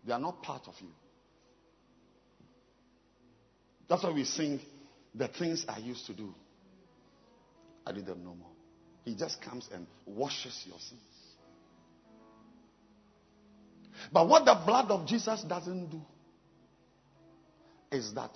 They 0.04 0.12
are 0.12 0.20
not 0.20 0.42
part 0.42 0.68
of 0.68 0.74
you. 0.80 0.90
That's 3.88 4.02
why 4.02 4.10
we 4.10 4.24
sing 4.24 4.60
the 5.14 5.28
things 5.28 5.64
I 5.68 5.78
used 5.78 6.06
to 6.06 6.12
do. 6.12 6.34
I 7.86 7.92
do 7.92 8.02
them 8.02 8.24
no 8.24 8.34
more. 8.34 8.50
He 9.04 9.14
just 9.14 9.40
comes 9.40 9.68
and 9.72 9.86
washes 10.04 10.64
your 10.66 10.78
sins. 10.80 11.00
But 14.12 14.28
what 14.28 14.44
the 14.44 14.60
blood 14.66 14.90
of 14.90 15.06
Jesus 15.06 15.42
doesn't 15.42 15.90
do 15.90 16.00
is 17.90 18.12
that 18.14 18.30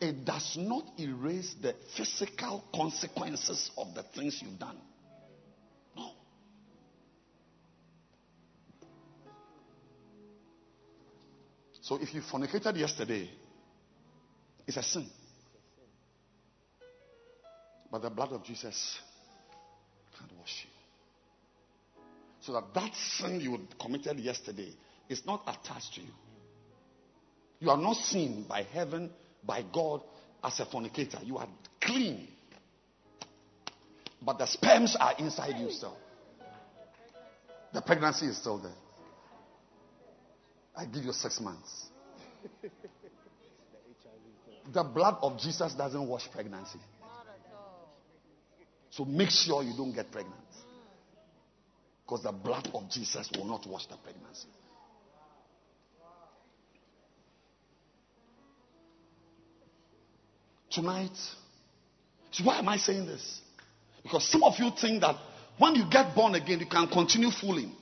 it 0.00 0.24
does 0.24 0.56
not 0.58 0.84
erase 0.98 1.54
the 1.60 1.74
physical 1.96 2.64
consequences 2.74 3.70
of 3.78 3.94
the 3.94 4.02
things 4.02 4.40
you've 4.42 4.58
done. 4.58 4.76
No. 5.96 6.10
So 11.80 11.96
if 11.96 12.12
you 12.12 12.20
fornicated 12.20 12.76
yesterday, 12.76 13.30
it's 14.66 14.76
a 14.76 14.82
sin. 14.82 15.08
But 17.90 18.02
the 18.02 18.10
blood 18.10 18.32
of 18.32 18.42
Jesus 18.42 18.98
So 22.44 22.52
that 22.52 22.74
that 22.74 22.94
sin 22.94 23.40
you 23.40 23.58
committed 23.80 24.18
yesterday 24.18 24.70
is 25.08 25.24
not 25.24 25.42
attached 25.46 25.94
to 25.94 26.02
you. 26.02 26.12
You 27.60 27.70
are 27.70 27.78
not 27.78 27.96
seen 27.96 28.44
by 28.46 28.64
heaven, 28.64 29.10
by 29.42 29.64
God, 29.72 30.02
as 30.42 30.60
a 30.60 30.66
fornicator. 30.66 31.18
You 31.24 31.38
are 31.38 31.48
clean. 31.80 32.28
But 34.20 34.38
the 34.38 34.46
sperms 34.46 34.94
are 34.98 35.14
inside 35.18 35.58
you 35.58 35.70
still. 35.70 35.96
The 37.72 37.80
pregnancy 37.80 38.26
is 38.26 38.36
still 38.36 38.58
there. 38.58 38.72
I 40.76 40.84
give 40.84 41.04
you 41.04 41.12
six 41.12 41.40
months. 41.40 41.86
The 44.70 44.82
blood 44.82 45.16
of 45.22 45.38
Jesus 45.38 45.72
doesn't 45.74 46.06
wash 46.06 46.30
pregnancy. 46.30 46.78
So 48.90 49.04
make 49.04 49.30
sure 49.30 49.62
you 49.62 49.74
don't 49.76 49.94
get 49.94 50.10
pregnant. 50.12 50.40
Because 52.04 52.22
the 52.22 52.32
blood 52.32 52.68
of 52.74 52.90
Jesus 52.90 53.30
will 53.34 53.46
not 53.46 53.66
wash 53.66 53.86
the 53.86 53.96
pregnancy. 53.96 54.48
Tonight, 60.70 61.16
so 62.32 62.44
why 62.44 62.58
am 62.58 62.68
I 62.68 62.76
saying 62.76 63.06
this? 63.06 63.40
Because 64.02 64.28
some 64.28 64.42
of 64.42 64.54
you 64.58 64.70
think 64.78 65.00
that 65.02 65.16
when 65.56 65.76
you 65.76 65.84
get 65.88 66.14
born 66.14 66.34
again, 66.34 66.58
you 66.58 66.66
can 66.66 66.88
continue 66.88 67.30
fooling. 67.30 67.72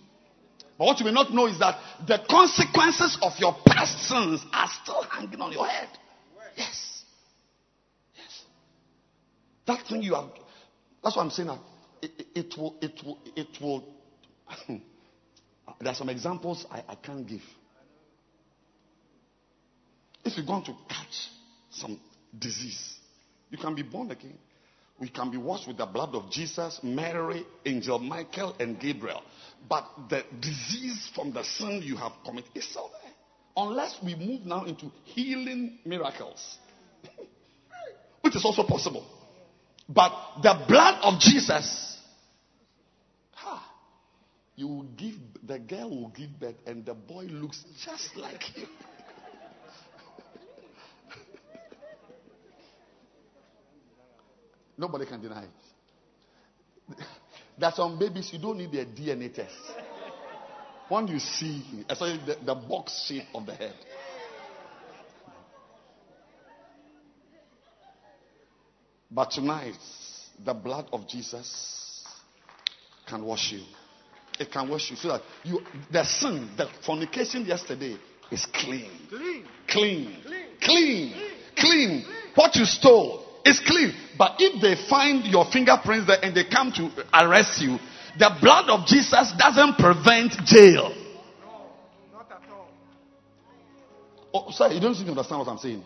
But 0.79 0.85
what 0.85 1.01
you 1.01 1.07
may 1.07 1.13
not 1.13 1.33
know 1.33 1.47
is 1.47 1.59
that 1.59 1.79
the 2.07 2.19
consequences 2.29 3.19
of 3.23 3.33
your 3.39 3.57
past 3.67 4.09
sins 4.09 4.45
are 4.53 4.69
still 4.83 5.03
hanging 5.05 5.41
on 5.41 5.53
your 5.53 5.67
head. 5.67 5.89
Yes. 6.57 7.05
Yes. 8.15 8.45
That 9.67 9.87
thing 9.87 10.03
you 10.03 10.15
have. 10.15 10.31
That's 11.03 11.17
what 11.17 11.23
I'm 11.23 11.31
saying. 11.31 11.49
That 11.49 11.61
it, 12.03 12.11
it, 12.19 12.27
it 12.35 12.59
will. 12.59 12.77
It 12.83 13.01
will. 13.05 13.19
It 13.37 13.61
will. 13.61 13.92
there 14.69 15.93
are 15.93 15.95
some 15.95 16.09
examples 16.09 16.67
I, 16.71 16.83
I 16.89 16.95
can't 16.97 17.27
give. 17.27 17.43
If 20.25 20.37
you're 20.37 20.47
going 20.47 20.65
to 20.65 20.75
catch 20.89 21.31
some 21.71 21.99
disease, 22.39 22.97
you 23.51 23.59
can 23.59 23.75
be 23.75 23.83
born 23.83 24.11
again. 24.11 24.39
We 25.01 25.09
can 25.09 25.31
be 25.31 25.37
washed 25.37 25.67
with 25.67 25.79
the 25.79 25.87
blood 25.87 26.15
of 26.15 26.31
Jesus, 26.31 26.79
Mary, 26.83 27.45
Angel 27.67 27.99
Michael, 27.99 28.55
and 28.61 28.79
Gabriel. 28.79 29.23
But 29.69 29.85
the 30.09 30.23
disease 30.41 31.11
from 31.15 31.33
the 31.33 31.43
sin 31.43 31.83
you 31.83 31.97
have 31.97 32.13
committed 32.25 32.51
is 32.55 32.69
still 32.69 32.91
there. 32.93 33.13
Unless 33.57 33.99
we 34.03 34.15
move 34.15 34.47
now 34.47 34.65
into 34.65 34.93
healing 35.05 35.79
miracles, 35.85 36.59
which 38.21 38.37
is 38.37 38.45
also 38.45 38.63
possible. 38.63 39.05
But 39.89 40.13
the 40.43 40.65
blood 40.69 41.01
of 41.03 41.19
Jesus, 41.19 41.92
you 44.57 44.69
will 44.69 44.83
give, 44.97 45.15
the 45.47 45.59
girl 45.59 45.91
will 45.91 46.09
give 46.09 46.39
birth, 46.39 46.57
and 46.67 46.85
the 46.85 46.95
boy 46.95 47.25
looks 47.25 47.65
just 47.85 48.17
like 48.17 48.57
you. 48.57 48.67
Nobody 54.79 55.07
can 55.07 55.23
deny 55.23 55.45
it. 55.45 55.51
There's 57.59 57.75
some 57.75 57.99
babies 57.99 58.31
you 58.33 58.39
don't 58.39 58.59
need 58.59 58.75
a 58.75 58.85
DNA 58.85 59.33
test. 59.35 59.55
When 60.89 61.09
you 61.09 61.19
see, 61.19 61.63
especially 61.89 62.21
eh, 62.21 62.27
the, 62.27 62.37
the 62.47 62.55
box 62.55 63.07
shape 63.07 63.25
of 63.35 63.47
the 63.47 63.55
head. 63.55 63.75
But 69.11 69.31
tonight, 69.31 69.79
the 70.43 70.55
blood 70.55 70.87
of 70.93 71.07
Jesus 71.07 72.05
can 73.07 73.25
wash 73.25 73.53
you. 73.53 73.63
It 74.39 74.51
can 74.51 74.69
wash 74.69 74.91
you 74.91 74.97
so 74.97 75.09
that 75.09 75.23
you 75.45 75.61
the 75.91 76.05
sin, 76.05 76.49
the 76.57 76.69
fornication 76.85 77.45
yesterday 77.45 77.97
is 78.31 78.47
clean. 78.47 78.91
Clean. 79.09 79.45
Clean. 79.69 80.17
Clean. 80.27 80.53
Clean. 80.61 81.15
clean. 81.57 82.05
What 82.35 82.57
you 82.57 82.65
stole 82.65 83.25
is 83.45 83.61
clean. 83.61 83.93
But 84.17 84.37
if 84.39 84.61
they 84.61 84.89
find 84.89 85.25
your 85.27 85.45
fingerprints 85.51 86.07
there 86.07 86.19
and 86.23 86.35
they 86.35 86.45
come 86.45 86.73
to 86.73 86.91
arrest 87.13 87.61
you, 87.61 87.79
the 88.19 88.31
blood 88.41 88.69
of 88.71 88.87
Jesus 88.87 89.33
doesn't 89.39 89.79
prevent 89.79 90.33
jail. 90.45 90.95
No, 91.41 91.73
not 92.13 92.31
at 92.31 92.51
all. 92.51 92.69
Oh, 94.33 94.51
sorry, 94.51 94.75
you 94.75 94.81
don't 94.81 94.95
seem 94.95 95.07
to 95.07 95.11
understand 95.13 95.41
what 95.41 95.49
I'm 95.49 95.59
saying. 95.59 95.83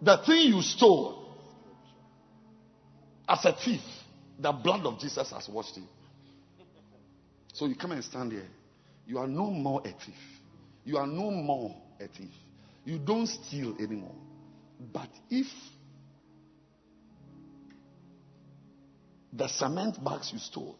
The 0.00 0.18
thing 0.26 0.52
you 0.52 0.62
stole 0.62 1.28
as 3.28 3.44
a 3.44 3.52
thief, 3.52 3.80
the 4.38 4.52
blood 4.52 4.84
of 4.84 4.98
Jesus 4.98 5.30
has 5.30 5.48
washed 5.48 5.76
you. 5.76 5.84
So 7.52 7.66
you 7.66 7.74
come 7.74 7.92
and 7.92 8.04
stand 8.04 8.32
there. 8.32 8.46
You 9.06 9.18
are 9.18 9.26
no 9.26 9.46
more 9.50 9.80
a 9.80 9.90
thief. 9.90 10.14
You 10.84 10.96
are 10.96 11.06
no 11.06 11.30
more 11.30 11.74
a 12.00 12.08
thief. 12.08 12.32
You 12.84 12.98
don't 12.98 13.26
steal 13.26 13.76
anymore. 13.78 14.14
But 14.92 15.08
if 15.30 15.46
the 19.32 19.48
cement 19.48 20.02
bags 20.02 20.30
you 20.32 20.38
stole, 20.38 20.76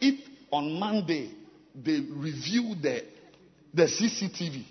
if 0.00 0.20
on 0.50 0.78
Monday 0.78 1.30
they 1.74 2.00
review 2.00 2.74
the, 2.80 3.04
the 3.72 3.84
CCTV 3.84 4.64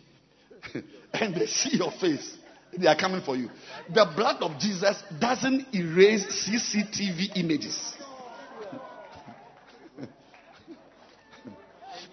and 1.13 1.35
they 1.35 1.45
see 1.47 1.77
your 1.77 1.91
face, 1.91 2.37
they 2.77 2.87
are 2.87 2.95
coming 2.95 3.21
for 3.21 3.35
you. 3.35 3.49
The 3.89 4.11
blood 4.15 4.41
of 4.41 4.59
Jesus 4.59 5.01
doesn't 5.19 5.73
erase 5.73 6.25
CCTV 6.47 7.37
images. 7.37 7.96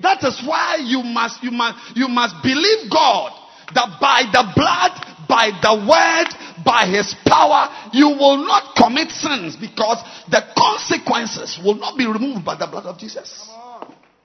That 0.00 0.22
is 0.24 0.42
why 0.46 0.78
you 0.82 1.02
must, 1.02 1.42
you 1.42 1.50
must, 1.50 1.96
you 1.96 2.08
must 2.08 2.34
believe 2.42 2.90
God 2.90 3.32
that 3.74 3.98
by 4.00 4.22
the 4.30 4.52
blood, 4.54 4.92
by 5.28 5.50
the 5.62 5.74
word, 5.88 6.64
by 6.64 6.86
his 6.86 7.14
power, 7.26 7.68
you 7.92 8.08
will 8.08 8.38
not 8.38 8.76
commit 8.76 9.10
sins 9.10 9.56
because 9.56 10.02
the 10.30 10.42
consequences 10.56 11.58
will 11.64 11.74
not 11.74 11.96
be 11.96 12.06
removed 12.06 12.44
by 12.44 12.56
the 12.56 12.66
blood 12.66 12.84
of 12.84 12.98
Jesus. 12.98 13.48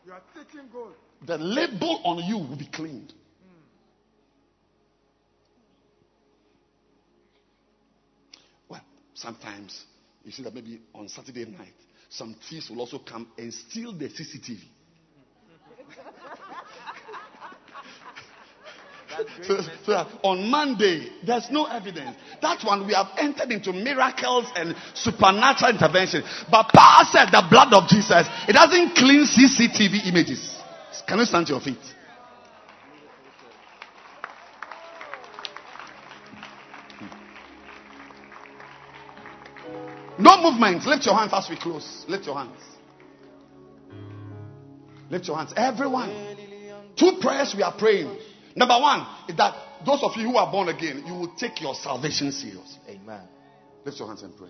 You 0.06 0.14
are 0.14 0.22
taking 0.36 0.70
gold. 0.72 0.94
The 1.26 1.38
label 1.38 2.02
on 2.04 2.24
you 2.24 2.38
will 2.38 2.58
be 2.58 2.68
cleaned. 2.68 3.14
Well, 8.68 8.82
sometimes 9.14 9.86
you 10.24 10.32
see 10.32 10.44
that 10.44 10.54
maybe 10.54 10.82
on 10.94 11.08
Saturday 11.10 11.46
night, 11.46 11.74
some 12.10 12.36
thieves 12.50 12.70
will 12.70 12.80
also 12.80 13.00
come 13.00 13.28
and 13.38 13.54
steal 13.54 13.94
the 13.94 14.10
CCTV. 14.10 14.62
So, 19.44 19.58
so 19.86 19.94
on 20.24 20.50
Monday, 20.50 21.10
there's 21.26 21.50
no 21.52 21.66
evidence. 21.66 22.16
That 22.42 22.64
one 22.64 22.88
we 22.88 22.94
have 22.94 23.08
entered 23.18 23.52
into 23.52 23.74
miracles 23.74 24.46
and 24.56 24.76
supernatural 24.94 25.72
intervention. 25.72 26.24
But 26.50 26.70
Paul 26.74 27.06
said 27.12 27.28
the 27.32 27.44
blood 27.50 27.74
of 27.74 27.88
Jesus, 27.90 28.28
it 28.48 28.54
doesn't 28.54 28.96
clean 28.96 29.26
CCTV 29.26 30.08
images. 30.08 30.58
Can 31.08 31.20
you 31.20 31.26
stand 31.26 31.48
to 31.48 31.54
your 31.54 31.62
feet? 31.62 31.78
No 40.20 40.42
movement. 40.42 40.86
Lift 40.86 41.06
your 41.06 41.16
hands 41.16 41.32
as 41.34 41.48
we 41.50 41.58
close. 41.58 42.06
Lift 42.08 42.26
your 42.26 42.36
hands. 42.36 42.62
Lift 45.10 45.28
your 45.28 45.38
hands. 45.38 45.54
Everyone. 45.56 46.10
Two 46.98 47.14
prayers 47.22 47.54
we 47.56 47.64
are 47.64 47.76
praying. 47.76 48.16
Number 48.60 48.78
one 48.78 49.08
is 49.30 49.38
that 49.38 49.56
those 49.86 50.04
of 50.04 50.12
you 50.18 50.32
who 50.32 50.36
are 50.36 50.52
born 50.52 50.68
again, 50.68 51.04
you 51.08 51.14
will 51.14 51.34
take 51.38 51.62
your 51.62 51.74
salvation 51.76 52.30
serious. 52.34 52.78
Amen. 52.90 53.22
Lift 53.86 53.98
your 53.98 54.10
hands 54.10 54.22
and 54.22 54.36
pray. 54.36 54.50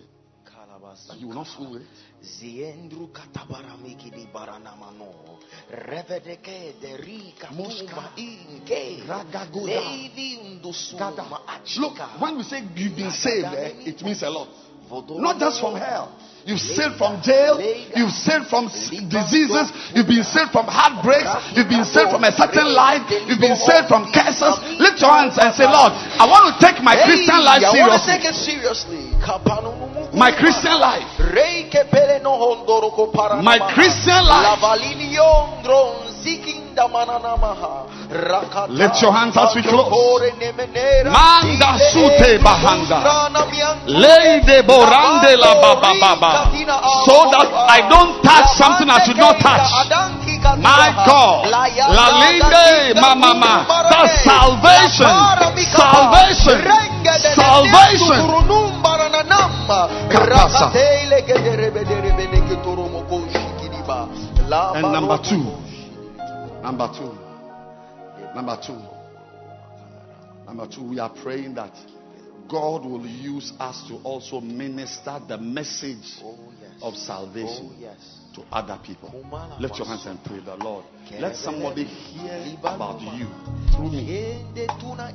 You 1.18 1.28
will 1.28 1.34
not 1.34 1.46
fool 1.46 1.76
it. 1.76 1.82
Ziendru 2.22 3.10
katabaramiki 3.12 4.10
di 4.10 4.26
baranamano. 4.32 5.38
Revedeke 5.70 6.74
de 6.80 6.96
rika 6.96 7.48
tuma 7.48 8.10
inke. 8.16 9.02
Look, 11.78 11.98
when 12.20 12.36
we 12.36 12.42
say 12.42 12.62
you've 12.74 12.96
been 12.96 13.10
saved, 13.10 13.54
eh, 13.54 13.72
it 13.86 14.02
means 14.02 14.22
a 14.22 14.30
lot. 14.30 14.48
Not 14.90 15.38
just 15.38 15.60
from 15.60 15.76
hell. 15.76 16.10
You've 16.44 16.58
saved 16.58 16.96
from 16.96 17.22
jail. 17.22 17.60
You've 17.94 18.10
saved 18.10 18.46
from 18.48 18.66
diseases. 18.66 19.70
You've 19.94 20.08
been 20.08 20.24
saved 20.24 20.50
from 20.50 20.66
heartbreaks. 20.66 21.54
You've 21.54 21.68
been 21.68 21.84
saved 21.84 22.10
from 22.10 22.24
a 22.24 22.32
certain 22.32 22.74
life. 22.74 23.06
You've 23.28 23.38
been 23.38 23.56
saved 23.56 23.86
from 23.86 24.10
curses. 24.10 24.58
Lift 24.80 24.98
your 25.00 25.12
hands 25.14 25.38
and 25.38 25.54
say, 25.54 25.64
Lord, 25.68 25.92
I 25.94 26.26
want 26.26 26.50
to 26.50 26.54
take 26.58 26.82
my 26.82 26.96
Christian 26.96 27.44
life 27.44 27.62
seriously. 27.70 29.14
My 30.12 30.32
Christian 30.32 30.80
life. 30.80 31.06
My 33.42 33.58
Christian 33.74 34.24
life. 34.26 34.58
Lift 38.68 39.02
your 39.02 39.12
hands 39.12 39.36
as 39.36 39.54
we 39.54 39.62
close. 39.62 40.32
Manda 41.04 41.78
sute 41.92 42.38
bahanda. 42.42 42.98
Leide 43.86 44.62
borande 44.62 45.36
la 45.36 45.54
baba 45.60 45.92
baba. 46.00 46.50
So 47.06 47.30
that 47.30 47.46
I 47.70 47.86
don't 47.88 48.22
touch 48.22 48.48
something 48.58 48.90
I 48.90 48.98
should 49.04 49.16
not 49.16 49.38
touch. 49.38 49.70
My 50.58 50.90
God. 51.06 51.46
La 51.50 52.06
linde 52.18 53.00
mama. 53.00 53.66
That's 53.90 54.24
salvation. 54.24 55.06
Salvation. 55.76 56.58
Salvation. 57.36 58.89
And 64.76 64.92
number 64.92 65.18
two. 65.22 65.44
Number 66.62 66.88
two. 66.96 67.30
Number 68.34 68.58
two. 68.64 68.78
Number 70.46 70.66
two, 70.66 70.82
we 70.82 70.98
are 70.98 71.10
praying 71.10 71.54
that 71.54 71.72
God 72.48 72.84
will 72.84 73.06
use 73.06 73.52
us 73.60 73.86
to 73.88 73.96
also 74.02 74.40
minister 74.40 75.20
the 75.28 75.38
message 75.38 76.18
oh, 76.24 76.36
yes. 76.60 76.70
of 76.82 76.96
salvation 76.96 77.70
oh, 77.70 77.76
yes. 77.78 78.19
To 78.40 78.46
other 78.54 78.78
people. 78.82 79.10
Lift 79.58 79.78
your 79.78 79.86
hands 79.86 80.06
and 80.06 80.22
pray 80.24 80.40
the 80.40 80.56
Lord. 80.56 80.84
Let 81.18 81.36
somebody 81.36 81.84
hear 81.84 82.56
about 82.62 83.00
you 83.00 83.26
through 83.74 83.90
me. 83.90 84.40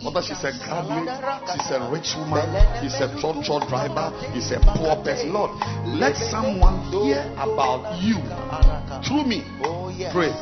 Whether 0.04 0.22
she's 0.22 0.44
a 0.44 0.52
graduate, 0.62 1.10
she's 1.54 1.72
a 1.72 1.90
rich 1.92 2.14
woman, 2.18 2.46
she's 2.82 3.00
a 3.02 3.10
truck 3.20 3.68
driver, 3.68 4.14
she's 4.34 4.52
a 4.52 4.60
poor 4.60 4.96
person. 5.04 5.34
Lord, 5.34 5.52
let 5.98 6.16
someone 6.16 6.82
hear 6.92 7.26
about 7.38 7.98
you 8.02 8.18
through 9.04 9.26
me. 9.26 9.44
Oh, 9.64 9.90
pray. 10.12 10.34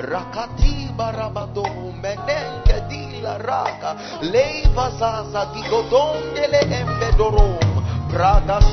Rakati 0.00 0.88
barabado 0.96 1.64
menenge 2.00 2.80
dila 2.88 3.36
raka. 3.38 3.96
Leiva 4.22 4.90
zaza 4.96 5.52
digodondele 5.52 6.60
embedorom. 6.70 7.58
Braga 7.58 7.69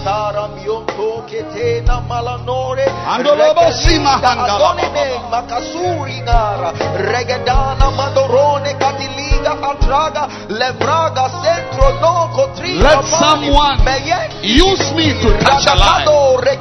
sara 0.03 0.47
mionto 0.55 1.23
ketena 1.29 2.01
malanore. 2.07 2.85
Andolobo 3.07 3.71
sima 3.71 4.15
Regelida 4.15 4.27
handala 4.27 4.71
adonime 4.71 5.21
makasuri 5.31 6.21
gara. 6.25 6.71
Regedana 6.97 7.91
madorone 7.91 8.73
katiliga 8.79 9.53
atraga. 9.61 10.27
Levraga 10.49 11.29
centro 11.41 11.89
no 12.01 12.29
kotrina 12.33 12.83
Let 12.83 13.05
someone 13.05 13.77
use 14.41 14.91
me 14.95 15.13
to 15.21 15.29
touch 15.39 15.67
a 15.67 15.75
life. 15.75 16.07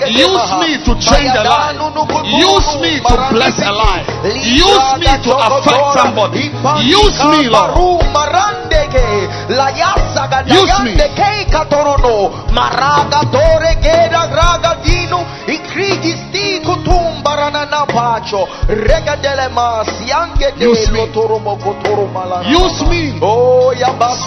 Use 0.09 0.53
me 0.61 0.77
to 0.85 0.93
change 1.01 1.32
a 1.35 1.44
life. 1.44 1.77
Use 2.39 2.70
me 2.81 3.01
to 3.01 3.16
bless 3.32 3.59
a 3.62 3.73
life. 3.73 4.07
Use 4.24 4.98
me 4.98 5.12
to 5.24 5.32
affect 5.36 5.85
somebody. 5.94 6.51
Use 6.85 7.19
me, 7.24 7.48
Lord. 7.48 8.65
Use 10.55 10.82
me. 10.85 10.97
Maraga 12.53 13.20
tore 13.31 13.77
geda 13.82 14.27
raga 14.35 14.77
dino 14.85 15.24
ikrigi 15.47 16.12
sti 16.12 16.61
kutumbarana 16.61 17.15
na 17.35 17.86
pacho 17.86 18.47
rega 18.69 19.16
dele 19.16 19.48
masi 19.48 20.12
ange 20.12 20.53
de 20.59 20.66
Use 20.66 20.90
me. 20.93 20.98
lotoro 20.98 21.39
mokotoro 21.39 22.07
malana 22.12 22.48
Use 22.48 22.82
me. 22.89 23.19
Oh. 23.23 23.57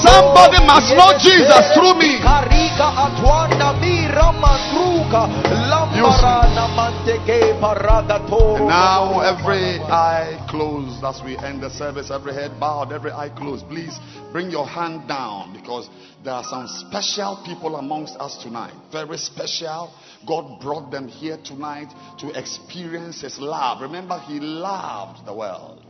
Somebody 0.01 0.59
must 0.65 0.93
know 0.95 1.11
Jesus 1.17 1.73
through 1.73 1.95
me. 1.95 2.19
Karika 2.19 2.91
atwanda 3.05 3.73
mira 3.79 4.31
mandruka 4.33 5.27
lambarana 5.69 6.67
manteke 6.75 7.59
paraga 7.59 8.19
toro. 8.29 8.67
Now, 8.67 9.19
every 9.21 9.79
eye 9.89 10.45
closed 10.49 11.03
as 11.03 11.21
we 11.23 11.37
end 11.37 11.61
the 11.61 11.69
service, 11.69 12.11
every 12.11 12.33
head 12.33 12.59
bowed, 12.59 12.91
every 12.91 13.11
eye 13.11 13.29
closed. 13.29 13.67
Please 13.69 13.97
bring 14.31 14.49
your 14.51 14.67
hand 14.67 15.07
down 15.07 15.53
because 15.53 15.89
there 16.23 16.33
are 16.33 16.43
some 16.43 16.67
special 16.67 17.41
people 17.45 17.75
amongst 17.77 18.15
us 18.17 18.37
tonight. 18.43 18.73
Very 18.91 19.17
special. 19.17 19.91
God 20.27 20.61
brought 20.61 20.91
them 20.91 21.07
here 21.07 21.37
tonight 21.43 21.93
to 22.19 22.29
experience 22.37 23.21
His 23.21 23.39
love. 23.39 23.81
Remember, 23.81 24.19
He 24.19 24.39
loved 24.39 25.25
the 25.25 25.33
world. 25.33 25.83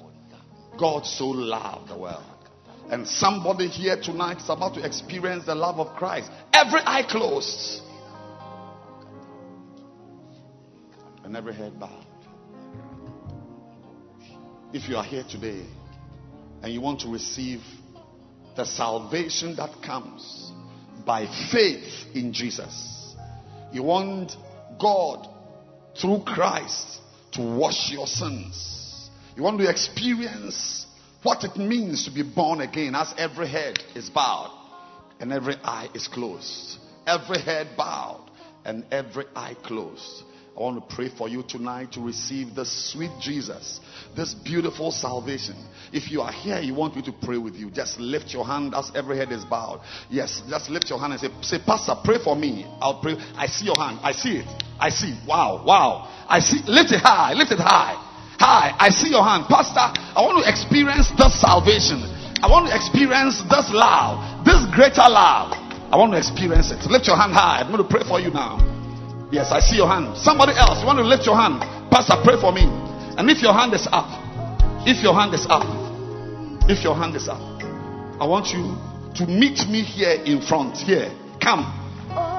God 0.79 1.05
so 1.05 1.27
loved 1.27 1.89
the 1.89 1.97
world. 1.97 2.23
And 2.89 3.07
somebody 3.07 3.67
here 3.67 3.99
tonight 4.01 4.37
is 4.37 4.49
about 4.49 4.75
to 4.75 4.85
experience 4.85 5.45
the 5.45 5.55
love 5.55 5.79
of 5.79 5.95
Christ. 5.95 6.31
Every 6.53 6.79
eye 6.83 7.03
closed 7.07 7.81
and 11.23 11.35
every 11.37 11.53
head 11.53 11.79
bowed. 11.79 12.05
If 14.73 14.89
you 14.89 14.97
are 14.97 15.03
here 15.03 15.23
today 15.29 15.65
and 16.63 16.73
you 16.73 16.81
want 16.81 17.01
to 17.01 17.09
receive 17.09 17.61
the 18.55 18.65
salvation 18.65 19.55
that 19.57 19.83
comes 19.83 20.51
by 21.05 21.27
faith 21.51 22.15
in 22.15 22.33
Jesus, 22.33 22.98
you 23.71 23.83
want 23.83 24.35
God 24.79 25.27
through 25.99 26.23
Christ 26.25 27.01
to 27.33 27.41
wash 27.41 27.91
your 27.91 28.07
sins, 28.07 29.09
you 29.35 29.43
want 29.43 29.59
to 29.59 29.69
experience 29.69 30.85
what 31.23 31.43
it 31.43 31.57
means 31.57 32.05
to 32.05 32.11
be 32.11 32.23
born 32.23 32.61
again 32.61 32.95
as 32.95 33.13
every 33.17 33.47
head 33.47 33.77
is 33.95 34.09
bowed 34.09 34.55
and 35.19 35.33
every 35.33 35.55
eye 35.63 35.89
is 35.93 36.07
closed. 36.07 36.77
Every 37.05 37.39
head 37.39 37.67
bowed 37.77 38.29
and 38.63 38.85
every 38.91 39.25
eye 39.35 39.55
closed. 39.63 40.23
I 40.57 40.61
want 40.61 40.89
to 40.89 40.95
pray 40.95 41.09
for 41.09 41.29
you 41.29 41.43
tonight 41.47 41.93
to 41.93 42.01
receive 42.01 42.53
this 42.53 42.91
sweet 42.91 43.11
Jesus, 43.21 43.79
this 44.15 44.33
beautiful 44.33 44.91
salvation. 44.91 45.55
If 45.93 46.11
you 46.11 46.21
are 46.21 46.31
here, 46.31 46.59
you 46.59 46.73
want 46.73 46.95
me 46.95 47.01
to 47.03 47.13
pray 47.23 47.37
with 47.37 47.55
you, 47.55 47.71
just 47.71 47.99
lift 47.99 48.33
your 48.33 48.45
hand 48.45 48.73
as 48.75 48.91
every 48.93 49.17
head 49.17 49.31
is 49.31 49.45
bowed. 49.45 49.81
Yes, 50.09 50.41
just 50.49 50.69
lift 50.69 50.89
your 50.89 50.99
hand 50.99 51.13
and 51.13 51.21
say, 51.21 51.29
say 51.41 51.63
Pastor, 51.65 51.95
pray 52.03 52.17
for 52.21 52.35
me. 52.35 52.65
I'll 52.81 52.99
pray. 52.99 53.15
I 53.35 53.47
see 53.47 53.65
your 53.65 53.77
hand. 53.77 53.99
I 54.03 54.11
see 54.11 54.39
it. 54.39 54.63
I 54.79 54.89
see. 54.89 55.17
Wow, 55.27 55.63
wow. 55.65 56.25
I 56.27 56.39
see. 56.39 56.59
Lift 56.67 56.91
it 56.91 57.01
high. 57.01 57.33
Lift 57.33 57.51
it 57.51 57.59
high. 57.59 57.95
High. 58.39 58.75
I 58.79 58.89
see 58.89 59.09
your 59.09 59.23
hand. 59.23 59.45
Pastor, 59.47 59.79
I 59.79 60.21
want 60.21 60.43
to 60.43 60.49
experience 60.49 61.11
this 61.17 61.39
salvation. 61.39 62.03
I 62.41 62.47
want 62.47 62.67
to 62.67 62.75
experience 62.75 63.43
this 63.51 63.67
love, 63.71 64.45
this 64.45 64.63
greater 64.75 65.07
love. 65.07 65.51
I 65.91 65.95
want 65.95 66.13
to 66.13 66.17
experience 66.17 66.71
it. 66.71 66.79
Lift 66.89 67.07
your 67.07 67.17
hand 67.17 67.33
high. 67.33 67.59
I'm 67.59 67.71
going 67.71 67.83
to 67.83 67.89
pray 67.89 68.03
for 68.07 68.19
you 68.19 68.31
now. 68.31 68.78
Yes, 69.31 69.51
I 69.51 69.59
see 69.59 69.77
your 69.77 69.87
hand. 69.87 70.17
Somebody 70.17 70.53
else, 70.57 70.81
you 70.81 70.87
want 70.87 70.97
to 70.97 71.05
lift 71.05 71.25
your 71.25 71.37
hand. 71.37 71.61
Pastor, 71.91 72.17
pray 72.23 72.41
for 72.41 72.51
me. 72.51 72.65
And 73.17 73.29
if 73.29 73.41
your 73.41 73.53
hand 73.53 73.73
is 73.73 73.87
up, 73.91 74.09
if 74.87 75.03
your 75.03 75.13
hand 75.13 75.33
is 75.35 75.45
up, 75.49 75.65
if 76.67 76.83
your 76.83 76.95
hand 76.95 77.15
is 77.15 77.29
up, 77.29 77.41
I 78.19 78.25
want 78.25 78.49
you 78.49 78.73
to 79.21 79.29
meet 79.29 79.69
me 79.69 79.83
here 79.85 80.17
in 80.25 80.41
front. 80.41 80.77
Here. 80.77 81.13
Come. 81.41 81.61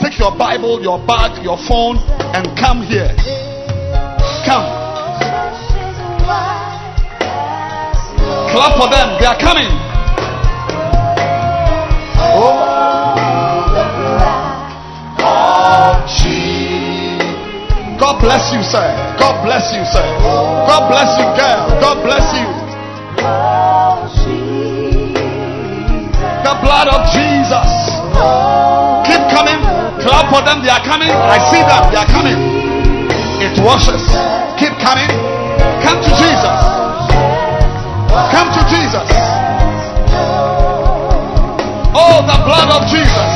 Take 0.02 0.18
your 0.18 0.36
Bible, 0.36 0.82
your 0.82 0.98
bag, 1.06 1.44
your 1.44 1.58
phone, 1.62 1.96
and 2.34 2.44
come 2.58 2.82
here. 2.82 3.14
Come. 4.42 4.66
Clap 8.50 8.74
for 8.74 8.90
them. 8.90 9.14
They 9.22 9.26
are 9.30 9.38
coming. 9.38 9.70
Oh. 12.34 12.59
God 18.10 18.26
bless 18.26 18.50
you, 18.50 18.58
sir. 18.66 18.82
God 19.22 19.38
bless 19.46 19.70
you, 19.70 19.86
sir. 19.86 20.02
God 20.66 20.90
bless 20.90 21.14
you, 21.14 21.30
girl. 21.38 21.70
God 21.78 22.02
bless 22.02 22.26
you. 22.34 22.48
The 26.42 26.54
blood 26.58 26.90
of 26.90 27.06
Jesus. 27.14 27.70
Keep 29.06 29.22
coming. 29.30 29.62
Clap 30.02 30.26
for 30.26 30.42
them. 30.42 30.58
They 30.58 30.74
are 30.74 30.82
coming. 30.82 31.06
I 31.06 31.38
see 31.54 31.62
them. 31.62 31.86
They 31.94 32.02
are 32.02 32.10
coming. 32.10 32.34
It 33.46 33.54
washes. 33.62 34.02
Keep 34.58 34.74
coming. 34.82 35.06
Come 35.78 36.02
to 36.02 36.10
Jesus. 36.18 36.58
Come 38.34 38.50
to 38.50 38.62
Jesus. 38.74 39.06
Oh, 41.94 42.26
the 42.26 42.38
blood 42.42 42.74
of 42.74 42.90
Jesus. 42.90 43.30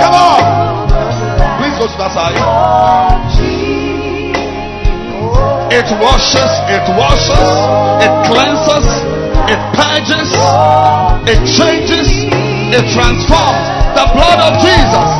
Come 0.00 0.16
on. 0.16 0.64
Please 1.60 1.76
go 1.78 1.86
to 1.86 1.98
that 1.98 2.12
side. 2.12 3.23
It 5.74 5.90
washes, 6.00 6.52
it 6.70 6.86
washes, 6.96 7.50
it 7.98 8.14
cleanses, 8.30 8.86
it 9.50 9.58
purges, 9.74 10.30
it 11.26 11.40
changes, 11.58 12.06
it 12.70 12.84
transforms. 12.94 13.58
The 13.98 14.06
blood 14.14 14.38
of 14.38 14.62
Jesus. 14.62 15.10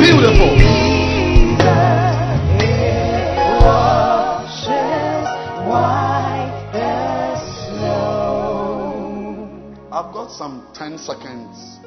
Beautiful. 0.00 0.56
I've 9.92 10.14
got 10.14 10.30
some 10.30 10.66
10 10.72 10.96
seconds 10.96 11.77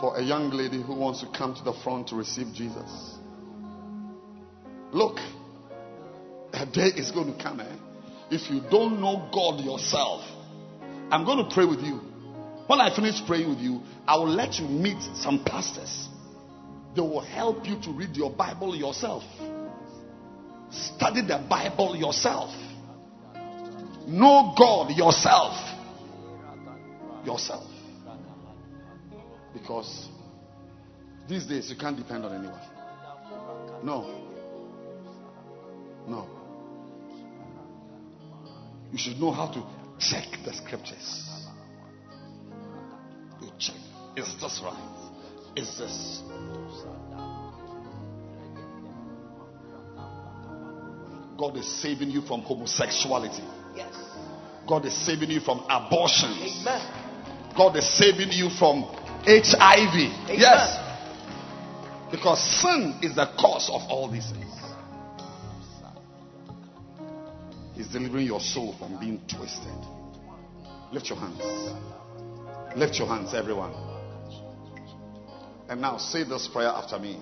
for 0.00 0.16
a 0.16 0.22
young 0.22 0.50
lady 0.50 0.82
who 0.82 0.94
wants 0.94 1.20
to 1.20 1.28
come 1.36 1.54
to 1.54 1.62
the 1.62 1.72
front 1.84 2.08
to 2.08 2.16
receive 2.16 2.52
Jesus. 2.52 3.16
Look, 4.92 5.18
a 6.52 6.66
day 6.66 6.88
is 6.96 7.10
going 7.10 7.34
to 7.36 7.42
come. 7.42 7.60
Eh? 7.60 7.76
If 8.30 8.50
you 8.50 8.60
don't 8.70 9.00
know 9.00 9.28
God 9.32 9.60
yourself, 9.60 10.22
I'm 11.10 11.24
going 11.24 11.46
to 11.48 11.54
pray 11.54 11.64
with 11.64 11.80
you. 11.80 12.00
When 12.66 12.80
I 12.80 12.94
finish 12.94 13.24
praying 13.26 13.48
with 13.48 13.58
you, 13.58 13.80
I 14.06 14.16
will 14.16 14.28
let 14.28 14.54
you 14.54 14.66
meet 14.66 15.00
some 15.16 15.44
pastors. 15.44 16.08
They 16.94 17.02
will 17.02 17.20
help 17.20 17.66
you 17.66 17.80
to 17.82 17.90
read 17.92 18.16
your 18.16 18.30
Bible 18.30 18.74
yourself, 18.74 19.22
study 20.70 21.20
the 21.20 21.44
Bible 21.48 21.94
yourself, 21.94 22.50
know 24.06 24.54
God 24.58 24.96
yourself. 24.96 25.54
Yourself. 27.24 27.75
Because 29.56 30.08
these 31.26 31.46
days 31.46 31.70
you 31.70 31.76
can't 31.76 31.96
depend 31.96 32.24
on 32.26 32.34
anyone. 32.34 32.60
No. 33.82 34.22
No. 36.06 36.28
You 38.92 38.98
should 38.98 39.18
know 39.18 39.32
how 39.32 39.46
to 39.46 39.66
check 39.98 40.26
the 40.44 40.52
scriptures. 40.52 41.46
You 43.40 43.48
check. 43.58 43.76
Is 44.16 44.34
this 44.40 44.60
right? 44.62 45.12
Is 45.56 45.78
this? 45.78 46.22
God 51.38 51.56
is 51.56 51.66
saving 51.80 52.10
you 52.10 52.20
from 52.22 52.42
homosexuality. 52.42 53.44
Yes. 53.74 53.94
God 54.68 54.84
is 54.84 54.94
saving 55.06 55.30
you 55.30 55.40
from 55.40 55.64
abortions. 55.70 56.60
Amen. 56.60 57.54
God 57.56 57.76
is 57.76 57.88
saving 57.98 58.32
you 58.32 58.50
from 58.50 58.84
HIV. 59.26 60.38
Yes. 60.38 60.78
Because 62.10 62.40
sin 62.62 62.98
is 63.02 63.16
the 63.16 63.26
cause 63.38 63.68
of 63.72 63.82
all 63.90 64.08
these 64.10 64.30
things. 64.30 64.44
He's 67.74 67.88
delivering 67.88 68.26
your 68.26 68.40
soul 68.40 68.74
from 68.78 68.98
being 68.98 69.20
twisted. 69.28 69.74
Lift 70.92 71.10
your 71.10 71.18
hands. 71.18 71.74
Lift 72.76 72.98
your 72.98 73.08
hands, 73.08 73.34
everyone. 73.34 73.74
And 75.68 75.80
now 75.80 75.98
say 75.98 76.22
this 76.24 76.48
prayer 76.52 76.68
after 76.68 76.98
me. 76.98 77.20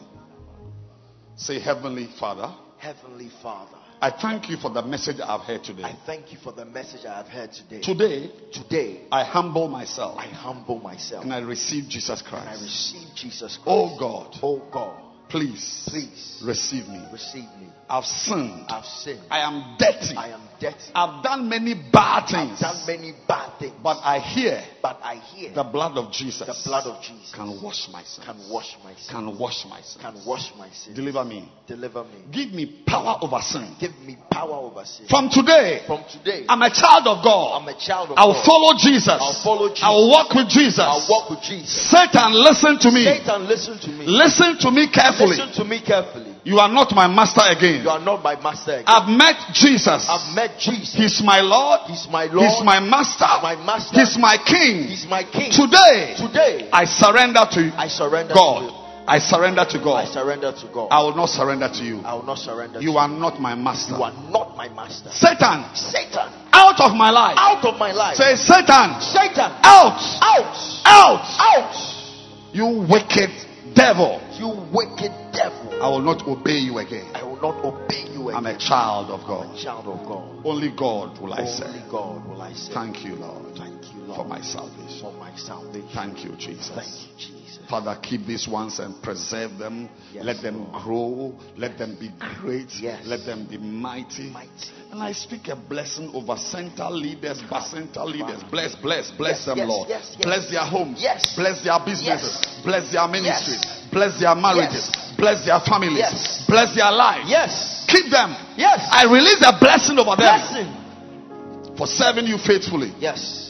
Say, 1.37 1.59
Heavenly 1.59 2.09
Father, 2.21 2.55
Heavenly 2.79 3.31
Father, 3.43 3.79
I 4.05 4.11
thank 4.21 4.51
you 4.51 4.59
for 4.59 4.69
the 4.69 4.83
message 4.83 5.17
I've 5.19 5.41
heard 5.41 5.65
today. 5.65 5.83
I 5.85 5.97
thank 6.05 6.31
you 6.31 6.37
for 6.45 6.53
the 6.53 6.67
message 6.67 7.07
I 7.07 7.17
have 7.17 7.27
heard 7.27 7.53
today. 7.53 7.81
Today, 7.81 8.31
Today, 8.53 9.01
I 9.11 9.25
humble 9.25 9.67
myself 9.67 10.19
I 10.19 10.27
humble 10.27 10.79
myself 10.79 11.25
and 11.25 11.33
I 11.33 11.39
receive 11.41 11.89
Jesus 11.89 12.21
Christ. 12.21 12.47
and 12.47 12.59
I 12.59 12.63
receive 12.63 13.09
Jesus 13.15 13.59
oh 13.65 13.97
Christ. 13.97 13.97
Oh 13.97 13.99
God, 13.99 14.39
Oh 14.43 14.63
God, 14.71 15.03
please, 15.31 15.87
Please. 15.89 16.43
receive 16.45 16.87
me. 16.87 17.01
receive 17.11 17.45
me. 17.59 17.69
I've 17.89 18.05
sinned. 18.05 18.67
I've 18.69 18.85
sinned. 18.85 19.23
I 19.31 19.39
am 19.41 19.77
dirty. 19.79 20.17
I 20.17 20.29
am 20.35 20.43
dirty. 20.61 20.91
I've 20.95 21.25
done 21.25 21.49
many 21.49 21.73
bad 21.75 22.27
things. 22.29 22.63
I've 22.63 22.77
done 22.77 22.87
many 22.87 23.15
bad 23.27 23.59
things. 23.59 23.73
But 23.83 24.01
I 24.05 24.19
hear 24.19 24.63
but 24.85 25.01
I 25.02 25.15
hear 25.15 25.51
the 25.55 25.65
blood 25.65 25.97
of 25.97 26.12
Jesus. 26.12 26.47
the 26.47 26.69
blood 26.69 26.85
of 26.85 27.01
Jesus 27.01 27.32
can 27.32 27.59
wash 27.62 27.89
my 27.89 28.05
sins. 28.05 28.20
can 28.27 28.36
wash 28.52 28.77
my 28.85 28.93
sin. 28.94 29.16
Can 29.16 29.39
wash 29.39 29.65
my 29.65 29.81
sins. 29.81 29.97
Can 29.98 30.15
wash 30.27 30.52
my 30.59 30.69
sin. 30.69 30.93
Deliver 30.93 31.24
me. 31.24 31.48
Deliver 31.66 32.05
me. 32.05 32.20
Give 32.31 32.52
me 32.52 32.85
power 32.86 33.16
over 33.23 33.40
sin. 33.40 33.74
Give 33.81 33.97
me 34.05 34.19
power 34.31 34.52
over 34.52 34.85
sin. 34.85 35.06
From 35.09 35.31
today, 35.31 35.85
From 35.86 36.05
today, 36.12 36.44
I'm 36.47 36.61
a 36.61 36.69
child 36.69 37.09
of 37.09 37.24
God. 37.24 37.62
I'm 37.62 37.69
a 37.69 37.81
child 37.81 38.11
of 38.11 38.19
I'll 38.19 38.36
God. 38.36 38.44
follow 38.44 38.77
Jesus. 38.77 39.16
I'll 39.16 39.40
follow 39.40 39.69
Jesus. 39.73 39.89
I'll 39.89 40.05
walk 40.05 40.35
with 40.36 40.48
Jesus. 40.52 40.85
I'll 40.85 41.09
walk 41.09 41.31
with 41.31 41.40
Jesus. 41.40 41.89
Satan, 41.89 42.36
listen 42.36 42.77
to 42.85 42.90
me. 42.93 43.05
Satan, 43.09 43.48
listen 43.48 43.78
to 43.81 43.89
me. 43.89 44.05
Listen 44.05 44.59
to 44.61 44.70
me 44.70 44.85
carefully. 44.93 45.40
Listen 45.40 45.52
to 45.56 45.65
me 45.65 45.81
carefully. 45.81 46.35
You 46.44 46.59
are 46.59 46.69
not 46.69 46.93
my 46.93 47.09
master 47.09 47.40
again. 47.40 47.82
You 47.82 47.89
are 47.89 48.05
not 48.05 48.23
my 48.23 48.36
master 48.36 48.73
again. 48.73 48.85
I've 48.86 49.09
met 49.09 49.48
Jesus. 49.55 50.05
I've 50.05 50.36
met 50.36 50.61
Jesus. 50.61 50.93
He's 50.93 51.23
my 51.24 51.40
Lord. 51.40 51.89
He's 51.89 52.06
my 52.12 52.27
Lord. 52.27 52.44
He's 52.44 52.61
my 52.62 52.81
master. 52.81 53.24
He's 53.24 53.43
my 53.43 53.56
master. 53.65 53.97
He's 53.97 54.19
my 54.20 54.36
king. 54.36 54.74
He's 54.83 55.07
my 55.07 55.23
king. 55.25 55.51
Today, 55.53 56.15
Today, 56.19 56.69
I 56.73 56.85
surrender 56.85 57.41
to 57.53 57.73
I 57.79 57.89
surrender 57.89 58.35
God. 58.35 58.59
to 58.61 58.65
you. 58.67 58.81
I 59.07 59.19
surrender 59.19 59.65
to 59.69 59.79
God. 59.79 59.97
I 59.97 60.05
surrender 60.07 60.51
to 60.53 60.67
God. 60.73 60.89
I 60.91 61.03
will 61.03 61.15
not 61.15 61.29
surrender 61.29 61.69
to 61.69 61.85
you. 61.85 62.01
I 62.01 62.15
will 62.15 62.23
not 62.25 62.39
surrender 62.39 62.81
You 62.81 62.97
are 62.97 63.09
not 63.09 63.39
my 63.39 63.55
master. 63.55 63.93
you. 63.93 63.99
You 63.99 64.05
are 64.05 64.31
not 64.31 64.57
my 64.57 64.69
master. 64.71 65.11
Satan, 65.11 65.65
Satan, 65.77 66.33
out 66.53 66.81
of 66.81 66.97
my 66.97 67.11
life. 67.11 67.37
out 67.39 67.63
of 67.67 67.79
my 67.79 67.93
life. 67.93 68.17
Say, 68.17 68.35
Satan, 68.37 69.01
Satan, 69.03 69.53
out, 69.63 70.01
out, 70.25 70.57
out, 70.87 71.21
out. 71.39 72.55
you 72.55 72.87
wicked 72.89 73.29
devil. 73.75 74.23
You 74.39 74.49
wicked 74.73 75.13
devil. 75.37 75.83
I 75.83 75.89
will 75.91 76.01
not 76.01 76.27
obey 76.27 76.59
you 76.59 76.79
again. 76.79 77.11
I 77.15 77.25
will 77.25 77.37
not 77.43 77.63
obey 77.63 78.09
you 78.11 78.31
again. 78.31 78.37
I'm 78.37 78.47
a 78.47 78.57
child 78.59 79.11
of 79.11 79.21
I'm 79.21 79.27
a 79.27 79.53
God. 79.53 79.59
child 79.59 79.87
of 79.87 80.07
God. 80.07 80.41
Only 80.47 80.71
God 80.75 81.21
will 81.21 81.35
I 81.35 81.45
say. 81.45 81.67
Only. 81.67 81.85
God 81.91 82.27
will 82.27 82.41
I 82.41 82.53
say. 82.55 82.73
Thank 82.73 83.05
you, 83.05 83.17
Lord, 83.17 83.55
Thank 83.57 83.69
you, 83.74 83.74
Lord, 84.16 84.27
for 84.28 84.28
my 84.28 84.41
salvation. 84.41 85.01
for 85.01 85.12
my 85.12 85.35
salvation. 85.36 85.89
Thank 85.95 86.24
you, 86.24 86.32
Jesus. 86.36 86.70
Thank 86.74 86.89
you, 86.89 87.16
Jesus. 87.19 87.59
Father, 87.69 87.99
keep 88.03 88.27
these 88.27 88.47
ones 88.47 88.78
and 88.78 89.01
preserve 89.03 89.57
them. 89.59 89.89
Yes, 90.12 90.24
Let 90.24 90.43
them 90.43 90.70
Lord. 90.70 90.82
grow. 90.85 91.35
Let 91.57 91.78
them 91.78 91.97
be 91.99 92.11
great. 92.41 92.69
Yes. 92.81 93.07
Let 93.07 93.24
them 93.24 93.47
be 93.49 93.57
mighty. 93.59 94.31
Mighty. 94.31 94.51
And 94.93 95.03
I 95.03 95.12
speak 95.12 95.49
a 95.49 95.57
blessing 95.57 96.11
over 96.15 96.36
center 96.36 96.91
leaders, 96.91 97.43
center 97.66 98.05
leaders. 98.05 98.43
Bless, 98.51 98.74
bless, 98.77 99.11
bless 99.12 99.39
Yes, 99.39 99.45
them, 99.47 99.59
yes, 99.59 99.69
Lord. 99.69 99.89
yes. 99.89 100.16
Bless 100.20 100.51
their 100.51 100.65
homes. 100.65 101.01
Yes. 101.03 101.35
Bless 101.36 101.65
their 101.65 101.78
businesses. 101.85 102.61
Bless 102.65 102.93
their 102.93 103.09
ministries. 103.09 103.65
Bless 103.91 104.20
their 104.20 104.35
marriages. 104.35 104.91
Bless 105.16 105.45
their 105.47 105.61
families. 105.61 106.45
Bless 106.47 106.74
their 106.77 106.93
lives. 106.93 107.31
Yes. 107.31 107.86
Keep 107.89 108.11
them. 108.11 108.36
Yes. 108.57 108.86
I 108.93 109.05
release 109.11 109.41
a 109.43 109.57
blessing 109.59 109.99
over 109.99 110.16
them 110.16 110.28
Blessing. 110.36 111.77
for 111.77 111.86
serving 111.86 112.27
you 112.27 112.36
faithfully. 112.39 112.93
Yes. 112.99 113.41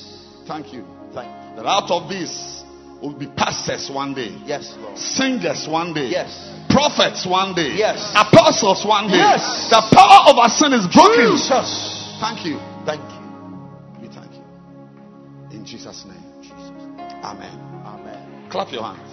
Thank 0.47 0.73
you. 0.73 0.85
Thank 1.15 1.29
you. 1.29 1.57
That 1.57 1.67
out 1.67 1.91
of 1.91 2.09
this 2.09 2.63
will 3.01 3.15
be 3.15 3.27
pastors 3.27 3.91
one 3.91 4.15
day, 4.15 4.35
Yes, 4.47 4.75
Lord. 4.81 4.97
singers 4.99 5.69
one 5.69 5.93
day, 5.93 6.09
Yes. 6.09 6.51
prophets 6.69 7.27
one 7.27 7.55
day, 7.55 7.75
Yes. 7.77 8.13
apostles 8.17 8.85
one 8.85 9.09
day. 9.09 9.17
Yes. 9.19 9.71
The 9.71 9.83
power 9.95 10.31
of 10.31 10.39
our 10.39 10.49
sin 10.49 10.73
is 10.73 10.87
broken. 10.87 11.33
Jesus. 11.37 12.17
Thank 12.21 12.45
you. 12.47 12.59
Thank 12.87 13.03
you. 13.03 13.21
We 14.03 14.09
thank 14.09 14.33
you. 14.35 14.45
In 15.57 15.65
Jesus' 15.65 16.05
name. 16.07 16.25
Jesus. 16.43 16.73
Amen. 17.23 17.59
Amen. 17.85 18.49
Clap 18.51 18.73
your 18.73 18.83
hands. 18.85 19.11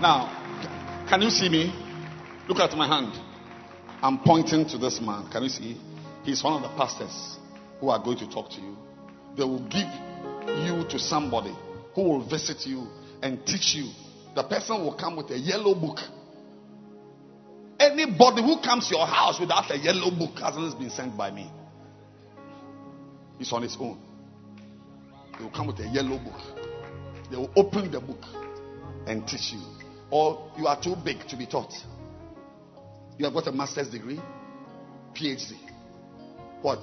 Now, 0.00 0.28
can 1.08 1.22
you 1.22 1.30
see 1.30 1.48
me? 1.48 1.72
Look 2.48 2.58
at 2.58 2.76
my 2.76 2.86
hand. 2.86 3.12
I'm 4.02 4.18
pointing 4.18 4.66
to 4.70 4.78
this 4.78 5.00
man. 5.00 5.28
Can 5.30 5.44
you 5.44 5.48
see? 5.48 5.76
He's 6.24 6.42
one 6.42 6.54
of 6.54 6.62
the 6.62 6.76
pastors 6.76 7.38
who 7.82 7.88
are 7.88 7.98
going 7.98 8.16
to 8.16 8.30
talk 8.30 8.48
to 8.48 8.60
you. 8.60 8.76
They 9.36 9.42
will 9.42 9.66
give 9.68 9.90
you 10.46 10.88
to 10.88 10.98
somebody 11.00 11.52
who 11.96 12.02
will 12.02 12.28
visit 12.28 12.64
you 12.64 12.86
and 13.20 13.44
teach 13.44 13.74
you. 13.74 13.90
The 14.36 14.44
person 14.44 14.84
will 14.84 14.94
come 14.94 15.16
with 15.16 15.30
a 15.32 15.38
yellow 15.38 15.74
book. 15.74 15.98
Anybody 17.80 18.40
who 18.40 18.60
comes 18.62 18.88
to 18.88 18.96
your 18.96 19.06
house 19.06 19.40
without 19.40 19.68
a 19.72 19.76
yellow 19.76 20.12
book 20.16 20.38
hasn't 20.38 20.78
been 20.78 20.90
sent 20.90 21.16
by 21.16 21.32
me. 21.32 21.50
He's 23.36 23.52
on 23.52 23.62
his 23.62 23.76
own. 23.80 24.00
They 25.36 25.42
will 25.42 25.50
come 25.50 25.66
with 25.66 25.80
a 25.80 25.88
yellow 25.88 26.18
book. 26.18 26.40
They 27.32 27.36
will 27.36 27.50
open 27.56 27.90
the 27.90 28.00
book 28.00 28.22
and 29.08 29.26
teach 29.26 29.54
you. 29.54 29.60
Or 30.08 30.52
you 30.56 30.68
are 30.68 30.80
too 30.80 30.94
big 31.04 31.26
to 31.30 31.36
be 31.36 31.46
taught. 31.46 31.74
You 33.18 33.24
have 33.24 33.34
got 33.34 33.48
a 33.48 33.52
master's 33.52 33.88
degree, 33.88 34.20
PhD. 35.14 35.56
What? 36.60 36.78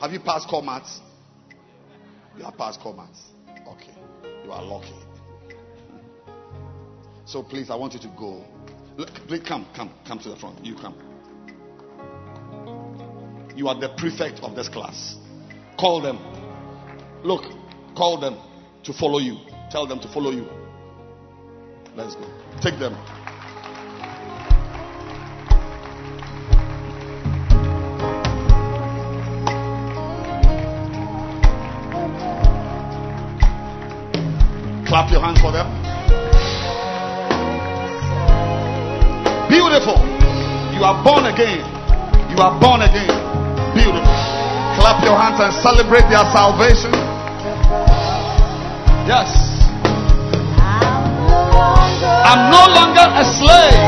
Have 0.00 0.12
you 0.12 0.20
passed 0.20 0.48
core 0.48 0.62
maths? 0.62 1.00
You 2.36 2.44
have 2.44 2.56
passed 2.56 2.80
core 2.80 2.94
maths. 2.94 3.20
Okay. 3.68 3.94
You 4.44 4.50
are 4.50 4.62
lucky. 4.62 4.94
So 7.26 7.42
please, 7.42 7.70
I 7.70 7.76
want 7.76 7.92
you 7.92 8.00
to 8.00 8.08
go. 8.18 8.44
Look, 8.96 9.10
please 9.28 9.42
come, 9.46 9.66
come, 9.76 9.90
come 10.06 10.18
to 10.20 10.30
the 10.30 10.36
front. 10.36 10.64
You 10.64 10.74
come. 10.74 10.94
You 13.54 13.68
are 13.68 13.78
the 13.78 13.90
prefect 13.96 14.40
of 14.40 14.56
this 14.56 14.68
class. 14.68 15.16
Call 15.78 16.00
them. 16.00 16.18
Look, 17.22 17.42
call 17.94 18.18
them 18.18 18.38
to 18.84 18.92
follow 18.94 19.18
you. 19.18 19.36
Tell 19.70 19.86
them 19.86 20.00
to 20.00 20.08
follow 20.08 20.30
you. 20.30 20.48
Let's 21.94 22.14
go. 22.14 22.26
Take 22.62 22.78
them. 22.78 22.96
Clap 35.00 35.12
your 35.12 35.22
hands 35.22 35.40
for 35.40 35.48
them. 35.50 35.64
Beautiful. 39.48 39.96
You 40.76 40.84
are 40.84 41.00
born 41.02 41.24
again. 41.24 41.64
You 42.28 42.36
are 42.36 42.52
born 42.60 42.82
again. 42.84 43.08
Beautiful. 43.72 44.12
Clap 44.76 45.00
your 45.00 45.16
hands 45.16 45.40
and 45.40 45.56
celebrate 45.64 46.04
their 46.12 46.20
salvation. 46.36 46.92
Yes. 49.08 49.32
I'm 52.28 52.52
no 52.52 52.68
longer 52.68 53.08
a 53.08 53.24
slave. 53.40 53.80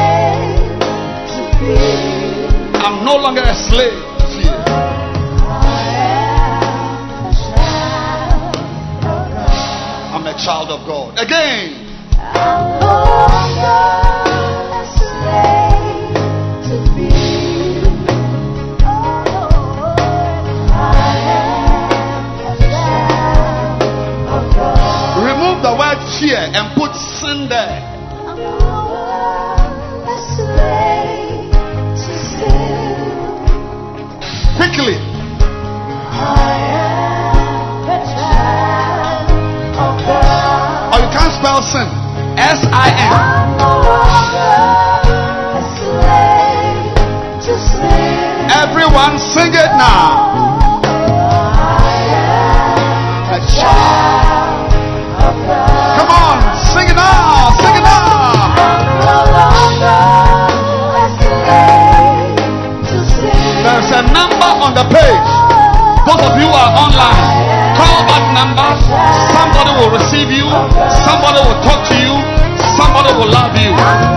I'm 2.80 3.04
no 3.04 3.16
longer 3.20 3.42
a 3.44 3.54
slave 3.54 4.11
child 10.42 10.70
of 10.70 10.84
God. 10.84 11.18
Again. 11.18 11.78
Remove 25.22 25.62
the 25.62 25.76
word 25.78 26.02
fear 26.18 26.36
and 26.36 26.74
put 26.74 26.92
sin 26.96 27.48
there. 27.48 27.81
spell 41.42 41.60
sin. 41.60 41.88
S 42.38 42.62
I 42.70 42.88
N. 43.02 43.18
Everyone 48.62 49.18
sing 49.18 49.52
it 49.52 49.72
now. 49.76 50.21
Leave 70.00 70.32
you, 70.32 70.48
somebody 71.04 71.40
will 71.44 71.60
talk 71.60 71.84
to 71.88 71.96
you, 72.00 72.14
somebody 72.80 73.12
will 73.18 73.28
love 73.28 73.52
you. 73.56 73.72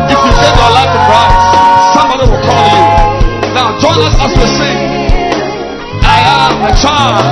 If 0.07 0.19
you 0.23 0.31
gave 0.31 0.55
your 0.55 0.71
life 0.71 0.91
to 0.95 1.01
Christ, 1.03 1.35
somebody 1.91 2.23
will 2.31 2.43
call 2.47 2.63
you. 2.71 2.85
Now 3.51 3.75
join 3.79 3.99
us 4.07 4.15
as 4.23 4.31
we 4.39 4.45
sing. 4.55 4.79
I 6.03 6.17
am 6.23 6.63
a 6.63 6.71
child. 6.79 7.25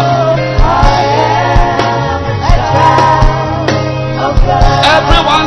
Everyone 4.98 5.43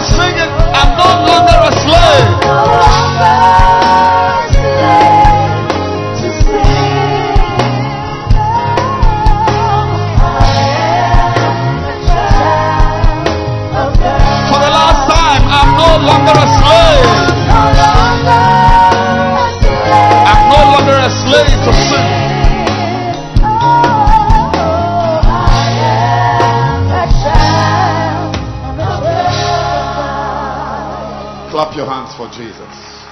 Jesus. 32.37 33.07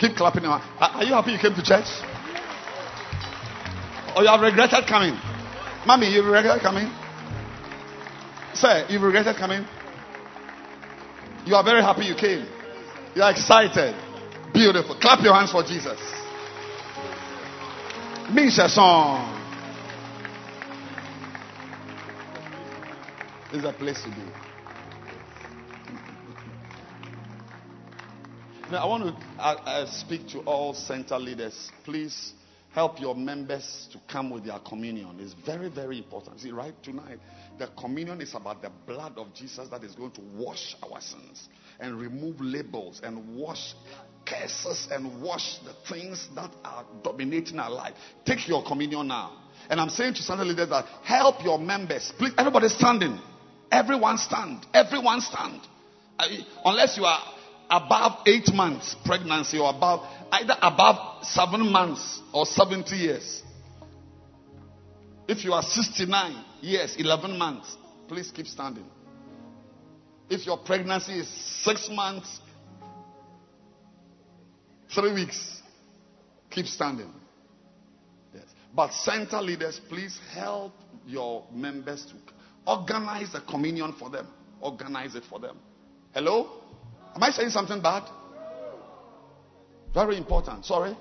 Keep 0.00 0.16
clapping 0.16 0.44
are 0.46 1.04
you 1.04 1.12
happy 1.12 1.32
you 1.32 1.38
came 1.38 1.54
to 1.54 1.62
church? 1.62 1.84
Or 4.16 4.22
you 4.22 4.28
have 4.28 4.40
regretted 4.40 4.86
coming? 4.88 5.14
Mommy, 5.86 6.10
you 6.12 6.22
regretted 6.22 6.62
coming? 6.62 6.90
Sir, 8.54 8.86
you 8.88 8.98
regretted 8.98 9.36
coming? 9.36 9.66
You 11.44 11.54
are 11.54 11.64
very 11.64 11.82
happy 11.82 12.04
you 12.04 12.14
came. 12.14 12.46
You 13.14 13.22
are 13.22 13.30
excited. 13.30 13.94
Beautiful. 14.54 14.96
Clap 14.98 15.22
your 15.22 15.34
hands 15.34 15.52
for 15.52 15.62
Jesus. 15.62 15.98
Means 18.32 18.58
a 18.58 18.68
song. 18.68 19.39
Is 23.52 23.64
a 23.64 23.72
place 23.72 24.00
to 24.04 24.08
be. 24.10 24.22
Now, 28.70 28.84
I 28.84 28.86
want 28.86 29.02
to 29.02 29.42
uh, 29.42 29.86
speak 29.90 30.28
to 30.28 30.38
all 30.42 30.72
center 30.72 31.18
leaders. 31.18 31.68
Please 31.84 32.32
help 32.72 33.00
your 33.00 33.16
members 33.16 33.88
to 33.92 34.00
come 34.08 34.30
with 34.30 34.44
their 34.44 34.60
communion. 34.60 35.18
It's 35.18 35.34
very, 35.44 35.68
very 35.68 35.98
important. 35.98 36.38
See, 36.38 36.52
right 36.52 36.80
tonight, 36.80 37.18
the 37.58 37.66
communion 37.76 38.20
is 38.20 38.36
about 38.36 38.62
the 38.62 38.70
blood 38.86 39.18
of 39.18 39.34
Jesus 39.34 39.68
that 39.70 39.82
is 39.82 39.96
going 39.96 40.12
to 40.12 40.20
wash 40.36 40.76
our 40.84 41.00
sins 41.00 41.48
and 41.80 42.00
remove 42.00 42.40
labels 42.40 43.00
and 43.02 43.36
wash 43.36 43.74
curses 44.24 44.86
and 44.92 45.20
wash 45.20 45.58
the 45.64 45.74
things 45.92 46.28
that 46.36 46.54
are 46.64 46.86
dominating 47.02 47.58
our 47.58 47.70
life. 47.70 47.94
Take 48.24 48.46
your 48.46 48.62
communion 48.62 49.08
now. 49.08 49.32
And 49.68 49.80
I'm 49.80 49.90
saying 49.90 50.14
to 50.14 50.22
center 50.22 50.44
leaders 50.44 50.68
that 50.68 50.84
help 51.02 51.42
your 51.42 51.58
members. 51.58 52.12
Please, 52.16 52.32
everybody 52.38 52.68
standing. 52.68 53.18
Everyone 53.70 54.18
stand. 54.18 54.66
Everyone 54.74 55.20
stand. 55.20 55.60
I- 56.18 56.44
unless 56.64 56.96
you 56.96 57.04
are 57.04 57.22
above 57.70 58.22
eight 58.26 58.52
months 58.52 58.96
pregnancy 59.04 59.58
or 59.58 59.70
above 59.70 60.04
either 60.32 60.56
above 60.60 61.24
seven 61.24 61.70
months 61.70 62.20
or 62.32 62.44
70 62.46 62.96
years. 62.96 63.42
If 65.28 65.44
you 65.44 65.52
are 65.52 65.62
69 65.62 66.44
years, 66.60 66.96
11 66.96 67.38
months, 67.38 67.76
please 68.08 68.30
keep 68.30 68.46
standing. 68.48 68.86
If 70.28 70.46
your 70.46 70.58
pregnancy 70.58 71.20
is 71.20 71.28
six 71.28 71.88
months, 71.88 72.40
three 74.92 75.12
weeks, 75.12 75.62
keep 76.50 76.66
standing. 76.66 77.12
Yes. 78.34 78.44
But 78.74 78.92
center 78.92 79.40
leaders, 79.40 79.80
please 79.88 80.18
help 80.32 80.72
your 81.06 81.44
members 81.52 82.04
to 82.06 82.14
organize 82.66 83.32
the 83.32 83.40
communion 83.40 83.94
for 83.98 84.10
them. 84.10 84.26
Organize 84.60 85.14
it 85.14 85.24
for 85.28 85.38
them. 85.38 85.56
Hello? 86.12 86.50
Am 87.14 87.22
I 87.22 87.30
saying 87.30 87.50
something 87.50 87.80
bad? 87.80 88.08
Very 89.92 90.16
important. 90.16 90.64
Sorry. 90.64 90.96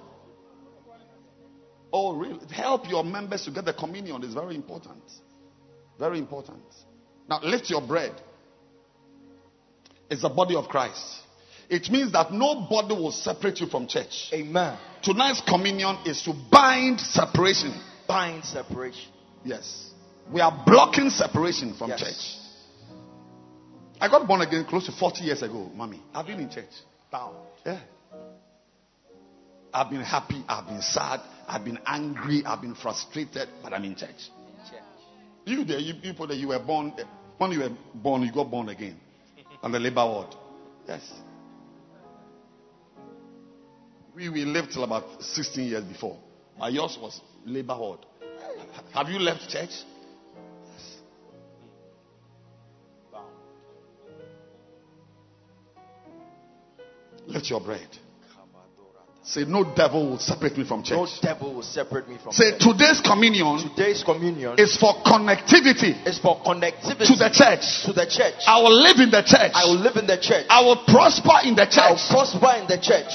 Oh, 1.91 2.15
really? 2.15 2.39
Help 2.51 2.89
your 2.89 3.03
members 3.03 3.45
to 3.45 3.51
get 3.51 3.65
the 3.65 3.73
communion 3.73 4.23
is 4.23 4.33
very 4.33 4.55
important. 4.55 5.03
Very 5.97 6.19
important. 6.19 6.63
Now, 7.27 7.39
lift 7.43 7.69
your 7.69 7.81
bread. 7.81 8.13
It's 10.09 10.21
the 10.21 10.29
body 10.29 10.55
of 10.55 10.67
Christ. 10.67 11.21
It 11.69 11.89
means 11.91 12.11
that 12.13 12.31
nobody 12.31 12.95
will 12.95 13.11
separate 13.11 13.59
you 13.59 13.67
from 13.67 13.87
church. 13.87 14.31
Amen. 14.33 14.77
Tonight's 15.03 15.41
communion 15.41 15.97
is 16.05 16.23
to 16.23 16.33
bind 16.51 16.99
separation. 16.99 17.79
Bind 18.07 18.43
separation. 18.43 19.11
Yes. 19.43 19.91
We 20.31 20.41
are 20.41 20.63
blocking 20.65 21.09
separation 21.09 21.73
from 21.73 21.89
Yes. 21.89 21.99
church. 22.01 22.35
I 24.01 24.07
got 24.07 24.27
born 24.27 24.41
again 24.41 24.63
close 24.65 24.85
to 24.85 24.91
40 24.91 25.23
years 25.23 25.41
ago, 25.41 25.69
mommy. 25.75 26.01
I've 26.13 26.27
been 26.27 26.39
in 26.39 26.49
church. 26.49 26.69
Bound. 27.11 27.35
Yeah. 27.65 27.79
I've 29.73 29.89
been 29.89 30.01
happy, 30.01 30.43
I've 30.47 30.65
been 30.67 30.81
sad, 30.81 31.19
I've 31.47 31.63
been 31.63 31.79
angry, 31.85 32.43
I've 32.45 32.61
been 32.61 32.75
frustrated, 32.75 33.49
but 33.61 33.73
I'm 33.73 33.83
in 33.83 33.95
church. 33.95 34.29
church. 34.69 34.81
You 35.45 35.63
there, 35.63 35.79
you 35.79 35.95
people 35.95 36.25
that 36.27 36.35
you 36.37 36.47
were 36.49 36.59
born, 36.59 36.93
eh, 36.97 37.03
when 37.37 37.51
you 37.51 37.59
were 37.59 37.71
born, 37.93 38.23
you 38.23 38.31
got 38.31 38.49
born 38.49 38.69
again 38.69 38.97
on 39.63 39.71
the 39.71 39.79
labor 39.79 40.05
ward. 40.05 40.35
Yes. 40.87 41.11
We, 44.15 44.29
we 44.29 44.43
lived 44.45 44.71
till 44.73 44.83
about 44.83 45.21
16 45.21 45.67
years 45.67 45.83
before. 45.83 46.17
My 46.57 46.69
yours 46.69 46.97
was 46.99 47.19
labor 47.45 47.77
ward. 47.77 47.99
Have 48.93 49.09
you 49.09 49.19
left 49.19 49.49
church? 49.49 49.69
Lift 57.29 57.49
your 57.49 57.61
bread. 57.61 57.87
Say, 59.23 59.43
no 59.45 59.63
devil 59.75 60.09
will 60.09 60.17
separate 60.17 60.57
me 60.57 60.65
from 60.65 60.81
church. 60.81 60.97
No 60.97 61.05
devil 61.21 61.53
will 61.53 61.61
separate 61.61 62.07
me 62.09 62.17
from 62.17 62.31
Say, 62.33 62.51
church. 62.51 62.61
today's 62.65 62.99
communion 63.01 63.69
Today's 63.75 64.01
communion 64.03 64.55
is 64.57 64.75
for 64.77 64.93
connectivity 65.05 65.93
is 66.07 66.17
for 66.17 66.41
connectivity 66.41 67.05
to 67.05 67.13
the 67.15 67.29
church. 67.29 67.85
to 67.85 67.93
the 67.93 68.07
church. 68.09 68.33
I 68.47 68.57
will 68.61 68.73
live 68.73 68.97
in 68.97 69.11
the 69.11 69.21
church. 69.21 69.51
I 69.53 69.65
will 69.65 69.77
live 69.77 69.97
in 69.97 70.07
the 70.07 70.17
church. 70.17 70.47
I 70.49 70.61
will 70.65 70.81
prosper 70.87 71.45
in 71.45 71.53
the 71.53 71.65
church. 71.65 71.77
I 71.77 71.91
will 71.91 72.09
prosper 72.09 72.51
in 72.57 72.65
the 72.67 72.79
church. 72.81 73.11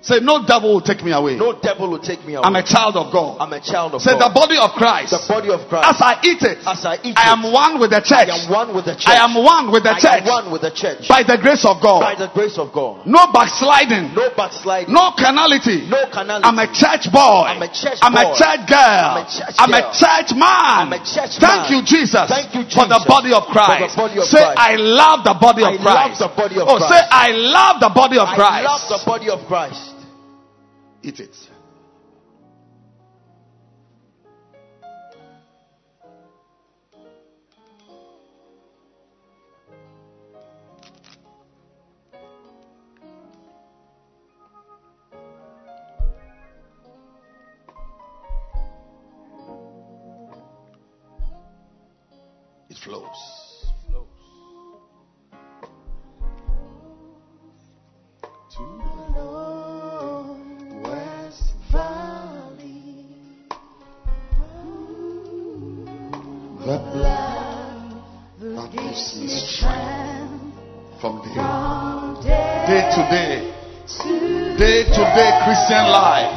Say, 0.00 0.20
no 0.22 0.46
devil 0.46 0.78
will 0.78 0.80
take 0.80 1.02
me 1.02 1.10
away. 1.10 1.34
No 1.34 1.58
devil 1.58 1.90
will 1.90 1.98
take 1.98 2.22
me 2.24 2.34
away. 2.38 2.46
I'm 2.46 2.54
a 2.54 2.62
child 2.62 2.94
of 2.94 3.10
God. 3.10 3.42
I'm 3.42 3.50
a 3.52 3.58
child 3.58 3.98
of 3.98 3.98
God. 3.98 4.06
Say, 4.06 4.14
the 4.14 4.30
body 4.30 4.54
of 4.54 4.70
Christ. 4.78 5.10
the 5.10 5.18
body 5.26 5.50
of 5.50 5.66
Christ. 5.66 5.90
As 5.90 5.98
I 5.98 6.12
eat 6.22 6.38
it, 6.46 6.58
As 6.62 6.86
I 6.86 6.94
eat 7.02 7.18
I 7.18 7.26
it, 7.26 7.34
am 7.34 7.42
one 7.50 7.82
with 7.82 7.90
the 7.90 7.98
church. 7.98 8.30
I 8.30 8.38
am 8.38 8.46
one 8.46 8.70
with 8.78 8.86
the 8.86 8.94
church. 8.94 9.10
I 9.10 9.18
am 9.18 9.34
one 9.34 9.74
with 9.74 9.82
the 9.82 9.94
I 9.94 9.98
church. 9.98 10.22
am 10.22 10.30
one 10.30 10.46
with 10.54 10.62
the 10.62 10.70
church. 10.70 11.10
By 11.10 11.26
the 11.26 11.34
grace 11.42 11.66
of 11.66 11.82
God. 11.82 11.98
By 11.98 12.14
the 12.14 12.30
grace 12.30 12.62
of 12.62 12.70
God. 12.70 13.10
No 13.10 13.26
backsliding. 13.34 14.14
No 14.14 14.30
backsliding. 14.38 14.94
No 14.94 15.18
carnality. 15.18 15.90
No 15.90 16.06
carnality. 16.14 16.46
I'm 16.46 16.58
a 16.62 16.70
church 16.70 17.10
boy. 17.10 17.50
I'm 17.50 17.62
a 17.62 17.70
church 17.74 17.98
I'm 17.98 18.14
a 18.14 18.26
church 18.38 18.62
girl. 18.70 19.06
I'm 19.18 19.18
a 19.18 19.26
church 19.26 19.54
I'm 19.58 19.74
a 19.74 19.82
church 19.90 20.30
man. 20.38 20.74
I'm 20.86 20.92
a 20.94 21.02
church 21.02 21.42
Thank 21.42 21.66
man. 21.66 21.74
you, 21.74 21.78
Jesus. 21.82 22.26
Thank 22.30 22.54
you, 22.54 22.62
For 22.70 22.86
the 22.86 23.02
body 23.02 23.34
of 23.34 23.50
Christ. 23.50 23.98
for 23.98 24.06
the 24.06 24.14
body 24.14 24.16
of 24.22 24.30
say, 24.30 24.46
Christ. 24.46 24.62
I 24.62 24.72
love 24.78 25.26
the 25.26 25.34
body 25.34 25.62
of 25.66 25.74
I 25.74 25.82
love 25.82 26.14
Christ. 26.14 26.22
the 26.22 26.30
body 26.38 26.56
of 26.62 26.64
oh, 26.70 26.78
Christ. 26.78 26.94
say, 26.94 27.02
I 27.02 27.28
love 27.34 27.76
the 27.82 27.90
body 27.90 28.16
of 28.22 28.30
Christ. 28.30 28.62
I 28.62 28.62
love 28.62 28.84
the 28.86 29.00
body 29.02 29.28
of 29.28 29.42
Christ. 29.50 29.97
Eat 31.02 31.20
it. 31.20 31.50
It 52.70 52.76
flows. 52.76 53.37
From 71.00 71.22
day, 71.22 71.32
From 71.32 72.20
day, 72.22 72.64
day 72.66 72.82
to 72.90 73.02
day, 73.06 73.54
day 74.58 74.82
to 74.82 75.02
day 75.14 75.30
Christian 75.44 75.84
life. 75.94 76.34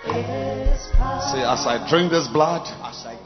See. 0.00 1.32
Say, 1.32 1.42
as 1.44 1.66
I 1.66 1.86
drink 1.86 2.10
this 2.10 2.28
blood, 2.28 2.64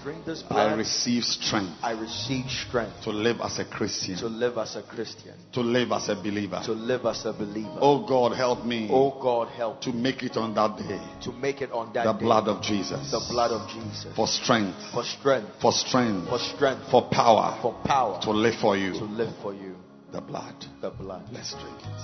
drink 0.04 0.24
this 0.26 0.44
I 0.50 0.74
receive 0.74 1.24
strength 1.24 1.72
I 1.82 1.92
receive 1.92 2.44
strength 2.50 3.02
to 3.04 3.10
live 3.10 3.38
as 3.40 3.58
a 3.58 3.64
Christian, 3.64 4.16
to 4.18 4.26
live 4.28 4.58
as 4.58 4.76
a 4.76 4.82
Christian, 4.82 5.32
to 5.52 5.60
live 5.62 5.90
as 5.92 6.08
a 6.10 6.14
believer. 6.14 6.60
to 6.66 6.72
live 6.72 7.06
as 7.06 7.24
a 7.24 7.32
believer. 7.32 7.78
Oh 7.80 8.06
God, 8.06 8.36
help 8.36 8.64
me 8.66 8.88
Oh 8.92 9.18
God, 9.20 9.48
help 9.48 9.80
to 9.80 9.92
make 9.92 10.22
it 10.22 10.36
on 10.36 10.54
that 10.54 10.76
day. 10.76 11.00
to 11.22 11.32
make 11.32 11.62
it 11.62 11.72
on 11.72 11.92
that 11.94 12.04
The 12.04 12.12
day. 12.12 12.18
blood 12.26 12.48
of 12.48 12.62
Jesus. 12.62 13.10
the 13.10 13.24
blood 13.30 13.50
of 13.50 13.68
Jesus 13.70 14.14
For 14.14 14.26
strength, 14.28 14.76
for 14.92 15.02
strength, 15.02 15.50
for 15.60 15.72
strength, 15.72 16.28
for 16.28 16.38
strength, 16.38 16.90
for 16.90 17.08
power 17.10 17.58
for 17.62 17.72
power 17.84 18.20
to 18.22 18.30
live 18.30 18.56
for 18.60 18.76
you. 18.76 18.92
to 18.92 19.04
live 19.04 19.34
for 19.42 19.54
you. 19.54 19.74
The 20.12 20.20
blood. 20.20 20.54
The 20.82 20.90
blood. 20.90 21.24
Let's 21.32 21.54
drink 21.54 21.80
it. 21.80 22.00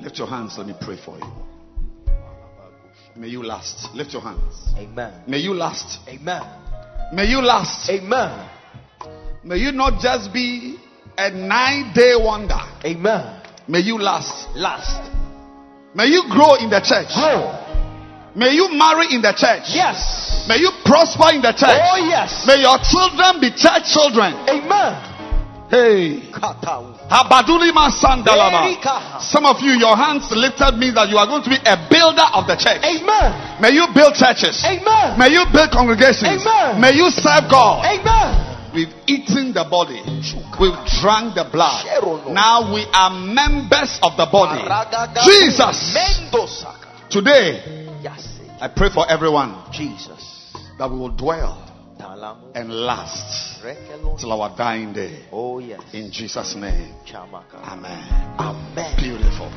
Lift 0.00 0.18
your 0.18 0.28
hands, 0.28 0.54
let 0.58 0.66
me 0.68 0.74
pray 0.80 0.96
for 1.04 1.18
you. 1.18 1.55
May 3.16 3.28
you 3.28 3.42
last. 3.42 3.94
Lift 3.94 4.12
your 4.12 4.22
hands. 4.22 4.74
Amen. 4.76 5.24
May 5.26 5.38
you 5.38 5.54
last. 5.54 6.00
Amen. 6.08 6.42
May 7.12 7.24
you 7.24 7.40
last. 7.40 7.88
Amen. 7.88 8.48
May 9.42 9.56
you 9.56 9.72
not 9.72 10.00
just 10.00 10.32
be 10.32 10.78
a 11.16 11.30
nine 11.30 11.92
day 11.94 12.12
wonder. 12.16 12.60
Amen. 12.84 13.40
May 13.68 13.80
you 13.80 13.98
last. 13.98 14.54
Last. 14.54 15.10
May 15.94 16.06
you 16.06 16.24
grow 16.28 16.56
in 16.56 16.68
the 16.68 16.80
church. 16.84 17.08
Grow. 17.14 17.56
May 18.36 18.52
you 18.52 18.68
marry 18.76 19.14
in 19.14 19.22
the 19.22 19.32
church. 19.32 19.72
Yes. 19.72 20.44
May 20.46 20.58
you 20.58 20.70
prosper 20.84 21.32
in 21.32 21.40
the 21.40 21.56
church. 21.56 21.72
Oh 21.72 21.96
yes. 22.04 22.44
May 22.46 22.60
your 22.60 22.76
children 22.84 23.40
be 23.40 23.48
church 23.56 23.88
children. 23.96 24.34
Amen. 24.44 25.15
Hey. 25.70 26.20
Habadulima 27.10 27.90
sandalama. 27.90 29.20
Some 29.20 29.46
of 29.46 29.60
you, 29.60 29.72
your 29.72 29.96
hands 29.96 30.30
lifted 30.30 30.78
means 30.78 30.94
that 30.94 31.08
you 31.08 31.18
are 31.18 31.26
going 31.26 31.42
to 31.42 31.50
be 31.50 31.58
a 31.66 31.76
builder 31.90 32.26
of 32.34 32.46
the 32.46 32.54
church. 32.54 32.82
Amen. 32.82 33.60
May 33.60 33.70
you 33.74 33.86
build 33.94 34.14
churches. 34.14 34.62
Amen. 34.64 35.18
May 35.18 35.34
you 35.34 35.44
build 35.52 35.70
congregations. 35.70 36.46
Amen. 36.46 36.80
May 36.80 36.94
you 36.94 37.10
serve 37.10 37.50
God. 37.50 37.82
Amen. 37.82 38.46
We've 38.74 38.92
eaten 39.06 39.54
the 39.54 39.64
body. 39.64 39.98
We've 40.60 40.76
drank 41.00 41.34
the 41.34 41.48
blood. 41.50 41.82
Now 42.30 42.72
we 42.72 42.84
are 42.92 43.10
members 43.10 43.98
of 44.02 44.16
the 44.16 44.28
body. 44.30 44.62
Jesus. 45.24 45.96
Today, 47.10 47.88
I 48.60 48.68
pray 48.68 48.90
for 48.92 49.08
everyone 49.10 49.56
Jesus. 49.72 50.36
that 50.78 50.90
we 50.90 50.98
will 50.98 51.10
dwell. 51.16 51.65
And 51.98 52.70
last 52.70 53.60
till 54.18 54.32
our 54.32 54.56
dying 54.56 54.92
day. 54.92 55.26
Oh 55.32 55.58
yes. 55.58 55.80
In 55.92 56.10
Jesus' 56.10 56.54
name. 56.54 56.94
Amen. 57.14 58.36
Amen. 58.38 58.96
Beautiful. 58.96 59.50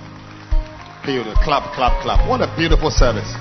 Beautiful. 1.06 1.42
Clap, 1.44 1.74
clap, 1.74 2.02
clap. 2.02 2.28
What 2.30 2.42
a 2.42 2.54
beautiful 2.56 2.92
service. 2.92 3.34